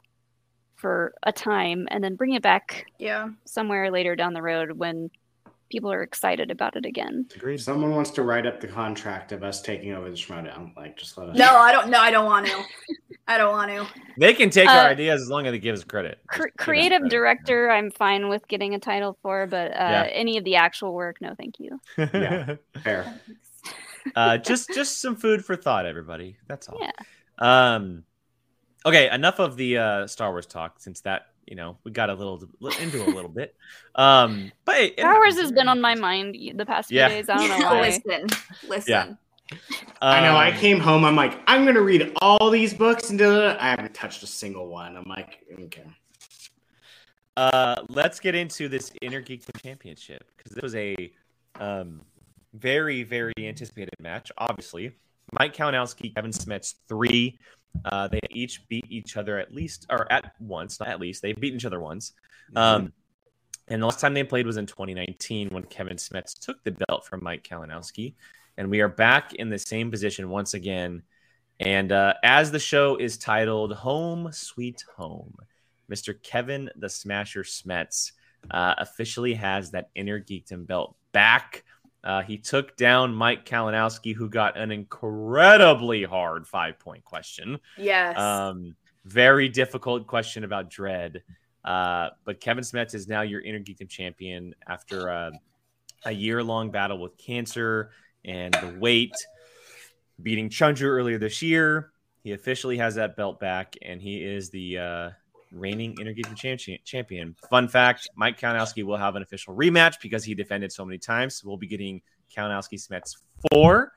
for 0.75 1.13
a 1.23 1.31
time 1.31 1.87
and 1.91 2.03
then 2.03 2.15
bring 2.15 2.33
it 2.33 2.41
back 2.41 2.85
Yeah. 2.97 3.29
somewhere 3.45 3.91
later 3.91 4.15
down 4.15 4.33
the 4.33 4.41
road 4.41 4.71
when 4.71 5.11
people 5.71 5.91
are 5.91 6.03
excited 6.03 6.51
about 6.51 6.75
it 6.75 6.85
again 6.85 7.25
If 7.31 7.37
Agreed. 7.37 7.59
someone 7.61 7.91
wants 7.95 8.11
to 8.11 8.23
write 8.23 8.45
up 8.45 8.59
the 8.59 8.67
contract 8.67 9.31
of 9.31 9.43
us 9.43 9.61
taking 9.61 9.93
over 9.93 10.09
the 10.09 10.15
Schmoedown, 10.15 10.75
like 10.75 10.97
just 10.97 11.17
let 11.17 11.29
us. 11.29 11.37
No, 11.37 11.55
I 11.55 11.71
don't. 11.71 11.89
No, 11.89 11.99
I 11.99 12.11
don't 12.11 12.25
want 12.25 12.45
to. 12.47 12.63
I 13.27 13.37
don't 13.37 13.51
want 13.53 13.71
to. 13.71 13.87
They 14.17 14.33
can 14.33 14.49
take 14.49 14.67
Uh, 14.67 14.71
our 14.73 14.87
ideas 14.89 15.21
as 15.21 15.29
long 15.29 15.47
as 15.47 15.53
they 15.53 15.59
give 15.59 15.73
us 15.75 15.83
credit. 15.83 16.19
Just 16.19 16.27
Cre- 16.27 16.43
give 16.47 16.53
us 16.59 16.65
creative 16.65 16.99
credit. 17.01 17.09
director 17.15 17.69
i'm 17.71 17.89
fine 17.91 18.27
with 18.29 18.47
getting 18.47 18.75
a 18.75 18.79
title 18.79 19.17
for 19.21 19.47
but 19.47 19.71
uh, 19.71 19.75
Yeah. 19.79 20.03
any 20.11 20.37
of 20.37 20.43
the 20.43 20.55
actual 20.57 20.93
work 20.93 21.21
no 21.21 21.33
thank 21.37 21.59
you 21.59 21.79
Yeah. 21.97 22.55
Fair. 22.83 23.19
uh, 24.15 24.37
just 24.49 24.69
just 24.73 24.99
some 24.99 25.15
food 25.15 25.45
for 25.45 25.55
thought, 25.55 25.85
everybody. 25.85 26.37
That's 26.47 26.67
all. 26.67 26.79
Yeah. 26.81 26.91
Um. 27.39 28.03
Okay, 28.85 29.09
enough 29.11 29.39
of 29.39 29.57
the 29.57 29.77
uh, 29.77 30.07
Star 30.07 30.31
Wars 30.31 30.47
talk, 30.47 30.79
since 30.79 31.01
that 31.01 31.27
you 31.51 31.57
know 31.57 31.77
we 31.83 31.91
got 31.91 32.09
a 32.09 32.13
little 32.13 32.41
into 32.79 33.03
a 33.03 33.11
little 33.11 33.29
bit. 33.29 33.53
Um, 33.95 34.53
but 34.63 34.75
hey, 34.75 34.93
Star 34.97 35.15
Wars 35.15 35.37
has 35.37 35.51
been 35.59 35.67
on 35.67 35.81
my 35.81 35.95
mind 35.95 36.33
the 36.55 36.65
past 36.65 36.87
few 36.87 36.97
Yeah. 36.97 37.09
days 37.09 37.27
i 37.27 37.35
don't 37.35 37.49
know 37.59 37.65
why 37.69 37.81
listen, 37.81 38.27
listen. 38.67 39.17
I 40.01 40.21
know. 40.21 40.33
I 40.37 40.51
Um, 40.51 40.57
came 40.59 40.79
home. 40.79 41.03
I'm 41.03 41.17
like, 41.17 41.37
I'm 41.45 41.65
gonna 41.65 41.81
read 41.81 42.13
all 42.21 42.49
these 42.49 42.73
books 42.73 43.09
and. 43.09 43.21
I 43.21 43.69
haven't 43.71 43.93
touched 43.93 44.23
a 44.23 44.27
single 44.27 44.67
one. 44.69 44.95
I'm 44.95 45.03
like, 45.09 45.39
okay. 45.65 45.83
Uh, 47.35 47.75
let's 47.89 48.21
get 48.21 48.33
into 48.33 48.69
this 48.69 48.93
Inner 49.01 49.21
Geekdom 49.21 49.61
Championship 49.61 50.23
because 50.37 50.53
this 50.53 50.61
was 50.61 50.75
a 50.75 50.95
um, 51.59 51.99
very, 52.53 53.03
very 53.03 53.33
anticipated 53.39 53.93
match. 53.99 54.31
Obviously, 54.37 54.93
Mike 55.37 55.53
Kalinowski, 55.53 56.15
Kevin 56.15 56.31
Smets, 56.31 56.75
three. 56.87 57.37
Uh, 57.85 58.07
they 58.07 58.19
each 58.29 58.67
beat 58.67 58.85
each 58.89 59.17
other 59.17 59.37
at 59.39 59.53
least, 59.53 59.85
or 59.89 60.11
at 60.11 60.33
once, 60.39 60.79
not 60.79 60.89
at 60.89 60.99
least. 60.99 61.21
They 61.21 61.33
beat 61.33 61.53
each 61.53 61.65
other 61.65 61.79
once. 61.79 62.13
Um, 62.55 62.93
and 63.67 63.81
the 63.81 63.85
last 63.85 63.99
time 63.99 64.13
they 64.13 64.23
played 64.23 64.45
was 64.45 64.57
in 64.57 64.65
2019 64.65 65.49
when 65.49 65.63
Kevin 65.63 65.97
Smets 65.97 66.37
took 66.37 66.63
the 66.63 66.71
belt 66.71 67.05
from 67.05 67.23
Mike 67.23 67.43
Kalinowski. 67.43 68.15
And 68.57 68.69
we 68.69 68.81
are 68.81 68.89
back 68.89 69.33
in 69.33 69.49
the 69.49 69.57
same 69.57 69.89
position 69.89 70.29
once 70.29 70.53
again. 70.53 71.03
And 71.59 71.91
uh, 71.91 72.15
as 72.23 72.51
the 72.51 72.59
show 72.59 72.97
is 72.97 73.17
titled 73.17 73.73
Home 73.73 74.31
Sweet 74.31 74.83
Home, 74.97 75.35
Mr. 75.91 76.21
Kevin 76.21 76.69
the 76.75 76.89
Smasher 76.89 77.43
Smets 77.43 78.11
uh, 78.49 78.75
officially 78.77 79.35
has 79.35 79.71
that 79.71 79.89
inner 79.95 80.19
geekdom 80.19 80.65
belt 80.65 80.95
back. 81.11 81.63
Uh, 82.03 82.21
he 82.21 82.37
took 82.37 82.75
down 82.77 83.13
Mike 83.13 83.45
Kalinowski, 83.45 84.15
who 84.15 84.27
got 84.29 84.57
an 84.57 84.71
incredibly 84.71 86.03
hard 86.03 86.47
five 86.47 86.79
point 86.79 87.03
question. 87.05 87.59
Yes. 87.77 88.17
Um, 88.17 88.75
very 89.05 89.49
difficult 89.49 90.07
question 90.07 90.43
about 90.43 90.71
Dredd. 90.71 91.21
Uh, 91.63 92.09
but 92.25 92.39
Kevin 92.41 92.63
Smets 92.63 92.95
is 92.95 93.07
now 93.07 93.21
your 93.21 93.41
Inner 93.41 93.59
Geekdom 93.59 93.89
champion 93.89 94.55
after 94.67 95.11
uh, 95.11 95.31
a 96.05 96.11
year 96.11 96.43
long 96.43 96.71
battle 96.71 96.99
with 96.99 97.17
cancer 97.17 97.91
and 98.25 98.53
the 98.53 98.77
weight, 98.79 99.13
beating 100.21 100.49
Chunju 100.49 100.83
earlier 100.83 101.19
this 101.19 101.41
year. 101.41 101.91
He 102.23 102.33
officially 102.33 102.77
has 102.77 102.95
that 102.95 103.15
belt 103.15 103.39
back, 103.39 103.75
and 103.81 104.01
he 104.01 104.23
is 104.23 104.49
the 104.49 104.77
uh, 104.77 105.09
reigning 105.51 105.95
Inner 105.99 106.13
Geekdom 106.13 106.35
champion. 106.35 106.79
champion. 106.83 107.35
Fun 107.49 107.67
fact 107.67 108.09
Mike 108.15 108.39
Kalinowski 108.39 108.83
will 108.83 108.97
have 108.97 109.15
an 109.15 109.23
official 109.23 109.55
rematch 109.55 110.01
because 110.01 110.23
he 110.23 110.33
defended 110.33 110.71
so 110.71 110.85
many 110.85 110.97
times. 110.97 111.43
We'll 111.43 111.57
be 111.57 111.67
getting 111.67 112.01
Kalinowski 112.35 112.81
Smets 112.81 113.17
four. 113.51 113.91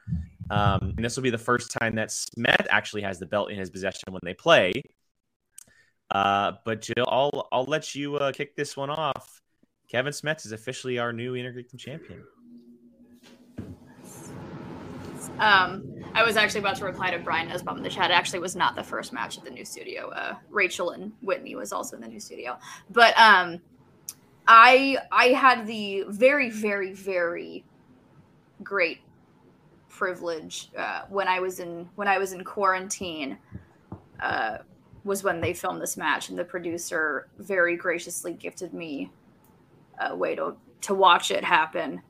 Um, 0.51 0.95
and 0.97 1.05
this 1.05 1.17
will 1.17 1.23
be 1.23 1.31
the 1.31 1.39
first 1.39 1.71
time 1.71 1.95
that 1.97 2.11
Smet 2.11 2.67
actually 2.71 3.03
has 3.03 3.19
the 3.19 3.27
belt 3.27 3.51
in 3.51 3.59
his 3.59 3.71
possession 3.71 4.13
when 4.13 4.21
they 4.23 4.35
play. 4.35 4.73
Uh, 6.11 6.53
but 6.65 6.83
Jill, 6.83 7.07
I'll 7.09 7.49
I'll 7.51 7.65
let 7.65 7.95
you 7.95 8.17
uh, 8.17 8.33
kick 8.33 8.57
this 8.57 8.77
one 8.77 8.91
off. 8.91 9.41
Kevin 9.89 10.13
Smets 10.13 10.45
is 10.47 10.53
officially 10.53 10.99
our 10.99 11.13
new 11.13 11.35
Inner 11.35 11.53
Geekdom 11.53 11.79
champion. 11.79 12.25
Um, 15.39 15.94
I 16.15 16.23
was 16.23 16.37
actually 16.37 16.61
about 16.61 16.77
to 16.77 16.85
reply 16.85 17.11
to 17.11 17.19
Brian 17.19 17.49
Nussbaum 17.49 17.77
in 17.77 17.83
the 17.83 17.91
chat. 17.91 18.11
It 18.11 18.15
actually 18.15 18.39
was 18.39 18.55
not 18.55 18.77
the 18.77 18.85
first 18.85 19.13
match 19.13 19.37
at 19.37 19.45
the 19.45 19.51
new 19.51 19.65
studio. 19.65 20.11
Uh, 20.11 20.37
Rachel 20.49 20.91
and 20.91 21.13
Witney 21.23 21.57
was 21.57 21.73
also 21.73 21.97
in 21.97 22.03
the 22.03 22.09
new 22.09 22.21
studio, 22.21 22.57
but 22.91 23.19
um, 23.19 23.61
I 24.47 24.99
I 25.11 25.29
had 25.29 25.67
the 25.67 26.05
very 26.09 26.51
very 26.51 26.93
very 26.93 27.65
great 28.63 29.01
privilege 29.89 30.71
uh, 30.79 31.03
when 31.09 31.27
I 31.27 31.41
was 31.41 31.59
in 31.59 31.89
when 31.97 32.07
I 32.07 32.19
was 32.19 32.33
in 32.33 32.45
quarantine. 32.45 33.39
Uh, 34.21 34.59
was 35.03 35.23
when 35.23 35.41
they 35.41 35.53
filmed 35.53 35.83
this 35.83 35.99
match, 35.99 36.31
and 36.31 36.39
the 36.39 36.45
producer 36.45 37.29
very 37.39 37.77
graciously 37.77 38.33
gifted 38.33 38.73
me 38.73 39.11
a 40.01 40.15
way 40.17 40.35
to 40.37 40.57
to 40.83 40.95
watch 40.95 41.31
it 41.31 41.43
happen 41.43 42.01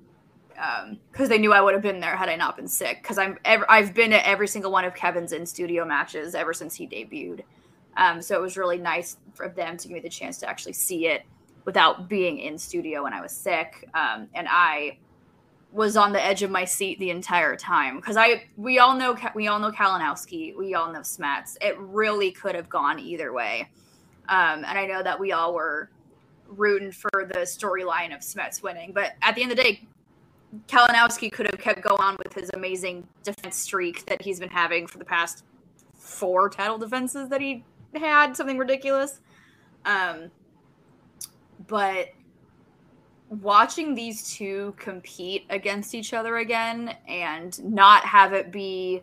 because 1.11 1.29
they 1.29 1.39
knew 1.39 1.53
I 1.53 1.61
would 1.61 1.75
have 1.75 1.83
been 1.83 2.01
there 2.01 2.17
had 2.17 2.29
I 2.29 2.37
not 2.37 2.57
been 2.57 2.69
sick. 2.69 3.03
Because 3.03 3.19
I'm 3.19 3.39
ever, 3.45 3.65
I've 3.71 3.95
been 3.95 4.13
at 4.13 4.25
every 4.25 4.49
single 4.49 4.71
one 4.71 4.85
of 4.85 4.95
Kevin's 4.95 5.33
in 5.33 5.47
studio 5.47 5.85
matches 5.85 6.35
ever 6.35 6.53
since 6.53 6.75
he 6.75 6.87
debuted. 6.87 7.43
Um, 7.97 8.21
so 8.23 8.35
it 8.35 8.41
was 8.41 8.57
really 8.57 8.79
nice 8.79 9.17
for 9.35 9.49
them 9.49 9.77
to 9.77 9.89
give 9.89 9.95
me 9.95 10.01
the 10.01 10.09
chance 10.09 10.39
to 10.39 10.49
actually 10.49 10.73
see 10.73 11.07
it 11.07 11.23
without 11.65 12.09
being 12.09 12.39
in 12.39 12.59
studio 12.59 13.05
when 13.05 13.13
I 13.13 13.21
was 13.21 13.33
sick. 13.33 13.89
Um, 13.95 14.29
and 14.35 14.47
I 14.51 14.99
was 15.73 15.97
on 15.97 16.13
the 16.13 16.25
edge 16.25 16.43
of 16.43 16.51
my 16.51 16.65
seat 16.65 16.99
the 17.01 17.11
entire 17.11 17.57
time 17.57 17.97
because 17.97 18.17
I 18.17 18.45
we 18.57 18.79
all 18.79 18.97
know 18.97 19.17
we 19.35 19.49
all 19.49 19.59
know 19.59 19.73
Kalinowski, 19.73 20.57
we 20.57 20.75
all 20.75 20.93
know 20.93 21.01
Smets. 21.01 21.57
It 21.61 21.77
really 21.79 22.31
could 22.31 22.55
have 22.55 22.69
gone 22.69 23.01
either 23.01 23.33
way, 23.33 23.69
um, 24.29 24.65
and 24.65 24.79
I 24.79 24.87
know 24.87 25.03
that 25.03 25.19
we 25.19 25.33
all 25.33 25.53
were 25.53 25.91
rooting 26.47 26.93
for 26.93 27.11
the 27.13 27.41
storyline 27.41 28.15
of 28.15 28.21
Smets 28.21 28.63
winning. 28.63 28.93
But 28.93 29.15
at 29.21 29.35
the 29.35 29.43
end 29.43 29.51
of 29.51 29.57
the 29.57 29.65
day, 29.65 29.89
Kalinowski 30.69 31.33
could 31.33 31.47
have 31.47 31.59
kept 31.59 31.83
going 31.83 32.01
on 32.01 32.17
with 32.23 32.33
his 32.33 32.51
amazing 32.55 33.07
defense 33.23 33.57
streak 33.57 34.07
that 34.07 34.23
he's 34.23 34.39
been 34.39 34.51
having 34.51 34.87
for 34.87 34.99
the 34.99 35.05
past 35.05 35.45
four 35.95 36.49
title 36.49 36.79
defenses 36.79 37.29
that 37.29 37.41
he 37.41 37.65
had, 37.95 38.37
something 38.37 38.59
ridiculous. 38.59 39.21
Um, 39.85 40.31
but 41.67 42.09
watching 43.29 43.95
these 43.95 44.35
two 44.35 44.75
compete 44.79 45.45
against 45.51 45.95
each 45.95 46.13
other 46.13 46.39
again 46.39 46.95
and 47.09 47.63
not 47.65 48.05
have 48.05 48.33
it 48.33 48.53
be 48.53 49.03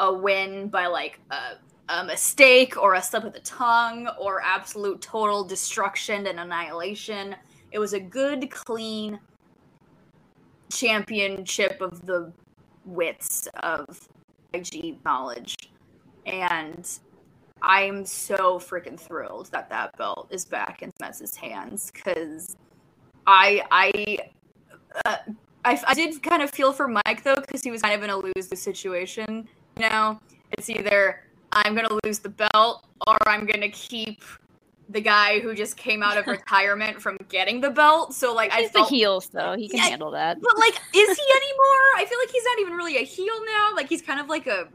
a 0.00 0.12
win 0.12 0.68
by 0.68 0.86
like 0.86 1.20
a, 1.30 1.92
a 1.92 2.04
mistake 2.04 2.80
or 2.80 2.94
a 2.94 3.02
slip 3.02 3.24
of 3.24 3.32
the 3.32 3.40
tongue 3.40 4.08
or 4.18 4.40
absolute 4.42 5.00
total 5.00 5.44
destruction 5.44 6.26
and 6.26 6.40
annihilation. 6.40 7.36
It 7.70 7.78
was 7.78 7.92
a 7.92 8.00
good, 8.00 8.50
clean 8.50 9.18
championship 10.72 11.80
of 11.80 12.04
the 12.06 12.32
wits 12.84 13.48
of 13.62 14.08
IG 14.52 14.98
knowledge. 15.04 15.56
And 16.26 16.88
I'm 17.62 18.04
so 18.04 18.58
freaking 18.58 18.98
thrilled 18.98 19.50
that 19.52 19.70
that 19.70 19.96
belt 19.96 20.28
is 20.30 20.44
back 20.44 20.82
in 20.82 20.92
Smets's 20.96 21.36
hands 21.36 21.90
because 21.92 22.56
I 23.26 23.62
I, 23.70 24.18
uh, 25.04 25.16
I 25.64 25.82
I 25.86 25.94
did 25.94 26.22
kind 26.22 26.42
of 26.42 26.50
feel 26.50 26.72
for 26.72 26.88
Mike 26.88 27.22
though 27.24 27.36
because 27.36 27.62
he 27.62 27.70
was 27.70 27.82
kind 27.82 27.94
of 27.94 28.02
in 28.02 28.10
a 28.10 28.16
lose 28.16 28.48
the 28.48 28.56
situation. 28.56 29.48
You 29.78 29.88
know, 29.88 30.20
it's 30.52 30.68
either 30.68 31.22
I'm 31.52 31.74
gonna 31.74 31.98
lose 32.04 32.18
the 32.18 32.28
belt 32.28 32.86
or 33.06 33.16
I'm 33.26 33.46
gonna 33.46 33.70
keep 33.70 34.22
the 34.88 35.00
guy 35.00 35.40
who 35.40 35.54
just 35.54 35.76
came 35.76 36.02
out 36.02 36.18
of 36.18 36.26
retirement 36.28 37.02
from 37.02 37.16
getting 37.28 37.60
the 37.60 37.70
belt. 37.70 38.14
So 38.14 38.34
like 38.34 38.52
He's 38.52 38.66
I 38.66 38.68
felt 38.70 38.90
the 38.90 38.96
heel, 38.96 39.20
so 39.20 39.56
he 39.58 39.68
can 39.68 39.80
Yeah, 39.80 39.88
handle 39.90 40.12
that. 40.12 40.38
but 40.42 40.58
like, 40.58 40.74
is 40.94 41.16
he 41.16 41.22
anymore? 41.22 41.84
I 41.98 42.06
feel 42.08 42.18
like 42.18 42.30
he's 42.30 42.44
not 42.44 42.60
even 42.60 42.74
really 42.74 42.96
a 42.98 43.04
heel 43.04 43.34
now. 43.46 43.70
Like 43.76 43.88
he's 43.88 44.02
kind 44.02 44.20
of 44.20 44.28
like 44.28 44.46
a 44.46 44.68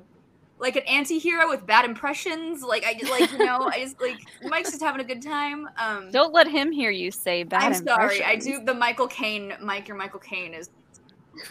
like 0.60 0.76
an 0.77 0.84
anti-hero 0.84 1.49
with 1.49 1.65
bad 1.68 1.86
impressions. 1.86 2.64
Like 2.64 2.86
I 2.86 2.94
just 2.95 3.10
like 3.10 3.31
you 3.31 3.40
know, 3.40 3.69
I 3.73 3.80
just 3.80 4.02
like 4.02 4.19
Mike's 4.44 4.72
just 4.72 4.84
having 4.84 5.02
a 5.02 5.06
good 5.06 5.22
time. 5.23 5.68
Um 5.77 6.11
Don't 6.11 6.34
let 6.34 6.48
him 6.48 6.72
hear 6.72 6.91
you 6.91 7.11
say 7.11 7.44
bad. 7.44 7.64
I'm 7.64 7.73
sorry. 7.73 8.23
I 8.23 8.36
do 8.38 8.64
the 8.65 8.73
Michael 8.76 9.07
Caine 9.07 9.53
Mike 9.61 9.88
your 9.88 9.98
Michael 9.98 10.19
Caine 10.22 10.53
is 10.56 10.69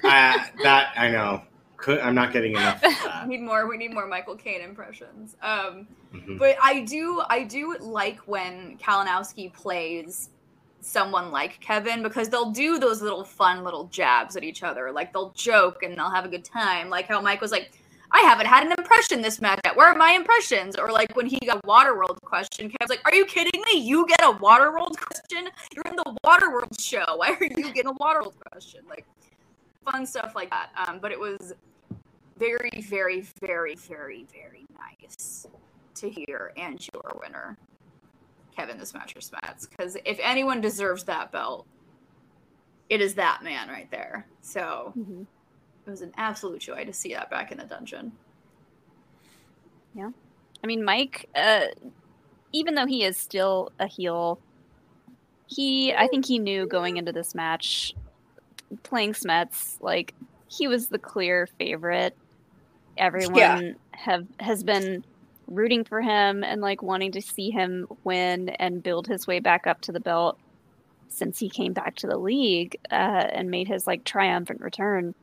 Uh, 0.05 0.39
that 0.63 0.91
I 0.97 1.11
know. 1.11 1.43
Could, 1.79 2.01
I'm 2.01 2.15
not 2.15 2.33
getting 2.33 2.53
enough 2.53 2.83
of 2.85 2.93
we 3.29 3.37
need 3.39 3.43
more 3.45 3.67
we 3.67 3.77
need 3.79 3.95
more 3.95 4.07
Michael 4.07 4.37
Caine 4.37 4.61
impressions. 4.61 5.37
Um 5.43 5.87
Mhm. 6.13 6.39
but 6.39 6.57
I 6.63 6.81
do 6.81 7.23
I 7.29 7.45
do 7.45 7.77
like 7.81 8.19
when 8.27 8.79
Kalinowski 8.79 9.53
plays 9.53 10.31
someone 10.81 11.31
like 11.31 11.61
Kevin 11.61 12.03
because 12.03 12.29
they'll 12.31 12.51
do 12.51 12.79
those 12.79 13.03
little 13.03 13.25
fun 13.25 13.63
little 13.63 13.85
jabs 13.89 14.37
at 14.37 14.43
each 14.45 14.63
other. 14.63 14.91
Like 14.91 15.13
they'll 15.13 15.31
joke 15.37 15.83
and 15.83 15.97
they'll 15.97 16.11
have 16.11 16.25
a 16.25 16.29
good 16.29 16.45
time. 16.45 16.89
Like 16.89 17.07
how 17.09 17.21
Mike 17.21 17.41
was 17.43 17.53
like, 17.53 17.73
I 18.11 18.21
haven't 18.21 18.47
had 18.47 18.65
an 18.65 18.73
impression 18.73 19.21
this 19.21 19.41
match 19.41 19.61
yet. 19.65 19.77
Where 19.77 19.87
are 19.89 19.95
my 19.95 20.13
impressions? 20.13 20.77
Or 20.77 20.91
like 20.91 21.15
when 21.15 21.27
he 21.27 21.39
got 21.45 21.63
Waterworld 21.65 22.21
question, 22.23 22.71
Kevin's 22.71 22.89
like, 22.89 23.03
Are 23.05 23.15
you 23.15 23.27
kidding 23.27 23.61
me? 23.71 23.81
You 23.81 24.07
get 24.07 24.23
a 24.23 24.33
Waterworld 24.33 24.97
question? 24.97 25.51
You're 25.75 25.85
in 25.85 25.97
the 25.97 26.17
Waterworld 26.25 26.81
show. 26.81 27.05
Why 27.17 27.37
are 27.39 27.45
you 27.45 27.71
getting 27.73 27.87
a 27.89 27.95
Waterworld 27.95 28.35
question? 28.51 28.81
Like 28.89 29.05
fun 29.90 30.06
stuff 30.06 30.35
like 30.35 30.51
that. 30.51 30.70
Um, 30.86 30.98
but 31.01 31.12
it 31.12 31.19
was 31.19 31.55
very, 32.39 32.70
very, 32.82 33.23
very, 33.40 33.74
very, 33.74 34.27
very 34.32 34.66
nice 34.78 35.47
to 35.97 36.09
hear 36.09 36.52
and 36.56 36.86
your 36.93 37.19
winner, 37.20 37.56
Kevin 38.56 38.78
the 38.78 38.86
Smasher 38.86 39.20
Smets. 39.20 39.69
Because 39.69 39.97
if 40.05 40.19
anyone 40.23 40.60
deserves 40.60 41.05
that 41.05 41.32
belt, 41.32 41.66
it 42.89 43.01
is 43.01 43.15
that 43.15 43.43
man 43.43 43.69
right 43.69 43.90
there. 43.90 44.27
So 44.40 44.93
Mhm. 44.97 45.27
it 45.86 45.90
was 45.90 46.02
an 46.02 46.12
absolute 46.16 46.60
joy 46.60 46.85
to 46.85 46.93
see 46.93 47.12
that 47.15 47.31
back 47.31 47.52
in 47.52 47.59
the 47.59 47.65
dungeon. 47.65 48.12
Yeah. 49.94 50.10
I 50.62 50.66
mean, 50.66 50.85
Mike, 50.85 51.28
uh, 51.35 51.66
even 52.52 52.74
though 52.74 52.86
he 52.86 53.05
is 53.05 53.16
still 53.19 53.73
a 53.78 53.86
heel, 53.86 54.39
he 55.47 55.94
I 55.94 56.06
think 56.06 56.27
he 56.27 56.39
knew 56.39 56.66
going 56.66 56.97
into 56.97 57.12
this 57.12 57.35
match, 57.35 57.94
playing 58.82 59.12
Smets, 59.12 59.77
like 59.81 60.15
he 60.49 60.69
was 60.69 60.89
the 60.89 60.99
clear 60.99 61.47
favorite. 61.59 62.16
Everyone 62.97 63.77
have 63.93 64.27
has 64.40 64.62
been 64.62 65.05
rooting 65.47 65.85
for 65.85 66.01
him 66.01 66.45
and 66.45 66.61
like 66.61 66.82
wanting 66.82 67.12
to 67.12 67.23
see 67.23 67.51
him 67.51 67.86
win 68.05 68.51
and 68.51 68.82
build 68.82 69.07
his 69.07 69.27
way 69.27 69.40
back 69.40 69.66
up 69.66 69.81
to 69.81 69.93
the 69.93 70.01
belt 70.01 70.39
since 71.09 71.39
he 71.39 71.49
came 71.49 71.73
back 71.73 71.97
to 71.97 72.07
the 72.07 72.19
league 72.19 72.77
uh, 72.90 72.95
and 72.95 73.51
made 73.51 73.66
his 73.66 73.86
like 73.86 74.05
triumphant 74.05 74.61
return. 74.61 75.15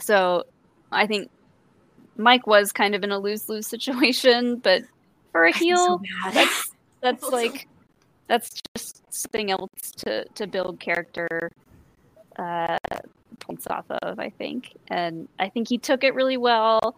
So 0.00 0.44
I 0.90 1.06
think 1.06 1.30
Mike 2.16 2.46
was 2.46 2.72
kind 2.72 2.94
of 2.94 3.02
in 3.04 3.12
a 3.12 3.18
lose 3.18 3.48
lose 3.48 3.66
situation, 3.68 4.56
but 4.56 4.82
for 5.32 5.44
a 5.44 5.52
heel, 5.52 6.00
that's 6.32 6.72
that's 7.00 7.24
so 7.28 7.30
like 7.30 7.68
that's 8.26 8.62
just 8.76 9.02
something 9.12 9.50
else 9.50 9.92
to 9.98 10.24
to 10.34 10.46
build 10.46 10.80
character 10.80 11.50
uh 12.38 12.78
points 13.40 13.66
off 13.68 13.84
of 14.02 14.18
i 14.18 14.30
think 14.30 14.72
and 14.88 15.28
i 15.38 15.48
think 15.48 15.68
he 15.68 15.76
took 15.78 16.02
it 16.04 16.14
really 16.14 16.36
well 16.36 16.96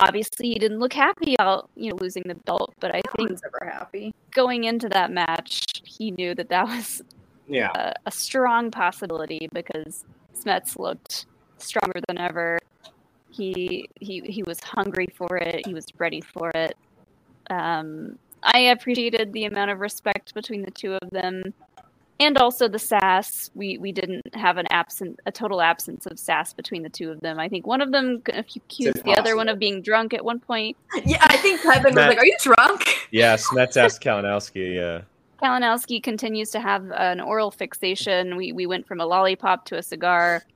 obviously 0.00 0.48
he 0.48 0.58
didn't 0.58 0.78
look 0.78 0.92
happy 0.92 1.34
about 1.34 1.68
you 1.76 1.90
know 1.90 1.96
losing 2.00 2.22
the 2.26 2.34
belt 2.46 2.72
but 2.80 2.90
i 2.90 3.00
think 3.16 3.30
Everyone's 3.30 3.42
ever 3.44 3.70
happy. 3.72 4.12
going 4.32 4.64
into 4.64 4.88
that 4.90 5.10
match 5.10 5.62
he 5.84 6.10
knew 6.12 6.34
that 6.34 6.48
that 6.50 6.66
was 6.66 7.02
Yeah. 7.48 7.70
a, 7.74 7.94
a 8.06 8.10
strong 8.10 8.70
possibility 8.70 9.48
because 9.52 10.04
Smets 10.38 10.78
looked 10.78 11.26
stronger 11.58 12.00
than 12.06 12.16
ever. 12.18 12.58
He 13.30 13.88
he 14.00 14.20
he 14.20 14.42
was 14.44 14.60
hungry 14.60 15.08
for 15.14 15.36
it. 15.36 15.66
He 15.66 15.74
was 15.74 15.84
ready 15.98 16.20
for 16.20 16.50
it. 16.54 16.76
Um, 17.50 18.18
I 18.42 18.58
appreciated 18.74 19.32
the 19.32 19.44
amount 19.46 19.70
of 19.72 19.80
respect 19.80 20.32
between 20.34 20.62
the 20.62 20.70
two 20.70 20.94
of 20.94 21.10
them, 21.10 21.42
and 22.20 22.36
also 22.36 22.68
the 22.68 22.78
sass. 22.78 23.50
We 23.54 23.78
we 23.78 23.90
didn't 23.90 24.34
have 24.34 24.58
an 24.58 24.66
absent 24.70 25.18
a 25.26 25.32
total 25.32 25.60
absence 25.60 26.06
of 26.06 26.18
sass 26.18 26.52
between 26.52 26.82
the 26.82 26.88
two 26.88 27.10
of 27.10 27.20
them. 27.20 27.40
I 27.40 27.48
think 27.48 27.66
one 27.66 27.80
of 27.80 27.90
them 27.90 28.22
accused 28.28 29.02
the 29.04 29.16
other 29.18 29.34
one 29.36 29.48
of 29.48 29.58
being 29.58 29.82
drunk 29.82 30.14
at 30.14 30.24
one 30.24 30.38
point. 30.38 30.76
Yeah, 31.04 31.16
I 31.22 31.38
think 31.38 31.62
Kevin 31.62 31.94
was 31.94 32.06
like, 32.06 32.18
Are 32.18 32.26
you 32.26 32.36
drunk? 32.42 32.84
yes 33.10 33.48
Smets 33.48 33.76
asked 33.76 34.02
Kalinowski. 34.02 34.76
Yeah. 34.76 35.02
Kalinowski 35.42 36.02
continues 36.02 36.50
to 36.50 36.60
have 36.60 36.90
an 36.90 37.20
oral 37.20 37.50
fixation. 37.50 38.36
We 38.36 38.52
we 38.52 38.66
went 38.66 38.86
from 38.86 39.00
a 39.00 39.06
lollipop 39.06 39.64
to 39.66 39.78
a 39.78 39.82
cigar. 39.82 40.44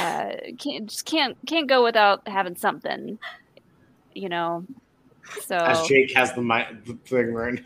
Uh, 0.00 0.32
can't 0.58 0.88
just 0.88 1.04
can't 1.04 1.38
can't 1.46 1.68
go 1.68 1.84
without 1.84 2.26
having 2.26 2.56
something, 2.56 3.20
you 4.14 4.28
know. 4.28 4.66
So 5.42 5.56
As 5.56 5.86
Jake 5.86 6.12
has 6.16 6.32
the 6.32 6.42
mic 6.42 6.84
the 6.84 6.94
thing 7.04 7.32
right. 7.32 7.62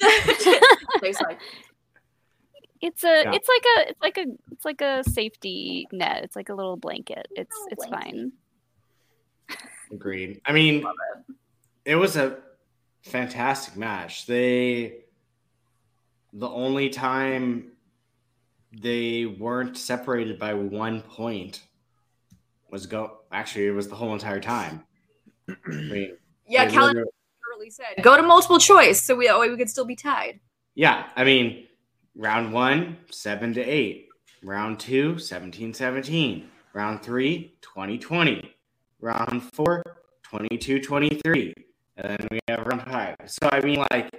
He's 2.80 2.88
like, 2.88 2.92
it's 2.92 3.04
a 3.04 3.22
Yeah. 3.24 3.32
it's 3.34 3.48
like 3.48 3.64
a 3.76 3.90
it's 3.90 4.02
like 4.02 4.18
a 4.18 4.26
it's 4.52 4.64
like 4.64 4.80
a 4.80 5.04
safety 5.04 5.86
net. 5.92 6.24
It's 6.24 6.36
like 6.36 6.48
a 6.48 6.54
little 6.54 6.76
blanket. 6.76 7.26
It's 7.36 7.54
Little 7.54 7.68
it's 7.72 7.86
blanket. 7.86 8.10
fine. 8.12 8.32
Agreed. 9.92 10.40
I 10.46 10.52
mean, 10.52 10.82
Love 10.82 10.94
it 11.84 11.96
was 11.96 12.16
a 12.16 12.38
fantastic 13.02 13.76
match. 13.76 14.26
They, 14.26 14.98
the 16.32 16.48
only 16.48 16.90
time 16.90 17.72
they 18.72 19.24
weren't 19.26 19.76
separated 19.76 20.38
by 20.38 20.54
one 20.54 21.00
point 21.02 21.62
was 22.70 22.86
go. 22.86 23.18
Actually, 23.32 23.66
it 23.66 23.70
was 23.72 23.88
the 23.88 23.96
whole 23.96 24.12
entire 24.12 24.38
time. 24.40 24.84
I 25.48 25.54
mean, 25.70 26.16
Yeah, 26.46 26.66
they 26.66 26.76
literally- 26.78 27.10
literally 27.48 27.70
said, 27.70 28.02
Go 28.02 28.16
to 28.16 28.22
multiple 28.22 28.58
choice, 28.58 29.02
so 29.02 29.16
we 29.16 29.26
that 29.26 29.40
way 29.40 29.48
we 29.50 29.56
could 29.56 29.70
still 29.70 29.84
be 29.86 29.96
tied. 29.96 30.38
yeah. 30.76 31.08
I 31.16 31.24
mean, 31.24 31.66
round 32.16 32.52
one, 32.52 32.98
seven 33.10 33.52
to 33.54 33.60
eight. 33.60 34.08
Round 34.42 34.80
two, 34.80 35.18
17 35.18 35.74
17. 35.74 36.48
Round 36.72 37.02
three, 37.02 37.54
20 37.60 37.98
20. 37.98 38.54
Round 39.00 39.42
four, 39.52 39.82
22 40.22 40.80
23. 40.80 41.54
And 41.96 42.18
then 42.18 42.28
we 42.30 42.38
have 42.48 42.66
round 42.66 42.82
five. 42.82 43.16
So, 43.26 43.48
I 43.52 43.60
mean, 43.60 43.84
like, 43.90 44.10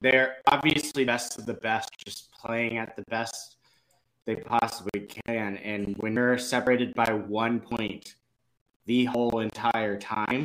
they're 0.00 0.36
obviously 0.46 1.04
best 1.04 1.38
of 1.38 1.46
the 1.46 1.54
best, 1.54 1.90
just 2.04 2.30
playing 2.32 2.76
at 2.76 2.96
the 2.96 3.04
best 3.08 3.56
they 4.26 4.36
possibly 4.36 5.06
can. 5.06 5.56
And 5.58 5.96
when 5.98 6.14
you're 6.14 6.36
separated 6.36 6.92
by 6.94 7.12
one 7.12 7.60
point 7.60 8.14
the 8.84 9.06
whole 9.06 9.38
entire 9.40 9.98
time, 9.98 10.44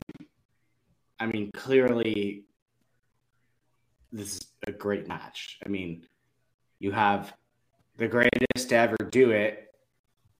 I 1.19 1.25
mean, 1.25 1.51
clearly 1.53 2.45
this 4.11 4.37
is 4.37 4.47
a 4.67 4.71
great 4.71 5.07
match. 5.07 5.59
I 5.65 5.69
mean, 5.69 6.05
you 6.81 6.91
have 6.91 7.33
the 7.97 8.07
greatest 8.07 8.69
to 8.69 8.75
ever 8.75 8.97
do 8.97 9.29
it 9.29 9.71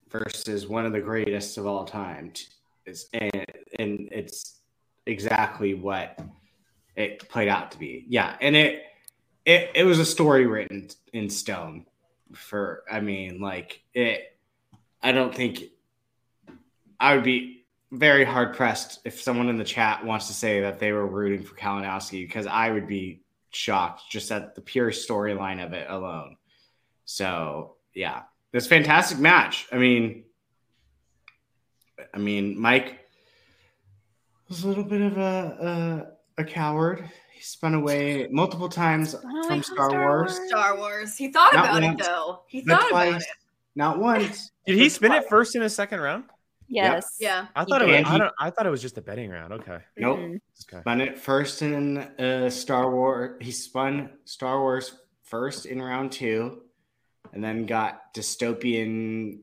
versus 0.10 0.68
one 0.68 0.86
of 0.88 0.92
the 0.92 1.00
greatest 1.00 1.58
of 1.60 1.68
all 1.68 1.86
time. 1.86 2.34
And, 3.14 3.46
and 3.78 4.10
it's 4.12 4.60
exactly 5.06 5.76
what 5.76 6.20
it 6.96 7.30
played 7.30 7.48
out 7.48 7.72
to 7.72 7.80
be. 7.80 8.06
Yeah, 8.10 8.36
and 8.42 8.56
it 8.56 8.84
it 9.46 9.70
it 9.76 9.84
was 9.84 10.00
a 10.00 10.06
story 10.06 10.48
written 10.48 10.90
in 11.14 11.30
stone. 11.30 11.86
For 12.34 12.84
I 12.92 13.02
mean, 13.02 13.40
like 13.40 13.84
it. 13.94 14.36
I 15.04 15.12
don't 15.12 15.34
think 15.34 15.64
I 17.00 17.16
would 17.16 17.24
be 17.24 17.66
very 17.92 18.24
hard 18.24 18.56
pressed 18.56 19.00
if 19.06 19.22
someone 19.22 19.50
in 19.50 19.58
the 19.58 19.64
chat 19.64 20.06
wants 20.06 20.28
to 20.28 20.34
say 20.34 20.62
that 20.62 20.80
they 20.80 20.92
were 20.92 21.06
rooting 21.06 21.44
for 21.44 21.56
Kalinowski 21.56 22.24
because 22.24 22.48
I 22.48 22.72
would 22.72 22.88
be 22.88 23.21
shocked 23.52 24.04
just 24.10 24.32
at 24.32 24.56
the 24.56 24.62
pure 24.62 24.92
storyline 24.92 25.64
of 25.64 25.74
it 25.74 25.90
alone. 25.90 26.38
So 27.06 27.76
yeah, 27.94 28.24
this 28.52 28.68
fantastic 28.68 29.20
match. 29.20 29.68
I 29.72 29.78
mean, 29.78 30.24
I 32.14 32.18
mean, 32.18 32.60
Mike 32.60 33.00
was 34.50 34.64
a 34.64 34.68
little 34.68 34.84
bit 34.84 35.02
of 35.02 35.18
a 35.18 36.08
a, 36.38 36.42
a 36.42 36.46
coward. 36.46 37.10
He 37.34 37.42
spun 37.42 37.74
away 37.74 38.28
multiple 38.32 38.70
times 38.70 39.14
away 39.14 39.22
from 39.24 39.44
from 39.48 39.64
Star, 39.64 39.90
Star 39.90 40.02
Wars. 40.02 40.34
Wars. 40.38 40.50
Star 40.50 40.78
Wars. 40.78 41.18
He 41.18 41.32
thought 41.32 41.54
Not 41.54 41.66
about 41.66 41.84
it 41.84 42.06
though. 42.06 42.42
He 42.48 42.62
Not 42.62 42.82
thought 42.82 42.92
about 42.92 43.22
it. 43.22 43.28
not 43.76 44.00
once. 44.00 44.52
Did 44.66 44.78
he 44.78 44.86
but 44.86 44.92
spin 44.92 45.12
it 45.14 45.28
first 45.30 45.56
in 45.56 45.62
his 45.62 45.74
second 45.76 46.00
round? 46.00 46.26
Yes. 46.74 47.18
Yeah. 47.20 47.48
I 47.56 47.66
thought 47.66 47.82
it 47.82 47.88
was. 47.88 47.96
And 47.98 48.08
I, 48.08 48.18
don't, 48.18 48.34
I 48.40 48.50
thought 48.50 48.66
it 48.66 48.70
was 48.70 48.82
just 48.82 48.98
a 48.98 49.02
betting 49.02 49.30
round. 49.30 49.52
Okay. 49.54 49.80
Nope. 49.98 50.20
Mhm. 50.20 50.36
Okay. 50.36 50.80
Spun 50.82 51.02
it 51.02 51.18
first 51.20 51.62
in 51.62 51.98
uh, 51.98 52.50
Star 52.50 52.90
Wars. 52.92 53.38
He 53.42 53.52
spun 53.52 54.10
Star 54.26 54.60
Wars 54.62 54.96
first 55.24 55.66
in 55.66 55.82
round 55.82 56.12
two, 56.12 56.62
and 57.34 57.44
then 57.44 57.66
got 57.66 58.14
dystopian, 58.16 59.40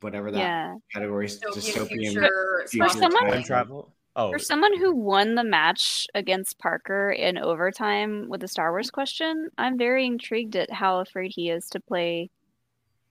whatever 0.00 0.30
that 0.30 0.38
Yeah. 0.38 0.74
category 0.92 1.26
is. 1.26 1.40
Dystopian 1.40 1.54
Dystopian. 1.56 1.88
future. 2.12 2.66
future 2.68 2.84
For 2.88 2.98
someone- 2.98 3.22
Time 3.24 3.32
time. 3.32 3.42
travel. 3.44 3.94
Oh, 4.16 4.32
For 4.32 4.38
someone 4.40 4.76
who 4.78 4.96
won 4.96 5.36
the 5.36 5.44
match 5.44 6.06
against 6.12 6.58
Parker 6.58 7.10
in 7.12 7.38
overtime 7.38 8.28
with 8.28 8.40
the 8.40 8.48
Star 8.48 8.72
Wars 8.72 8.90
question, 8.90 9.48
I'm 9.56 9.78
very 9.78 10.06
intrigued 10.06 10.56
at 10.56 10.72
how 10.72 10.98
afraid 11.00 11.30
he 11.34 11.50
is 11.50 11.68
to 11.70 11.78
play 11.80 12.30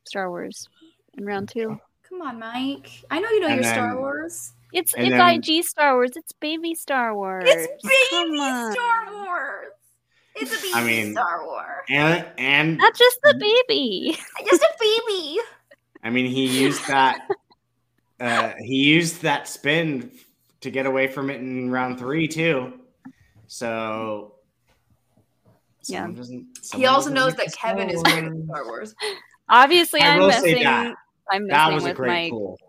Star 0.04 0.30
Wars 0.30 0.68
in 1.14 1.26
round 1.26 1.48
two. 1.50 1.80
Come 2.10 2.22
on, 2.22 2.40
Mike. 2.40 2.90
I 3.12 3.20
know 3.20 3.30
you 3.30 3.40
know 3.42 3.48
And 3.48 3.64
your 3.64 3.74
Star 3.74 3.98
Wars. 3.98 4.54
It's 4.74 4.94
And 4.94 5.08
it's 5.08 5.16
then- 5.18 5.36
IG 5.60 5.64
Star 5.66 5.96
Wars. 5.96 6.12
It's 6.16 6.32
baby 6.34 6.76
Star 6.76 7.16
Wars. 7.16 7.44
It's 7.48 7.84
baby. 7.84 8.38
Star 8.38 9.14
Wars. 9.14 9.68
It's 10.36 10.52
a 10.54 10.62
baby 10.62 10.72
I 10.76 10.84
mean- 10.86 11.12
Star 11.14 11.46
Wars. 11.46 11.86
and 11.90 12.26
and 12.38 12.78
Not 12.78 12.96
just 12.96 13.20
the 13.24 13.34
baby. 13.40 14.18
Just 14.50 14.62
a 14.62 14.74
baby. 14.80 15.40
I 16.04 16.10
mean, 16.10 16.26
he 16.28 16.46
used 16.46 16.88
that. 16.88 17.28
uh, 18.20 18.54
he 18.60 18.76
used 18.76 19.22
that 19.24 19.48
spin 19.48 20.12
to 20.62 20.70
get 20.72 20.86
away 20.86 21.08
from 21.08 21.30
it 21.30 21.42
in 21.42 21.70
round 21.72 21.98
three 22.00 22.28
too. 22.28 22.74
So. 23.48 24.34
Yeah. 25.86 26.10
He 26.76 26.86
also 26.86 27.10
knows 27.10 27.34
that 27.36 27.54
Kevin 27.54 27.90
is 27.90 28.00
Star 28.02 28.14
great 28.22 28.26
at 28.26 28.32
Wars. 28.34 28.46
Star 28.50 28.66
Wars. 28.66 28.96
Obviously, 29.50 30.02
I 30.02 30.16
I'm 30.16 30.20
will 30.20 30.32
say 30.34 30.42
messing. 30.52 30.64
that. 30.64 30.96
I'm 31.32 31.48
That 31.48 31.70
messing 31.72 31.76
was 31.76 31.84
a 31.84 31.88
with 31.90 31.96
great 31.98 32.08
my. 32.08 32.30
pull. 32.30 32.60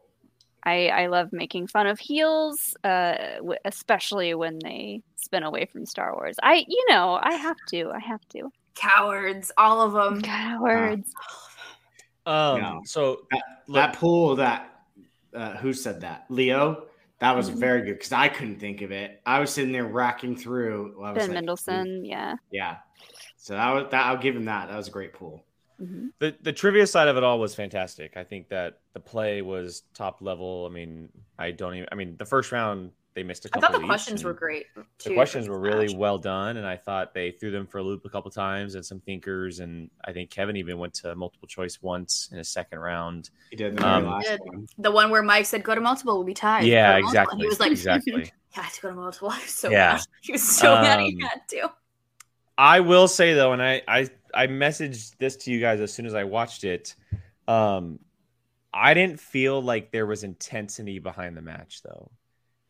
I 0.65 0.89
I 0.89 1.07
love 1.07 1.33
making 1.33 1.69
fun 1.69 1.87
of 1.87 1.99
heels, 1.99 2.77
uh, 2.85 3.37
w- 3.37 3.59
especially 3.65 4.35
when 4.35 4.59
they 4.63 5.03
spin 5.17 5.43
away 5.45 5.67
from 5.67 5.87
Star 5.87 6.13
Wars. 6.15 6.37
I 6.43 6.65
you 6.67 6.85
know 6.91 7.19
I 7.23 7.35
have 7.35 7.57
to. 7.69 7.91
I 7.91 8.01
have 8.01 8.21
to. 8.31 8.51
Cowards, 8.75 9.51
all 9.57 9.81
of 9.81 9.93
them. 9.93 10.21
Cowards. 10.23 11.13
um. 12.27 12.61
No. 12.61 12.81
So 12.85 13.21
that 13.69 13.95
pull 13.95 14.37
that 14.37 14.71
uh, 15.35 15.57
who 15.59 15.73
said 15.73 16.01
that 16.01 16.25
leo 16.31 16.87
that 17.21 17.37
was 17.37 17.51
Mhm. 17.51 17.55
very 17.61 17.83
good 17.83 17.95
because 17.95 18.13
i 18.13 18.29
couldn't 18.29 18.59
think 18.59 18.81
of 18.81 18.91
it 18.93 19.21
i 19.27 19.39
was 19.41 19.51
sitting 19.53 19.73
there 19.73 19.85
racking 19.85 20.35
through 20.37 20.95
I 21.05 21.13
was 21.13 21.19
Ben 21.19 21.29
like, 21.29 21.35
Mendelsohn. 21.35 22.03
Yeah. 22.05 22.37
yeah 22.51 22.77
so 23.37 23.53
that 23.53 23.71
was 23.75 23.85
that 23.91 24.07
i'll 24.07 24.17
give 24.17 24.35
him 24.35 24.47
that 24.47 24.69
that 24.71 24.77
was 24.77 24.89
a 24.89 24.91
great 24.91 25.13
pull 25.13 25.45
hmm 25.79 26.09
the 26.21 26.37
the 26.43 26.53
trivia 26.53 26.87
side 26.87 27.09
of 27.09 27.17
it 27.17 27.23
all 27.25 27.39
was 27.39 27.55
fantastic. 27.55 28.17
I 28.17 28.25
think 28.25 28.49
that 28.49 28.81
the 28.93 29.01
play 29.01 29.43
was 29.43 29.83
top 29.95 30.21
level. 30.21 30.67
I 30.69 30.73
mean, 30.75 31.09
I 31.39 31.51
don't 31.53 31.75
even. 31.77 31.89
I 31.93 31.95
mean, 31.95 32.17
the 32.17 32.25
first 32.27 32.51
round 32.53 32.91
they 33.15 33.23
missed 33.23 33.45
a 33.45 33.49
couple. 33.49 33.69
I 33.69 33.73
thought 33.73 33.81
the 33.81 33.85
each, 33.85 33.87
questions 33.87 34.25
were 34.25 34.33
and 34.33 34.39
great. 34.39 34.67
The 35.05 35.11
questions 35.11 35.49
were 35.49 35.59
really 35.61 35.87
match. 35.87 35.97
well 35.97 36.19
done, 36.19 36.57
and 36.57 36.67
I 36.67 36.77
thought 36.77 37.15
they 37.15 37.31
threw 37.31 37.51
them 37.51 37.67
for 37.67 37.79
a 37.79 37.83
loop 37.83 38.05
a 38.05 38.09
couple 38.11 38.31
times 38.31 38.75
and 38.75 38.85
some 38.85 39.01
thinkers. 39.01 39.61
And 39.61 39.91
I 40.05 40.13
think 40.13 40.31
Kevin 40.31 40.57
even 40.57 40.79
went 40.79 40.95
to 40.95 41.15
multiple 41.15 41.47
choice 41.49 41.81
once 41.83 42.31
in 42.33 42.39
a 42.39 42.45
second 42.45 42.81
round. 42.81 43.31
he 43.51 43.57
did 43.57 43.77
the 43.77 43.85
Um, 43.85 44.05
last 44.05 44.27
Did. 44.27 44.41
one 44.41 44.67
The 44.79 44.91
one 44.91 45.11
where 45.11 45.23
Mike 45.23 45.47
said 45.47 45.63
go 45.65 45.75
to 45.75 45.81
multiple 45.81 46.17
will 46.17 46.25
be 46.25 46.35
tied. 46.35 46.65
yeah, 46.65 46.91
Go 46.91 46.97
to 46.97 47.01
multiple. 47.01 47.13
exactly. 47.15 47.39
He 47.39 47.49
was 47.49 47.61
like, 47.61 47.73
exactly. 47.73 48.23
yeah, 48.57 48.63
I 48.63 48.63
have 48.63 48.73
to 48.75 48.81
go 48.81 48.89
to 48.91 48.95
multiple. 48.95 49.31
He 49.39 49.43
was 49.43 49.55
so 49.55 49.71
Yeah. 49.71 49.77
mad. 49.77 50.01
He 50.23 50.33
was 50.33 50.43
so 50.43 50.77
mad 50.79 51.01
he 51.01 51.17
Um, 51.17 51.19
had 51.21 51.41
to. 51.51 51.73
I 52.57 52.81
will 52.81 53.09
say 53.09 53.35
though, 53.35 53.53
and 53.53 53.63
I 53.63 53.83
I 53.87 54.09
I 54.35 54.47
messaged 54.47 55.17
this 55.19 55.37
to 55.37 55.51
you 55.51 55.61
guys 55.61 55.81
as 55.81 55.93
soon 55.93 56.07
as 56.07 56.15
I 56.15 56.25
watched 56.25 56.65
it. 56.65 56.95
Um, 57.47 57.99
I 58.73 58.95
didn't 58.95 59.19
feel 59.21 59.63
like 59.63 59.91
there 59.93 60.07
was 60.07 60.25
intensity 60.25 60.99
behind 60.99 61.37
the 61.37 61.43
match 61.43 61.83
though, 61.83 62.11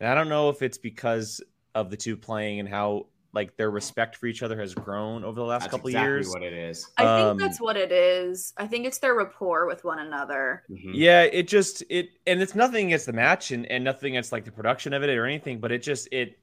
and 0.01 0.09
I 0.09 0.15
don't 0.15 0.29
know 0.29 0.49
if 0.49 0.63
it's 0.63 0.79
because 0.79 1.43
of 1.75 1.91
the 1.91 1.97
two 1.97 2.17
playing 2.17 2.61
and 2.61 2.69
how 2.69 3.07
like 3.35 3.57
their 3.57 3.71
respect 3.71 4.17
for 4.17 4.27
each 4.27 4.43
other 4.43 4.59
has 4.59 4.75
grown 4.75 5.23
over 5.23 5.39
the 5.39 5.45
last 5.47 5.63
that's 5.63 5.73
couple 5.73 5.89
exactly 5.89 6.09
years. 6.09 6.29
what 6.31 6.43
it 6.43 6.53
is 6.53 6.91
I 6.97 7.03
think 7.03 7.29
um, 7.29 7.39
that's 7.39 7.61
what 7.61 7.77
it 7.77 7.93
is. 7.93 8.53
I 8.57 8.67
think 8.67 8.87
it's 8.87 8.99
their 8.99 9.15
rapport 9.15 9.67
with 9.67 9.85
one 9.85 9.99
another. 9.99 10.63
Mhm. 10.71 10.93
Yeah, 10.95 11.23
it 11.23 11.47
just 11.47 11.83
it 11.91 12.11
and 12.27 12.41
it's 12.41 12.55
nothing 12.55 12.87
against 12.87 13.07
the 13.07 13.13
match 13.13 13.51
and, 13.51 13.67
and 13.67 13.85
nothing 13.85 14.15
against 14.15 14.33
like 14.33 14.45
the 14.45 14.53
production 14.53 14.93
of 14.93 15.03
it 15.03 15.11
or 15.11 15.27
anything, 15.27 15.61
but 15.61 15.73
it 15.73 15.83
just 15.83 16.09
it 16.11 16.39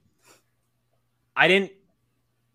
I 1.34 1.48
didn't 1.48 1.72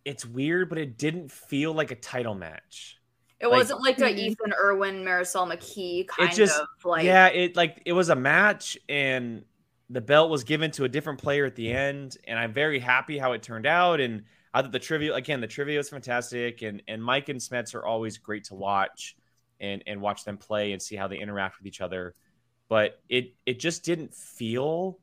it's 0.05 0.25
weird, 0.25 0.69
but 0.69 0.77
it 0.77 0.97
didn't 0.97 1.31
feel 1.31 1.73
like 1.73 1.91
a 1.91 1.95
title 1.95 2.35
match. 2.35 2.97
It 3.39 3.47
Like- 3.47 3.57
wasn't 3.57 3.81
like 3.81 3.97
a 3.99 4.03
Mhm. 4.03 4.17
Ethan 4.17 4.53
Irwin, 4.53 5.03
Marisol 5.03 5.51
McKee 5.51 6.07
kind 6.07 6.33
just- 6.33 6.59
of 6.59 6.67
like. 6.85 7.03
yeah, 7.05 7.27
it 7.27 7.55
like 7.55 7.81
it 7.85 7.93
was 7.93 8.09
a 8.09 8.15
match 8.15 8.77
and 8.87 9.43
the 9.89 10.01
belt 10.01 10.29
was 10.29 10.43
given 10.43 10.71
to 10.71 10.85
a 10.85 10.89
different 10.89 11.19
player 11.19 11.45
at 11.45 11.55
the 11.55 11.71
end, 11.71 12.17
and 12.25 12.39
I'm 12.39 12.53
very 12.53 12.79
happy 12.79 13.17
how 13.17 13.33
it 13.33 13.43
turned 13.43 13.65
out. 13.65 13.99
And 13.99 14.23
I 14.53 14.61
thought 14.61 14.71
the 14.71 14.79
trivia 14.79 15.13
again, 15.15 15.41
the 15.41 15.47
trivia 15.47 15.77
was 15.77 15.89
fantastic, 15.89 16.61
and 16.61 16.81
and 16.87 17.03
Mike 17.03 17.29
and 17.29 17.39
Smets 17.39 17.73
are 17.75 17.85
always 17.85 18.17
great 18.17 18.43
to 18.45 18.55
watch 18.55 19.15
and 19.59 19.83
and 19.87 20.01
watch 20.01 20.23
them 20.23 20.37
play 20.37 20.71
and 20.73 20.81
see 20.81 20.95
how 20.95 21.07
they 21.07 21.17
interact 21.19 21.57
with 21.57 21.67
each 21.67 21.81
other. 21.81 22.15
But 22.69 23.01
it 23.09 23.33
it 23.45 23.59
just 23.59 23.83
didn't 23.83 24.13
feel 24.13 24.99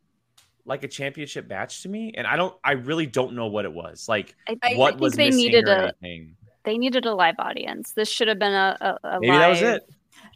like 0.69 0.85
a 0.85 0.89
championship 0.89 1.49
match 1.49 1.82
to 1.82 1.89
me, 1.89 2.12
and 2.16 2.27
I 2.27 2.36
don't, 2.36 2.55
I 2.62 2.73
really 2.73 3.07
don't 3.07 3.32
know 3.35 3.47
what 3.47 3.65
it 3.65 3.73
was. 3.73 4.09
Like 4.09 4.36
I, 4.49 4.57
I 4.62 4.74
what 4.77 4.90
think 4.93 5.01
was 5.01 5.15
they 5.15 5.27
missing 5.27 5.45
needed 5.47 5.69
or 5.69 5.73
a 5.73 5.82
anything. 6.03 6.36
they 6.65 6.78
needed 6.78 7.07
a 7.07 7.15
live 7.15 7.36
audience. 7.39 7.93
This 7.93 8.09
should 8.09 8.28
have 8.28 8.39
been 8.39 8.53
a, 8.55 8.77
a, 8.81 9.09
a 9.09 9.20
Maybe 9.20 9.32
live 9.32 9.40
that 9.40 9.49
was 9.49 9.62
it. 9.62 9.82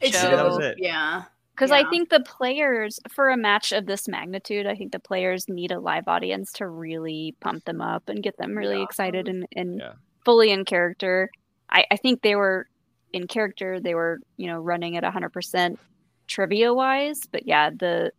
it 0.00 0.12
show. 0.14 0.18
should 0.20 0.32
That 0.32 0.44
was 0.46 0.58
it. 0.58 0.76
Yeah. 0.78 1.24
Because 1.54 1.70
I 1.70 1.88
think 1.90 2.08
the 2.08 2.20
players 2.20 2.98
for 3.10 3.28
a 3.28 3.36
match 3.36 3.72
of 3.72 3.84
this 3.84 4.08
magnitude, 4.08 4.66
I 4.66 4.74
think 4.74 4.90
the 4.90 4.98
players 4.98 5.48
need 5.50 5.70
a 5.70 5.78
live 5.78 6.08
audience 6.08 6.50
to 6.54 6.66
really 6.66 7.36
pump 7.40 7.66
them 7.66 7.82
up 7.82 8.08
and 8.08 8.22
get 8.22 8.38
them 8.38 8.56
really 8.56 8.78
Yeah. 8.78 8.84
excited 8.84 9.28
and, 9.28 9.46
and 9.54 9.78
Yeah. 9.78 9.92
fully 10.24 10.50
in 10.50 10.64
character. 10.64 11.28
I, 11.68 11.84
I 11.90 11.96
think 11.96 12.22
they 12.22 12.36
were 12.36 12.68
in 13.12 13.26
character. 13.26 13.80
They 13.80 13.94
were, 13.94 14.20
you 14.38 14.46
know, 14.46 14.58
running 14.58 14.96
at 14.96 15.04
hundred 15.04 15.34
percent 15.34 15.78
trivia 16.26 16.72
wise. 16.72 17.20
But 17.30 17.46
yeah, 17.46 17.68
the 17.68 18.12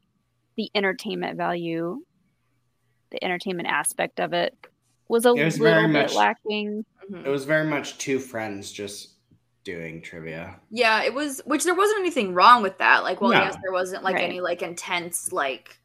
the 0.56 0.70
entertainment 0.76 1.38
value, 1.38 2.02
the 3.12 3.24
entertainment 3.24 3.68
aspect 3.70 4.20
of 4.20 4.34
it 4.34 4.56
was 5.08 5.26
a 5.26 5.34
It 5.34 5.44
was 5.46 5.60
little 5.60 5.82
very 5.82 5.94
bit 5.94 6.02
much- 6.04 6.16
lacking. 6.16 6.86
It 7.26 7.30
was 7.30 7.46
very 7.46 7.66
much 7.68 7.98
two 7.98 8.20
friends 8.20 8.72
just 8.72 9.10
doing 9.64 10.02
trivia 10.02 10.60
Yeah, 10.70 11.04
it 11.04 11.14
was. 11.14 11.42
Which 11.46 11.64
there 11.64 11.76
wasn't 11.76 12.00
anything 12.00 12.34
wrong 12.34 12.64
with 12.64 12.78
that. 12.80 13.04
Like, 13.04 13.22
well, 13.22 13.32
No. 13.32 13.40
yes, 13.40 13.56
there 13.62 13.72
wasn't 13.72 14.04
like 14.04 14.16
Right. 14.16 14.24
any 14.26 14.42
like 14.42 14.62
intense, 14.62 15.32
like 15.32 15.78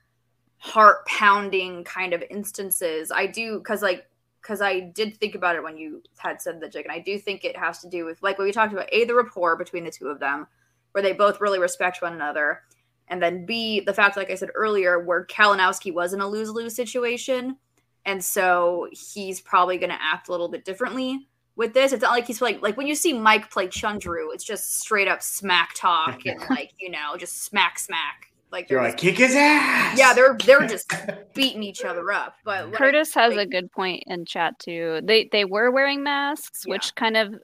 heart 0.56 1.06
pounding 1.06 1.84
kind 1.84 2.12
of 2.12 2.22
instances. 2.30 3.10
I 3.12 3.26
do 3.26 3.58
because 3.58 3.82
like 3.82 4.06
because 4.42 4.60
I 4.62 4.80
did 4.80 5.16
think 5.16 5.34
about 5.34 5.56
it 5.56 5.62
when 5.62 5.76
you 5.76 6.02
had 6.16 6.40
said 6.40 6.60
the 6.60 6.68
jig, 6.68 6.86
and 6.86 6.92
I 6.92 6.98
do 7.00 7.18
think 7.18 7.44
it 7.44 7.56
has 7.56 7.80
to 7.80 7.88
do 7.88 8.04
with 8.04 8.22
like 8.22 8.38
what 8.38 8.44
we 8.44 8.52
talked 8.52 8.72
about. 8.72 8.88
A 8.92 9.04
the 9.04 9.14
rapport 9.14 9.56
between 9.56 9.84
the 9.84 9.90
two 9.90 10.08
of 10.08 10.18
them, 10.20 10.46
where 10.92 11.02
they 11.02 11.12
both 11.12 11.40
really 11.40 11.58
respect 11.58 12.00
one 12.02 12.14
another, 12.14 12.62
and 13.08 13.22
then 13.22 13.44
B 13.46 13.80
the 13.80 13.94
fact, 13.94 14.16
like 14.16 14.30
I 14.30 14.34
said 14.34 14.50
earlier, 14.54 14.98
where 14.98 15.24
Kalinowski 15.26 15.92
was 15.92 16.12
in 16.12 16.20
a 16.20 16.28
lose 16.28 16.50
lose 16.50 16.74
situation, 16.74 17.56
and 18.04 18.24
so 18.24 18.88
he's 18.92 19.40
probably 19.40 19.78
going 19.78 19.90
to 19.90 19.98
act 20.00 20.28
a 20.28 20.30
little 20.32 20.48
bit 20.48 20.64
differently 20.64 21.28
with 21.56 21.74
this, 21.74 21.92
it's 21.92 22.02
not 22.02 22.12
like 22.12 22.26
he's 22.26 22.40
like 22.40 22.62
like 22.62 22.76
when 22.76 22.86
you 22.86 22.94
see 22.94 23.12
Mike 23.12 23.50
play 23.50 23.66
Chundru, 23.66 24.32
it's 24.32 24.44
just 24.44 24.78
straight 24.78 25.08
up 25.08 25.20
smack 25.22 25.74
talk 25.74 26.20
and 26.26 26.40
like 26.48 26.72
you 26.78 26.88
know 26.90 27.16
just 27.18 27.42
smack 27.42 27.78
smack. 27.80 28.26
Like 28.50 28.70
You're 28.70 28.80
they're 28.80 28.90
like, 28.90 28.96
kick 28.98 29.18
his 29.18 29.34
ass. 29.34 29.98
yeah, 29.98 30.14
they're 30.14 30.38
they're 30.46 30.66
just 30.66 30.90
beating 31.34 31.62
each 31.62 31.84
other 31.84 32.10
up. 32.12 32.36
But 32.44 32.66
like, 32.66 32.74
Curtis 32.76 33.12
has 33.14 33.34
like- 33.34 33.48
a 33.48 33.50
good 33.50 33.70
point 33.72 34.04
in 34.06 34.24
chat 34.24 34.58
too. 34.60 35.00
They 35.04 35.28
they 35.32 35.44
were 35.44 35.70
wearing 35.72 36.02
masks, 36.04 36.62
Yeah. 36.64 36.74
which 36.74 36.94
kind 36.94 37.16
of 37.16 37.34
a- 37.34 37.38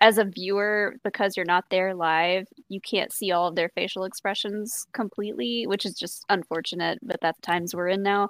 as 0.00 0.18
a 0.18 0.24
viewer 0.24 0.96
because 1.04 1.36
you're 1.36 1.46
not 1.46 1.64
there 1.70 1.94
live, 1.94 2.46
you 2.68 2.80
can't 2.80 3.12
see 3.12 3.32
all 3.32 3.48
of 3.48 3.54
their 3.56 3.68
facial 3.70 4.04
expressions 4.04 4.86
completely, 4.92 5.66
which 5.66 5.84
is 5.84 5.94
just 5.94 6.24
unfortunate, 6.28 6.98
but 7.02 7.20
that's 7.20 7.38
times 7.40 7.74
we're 7.74 7.88
in 7.88 8.02
now. 8.02 8.28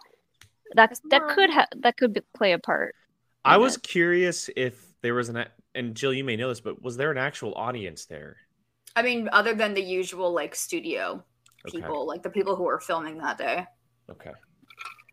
That 0.74 0.90
That's 0.90 1.00
that 1.10 1.28
could 1.28 1.50
ha- 1.50 1.68
that 1.76 1.96
could 1.96 2.12
be, 2.14 2.20
play 2.36 2.52
a 2.52 2.58
part. 2.58 2.94
I 3.44 3.56
was 3.56 3.76
it. 3.76 3.82
curious 3.82 4.50
if 4.56 4.92
there 5.02 5.14
was 5.14 5.28
an, 5.28 5.36
a- 5.36 5.50
and 5.74 5.94
Jill, 5.94 6.12
you 6.12 6.24
may 6.24 6.36
know 6.36 6.48
this, 6.48 6.60
but 6.60 6.82
was 6.82 6.96
there 6.96 7.10
an 7.12 7.18
actual 7.18 7.54
audience 7.54 8.06
there? 8.06 8.36
I 8.96 9.02
mean, 9.02 9.28
other 9.32 9.54
than 9.54 9.74
the 9.74 9.82
usual 9.82 10.32
like 10.32 10.54
studio 10.54 11.24
Okay. 11.68 11.78
people, 11.78 12.06
like 12.06 12.22
the 12.22 12.30
people 12.30 12.56
who 12.56 12.64
were 12.64 12.80
filming 12.80 13.18
that 13.18 13.38
day, 13.38 13.66
Okay. 14.10 14.32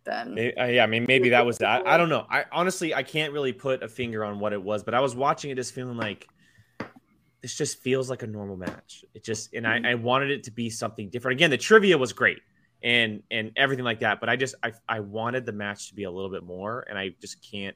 Then 0.05 0.33
May- 0.35 0.53
uh, 0.53 0.65
yeah, 0.65 0.83
I 0.83 0.87
mean, 0.87 1.05
maybe 1.07 1.29
that 1.29 1.45
was 1.45 1.57
that. 1.59 1.87
I 1.87 1.97
don't 1.97 2.09
know. 2.09 2.25
I 2.29 2.45
honestly, 2.51 2.93
I 2.93 3.03
can't 3.03 3.33
really 3.33 3.53
put 3.53 3.83
a 3.83 3.87
finger 3.87 4.23
on 4.25 4.39
what 4.39 4.53
it 4.53 4.61
was, 4.61 4.83
but 4.83 4.93
I 4.93 4.99
was 4.99 5.15
watching 5.15 5.51
it 5.51 5.55
just 5.55 5.73
feeling 5.73 5.97
like 5.97 6.27
this 7.41 7.57
just 7.57 7.79
feels 7.79 8.09
like 8.09 8.23
a 8.23 8.27
normal 8.27 8.55
match. 8.55 9.03
It 9.13 9.23
just, 9.23 9.53
and 9.53 9.67
I, 9.67 9.81
I 9.91 9.95
wanted 9.95 10.31
it 10.31 10.43
to 10.43 10.51
be 10.51 10.69
something 10.69 11.09
different. 11.09 11.37
Again, 11.37 11.49
the 11.49 11.57
trivia 11.57 11.97
was 11.97 12.13
great 12.13 12.39
and 12.81 13.21
and 13.31 13.51
everything 13.55 13.85
like 13.85 13.99
that, 14.01 14.19
but 14.19 14.29
I 14.29 14.35
just, 14.35 14.55
I, 14.63 14.71
I 14.87 14.99
wanted 15.01 15.45
the 15.45 15.51
match 15.53 15.89
to 15.89 15.95
be 15.95 16.03
a 16.03 16.11
little 16.11 16.31
bit 16.31 16.43
more, 16.43 16.85
and 16.89 16.97
I 16.97 17.09
just 17.21 17.37
can't 17.49 17.75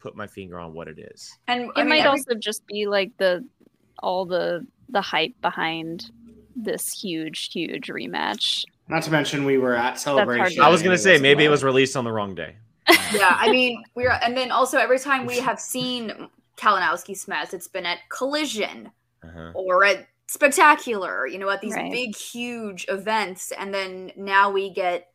put 0.00 0.16
my 0.16 0.26
finger 0.26 0.58
on 0.58 0.72
what 0.74 0.88
it 0.88 0.98
is. 0.98 1.30
and 1.48 1.62
It 1.64 1.70
I 1.76 1.80
mean, 1.82 1.88
might 1.90 1.98
every- 2.00 2.10
also 2.10 2.34
just 2.34 2.66
be 2.66 2.86
like 2.86 3.12
the 3.18 3.44
all 4.02 4.24
the 4.26 4.66
the 4.88 5.00
hype 5.00 5.34
behind 5.40 6.10
this 6.56 6.92
huge 6.92 7.50
huge 7.52 7.86
rematch. 7.88 8.64
Not 8.88 9.02
to 9.04 9.10
mention 9.10 9.44
we 9.44 9.58
were 9.58 9.74
at 9.74 9.98
celebration. 9.98 10.62
I 10.62 10.68
was 10.68 10.82
gonna 10.82 10.98
say 10.98 11.14
as 11.14 11.22
maybe 11.22 11.44
it 11.44 11.48
was 11.48 11.64
released 11.64 11.96
on 11.96 12.04
the 12.04 12.12
wrong 12.12 12.34
day. 12.34 12.56
yeah, 13.12 13.36
I 13.38 13.50
mean, 13.50 13.82
we're 13.94 14.10
and 14.10 14.36
then 14.36 14.50
also 14.50 14.78
every 14.78 14.98
time 14.98 15.24
we 15.24 15.38
have 15.38 15.60
seen 15.60 16.28
Kalinowski 16.56 17.16
Smets, 17.16 17.54
it's 17.54 17.68
been 17.68 17.86
at 17.86 17.98
Collision 18.08 18.90
Uh-huh. 19.22 19.52
or 19.54 19.84
at 19.84 20.08
Spectacular, 20.26 21.26
you 21.26 21.38
know, 21.38 21.50
at 21.50 21.60
these 21.60 21.74
Right. 21.74 21.92
big, 21.92 22.16
huge 22.16 22.86
events, 22.88 23.52
and 23.52 23.72
then 23.74 24.12
now 24.16 24.50
we 24.50 24.70
get 24.70 25.08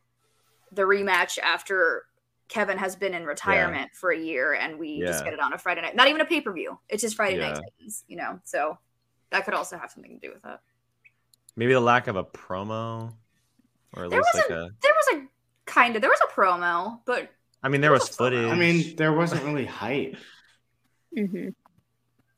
the 0.70 0.82
rematch 0.82 1.38
after 1.38 2.04
Kevin 2.48 2.78
has 2.78 2.94
been 2.94 3.14
in 3.14 3.26
retirement 3.26 3.90
for 3.94 4.10
a 4.10 4.18
year, 4.18 4.54
and 4.54 4.78
we 4.78 5.00
just 5.02 5.24
get 5.24 5.32
it 5.34 5.40
on 5.40 5.52
a 5.52 5.58
Friday 5.58 5.80
night. 5.82 5.96
Not 5.96 6.08
even 6.08 6.20
a 6.20 6.24
pay 6.24 6.40
per 6.40 6.52
view; 6.52 6.78
it's 6.88 7.02
just 7.02 7.16
Friday 7.16 7.36
Yeah. 7.36 7.52
night 7.52 7.60
Titans, 7.78 8.04
you 8.06 8.16
know. 8.16 8.40
So 8.44 8.78
that 9.30 9.44
could 9.44 9.54
also 9.54 9.76
have 9.76 9.90
something 9.90 10.18
to 10.20 10.26
do 10.28 10.32
with 10.32 10.44
it. 10.44 10.60
Maybe 11.56 11.72
the 11.72 11.80
lack 11.80 12.06
of 12.06 12.16
a 12.16 12.24
promo, 12.24 13.12
or 13.94 14.04
at 14.04 14.10
There 14.10 14.18
least 14.20 14.34
like 14.34 14.48
wasn't- 14.50 14.70
a. 14.72 14.74
There 14.82 14.92
was 14.94 15.22
a 15.22 15.26
kind 15.66 15.96
of 15.96 16.02
there 16.02 16.10
was 16.10 16.20
a 16.28 16.32
promo, 16.32 17.00
but 17.04 17.30
I 17.62 17.68
mean, 17.68 17.80
there 17.80 17.88
there 17.90 17.92
was 17.92 18.08
was 18.08 18.16
footage. 18.16 18.44
I 18.46 18.54
mean, 18.54 18.96
there 18.96 19.12
wasn't 19.12 19.42
really 19.44 19.66
hype. 19.66 20.16
hmm 21.16 21.48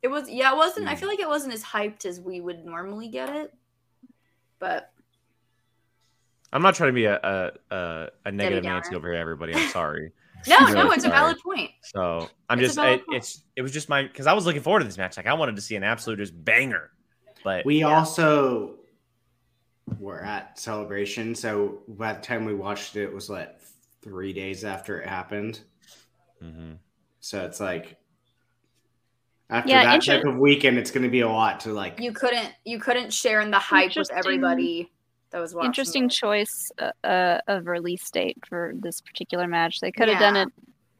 It 0.02 0.09
was 0.09 0.28
yeah, 0.31 0.52
it 0.52 0.56
wasn't. 0.56 0.86
I 0.89 0.94
Hmm. 0.94 0.97
feel 1.01 1.09
like 1.09 1.20
it 1.20 1.28
wasn't 1.28 1.52
as 1.55 1.62
hyped 1.62 2.06
as 2.06 2.20
we 2.20 2.40
would 2.40 2.64
normally 2.64 3.09
get 3.09 3.28
it. 3.35 3.52
But 4.59 4.93
I'm 6.52 6.62
not 6.62 6.74
trying 6.74 6.89
to 6.90 6.94
be 6.94 7.05
a 7.05 7.16
a, 7.16 7.52
a, 7.74 8.09
a 8.27 8.32
negative 8.32 8.64
Downer. 8.64 8.77
Nancy 8.77 8.94
over 8.97 9.10
here, 9.10 9.20
everybody. 9.20 9.55
I'm 9.55 9.68
sorry. 9.68 10.12
no, 10.48 10.56
I'm 10.59 10.74
no, 10.74 10.82
really 10.85 10.97
it's 10.97 11.05
a 11.05 11.09
valid 11.10 11.39
point. 11.39 11.70
So 11.82 12.28
I'm 12.48 12.59
It's 12.59 12.68
just 12.68 12.77
valid 12.77 13.02
I, 13.10 13.16
it's 13.16 13.43
it 13.56 13.62
was 13.62 13.72
just 13.72 13.89
my 13.89 14.02
because 14.02 14.27
I 14.27 14.32
was 14.32 14.47
looking 14.47 14.62
forward 14.62 14.81
to 14.81 14.85
this 14.86 14.98
match. 14.98 15.16
Like 15.16 15.27
I 15.27 15.35
wanted 15.35 15.56
to 15.56 15.62
see 15.62 15.77
an 15.77 15.85
absolute 15.85 16.16
just 16.18 16.32
banger, 16.44 16.90
but 17.44 17.64
We 17.64 17.81
Yeah. 17.81 17.97
also 17.98 18.77
were 19.98 20.22
at 20.22 20.58
celebration, 20.58 21.34
so 21.34 21.78
by 21.88 22.12
the 22.12 22.20
time 22.20 22.44
we 22.44 22.54
watched 22.54 22.96
it, 22.96 23.04
it 23.04 23.12
was 23.12 23.28
like 23.30 23.60
three 24.02 24.32
days 24.32 24.64
after 24.64 25.00
it 25.00 25.08
happened. 25.08 25.60
Mhm. 26.42 26.78
So 27.20 27.44
it's 27.44 27.60
like 27.60 27.96
after 29.50 29.70
Yeah, 29.70 29.84
that 29.84 29.94
inter- 29.96 30.16
type 30.16 30.24
of 30.24 30.38
weekend, 30.38 30.78
it's 30.78 30.90
going 30.90 31.02
to 31.02 31.10
be 31.10 31.20
a 31.20 31.28
lot 31.28 31.60
to 31.60 31.72
like. 31.72 31.98
You 32.00 32.12
couldn't 32.12 32.52
you 32.64 32.78
couldn't 32.78 33.12
share 33.12 33.40
in 33.40 33.50
the 33.50 33.58
hype 33.58 33.96
with 33.96 34.10
everybody 34.12 34.90
that 35.30 35.40
was 35.40 35.54
watching. 35.54 35.66
Interesting 35.66 36.04
it. 36.06 36.12
choice 36.12 36.70
uh, 36.78 36.92
uh, 37.06 37.40
of 37.48 37.66
release 37.66 38.08
date 38.10 38.38
for 38.48 38.72
this 38.76 39.00
particular 39.00 39.46
match. 39.46 39.80
They 39.80 39.92
could 39.92 40.08
have 40.08 40.20
done 40.20 40.36
it 40.36 40.48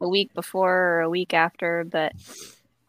a 0.01 0.07
week 0.09 0.33
before 0.33 0.75
or 0.75 0.99
a 1.01 1.09
week 1.09 1.33
after, 1.33 1.85
but 1.85 2.13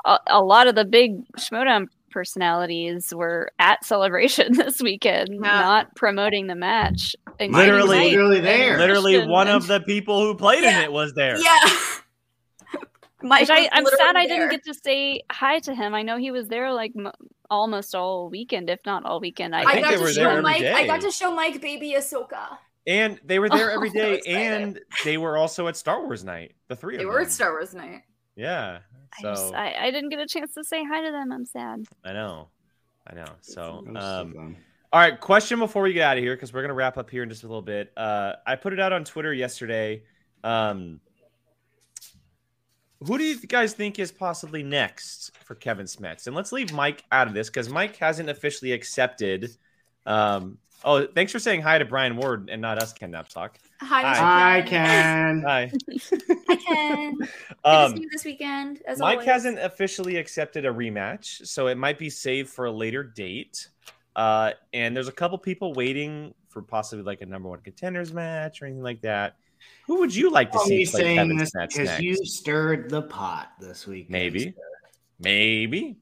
a, 0.04 0.18
a 0.28 0.42
lot 0.42 0.66
of 0.66 0.74
the 0.74 0.84
big 0.84 1.24
Schmoedown 1.36 1.88
personalities 2.12 3.12
were 3.14 3.50
at 3.58 3.84
celebration 3.84 4.52
this 4.56 4.80
weekend, 4.80 5.30
Yeah. 5.32 5.40
not 5.40 5.94
promoting 5.96 6.46
the 6.46 6.54
match. 6.54 7.16
including 7.40 7.52
Literally- 7.72 7.98
Mike 7.98 8.10
literally 8.12 8.40
there. 8.40 8.78
literally 8.78 9.26
one 9.26 9.48
and- 9.48 9.56
of 9.56 9.66
the 9.66 9.80
people 9.80 10.20
who 10.20 10.36
played 10.36 10.62
in 10.64 10.74
it 10.74 10.92
was 10.92 11.14
there. 11.14 11.36
Yeah. 11.38 11.58
Mike 13.24 13.48
I, 13.50 13.68
i'm 13.70 13.84
sad 13.86 13.92
literally 13.98 14.16
I 14.20 14.26
didn't 14.26 14.50
get 14.50 14.64
to 14.64 14.74
say 14.74 15.22
hi 15.30 15.60
to 15.60 15.74
him. 15.74 15.94
I 15.94 16.02
know 16.02 16.16
he 16.16 16.32
was 16.32 16.48
there 16.48 16.72
like 16.72 16.92
m- 16.98 17.12
almost 17.48 17.94
all 17.94 18.28
weekend, 18.28 18.68
if 18.68 18.80
not 18.84 19.04
all 19.04 19.20
weekend. 19.20 19.54
I, 19.54 19.60
I 19.60 19.62
I, 19.62 19.72
think 19.74 19.84
got 19.84 19.90
they 19.92 19.96
to 19.98 20.02
were 20.02 20.08
show 20.12 20.20
there 20.22 20.30
every 20.30 20.42
Mike. 20.42 20.64
I 20.64 20.86
got 20.88 21.00
to 21.02 21.10
show 21.12 21.32
Mike 21.32 21.60
baby 21.60 21.94
Ahsoka. 21.96 22.58
And 22.84 23.20
they 23.24 23.38
were 23.38 23.48
there 23.48 23.70
every 23.76 23.90
day, 23.90 24.18
Oh, 24.18 24.22
so 24.24 24.30
and 24.36 24.80
they 25.04 25.18
were 25.18 25.36
also 25.36 25.68
at 25.68 25.76
Star 25.76 26.02
Wars 26.02 26.24
night. 26.24 26.56
The 26.66 26.74
three 26.74 26.96
They 26.96 27.04
of 27.04 27.06
them. 27.06 27.12
They 27.12 27.14
were 27.14 27.20
at 27.20 27.30
Star 27.30 27.52
Wars 27.52 27.74
night. 27.74 28.02
Yeah. 28.34 28.80
I, 29.18 29.22
just, 29.22 29.54
I, 29.54 29.74
I 29.86 29.90
didn't 29.90 30.10
get 30.10 30.20
a 30.20 30.26
chance 30.26 30.54
to 30.54 30.64
say 30.64 30.84
hi 30.84 31.04
to 31.04 31.12
them. 31.12 31.32
I'm 31.32 31.44
sad. 31.44 31.84
I 32.04 32.12
know, 32.12 32.48
I 33.06 33.14
know. 33.14 33.26
So 33.40 33.84
um. 33.96 34.56
All 34.92 35.00
right, 35.00 35.18
question 35.18 35.58
before 35.58 35.82
we 35.82 35.94
get 35.94 36.02
out 36.02 36.18
of 36.18 36.22
here 36.22 36.36
because 36.36 36.52
we're 36.52 36.60
gonna 36.60 36.74
wrap 36.74 36.98
up 36.98 37.08
here 37.08 37.22
in 37.22 37.28
just 37.30 37.44
a 37.44 37.46
little 37.46 37.62
bit. 37.62 37.92
Uh, 37.96 38.34
I 38.46 38.56
put 38.56 38.74
it 38.74 38.80
out 38.80 38.92
on 38.92 39.04
Twitter 39.04 39.32
yesterday. 39.32 40.02
Um, 40.44 41.00
who 43.06 43.18
do 43.18 43.24
you 43.24 43.38
guys 43.38 43.72
think 43.72 43.98
is 43.98 44.12
possibly 44.12 44.62
next 44.62 45.36
for 45.44 45.54
Kevin 45.54 45.86
Smets? 45.86 46.26
And 46.26 46.36
let's 46.36 46.52
leave 46.52 46.72
Mike 46.72 47.04
out 47.10 47.26
of 47.26 47.34
this 47.34 47.48
because 47.48 47.68
Mike 47.68 47.96
hasn't 47.96 48.28
officially 48.28 48.72
accepted. 48.72 49.56
Um, 50.06 50.58
oh, 50.84 51.06
thanks 51.06 51.32
for 51.32 51.38
saying 51.38 51.62
hi 51.62 51.78
to 51.78 51.84
Brian 51.84 52.16
Ward 52.16 52.48
and 52.50 52.60
not 52.62 52.80
us, 52.82 52.92
Ken 52.92 53.12
Napzok. 53.12 53.50
Hi, 53.80 54.02
Mr. 54.04 54.20
I 54.22 54.62
Ken. 54.62 55.42
can. 55.42 55.42
Hi. 55.42 55.70
Ken. 56.48 56.56
can. 56.58 57.14
Good 57.18 57.28
to 57.64 57.68
Um, 57.68 57.96
see 57.96 58.02
you 58.02 58.08
this 58.10 58.24
weekend. 58.24 58.82
As 58.86 58.98
Mike 59.00 59.12
always. 59.18 59.26
hasn't 59.28 59.58
officially 59.58 60.16
accepted 60.16 60.64
a 60.64 60.70
rematch, 60.70 61.46
so 61.46 61.66
it 61.66 61.76
might 61.76 61.98
be 61.98 62.08
saved 62.10 62.48
for 62.50 62.66
a 62.66 62.72
later 62.72 63.02
date. 63.02 63.68
Uh, 64.14 64.52
and 64.72 64.94
there's 64.94 65.08
a 65.08 65.12
couple 65.12 65.38
people 65.38 65.72
waiting 65.72 66.34
for 66.48 66.62
possibly 66.62 67.02
like 67.04 67.22
a 67.22 67.26
number 67.26 67.48
one 67.48 67.60
contenders 67.60 68.12
match 68.12 68.60
or 68.62 68.66
anything 68.66 68.82
like 68.82 69.00
that. 69.00 69.36
Who 69.86 70.00
would 70.00 70.14
you 70.14 70.30
like 70.30 70.52
to 70.52 70.58
Only 70.58 70.84
see 70.84 70.90
play 70.90 71.00
saying 71.02 71.36
this 71.36 71.52
because 71.52 71.76
next? 71.88 72.02
you 72.02 72.14
stirred 72.24 72.90
the 72.90 73.02
pot 73.02 73.52
this 73.60 73.86
week. 73.86 74.10
Maybe, 74.10 74.54
maybe, 75.18 75.96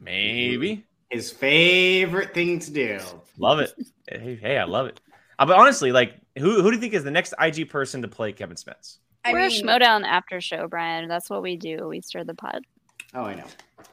maybe. 0.00 0.84
His 1.10 1.30
favorite 1.30 2.34
thing 2.34 2.58
to 2.60 2.70
do. 2.70 2.98
Love 3.40 3.58
it. 3.60 3.72
Hey, 4.08 4.36
hey, 4.40 4.58
I 4.58 4.64
love 4.64 4.86
it. 4.86 5.00
Uh, 5.38 5.46
but 5.46 5.56
honestly, 5.58 5.92
like, 5.92 6.14
who 6.38 6.62
who 6.62 6.70
do 6.70 6.76
you 6.76 6.80
think 6.80 6.92
is 6.94 7.04
the 7.04 7.10
next 7.10 7.32
IG 7.40 7.70
person 7.70 8.02
to 8.02 8.08
play 8.08 8.32
Kevin 8.32 8.56
Smets? 8.56 8.98
I 9.24 9.32
We're 9.32 9.48
mean, 9.48 9.68
a 9.68 9.72
Schmoedown 9.78 10.04
after 10.04 10.40
show, 10.40 10.68
Brian. 10.68 11.08
That's 11.08 11.30
what 11.30 11.42
we 11.42 11.56
do. 11.56 11.88
We 11.88 12.00
stir 12.02 12.24
the 12.24 12.34
pot. 12.34 12.60
Oh, 13.14 13.22
I 13.24 13.34
know. 13.34 13.46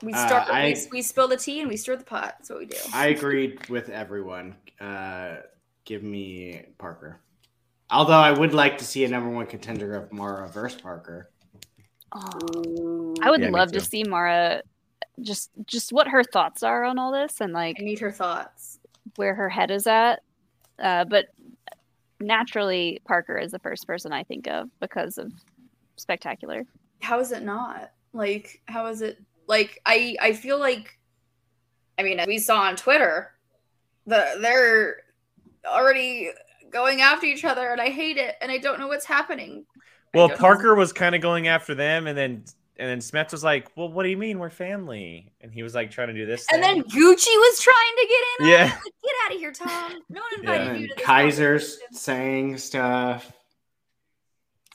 we 0.04 0.14
Uh, 0.14 0.28
start. 0.28 0.50
I- 0.50 0.66
we, 0.92 0.98
we 0.98 1.02
spill 1.02 1.28
the 1.30 1.38
tea 1.38 1.62
and 1.62 1.70
we 1.70 1.78
stir 1.78 1.96
the 1.96 2.04
pot. 2.04 2.36
That's 2.38 2.50
what 2.50 2.60
we 2.60 2.66
do. 2.66 2.78
I 2.94 3.08
agreed 3.08 3.68
with 3.70 3.90
everyone. 3.90 4.56
Uh, 4.82 5.38
give 5.86 6.04
me 6.04 6.62
Parker. 6.78 7.20
Although 7.90 8.14
I 8.20 8.32
would 8.32 8.54
like 8.54 8.78
to 8.80 8.84
see 8.86 9.06
a 9.06 9.08
number 9.08 9.30
one 9.30 9.46
contender 9.46 9.96
of 9.96 10.12
Mara 10.12 10.50
versus 10.50 10.82
Parker. 10.82 11.30
Oh, 12.14 13.16
I 13.22 13.30
would 13.30 13.42
Yeah, 13.42 13.50
love 13.50 13.72
to 13.72 13.82
see 13.82 14.04
Mara 14.04 14.62
just 15.22 15.50
just 15.66 15.92
what 15.92 16.08
her 16.10 16.24
thoughts 16.24 16.62
are 16.64 16.84
on 16.84 17.00
all 17.00 17.12
this 17.12 17.42
and 17.42 17.52
like 17.54 17.78
I 17.80 17.84
need 17.84 18.00
her 18.00 18.12
thoughts. 18.12 18.77
Where 19.16 19.36
her 19.36 19.50
head 19.50 19.72
is 19.72 19.88
at. 19.88 20.22
Uh, 20.80 21.06
but 21.06 21.28
naturally, 22.20 23.02
Parker 23.06 23.38
is 23.38 23.52
the 23.52 23.60
first 23.60 23.88
person 23.88 24.14
I 24.14 24.24
think 24.24 24.48
of 24.48 24.70
because 24.80 25.18
of 25.18 25.32
spectacular. 25.96 26.66
How 27.02 27.20
is 27.20 27.32
it 27.32 27.44
not? 27.44 27.92
Like, 28.14 28.62
how 28.66 28.88
is 28.88 29.02
it? 29.02 29.24
Like, 29.48 29.80
I 29.86 30.16
I 30.22 30.34
feel 30.34 30.60
like, 30.60 31.00
I 31.98 32.04
mean, 32.04 32.20
as 32.20 32.28
we 32.28 32.38
saw 32.38 32.62
on 32.62 32.76
Twitter, 32.76 33.32
the 34.06 34.38
they're 34.42 34.98
already 35.66 36.32
going 36.70 37.02
after 37.02 37.26
each 37.26 37.46
other, 37.46 37.70
and 37.70 37.80
I 37.80 37.90
hate 37.90 38.18
it, 38.18 38.36
and 38.42 38.52
I 38.52 38.58
don't 38.58 38.80
know 38.80 38.88
what's 38.88 39.06
happening. 39.06 39.66
Well, 40.14 40.28
don't 40.28 40.38
know. 40.38 40.42
Parker 40.42 40.76
was 40.76 40.94
kind 40.94 41.16
of 41.16 41.22
going 41.22 41.48
after 41.48 41.76
them, 41.76 42.08
and 42.08 42.18
then 42.18 42.46
and 42.80 42.90
then 42.90 43.00
Smets 43.00 43.32
was 43.32 43.44
like, 43.44 43.70
"Well, 43.76 43.90
what 43.92 44.04
do 44.04 44.10
you 44.10 44.18
mean 44.18 44.40
we're 44.40 44.50
family?" 44.50 45.34
And 45.42 45.52
he 45.54 45.64
was 45.64 45.74
like 45.76 45.92
trying 45.92 46.08
to 46.10 46.14
do 46.14 46.26
this, 46.26 46.46
And 46.52 46.62
thing. 46.64 46.76
then 46.76 46.84
Gucci 46.84 47.28
was 47.28 47.60
trying 47.60 47.96
to 47.98 48.08
get 48.08 48.24
in. 48.40 48.48
Yeah. 48.50 48.64
Like, 48.64 48.94
get 49.04 49.14
out 49.26 49.34
of 49.34 49.40
here, 49.40 49.52
Tom. 49.52 50.02
No 50.10 50.22
one 50.22 50.40
invited 50.40 50.66
Yeah. 50.66 50.72
you 50.74 50.80
And 50.80 50.90
to 50.90 50.96
this 50.96 51.06
Kaiser's 51.06 51.80
saying 51.92 52.58
stuff. 52.58 53.32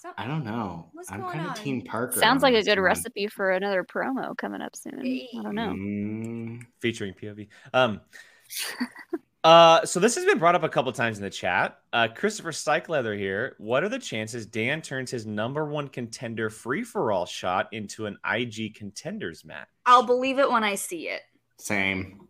So- 0.00 0.10
I 0.18 0.26
don't 0.26 0.44
know. 0.44 0.88
What's 0.94 1.12
I'm 1.12 1.22
kind 1.22 1.46
of 1.46 1.54
Team 1.54 1.82
Parker. 1.82 2.18
Sounds 2.18 2.42
like 2.42 2.54
a 2.54 2.62
good 2.64 2.78
one. 2.78 2.84
recipe 2.86 3.28
for 3.28 3.52
another 3.52 3.84
promo 3.84 4.36
coming 4.36 4.60
up 4.60 4.74
soon. 4.74 4.98
I 5.00 5.42
don't 5.42 5.54
know. 5.54 5.68
Mm, 5.72 6.62
featuring 6.80 7.14
POV. 7.14 7.48
Um, 7.72 8.00
uh, 9.44 9.85
so 9.85 9.98
this 9.98 10.14
has 10.14 10.24
been 10.24 10.39
brought 10.39 10.55
up 10.55 10.62
a 10.62 10.69
couple 10.69 10.93
times 10.93 11.19
in 11.19 11.24
the 11.24 11.31
chat. 11.31 11.78
Uh, 11.93 12.09
Christopher 12.14 12.52
Stykeleather 12.52 13.19
here. 13.19 13.56
What 13.59 13.82
are 13.82 13.89
the 13.89 13.98
chances 13.98 14.47
Dan 14.47 14.81
turns 14.82 15.10
his 15.10 15.27
number 15.27 15.64
one 15.64 15.89
contender 15.89 16.48
free 16.48 16.85
for 16.85 17.10
all 17.10 17.27
shot 17.27 17.69
into 17.73 18.06
an 18.06 18.19
IG 18.24 18.74
contenders 18.77 19.44
match? 19.44 19.66
I'll 19.85 20.05
believe 20.06 20.39
it 20.39 20.51
when 20.51 20.62
I 20.64 20.77
see 20.77 21.09
it. 21.09 21.23
same. 21.59 22.28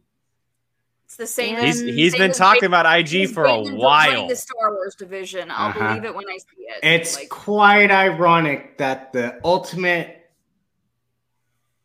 It's 1.05 1.17
the 1.19 1.27
same. 1.27 1.57
And- 1.57 1.67
He's 1.67 1.81
he's 1.81 2.13
same 2.13 2.19
been 2.21 2.33
talking 2.33 2.61
Jake- 2.63 2.69
about 2.69 2.87
IG 2.87 3.29
for 3.29 3.45
a 3.45 3.49
waiting 3.59 3.59
until 3.59 3.65
winning 3.65 3.79
while. 3.85 4.29
The 4.29 4.37
Star 4.37 4.73
Wars 4.73 4.95
division. 4.95 5.51
I'll 5.51 5.69
Uh-huh. 5.69 5.89
believe 5.89 6.05
it 6.07 6.15
when 6.15 6.25
I 6.27 6.39
see 6.39 6.63
it. 6.63 6.81
It's 6.83 7.17
Like, 7.17 7.29
quite 7.29 7.91
ironic 7.91 8.79
that 8.79 9.13
the 9.13 9.39
ultimate 9.45 10.31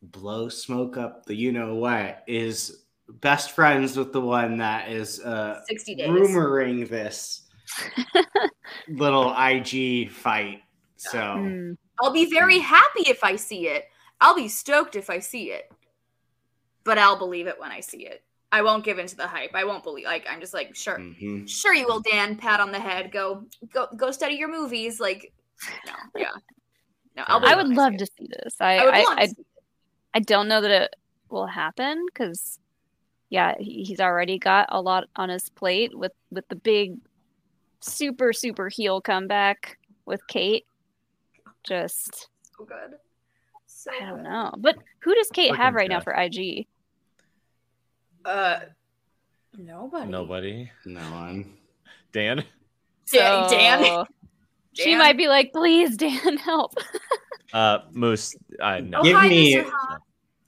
blow 0.02 0.48
smoke 0.48 0.96
up 0.96 1.26
the 1.26 1.36
you 1.36 1.52
know 1.52 1.76
what 1.76 2.24
is 2.28 2.86
best 3.10 3.52
friends 3.52 3.96
with 3.98 4.12
the 4.14 4.22
one 4.22 4.58
that 4.58 4.90
is 4.92 5.20
uh 5.22 5.62
60 5.66 5.96
days. 5.96 6.10
rumoring 6.10 6.88
this 6.90 7.44
little 8.88 9.34
IG 9.38 10.12
fight. 10.12 10.62
So 10.98 11.20
Hmm. 11.38 11.72
I'll 12.02 12.12
be 12.14 12.30
very 12.32 12.60
happy 12.60 13.04
if 13.10 13.24
I 13.24 13.36
see 13.38 13.68
it. 13.68 13.86
I'll 14.22 14.36
be 14.36 14.48
stoked 14.48 14.96
if 14.96 15.10
I 15.10 15.20
see 15.20 15.52
it. 15.52 15.72
But 16.84 16.98
I'll 16.98 17.18
believe 17.18 17.48
it 17.48 17.60
when 17.60 17.72
I 17.72 17.80
see 17.80 18.06
it. 18.06 18.24
I 18.52 18.62
won't 18.62 18.84
give 18.86 18.98
into 18.98 19.16
the 19.18 19.28
hype. 19.28 19.52
I 19.54 19.64
won't 19.66 19.84
believe 19.84 20.06
like 20.06 20.26
I'm 20.30 20.40
just 20.40 20.54
like, 20.54 20.76
sure. 20.76 20.98
mhm. 21.00 21.48
Sure 21.50 21.74
you 21.74 21.86
will, 21.86 22.00
Dan. 22.00 22.36
Pat 22.38 22.60
on 22.60 22.72
the 22.72 22.80
head. 22.80 23.12
Go 23.12 23.46
go 23.74 23.88
go 23.96 24.12
study 24.12 24.36
your 24.36 24.48
movies. 24.50 25.00
Like 25.00 25.34
no, 25.86 25.94
yeah. 26.22 26.30
No, 27.16 27.24
I'll 27.28 27.38
I 27.38 27.40
believe 27.40 27.54
I 27.54 27.64
would 27.64 27.76
love 27.76 27.94
see 27.94 27.98
to 27.98 28.06
see 28.06 28.28
this. 28.44 28.56
I 28.62 28.78
I 28.78 28.86
I, 29.00 29.06
I, 29.18 29.26
see. 29.28 29.46
I 30.14 30.20
don't 30.20 30.48
know 30.48 30.62
that 30.62 30.72
it 30.72 30.96
will 31.30 31.48
happen 31.48 32.06
because, 32.06 32.58
yeah, 33.30 33.56
he, 33.60 33.84
he's 33.84 34.00
already 34.00 34.40
got 34.40 34.68
a 34.70 34.82
lot 34.82 35.06
on 35.16 35.30
his 35.30 35.50
plate 35.50 35.98
with 35.98 36.14
with 36.32 36.48
the 36.50 36.56
big, 36.56 36.98
super 37.82 38.34
super 38.34 38.70
heel 38.70 39.02
comeback 39.02 39.78
with 40.06 40.26
Kate. 40.28 40.66
Just 41.64 42.30
So 42.58 42.66
good. 42.66 42.96
So 43.66 43.92
I 43.94 44.06
don't 44.06 44.18
good. 44.18 44.24
know, 44.24 44.54
but 44.58 44.78
who 45.00 45.14
does 45.16 45.30
Kate 45.30 45.50
Quick 45.50 45.60
have 45.60 45.68
and 45.68 45.76
right 45.76 45.90
now 45.90 46.00
for 46.00 46.14
IG? 46.14 46.68
Uh 48.26 48.60
nobody. 49.58 50.10
Nobody. 50.12 50.72
no 50.86 51.02
one. 51.12 51.54
Dan. 52.14 52.44
Dan, 53.12 53.50
Dan. 53.50 54.06
She 54.74 54.92
Dan? 54.92 55.00
might 55.00 55.18
be 55.18 55.28
like, 55.28 55.52
please, 55.54 55.98
Dan, 55.98 56.38
help. 56.38 56.74
Uh, 57.54 57.80
Moose. 57.92 58.36
Uh, 58.62 58.82
no. 58.84 59.00
Oh, 59.00 59.04
Give 59.04 59.16
hi, 59.16 59.30
me- 59.30 59.56
Mr. 59.56 59.64
Hot. 59.70 60.02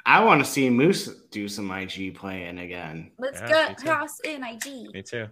I 0.09 0.23
want 0.23 0.43
to 0.43 0.49
see 0.49 0.71
Moose 0.71 1.07
do 1.29 1.47
some 1.47 1.69
IG 1.69 2.15
playing 2.15 2.57
again. 2.57 3.11
Let's 3.19 3.39
Yeah, 3.39 3.45
me 3.45 3.51
get 3.51 3.77
too. 3.77 3.89
House 3.89 4.19
in 4.21 4.43
IG. 4.43 4.91
Me 4.91 5.03
too. 5.03 5.27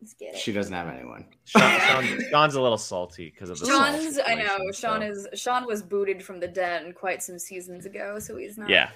Let's 0.00 0.14
get 0.14 0.34
it. 0.34 0.40
She 0.40 0.52
doesn't 0.52 0.72
have 0.72 0.88
anyone. 0.88 1.26
Sean, 1.44 1.80
Sean, 1.80 2.20
Sean's 2.30 2.54
a 2.56 2.60
little 2.60 2.76
salty 2.76 3.30
because 3.30 3.50
of 3.50 3.60
the 3.60 3.66
Sean's 3.66 4.18
I 4.18 4.34
know 4.34 4.44
situation, 4.46 4.72
Sean 4.72 5.02
is 5.02 5.28
Sean 5.34 5.64
was 5.64 5.80
booted 5.80 6.24
from 6.24 6.40
the 6.40 6.48
den 6.48 6.92
quite 6.92 7.22
some 7.22 7.38
seasons 7.38 7.86
ago, 7.86 8.18
so 8.18 8.36
he's 8.36 8.58
not 8.58 8.68
Yeah. 8.68 8.90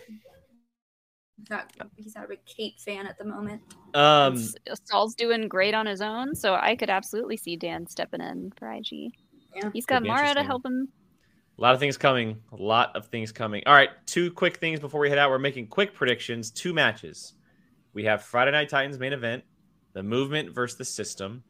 he's 1.36 1.48
not 1.48 1.72
he's 1.94 2.16
not 2.16 2.24
a 2.24 2.28
big 2.28 2.44
Kate 2.44 2.80
fan 2.80 3.06
at 3.06 3.18
the 3.18 3.24
moment. 3.24 3.62
Um. 3.94 4.36
Saul's 4.82 5.14
doing 5.14 5.46
great 5.46 5.74
on 5.74 5.86
his 5.86 6.00
own, 6.00 6.34
so 6.34 6.54
I 6.54 6.74
could 6.74 6.90
absolutely 6.90 7.36
see 7.36 7.54
Dan 7.54 7.86
stepping 7.86 8.20
in 8.20 8.52
for 8.58 8.68
IG. 8.68 9.12
Yeah. 9.54 9.70
He's 9.72 9.86
Could 9.86 10.02
got 10.02 10.08
Mara 10.08 10.34
to 10.34 10.42
help 10.42 10.66
him. 10.66 10.88
A 11.59 11.60
lot 11.60 11.74
of 11.74 11.80
things 11.80 11.97
coming. 11.97 12.40
A 12.52 12.56
lot 12.56 12.94
of 12.94 13.06
things 13.06 13.32
coming. 13.32 13.64
All 13.66 13.74
right, 13.74 13.90
two 14.06 14.30
quick 14.30 14.59
things 14.59 14.78
before 14.78 15.01
we 15.01 15.09
head 15.09 15.18
out. 15.18 15.28
We're 15.28 15.40
making 15.40 15.66
quick 15.66 15.93
predictions. 15.93 16.52
Two 16.52 16.72
matches. 16.72 17.32
We 17.94 18.05
have 18.05 18.22
Friday 18.22 18.52
Night 18.52 18.68
Titans 18.68 18.98
main 18.98 19.12
event, 19.12 19.43
the 19.93 20.05
movement 20.05 20.55
versus 20.55 20.78
the 20.78 20.85
system, 20.85 21.43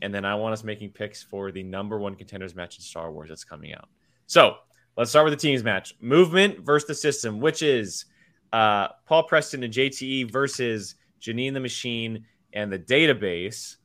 and 0.00 0.14
then 0.14 0.24
I 0.24 0.34
want 0.34 0.54
us 0.54 0.64
making 0.64 0.92
picks 0.92 1.22
for 1.22 1.52
the 1.52 1.62
number 1.62 1.98
one 1.98 2.14
contenders 2.14 2.54
match 2.54 2.78
in 2.78 2.82
Star 2.82 3.12
Wars 3.12 3.28
that's 3.28 3.44
coming 3.44 3.74
out. 3.74 3.88
So 4.26 4.56
let's 4.96 5.10
start 5.10 5.26
with 5.26 5.34
the 5.34 5.40
teams 5.40 5.62
match. 5.62 5.94
Movement 6.00 6.60
versus 6.60 6.88
the 6.88 6.94
system, 6.94 7.38
which 7.38 7.60
is 7.60 8.06
uh, 8.54 8.88
Paul 9.04 9.24
Preston 9.24 9.62
and 9.62 9.74
JTE 9.74 10.30
versus 10.30 10.94
Janine 11.20 11.52
the 11.52 11.60
Machine 11.60 12.24
and 12.54 12.72
the 12.72 12.78
database. 12.78 13.76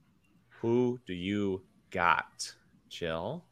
Who 0.61 1.01
do 1.05 1.13
you 1.13 1.63
got? 1.91 2.53
Jill. 2.87 3.43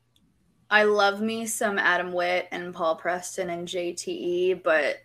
I 0.74 0.84
love 0.84 1.22
me 1.22 1.46
some 1.46 1.78
Adam 1.78 2.12
Witt 2.12 2.48
and 2.52 2.74
Paul 2.74 2.96
Preston 2.96 3.52
and 3.52 3.68
JTE, 3.68 4.64
but 4.64 4.98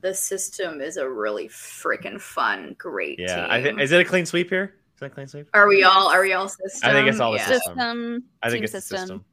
the 0.00 0.14
system 0.14 0.80
is 0.80 0.96
a 0.96 1.06
really 1.06 1.48
freaking 1.48 2.18
fun, 2.18 2.74
great 2.78 3.18
Yeah, 3.18 3.36
team. 3.42 3.46
I 3.50 3.60
th- 3.60 3.78
is 3.78 3.92
it 3.92 4.00
a 4.00 4.04
clean 4.06 4.24
sweep 4.24 4.48
here? 4.48 4.74
Is 4.94 5.00
that 5.00 5.06
a 5.06 5.10
clean 5.10 5.26
sweep? 5.26 5.48
are 5.52 5.68
we 5.68 5.82
all 5.82 6.08
are 6.08 6.22
we 6.22 6.32
all 6.32 6.48
system? 6.48 6.88
I 6.90 6.94
think 6.94 7.08
it's 7.08 7.20
all 7.20 7.32
the 7.32 7.38
Yeah. 7.38 7.46
system. 7.46 7.74
System, 7.76 8.24
I 8.42 8.48
think 8.48 8.58
team 8.60 8.64
it's 8.64 8.72
system. 8.72 8.94
the 8.96 9.00
system. 9.00 9.24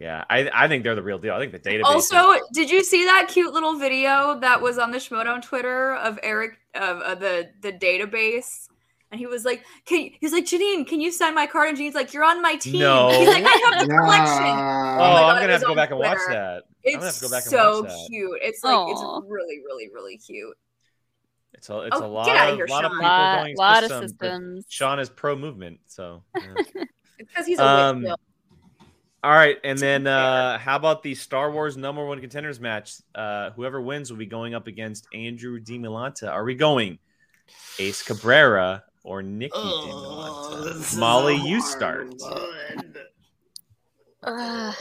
Yeah, 0.00 0.24
I 0.28 0.50
I 0.52 0.68
think 0.68 0.84
they're 0.84 0.94
the 0.94 1.02
real 1.02 1.18
deal. 1.18 1.34
I 1.34 1.38
think 1.38 1.52
the 1.52 1.58
database. 1.58 1.84
Also, 1.84 2.32
is- 2.32 2.42
did 2.52 2.70
you 2.70 2.84
see 2.84 3.04
that 3.06 3.28
cute 3.28 3.52
little 3.54 3.76
video 3.76 4.38
that 4.40 4.60
was 4.60 4.78
on 4.78 4.90
the 4.90 4.98
Schmoedown 4.98 5.40
Twitter 5.42 5.94
of 5.96 6.18
Eric 6.22 6.58
of 6.74 7.00
uh, 7.00 7.14
the 7.14 7.50
the 7.62 7.72
database? 7.72 8.68
And 9.12 9.18
he 9.18 9.26
was 9.26 9.44
like, 9.44 9.64
"Can 9.86 10.02
you, 10.02 10.10
he's 10.20 10.32
like 10.32 10.44
Janine, 10.44 10.86
can 10.86 11.00
you 11.00 11.10
sign 11.10 11.34
my 11.34 11.46
card?" 11.46 11.68
And 11.68 11.76
Janine's 11.76 11.96
like, 11.96 12.14
"You're 12.14 12.22
on 12.24 12.40
my 12.42 12.54
team." 12.56 12.78
No. 12.78 13.10
He's 13.18 13.26
like, 13.26 13.44
"I 13.44 13.70
have 13.76 13.86
the 13.88 13.92
collection." 13.92 14.44
oh, 14.44 14.54
Nah. 14.54 14.96
my 14.98 15.30
I'm 15.32 15.40
gonna 15.40 15.52
have 15.52 15.60
to 15.62 15.66
go 15.66 15.72
on 15.72 15.76
back 15.76 15.90
and 15.90 15.98
watch 15.98 16.18
that. 16.28 16.62
It's 16.84 16.94
I'm 16.94 17.00
gonna 17.00 17.06
have 17.06 17.14
to 17.16 17.20
go 17.22 17.28
back 17.30 17.42
and 17.42 17.50
so 17.50 17.80
watch 17.82 17.90
that. 17.90 18.06
cute. 18.08 18.38
It's 18.42 18.62
like 18.62 18.78
it's 18.88 19.02
really, 19.26 19.58
really, 19.66 19.88
really 19.92 20.16
cute. 20.16 20.56
It's 21.54 21.68
a 21.68 21.80
it's 21.80 21.96
Oh, 21.96 22.06
a 22.06 22.06
lot 22.06 22.28
of 22.28 22.56
here, 22.56 22.66
lot 22.68 22.84
of 22.84 22.92
people 22.92 23.02
Lot, 23.08 23.42
going 23.42 23.56
lot 23.56 23.80
system, 23.82 24.02
of 24.04 24.10
systems. 24.10 24.66
Sean 24.68 24.98
is 25.00 25.08
pro 25.10 25.34
movement, 25.36 25.80
so. 25.86 26.22
yeah. 26.38 26.84
Because 27.18 27.46
he's 27.46 27.58
a 27.58 27.66
Um, 27.66 28.06
All 29.22 29.30
right, 29.32 29.58
and 29.62 29.76
To 29.76 29.84
then 29.84 30.06
uh, 30.06 30.56
how 30.58 30.76
about 30.76 31.02
the 31.02 31.14
Star 31.14 31.50
Wars 31.50 31.76
number 31.76 32.06
one 32.06 32.18
contenders 32.20 32.60
match? 32.60 32.94
Uh, 33.14 33.50
whoever 33.50 33.78
wins 33.80 34.10
will 34.10 34.16
be 34.18 34.24
going 34.24 34.54
up 34.54 34.66
against 34.68 35.06
Andrew 35.12 35.60
Dimalanta. 35.60 36.30
Are 36.30 36.44
we 36.44 36.54
going 36.54 36.98
Ace 37.78 38.02
Cabrera 38.02 38.84
or 39.04 39.22
Nikki 39.22 39.52
Oh, 39.54 40.60
this 40.64 40.72
Dimalanta? 40.74 40.80
is 40.92 40.96
Molly, 40.96 41.36
you 41.36 41.60
start. 41.60 42.14
one. 42.18 42.94
Ugh. 44.22 44.74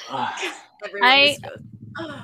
everyone 0.85 1.09
I- 1.09 1.37
just 1.41 1.41
goes. 1.43 2.19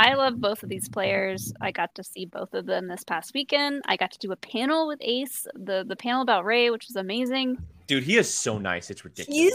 I 0.00 0.14
love 0.14 0.40
both 0.40 0.62
of 0.62 0.68
these 0.68 0.88
players. 0.88 1.52
I 1.60 1.72
got 1.72 1.92
to 1.96 2.04
see 2.04 2.24
both 2.24 2.54
of 2.54 2.66
them 2.66 2.86
this 2.86 3.02
past 3.02 3.32
weekend. 3.34 3.82
I 3.86 3.96
got 3.96 4.12
to 4.12 4.18
do 4.20 4.30
a 4.30 4.36
panel 4.36 4.86
with 4.86 5.00
Ace, 5.02 5.44
the 5.54 5.84
the 5.84 5.96
panel 5.96 6.22
about 6.22 6.44
Ray, 6.44 6.70
which 6.70 6.86
was 6.86 6.94
amazing. 6.94 7.58
Dude, 7.88 8.04
he 8.04 8.16
is 8.16 8.32
so 8.32 8.58
nice. 8.58 8.90
It's 8.90 9.04
ridiculous. 9.04 9.36
He's 9.36 9.54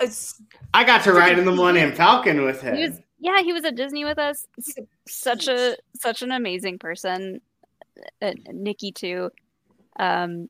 a 0.00 0.04
s- 0.04 0.40
I 0.72 0.84
got 0.84 1.02
to 1.04 1.12
ride 1.12 1.36
in 1.36 1.44
the 1.44 1.50
Millennium 1.50 1.92
Falcon 1.92 2.44
with 2.44 2.60
him. 2.60 2.76
He 2.76 2.86
was 2.88 3.00
yeah, 3.18 3.42
he 3.42 3.52
was 3.52 3.64
at 3.64 3.74
Disney 3.74 4.04
with 4.04 4.18
us. 4.20 4.46
a 4.78 4.82
Such 5.08 5.48
a 5.48 5.76
such 6.00 6.22
an 6.22 6.30
amazing 6.30 6.78
person. 6.78 7.40
Uh, 8.20 8.32
Nikki 8.52 8.92
too. 8.92 9.30
Um, 9.98 10.48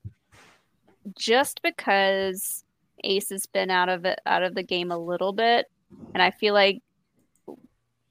just 1.19 1.61
because 1.62 2.65
Ace 3.05 3.31
has 3.31 3.47
been 3.47 3.70
out 3.70 3.89
of 3.89 4.05
it 4.05 4.20
out 4.27 4.43
of 4.43 4.55
the 4.55 4.62
game 4.62 4.91
a 4.93 4.99
little 4.99 5.33
bit, 5.33 5.66
and 6.15 6.23
I 6.23 6.31
feel 6.31 6.55
like 6.55 6.81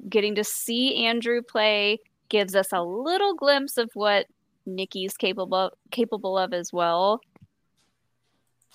getting 0.09 0.35
to 0.35 0.43
see 0.43 1.05
Andrew 1.05 1.41
play 1.41 1.99
gives 2.29 2.55
us 2.55 2.69
a 2.73 2.81
little 2.81 3.35
glimpse 3.35 3.77
of 3.77 3.89
what 3.93 4.25
Nikki's 4.65 5.15
capable 5.15 5.71
capable 5.91 6.37
of 6.37 6.53
as 6.53 6.71
well. 6.73 7.21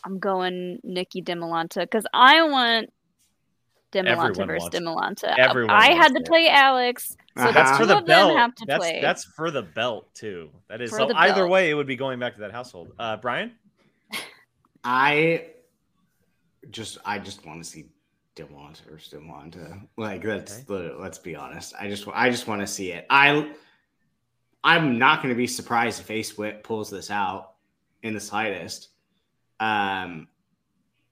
I'm 0.05 0.19
going 0.19 0.79
Nikki 0.85 1.21
Dimalanta 1.23 1.81
because 1.81 2.07
I 2.15 2.43
want 2.49 2.93
Dimalanta 3.93 4.07
Everyone 4.09 4.47
versus 4.49 4.81
wants- 4.81 5.23
Dimalanta. 5.23 5.35
everyone 5.39 5.71
I 5.75 5.93
had 5.95 6.09
to 6.15 6.21
it. 6.21 6.27
play 6.27 6.49
Alex, 6.49 7.17
so 7.37 7.45
Uh-huh. 7.45 7.53
That's 7.53 7.71
two 7.73 7.77
for 7.79 7.87
the 7.87 7.99
of 7.99 8.07
them 8.07 8.29
belt. 8.29 8.37
have 8.39 8.55
to 8.57 8.65
that's 8.67 8.79
play. 8.85 9.01
that's 9.01 9.25
for 9.25 9.51
the 9.51 9.63
belt 9.63 10.07
too. 10.15 10.51
That 10.69 10.81
is 10.81 10.91
For 10.91 10.99
so 10.99 11.11
either 11.15 11.35
belt. 11.43 11.51
way, 11.51 11.71
it 11.71 11.75
would 11.75 11.87
be 11.87 11.97
going 11.97 12.19
back 12.19 12.35
to 12.35 12.41
that 12.41 12.53
household. 12.53 12.93
Uh, 12.99 13.17
Brian, 13.17 13.53
I 14.87 15.47
just 16.71 16.99
I 17.05 17.19
just 17.19 17.45
want 17.45 17.63
to 17.63 17.69
see 17.69 17.87
Demont 18.37 18.81
or 18.89 18.99
Demont. 18.99 19.89
Like 19.97 20.23
that's 20.23 20.61
the 20.61 20.95
let's 20.99 21.19
be 21.19 21.35
honest. 21.35 21.75
I 21.79 21.89
just 21.89 22.07
I 22.15 22.31
just 22.31 22.47
want 22.47 22.61
to 22.61 22.69
see 22.69 22.93
it. 22.93 23.05
I 23.11 23.51
I'm 24.63 24.97
not 24.99 25.23
going 25.23 25.35
to 25.35 25.37
be 25.37 25.49
surprised 25.49 26.01
if 26.01 26.11
Ace 26.11 26.39
Whip 26.39 26.63
pulls 26.63 26.89
this 26.89 27.11
out 27.11 27.55
in 28.05 28.15
the 28.15 28.21
slightest. 28.21 28.91
Um, 29.59 30.29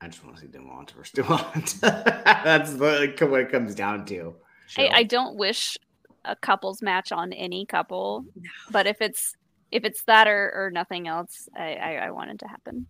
I 0.01 0.07
just 0.07 0.25
want 0.25 0.37
to 0.37 0.43
see 0.43 0.49
Demont 0.49 0.97
or 0.97 1.03
Demont. 1.03 1.81
that's 1.81 2.75
the, 2.75 3.27
what 3.27 3.41
it 3.41 3.51
comes 3.51 3.75
down 3.75 4.05
to. 4.07 4.35
I, 4.77 4.83
Jill? 4.83 4.91
I 4.93 5.03
don't 5.03 5.37
wish 5.37 5.77
a 6.25 6.37
couples 6.37 6.81
match 6.81 7.11
on 7.11 7.33
any 7.33 7.67
couple, 7.67 8.25
but 8.71 8.87
if 8.87 9.01
it's 9.01 9.35
if 9.73 9.85
it's 9.85 10.05
that 10.05 10.29
or, 10.29 10.53
or 10.55 10.71
nothing 10.71 11.09
else, 11.09 11.49
I, 11.57 11.75
I, 11.75 11.95
I 12.07 12.11
want 12.13 12.31
it 12.31 12.39
to 12.41 12.47
happen. 12.47 12.87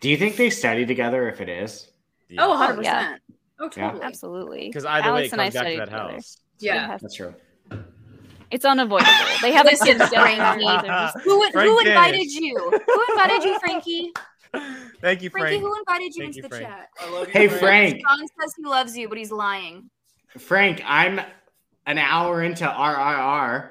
Do 0.00 0.08
you 0.08 0.16
think 0.16 0.36
they 0.36 0.50
study 0.50 0.86
together? 0.86 1.28
If 1.28 1.40
it 1.40 1.48
is, 1.48 1.88
Yeah. 2.28 2.44
oh 2.44 2.50
100 2.50 2.82
yeah. 2.84 2.94
percent. 3.02 3.22
Oh, 3.60 3.64
Yeah. 3.76 3.86
totally. 3.86 4.04
Absolutely. 4.04 4.66
Because 4.68 4.84
either 4.84 5.12
way, 5.12 5.18
Alex 5.18 5.26
it 5.28 5.32
and 5.32 5.40
I 5.40 5.44
comes 5.46 5.54
back 5.54 5.62
to 5.62 5.66
studied 5.66 5.80
that 5.80 5.84
together. 5.86 6.12
house. 6.12 6.36
Yeah. 6.60 6.96
That's 7.00 7.14
true. 7.14 7.34
It's 8.50 8.64
unavoidable. 8.64 9.12
They 9.42 9.52
haven't 9.52 9.72
Listen, 9.72 9.98
been 9.98 10.08
together. 10.08 10.24
Frankie. 10.24 11.20
Who, 11.24 11.42
who 11.44 11.50
Frank 11.52 11.86
invited 11.86 12.16
Dennis. 12.18 12.34
you? 12.36 12.56
Who 12.86 13.04
invited 13.12 13.44
you, 13.44 13.58
Frankie? 13.58 14.12
Thank 15.02 15.22
you, 15.22 15.28
Frankie, 15.28 15.58
Frank. 15.58 15.62
who 15.62 15.74
invited 15.78 16.14
you 16.16 16.22
Thank 16.24 16.26
into 16.28 16.36
you, 16.36 16.42
the 16.42 16.48
Frank. 16.48 16.64
chat? 16.66 16.88
I 17.00 17.10
love 17.10 17.26
you, 17.26 17.32
Hey, 17.34 17.48
Frank. 17.48 18.00
John 18.00 18.18
says 18.40 18.54
he 18.56 18.64
loves 18.64 18.96
you, 18.96 19.08
but 19.08 19.18
he's 19.18 19.30
lying. 19.30 19.90
Frank, 20.38 20.82
I'm 20.86 21.20
an 21.84 21.98
hour 21.98 22.42
into 22.42 22.64
RRR. 22.64 23.70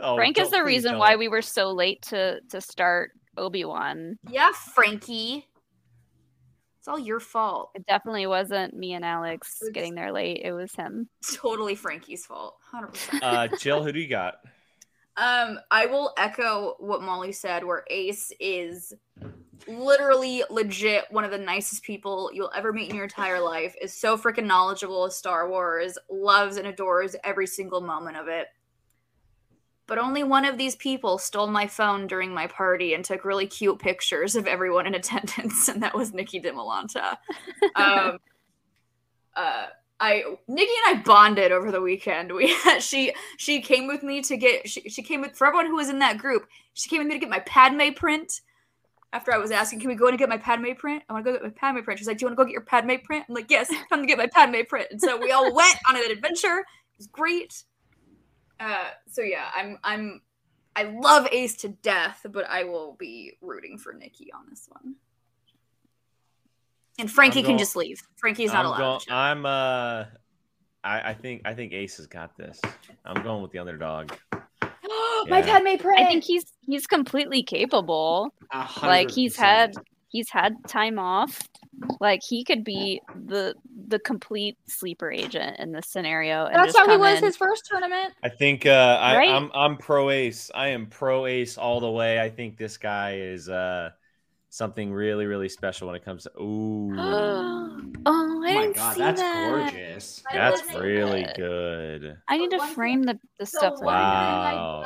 Oh, 0.00 0.16
Frank 0.16 0.38
is 0.38 0.50
the 0.50 0.64
reason 0.64 0.92
don't. 0.92 0.98
why 0.98 1.14
we 1.14 1.28
were 1.28 1.42
so 1.42 1.70
late 1.70 2.02
to 2.02 2.40
to 2.50 2.60
start 2.60 3.12
Obi 3.38 3.64
Wan. 3.64 4.18
Yeah, 4.28 4.52
Frankie. 4.52 5.46
It's 6.78 6.88
all 6.88 6.98
your 6.98 7.20
fault. 7.20 7.70
It 7.74 7.86
definitely 7.86 8.26
wasn't 8.26 8.74
me 8.74 8.92
and 8.94 9.04
Alex 9.04 9.58
It's- 9.62 9.72
getting 9.72 9.94
there 9.94 10.12
late. 10.12 10.42
It 10.44 10.52
was 10.52 10.74
him. 10.74 11.08
Totally 11.34 11.74
Frankie's 11.74 12.26
fault. 12.26 12.56
100%. 12.74 13.22
Uh, 13.22 13.48
Jill, 13.58 13.82
who 13.84 13.92
do 13.92 14.00
you 14.00 14.08
got? 14.08 14.36
Um, 15.20 15.58
I 15.72 15.86
will 15.86 16.12
echo 16.16 16.76
what 16.78 17.02
Molly 17.02 17.32
said, 17.32 17.64
where 17.64 17.82
Ace 17.90 18.30
is 18.38 18.92
literally 19.66 20.44
legit 20.48 21.06
one 21.10 21.24
of 21.24 21.32
the 21.32 21.38
nicest 21.38 21.82
people 21.82 22.30
you'll 22.32 22.52
ever 22.54 22.72
meet 22.72 22.88
in 22.88 22.94
your 22.94 23.02
entire 23.06 23.40
life. 23.40 23.74
Is 23.82 23.92
so 23.92 24.16
freaking 24.16 24.46
knowledgeable 24.46 25.04
of 25.04 25.12
Star 25.12 25.48
Wars, 25.48 25.98
loves 26.08 26.56
and 26.56 26.68
adores 26.68 27.16
every 27.24 27.48
single 27.48 27.80
moment 27.80 28.16
of 28.16 28.28
it. 28.28 28.46
But 29.88 29.98
only 29.98 30.22
one 30.22 30.44
of 30.44 30.58
these 30.58 30.76
people 30.76 31.18
stole 31.18 31.48
my 31.48 31.66
phone 31.66 32.06
during 32.06 32.32
my 32.32 32.46
party 32.46 32.92
and 32.94 33.02
took 33.04 33.24
really 33.24 33.46
cute 33.46 33.78
pictures 33.80 34.36
of 34.36 34.46
everyone 34.46 34.86
in 34.86 34.94
attendance, 35.02 35.68
and 35.68 35.82
that 35.82 35.96
was 35.96 36.14
Nikki 36.14 36.40
Dimalanta. 36.40 37.16
Um, 37.74 38.18
uh, 39.34 39.66
I 40.00 40.24
Nikki 40.46 40.72
and 40.86 40.98
I 40.98 41.02
bonded 41.02 41.52
over 41.52 41.70
the 41.70 41.80
weekend. 41.80 42.32
We 42.32 42.54
she 42.80 43.12
she 43.36 43.60
came 43.60 43.86
with 43.86 44.02
me 44.02 44.20
to 44.22 44.36
get 44.36 44.68
she, 44.68 44.88
she 44.88 45.02
came 45.02 45.20
with 45.20 45.36
for 45.36 45.46
everyone 45.46 45.66
who 45.66 45.76
was 45.76 45.88
in 45.88 45.98
that 46.00 46.18
group. 46.18 46.46
She 46.74 46.88
came 46.88 46.98
with 46.98 47.08
me 47.08 47.14
to 47.14 47.20
get 47.20 47.30
my 47.30 47.40
Padme 47.40 47.92
print. 47.94 48.40
After 49.12 49.32
I 49.32 49.38
was 49.38 49.50
asking, 49.50 49.80
can 49.80 49.88
we 49.88 49.94
go 49.94 50.06
in 50.06 50.12
and 50.12 50.18
get 50.18 50.28
my 50.28 50.36
Padme 50.36 50.72
print? 50.76 51.02
I 51.08 51.14
want 51.14 51.24
to 51.24 51.32
go 51.32 51.38
get 51.38 51.42
my 51.42 51.54
Padme 51.56 51.80
print. 51.80 51.98
She's 51.98 52.06
like, 52.06 52.18
do 52.18 52.24
you 52.24 52.26
want 52.26 52.36
to 52.36 52.44
go 52.44 52.46
get 52.46 52.52
your 52.52 52.60
Padme 52.60 52.96
print? 53.02 53.24
I'm 53.26 53.34
like, 53.34 53.50
yes, 53.50 53.72
come 53.88 54.02
to 54.02 54.06
get 54.06 54.18
my 54.18 54.26
Padme 54.26 54.60
print. 54.68 54.88
And 54.90 55.00
so 55.00 55.16
we 55.16 55.32
all 55.32 55.54
went 55.54 55.76
on 55.88 55.96
an 55.96 56.10
adventure. 56.10 56.58
It 56.58 56.98
was 56.98 57.06
great. 57.06 57.64
Uh, 58.60 58.88
so 59.08 59.22
yeah, 59.22 59.48
I'm 59.54 59.78
I'm 59.84 60.20
I 60.76 60.84
love 60.84 61.28
Ace 61.32 61.56
to 61.58 61.68
death, 61.68 62.24
but 62.30 62.48
I 62.48 62.64
will 62.64 62.96
be 62.98 63.34
rooting 63.40 63.78
for 63.78 63.92
Nikki 63.92 64.30
on 64.32 64.46
this 64.48 64.68
one. 64.68 64.94
And 66.98 67.10
Frankie 67.10 67.40
I'm 67.40 67.46
can 67.46 67.58
just 67.58 67.76
leave. 67.76 68.00
Frankie's 68.16 68.52
not 68.52 68.60
I'm 68.60 68.66
allowed. 68.66 68.78
going- 69.06 69.18
I'm 69.18 69.46
uh, 69.46 70.04
I, 70.84 71.10
I 71.10 71.14
think 71.14 71.42
I 71.44 71.54
think 71.54 71.72
Ace 71.72 71.96
has 71.98 72.06
got 72.06 72.36
this. 72.36 72.60
I'm 73.04 73.22
going 73.22 73.42
with 73.42 73.52
the 73.52 73.58
underdog. 73.60 74.12
My 74.32 75.38
Yeah. 75.40 75.42
Padme 75.42 75.76
Pray. 75.80 75.96
I 75.98 76.06
think 76.06 76.24
he's 76.24 76.44
he's 76.62 76.86
completely 76.86 77.42
capable. 77.42 78.32
A 78.52 78.62
hundred 78.62 78.88
Like 78.88 79.10
he's 79.10 79.36
had 79.36 79.74
he's 80.08 80.30
had 80.30 80.56
time 80.66 80.98
off. 80.98 81.48
Like 82.00 82.22
he 82.22 82.44
could 82.44 82.64
be 82.64 83.00
the 83.26 83.54
the 83.88 83.98
complete 83.98 84.56
sleeper 84.66 85.10
agent 85.10 85.58
in 85.58 85.72
this 85.72 85.88
scenario. 85.88 86.46
And 86.46 86.56
That's 86.56 86.76
how 86.76 86.88
he 86.88 86.96
was 86.96 87.18
in. 87.18 87.24
his 87.24 87.36
first 87.36 87.66
tournament. 87.66 88.14
I 88.22 88.28
think 88.28 88.66
uh, 88.66 88.98
I, 89.00 89.16
Right? 89.16 89.28
I'm 89.28 89.50
I'm 89.54 89.76
pro 89.76 90.10
Ace. 90.10 90.50
I 90.54 90.68
am 90.68 90.86
pro 90.86 91.26
Ace 91.26 91.56
all 91.58 91.80
the 91.80 91.90
way. 91.90 92.20
I 92.20 92.28
think 92.30 92.56
this 92.56 92.76
guy 92.76 93.16
is 93.16 93.48
uh 93.48 93.90
something 94.50 94.92
really 94.92 95.26
really 95.26 95.48
special 95.48 95.86
when 95.88 95.96
it 95.96 96.04
comes 96.04 96.24
to. 96.24 96.30
Ooh, 96.40 96.94
oh, 96.98 97.82
I 98.06 98.06
Oh 98.06 98.40
my 98.54 98.60
didn't 98.62 98.76
god, 98.76 98.94
see 98.96 99.02
that's 99.02 99.20
that. 99.22 99.34
gorgeous. 99.34 100.22
I 100.30 100.34
that's 100.36 100.74
really 100.74 101.22
good. 101.24 101.36
good. 102.02 102.16
I 102.28 102.38
need 102.38 102.50
to 102.50 102.58
frame 102.60 103.02
the, 103.04 103.18
the 103.38 103.46
stuff 103.46 103.74
that 103.78 103.84
one 103.84 103.94
I 103.94 104.00
thing 104.00 104.10
got. 104.10 104.46
I 104.46 104.54
Wow. 104.54 104.84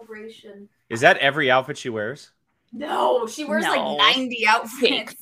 celebration. 0.00 0.68
Is 0.88 1.00
that 1.00 1.16
every 1.18 1.50
outfit 1.50 1.78
she 1.78 1.88
wears? 1.88 2.32
No, 2.72 3.26
she 3.26 3.44
wears 3.44 3.64
No. 3.64 3.94
like 3.94 4.16
90 4.16 4.46
outfits. 4.46 5.14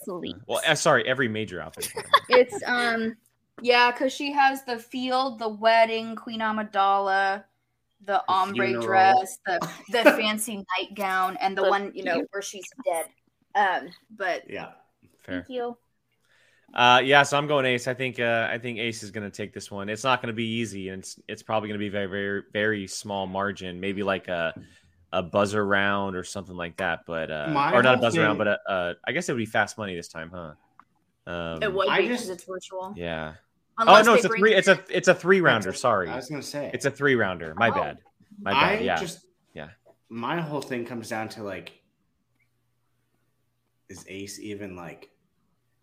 Well, 0.47 0.61
uh, 0.67 0.75
sorry, 0.75 1.07
every 1.09 1.29
major 1.29 1.61
outfit. 1.61 1.91
It's 2.29 2.55
um 2.67 3.17
yeah, 3.63 3.91
because 3.91 4.13
she 4.13 4.33
has 4.33 4.65
the 4.65 4.79
field, 4.79 5.39
the 5.39 5.49
wedding, 5.49 6.15
Queen 6.15 6.41
Amidala, 6.41 7.45
the 8.05 8.23
ombre 8.29 8.67
funeral. 8.67 8.87
dress, 8.87 9.39
the 9.47 9.59
the 9.91 10.05
fancy 10.13 10.63
nightgown, 10.79 11.37
and 11.39 11.57
the 11.57 11.63
The 11.63 11.71
one 11.71 11.93
you 11.95 12.05
know 12.05 12.23
where 12.31 12.43
she's 12.43 12.69
dead. 12.85 13.07
Um, 13.55 13.89
but 14.11 14.49
Yeah. 14.49 14.73
Fair. 15.25 15.41
thank 15.41 15.49
you. 15.49 15.77
Uh, 16.75 17.01
yeah, 17.03 17.23
so 17.23 17.39
I'm 17.39 17.47
going 17.47 17.65
Ace. 17.65 17.89
I 17.89 17.95
think 17.95 18.21
uh, 18.21 18.47
I 18.51 18.59
think 18.59 18.79
Ace 18.79 19.03
is 19.03 19.11
going 19.11 19.29
to 19.29 19.35
take 19.35 19.55
this 19.55 19.71
one. 19.71 19.89
It's 19.89 20.05
not 20.05 20.21
going 20.21 20.29
to 20.29 20.37
be 20.37 20.45
easy, 20.61 20.91
and 20.91 21.03
it's 21.03 21.19
it's 21.27 21.43
probably 21.43 21.71
going 21.71 21.81
to 21.81 21.85
be 21.85 21.89
very 21.89 22.07
very 22.07 22.43
very 22.53 22.87
small 22.87 23.27
margin, 23.27 23.81
maybe 23.81 24.03
like 24.03 24.29
a 24.29 24.53
a 25.13 25.23
buzzer 25.23 25.65
round 25.65 26.17
or 26.17 26.25
something 26.25 26.57
like 26.57 26.77
that. 26.79 27.01
But 27.07 27.31
uh, 27.31 27.49
My 27.53 27.73
or 27.73 27.83
not 27.83 27.95
a 27.95 27.97
whole 27.97 28.07
buzzer 28.07 28.23
round, 28.23 28.39
but 28.39 28.47
a, 28.49 28.59
uh, 28.69 28.95
I 29.07 29.13
guess 29.13 29.29
it 29.29 29.33
would 29.33 29.39
be 29.39 29.47
fast 29.47 29.79
money 29.79 29.95
this 29.95 30.09
time, 30.09 30.31
huh? 30.35 30.53
Um, 31.31 31.63
It 31.63 31.73
would 31.73 31.89
be 31.97 32.03
because 32.09 32.29
it's 32.29 32.45
virtual. 32.45 32.93
Yeah. 32.97 33.35
Unless 33.79 34.07
oh 34.09 34.11
no, 34.11 34.15
it's 34.17 34.25
a 34.25 34.29
bring- 34.29 34.41
three. 34.41 34.55
It's 34.55 34.69
a 34.69 34.83
it's 34.91 35.09
a 35.09 35.15
three 35.15 35.41
rounder. 35.41 35.73
Sorry, 35.73 36.09
I 36.09 36.17
was 36.17 36.29
gonna 36.29 36.43
say 36.43 36.71
it's 36.75 36.85
a 36.85 36.91
three 36.91 37.15
rounder. 37.15 37.55
My 37.57 37.69
Oh. 37.71 37.75
bad. 37.75 37.99
My 38.41 38.51
I 38.53 38.77
bad. 38.77 38.85
Yeah. 38.85 38.97
just 39.01 39.27
Yeah. 39.55 39.69
My 40.09 40.41
whole 40.41 40.61
thing 40.63 40.85
comes 40.85 41.09
down 41.09 41.29
to 41.31 41.43
like, 41.45 41.73
is 43.89 44.05
Ace 44.09 44.39
even 44.41 44.75
like? 44.77 45.11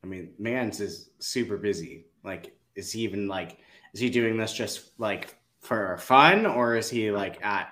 I 0.04 0.08
mean, 0.08 0.34
Mans 0.38 0.80
is 0.82 1.10
super 1.20 1.58
busy. 1.58 2.06
Like, 2.24 2.56
is 2.76 2.92
he 2.92 3.02
even 3.02 3.28
like? 3.28 3.60
Is 3.94 4.00
he 4.02 4.10
doing 4.10 4.36
this 4.38 4.54
just 4.54 4.92
like 5.00 5.36
for 5.62 5.98
fun, 5.98 6.46
or 6.46 6.76
is 6.76 6.90
he 6.90 7.12
like 7.12 7.44
at 7.46 7.72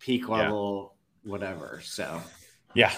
peak 0.00 0.28
level, 0.28 0.94
whatever? 1.22 1.80
So 1.84 2.20
Yeah. 2.74 2.92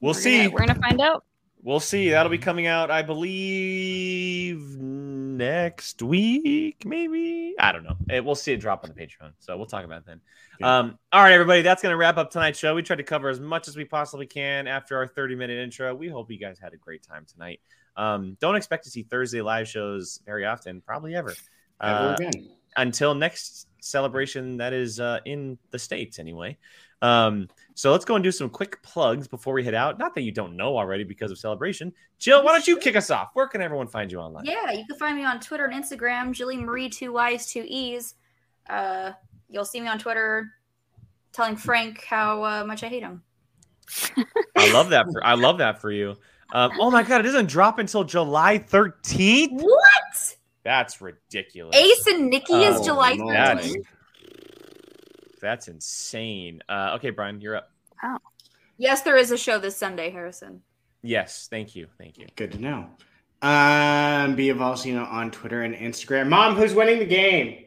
We'll 0.00 0.12
We're 0.12 0.20
see. 0.20 0.36
Gonna, 0.44 0.50
we're 0.50 0.66
gonna 0.66 0.74
find 0.80 1.00
out. 1.00 1.24
We'll 1.62 1.80
see. 1.80 2.10
That'll 2.10 2.30
be 2.30 2.38
coming 2.38 2.66
out, 2.68 2.90
I 2.92 3.02
believe, 3.02 4.60
next 4.78 6.00
week, 6.02 6.84
maybe. 6.84 7.54
I 7.58 7.72
don't 7.72 7.82
know. 7.82 7.96
Eh, 8.10 8.20
We'll 8.20 8.34
see 8.34 8.52
it 8.52 8.58
drop 8.58 8.84
on 8.84 8.92
the 8.94 9.00
Patreon. 9.00 9.32
So 9.40 9.56
we'll 9.56 9.66
talk 9.66 9.84
about 9.84 9.98
it 10.02 10.06
then. 10.06 10.20
Yeah. 10.60 10.78
Um, 10.78 10.98
all 11.12 11.22
right, 11.22 11.32
everybody. 11.32 11.62
That's 11.62 11.82
going 11.82 11.92
to 11.92 11.96
wrap 11.96 12.18
up 12.18 12.30
tonight's 12.30 12.58
show. 12.58 12.74
We 12.74 12.82
tried 12.82 12.96
to 12.96 13.02
cover 13.04 13.28
as 13.28 13.40
much 13.40 13.68
as 13.68 13.76
we 13.76 13.84
possibly 13.84 14.26
can 14.26 14.66
after 14.66 14.96
our 14.96 15.06
30 15.08 15.34
minute 15.34 15.58
intro. 15.62 15.94
We 15.94 16.08
hope 16.08 16.30
you 16.30 16.38
guys 16.38 16.58
had 16.58 16.72
a 16.72 16.76
great 16.76 17.02
time 17.02 17.26
tonight. 17.30 17.60
Um, 17.96 18.36
don't 18.40 18.54
expect 18.56 18.84
to 18.84 18.90
see 18.90 19.02
Thursday 19.02 19.40
live 19.40 19.66
shows 19.66 20.20
very 20.24 20.44
often, 20.44 20.80
probably 20.82 21.14
ever. 21.16 21.34
ever 21.80 22.10
Uh, 22.10 22.14
again. 22.14 22.50
until 22.76 23.14
next 23.14 23.66
celebration 23.86 24.56
that 24.58 24.72
is 24.72 25.00
uh, 25.00 25.20
in 25.24 25.58
the 25.70 25.78
states 25.78 26.18
anyway. 26.18 26.56
Um, 27.02 27.48
so 27.74 27.92
let's 27.92 28.04
go 28.04 28.14
and 28.14 28.24
do 28.24 28.32
some 28.32 28.48
quick 28.48 28.82
plugs 28.82 29.28
before 29.28 29.52
we 29.52 29.62
head 29.62 29.74
out. 29.74 29.98
Not 29.98 30.14
that 30.14 30.22
you 30.22 30.32
don't 30.32 30.56
know 30.56 30.76
already 30.78 31.04
because 31.04 31.30
of 31.30 31.38
celebration. 31.38 31.92
Jill 32.18 32.42
why 32.44 32.52
don't 32.52 32.66
you 32.66 32.78
kick 32.78 32.96
us 32.96 33.10
off? 33.10 33.30
Where 33.34 33.46
can 33.46 33.60
everyone 33.60 33.86
find 33.86 34.10
you 34.10 34.18
online? 34.18 34.44
Yeah, 34.46 34.72
you 34.72 34.84
can 34.86 34.98
find 34.98 35.16
me 35.16 35.24
on 35.24 35.40
Twitter 35.40 35.66
and 35.66 35.84
Instagram, 35.84 36.32
Jilly 36.32 36.56
Marie, 36.56 36.88
two 36.88 37.12
Y's, 37.12 37.46
two 37.46 37.64
E's. 37.66 38.14
Uh, 38.68 39.12
you'll 39.48 39.64
see 39.66 39.80
me 39.80 39.88
on 39.88 39.98
Twitter 39.98 40.48
telling 41.32 41.56
Frank 41.56 42.02
how 42.04 42.42
uh, 42.42 42.64
much 42.64 42.82
I 42.82 42.88
hate 42.88 43.02
him. 43.02 43.22
i 44.56 44.72
love 44.72 44.88
that 44.88 45.06
for 45.12 45.24
i 45.24 45.34
love 45.34 45.58
that 45.58 45.80
for 45.80 45.92
you. 45.92 46.16
Um, 46.52 46.72
oh 46.80 46.90
my 46.90 47.04
god 47.04 47.20
it 47.20 47.22
doesn't 47.24 47.48
drop 47.48 47.78
until 47.78 48.02
july 48.02 48.58
13th 48.58 49.52
What? 49.52 50.35
That's 50.66 51.00
ridiculous 51.00 51.76
Ace 51.76 52.06
and 52.08 52.28
Nikki 52.28 52.54
is 52.54 52.80
Oh, 52.80 52.84
July 52.84 53.16
13th. 53.16 53.32
that's 53.32 53.74
that's 55.40 55.68
insane 55.68 56.60
uh, 56.68 56.94
okay 56.96 57.10
brian 57.10 57.40
you're 57.40 57.54
up 57.56 57.70
Wow. 58.02 58.18
Yes, 58.78 59.00
there 59.02 59.16
is 59.16 59.30
a 59.30 59.38
show 59.38 59.58
this 59.58 59.76
Sunday, 59.76 60.10
Harrison. 60.10 60.62
yes 61.02 61.46
thank 61.48 61.76
you 61.76 61.86
thank 61.98 62.18
you 62.18 62.26
Good 62.36 62.52
to 62.52 62.58
know. 62.58 62.88
Um, 63.42 64.34
Bia 64.34 64.54
Valsino 64.54 65.06
on 65.10 65.30
Twitter 65.30 65.62
and 65.62 65.74
Instagram. 65.74 66.28
Mom, 66.30 66.56
who's 66.56 66.72
winning 66.74 66.98
the 66.98 67.04
game? 67.06 67.64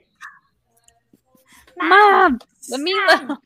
Mom, 1.78 2.40
the 2.70 2.78
meatloaf. 2.78 3.38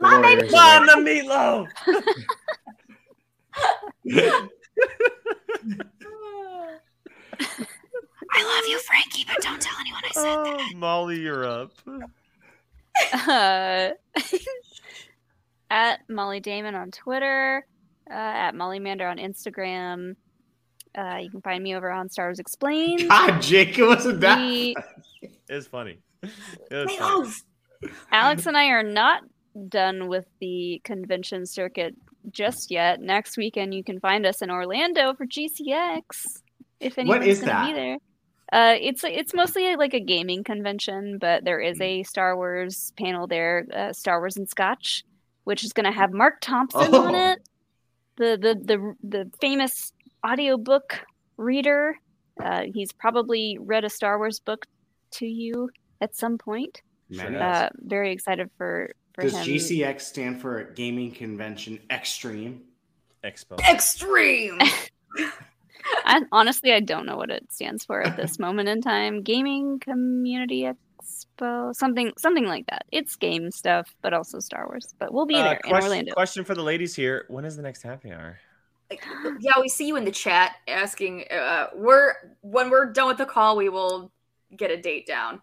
Mom, 0.00 0.22
baby. 0.22 0.48
Mom, 0.50 0.86
the 0.86 0.96
meatloaf 1.08 1.68
I 8.38 8.42
love 8.42 8.64
you, 8.68 8.78
Frankie, 8.80 9.24
but 9.26 9.40
don't 9.42 9.60
tell 10.26 10.40
anyone 10.46 10.56
I 10.56 10.58
said 10.58 10.72
that. 10.74 10.78
molly 10.78 11.20
you're 11.20 11.44
up 11.46 11.72
Uh, 13.28 13.90
at 15.70 16.00
Molly 16.08 16.40
Damon 16.40 16.74
on 16.74 16.90
Twitter, 16.90 17.66
uh, 18.10 18.14
at 18.14 18.54
Molly 18.54 18.78
Mander 18.78 19.06
on 19.06 19.18
Instagram. 19.18 20.16
Uh, 20.96 21.18
you 21.20 21.30
can 21.30 21.42
find 21.42 21.62
me 21.62 21.74
over 21.76 21.90
on 21.90 22.08
Stars 22.08 22.38
Explained. 22.38 23.06
God, 23.08 23.40
Jake, 23.42 23.78
it 23.78 23.84
wasn't 23.84 24.20
that. 24.20 24.38
We- 24.38 24.74
It's 25.48 25.66
funny. 25.66 25.98
It 26.22 26.30
was 26.70 26.96
funny. 26.96 26.96
Meatloaf. 26.98 27.34
Alex 28.10 28.46
and 28.46 28.56
I 28.56 28.66
are 28.68 28.82
not 28.82 29.22
done 29.68 30.08
with 30.08 30.24
the 30.40 30.80
convention 30.84 31.44
circuit 31.46 31.94
just 32.30 32.70
yet. 32.70 33.00
Next 33.00 33.36
weekend, 33.36 33.74
you 33.74 33.84
can 33.84 34.00
find 34.00 34.24
us 34.24 34.40
in 34.40 34.50
Orlando 34.50 35.12
for 35.14 35.26
GCX. 35.26 36.00
if 36.80 36.96
What 36.96 37.18
anyone's 37.22 37.40
gonna 37.40 37.66
be 37.66 37.72
there. 37.74 37.98
Uh, 38.56 38.74
it's 38.80 39.04
it's 39.04 39.34
mostly 39.34 39.76
like 39.76 39.92
a 39.92 40.00
gaming 40.00 40.42
convention, 40.42 41.18
but 41.18 41.44
there 41.44 41.60
is 41.60 41.78
a 41.78 42.02
Star 42.04 42.34
Wars 42.36 42.94
panel 42.98 43.26
there, 43.26 43.66
uh, 43.74 43.92
Star 43.92 44.18
Wars 44.18 44.38
and 44.38 44.48
Scotch, 44.48 45.04
which 45.44 45.62
is 45.62 45.74
going 45.74 45.84
to 45.84 45.92
have 45.92 46.10
Marc 46.14 46.40
Thompson 46.40 46.94
on 46.94 47.14
Oh. 47.14 47.32
it, 47.32 47.38
the 48.16 48.38
the 48.40 48.54
the 48.64 48.94
the 49.06 49.30
famous 49.42 49.92
audiobook 50.26 51.04
reader. 51.36 51.96
Uh, 52.42 52.62
he's 52.72 52.92
probably 52.92 53.58
read 53.60 53.84
a 53.84 53.90
Star 53.90 54.16
Wars 54.16 54.40
book 54.40 54.64
to 55.10 55.26
you 55.26 55.68
at 56.00 56.16
some 56.16 56.38
point. 56.38 56.80
Sure 57.12 57.36
Uh, 57.38 57.68
very 57.76 58.10
excited 58.10 58.48
for 58.56 58.90
for 59.14 59.20
Does 59.24 59.34
him. 59.34 59.44
GCX 59.44 60.00
stand 60.00 60.40
for 60.40 60.64
Gaming 60.74 61.12
Convention 61.12 61.78
Extreme? 61.90 62.62
Expo. 63.22 63.58
Extreme. 63.68 64.60
I, 66.04 66.22
honestly, 66.32 66.72
I 66.72 66.80
don't 66.80 67.06
know 67.06 67.16
what 67.16 67.30
it 67.30 67.52
stands 67.52 67.84
for 67.84 68.00
at 68.02 68.16
this 68.16 68.38
moment 68.38 68.68
in 68.68 68.80
time. 68.80 69.22
Gaming 69.22 69.78
Community 69.80 70.68
Expo, 71.02 71.74
something, 71.74 72.12
something 72.18 72.44
like 72.46 72.66
that. 72.68 72.84
It's 72.92 73.16
game 73.16 73.50
stuff, 73.50 73.94
but 74.02 74.12
also 74.12 74.38
Star 74.40 74.66
Wars. 74.68 74.94
But 74.98 75.12
we'll 75.12 75.26
be 75.26 75.36
Uh, 75.36 75.44
there 75.44 75.52
in 75.64 75.70
question, 75.70 75.90
Orlando. 75.90 76.12
question 76.14 76.44
for 76.44 76.54
the 76.54 76.62
ladies 76.62 76.94
here: 76.94 77.24
When 77.28 77.44
is 77.44 77.56
the 77.56 77.62
next 77.62 77.82
happy 77.82 78.12
hour? 78.12 78.38
Yeah, 79.40 79.54
we 79.60 79.68
see 79.68 79.86
you 79.88 79.96
in 79.96 80.04
the 80.04 80.12
chat 80.12 80.56
asking. 80.68 81.24
Uh, 81.30 81.68
we're 81.74 82.14
when 82.42 82.70
we're 82.70 82.86
done 82.92 83.08
with 83.08 83.18
the 83.18 83.26
call, 83.26 83.56
we 83.56 83.68
will 83.68 84.12
get 84.56 84.70
a 84.70 84.76
date 84.76 85.06
down, 85.06 85.42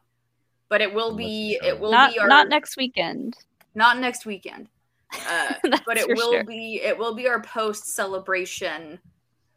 but 0.70 0.82
it 0.82 0.94
will 0.94 1.14
be 1.16 1.60
it 1.62 1.78
will 1.78 1.92
Not, 1.92 2.14
be 2.14 2.20
our 2.20 2.28
not 2.28 2.48
next 2.48 2.78
weekend. 2.78 3.36
not 3.76 4.00
next 4.00 4.26
weekend, 4.26 4.70
uh, 5.30 5.54
but 5.86 5.98
it 5.98 6.08
will 6.08 6.32
sure. 6.32 6.44
be 6.46 6.80
it 6.84 6.98
will 6.98 7.14
be 7.16 7.28
our 7.28 7.42
post 7.42 7.88
celebration 7.94 8.98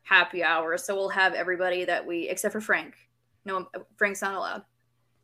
happy 0.06 0.42
hour. 0.42 0.78
So 0.78 0.94
we'll 0.94 1.08
have 1.10 1.34
everybody 1.34 1.84
that 1.84 2.06
we 2.06 2.28
except 2.28 2.52
for 2.52 2.60
Frank. 2.60 2.94
No, 3.44 3.68
Frank's 3.96 4.22
not 4.22 4.34
allowed. 4.34 4.62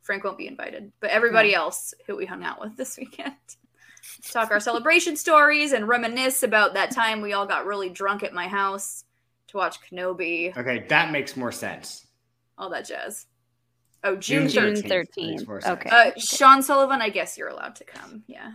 Frank 0.01 0.23
won't 0.23 0.37
be 0.37 0.47
invited, 0.47 0.91
but 0.99 1.09
everybody 1.11 1.55
else 1.55 1.93
who 2.05 2.17
we 2.17 2.25
hung 2.25 2.43
out 2.43 2.59
with 2.59 2.75
this 2.75 2.97
weekend. 2.97 3.35
Talk 4.31 4.51
our 4.51 4.59
celebration 4.59 5.15
stories 5.15 5.71
and 5.71 5.87
reminisce 5.87 6.43
about 6.43 6.73
that 6.73 6.91
time 6.91 7.21
we 7.21 7.31
all 7.31 7.45
got 7.45 7.65
really 7.65 7.87
drunk 7.89 8.21
at 8.21 8.33
my 8.33 8.49
house 8.49 9.05
to 9.47 9.57
watch 9.57 9.77
Kenobi, 9.81 10.55
Okay, 10.57 10.85
that 10.89 11.11
makes 11.11 11.37
more 11.37 11.51
sense. 11.53 12.05
all 12.57 12.69
that 12.71 12.85
jazz. 12.85 13.27
Oh, 14.03 14.17
June 14.17 14.49
June 14.49 14.73
13th. 14.73 15.07
13th. 15.15 15.47
Makes. 15.47 15.67
Okay. 15.67 15.89
Uh, 15.89 16.11
Sean 16.17 16.61
Sullivan, 16.61 17.01
I 17.01 17.07
guess 17.07 17.37
you're 17.37 17.47
allowed 17.47 17.75
to 17.77 17.85
come. 17.85 18.23
Yeah. 18.27 18.51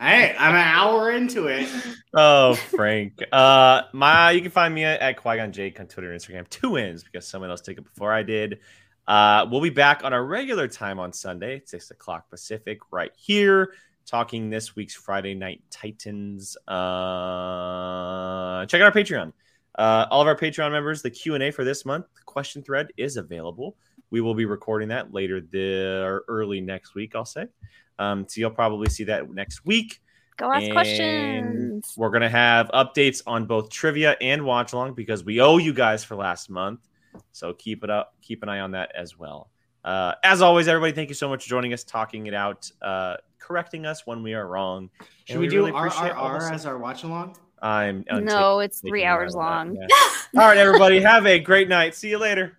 Hey, 0.00 0.34
I'm 0.38 0.54
an 0.54 0.60
hour 0.60 1.10
into 1.10 1.46
it. 1.48 1.68
Oh, 2.14 2.54
Frank. 2.54 3.20
uh, 3.32 3.82
my 3.92 4.30
you 4.30 4.40
can 4.40 4.50
find 4.50 4.72
me 4.74 4.84
at 4.84 5.16
Qui 5.16 5.36
Gon 5.36 5.50
Jake 5.50 5.80
on 5.80 5.86
Twitter 5.86 6.12
and 6.12 6.20
Instagram. 6.20 6.48
Two 6.48 6.70
wins 6.70 7.02
because 7.02 7.26
someone 7.26 7.50
else 7.50 7.60
took 7.60 7.76
it 7.78 7.82
before 7.82 8.12
I 8.12 8.22
did. 8.22 8.60
Uh, 9.08 9.46
we'll 9.50 9.60
be 9.60 9.70
back 9.70 10.04
on 10.04 10.12
our 10.12 10.24
regular 10.24 10.68
time 10.68 11.00
on 11.00 11.12
Sunday, 11.12 11.62
six 11.64 11.90
o'clock 11.90 12.30
Pacific, 12.30 12.78
right 12.90 13.10
here, 13.16 13.72
talking 14.06 14.50
this 14.50 14.76
week's 14.76 14.94
Friday 14.94 15.34
Night 15.34 15.62
Titans. 15.70 16.56
Uh, 16.68 18.66
check 18.66 18.80
out 18.80 18.84
our 18.84 18.92
Patreon. 18.92 19.32
Uh, 19.76 20.06
all 20.10 20.20
of 20.20 20.28
our 20.28 20.36
Patreon 20.36 20.70
members, 20.70 21.02
the 21.02 21.10
Q 21.10 21.34
and 21.34 21.42
A 21.42 21.50
for 21.50 21.64
this 21.64 21.84
month, 21.84 22.06
the 22.14 22.22
question 22.24 22.62
thread 22.62 22.88
is 22.96 23.16
available. 23.16 23.76
We 24.10 24.20
will 24.20 24.34
be 24.34 24.44
recording 24.44 24.88
that 24.88 25.12
later 25.12 25.40
the 25.40 26.20
early 26.28 26.60
next 26.60 26.94
week. 26.94 27.14
I'll 27.14 27.24
say. 27.24 27.46
Um, 27.98 28.26
so 28.28 28.40
you'll 28.40 28.50
probably 28.50 28.88
see 28.88 29.04
that 29.04 29.30
next 29.30 29.64
week. 29.64 30.00
Go 30.36 30.52
ask 30.52 30.64
And 30.64 30.72
questions. 30.72 31.94
We're 31.96 32.10
gonna 32.10 32.28
have 32.28 32.70
updates 32.72 33.22
on 33.26 33.46
both 33.46 33.70
trivia 33.70 34.16
and 34.20 34.44
watch 34.44 34.72
along 34.72 34.94
because 34.94 35.24
we 35.24 35.40
owe 35.40 35.58
you 35.58 35.72
guys 35.72 36.04
for 36.04 36.14
last 36.14 36.48
month. 36.48 36.80
So 37.32 37.52
keep 37.54 37.82
it 37.82 37.90
up, 37.90 38.14
keep 38.22 38.42
an 38.42 38.48
eye 38.48 38.60
on 38.60 38.70
that 38.72 38.92
as 38.94 39.18
well. 39.18 39.50
Uh, 39.84 40.14
as 40.22 40.42
always, 40.42 40.68
everybody, 40.68 40.92
thank 40.92 41.08
you 41.08 41.14
so 41.14 41.28
much 41.28 41.44
for 41.44 41.48
joining 41.48 41.72
us, 41.72 41.82
talking 41.82 42.26
it 42.26 42.34
out, 42.34 42.70
uh, 42.82 43.16
correcting 43.38 43.86
us 43.86 44.06
when 44.06 44.22
we 44.22 44.34
are 44.34 44.46
wrong. 44.46 44.90
Should 45.24 45.38
we, 45.38 45.46
we 45.46 45.48
do 45.48 45.56
really 45.58 45.70
appreciate 45.70 46.12
all 46.12 46.32
the 46.32 46.38
RRR 46.38 46.52
as 46.52 46.66
our 46.66 46.78
watch 46.78 47.04
along? 47.04 47.36
I'm 47.60 48.04
on 48.10 48.24
No, 48.24 48.60
it's 48.60 48.80
three 48.80 49.04
hours 49.04 49.34
long. 49.34 49.74
yeah. 49.74 49.86
All 50.40 50.46
right, 50.46 50.58
everybody, 50.58 51.00
have 51.00 51.26
a 51.26 51.40
great 51.40 51.68
night. 51.68 51.94
See 51.94 52.10
you 52.10 52.18
later. 52.18 52.56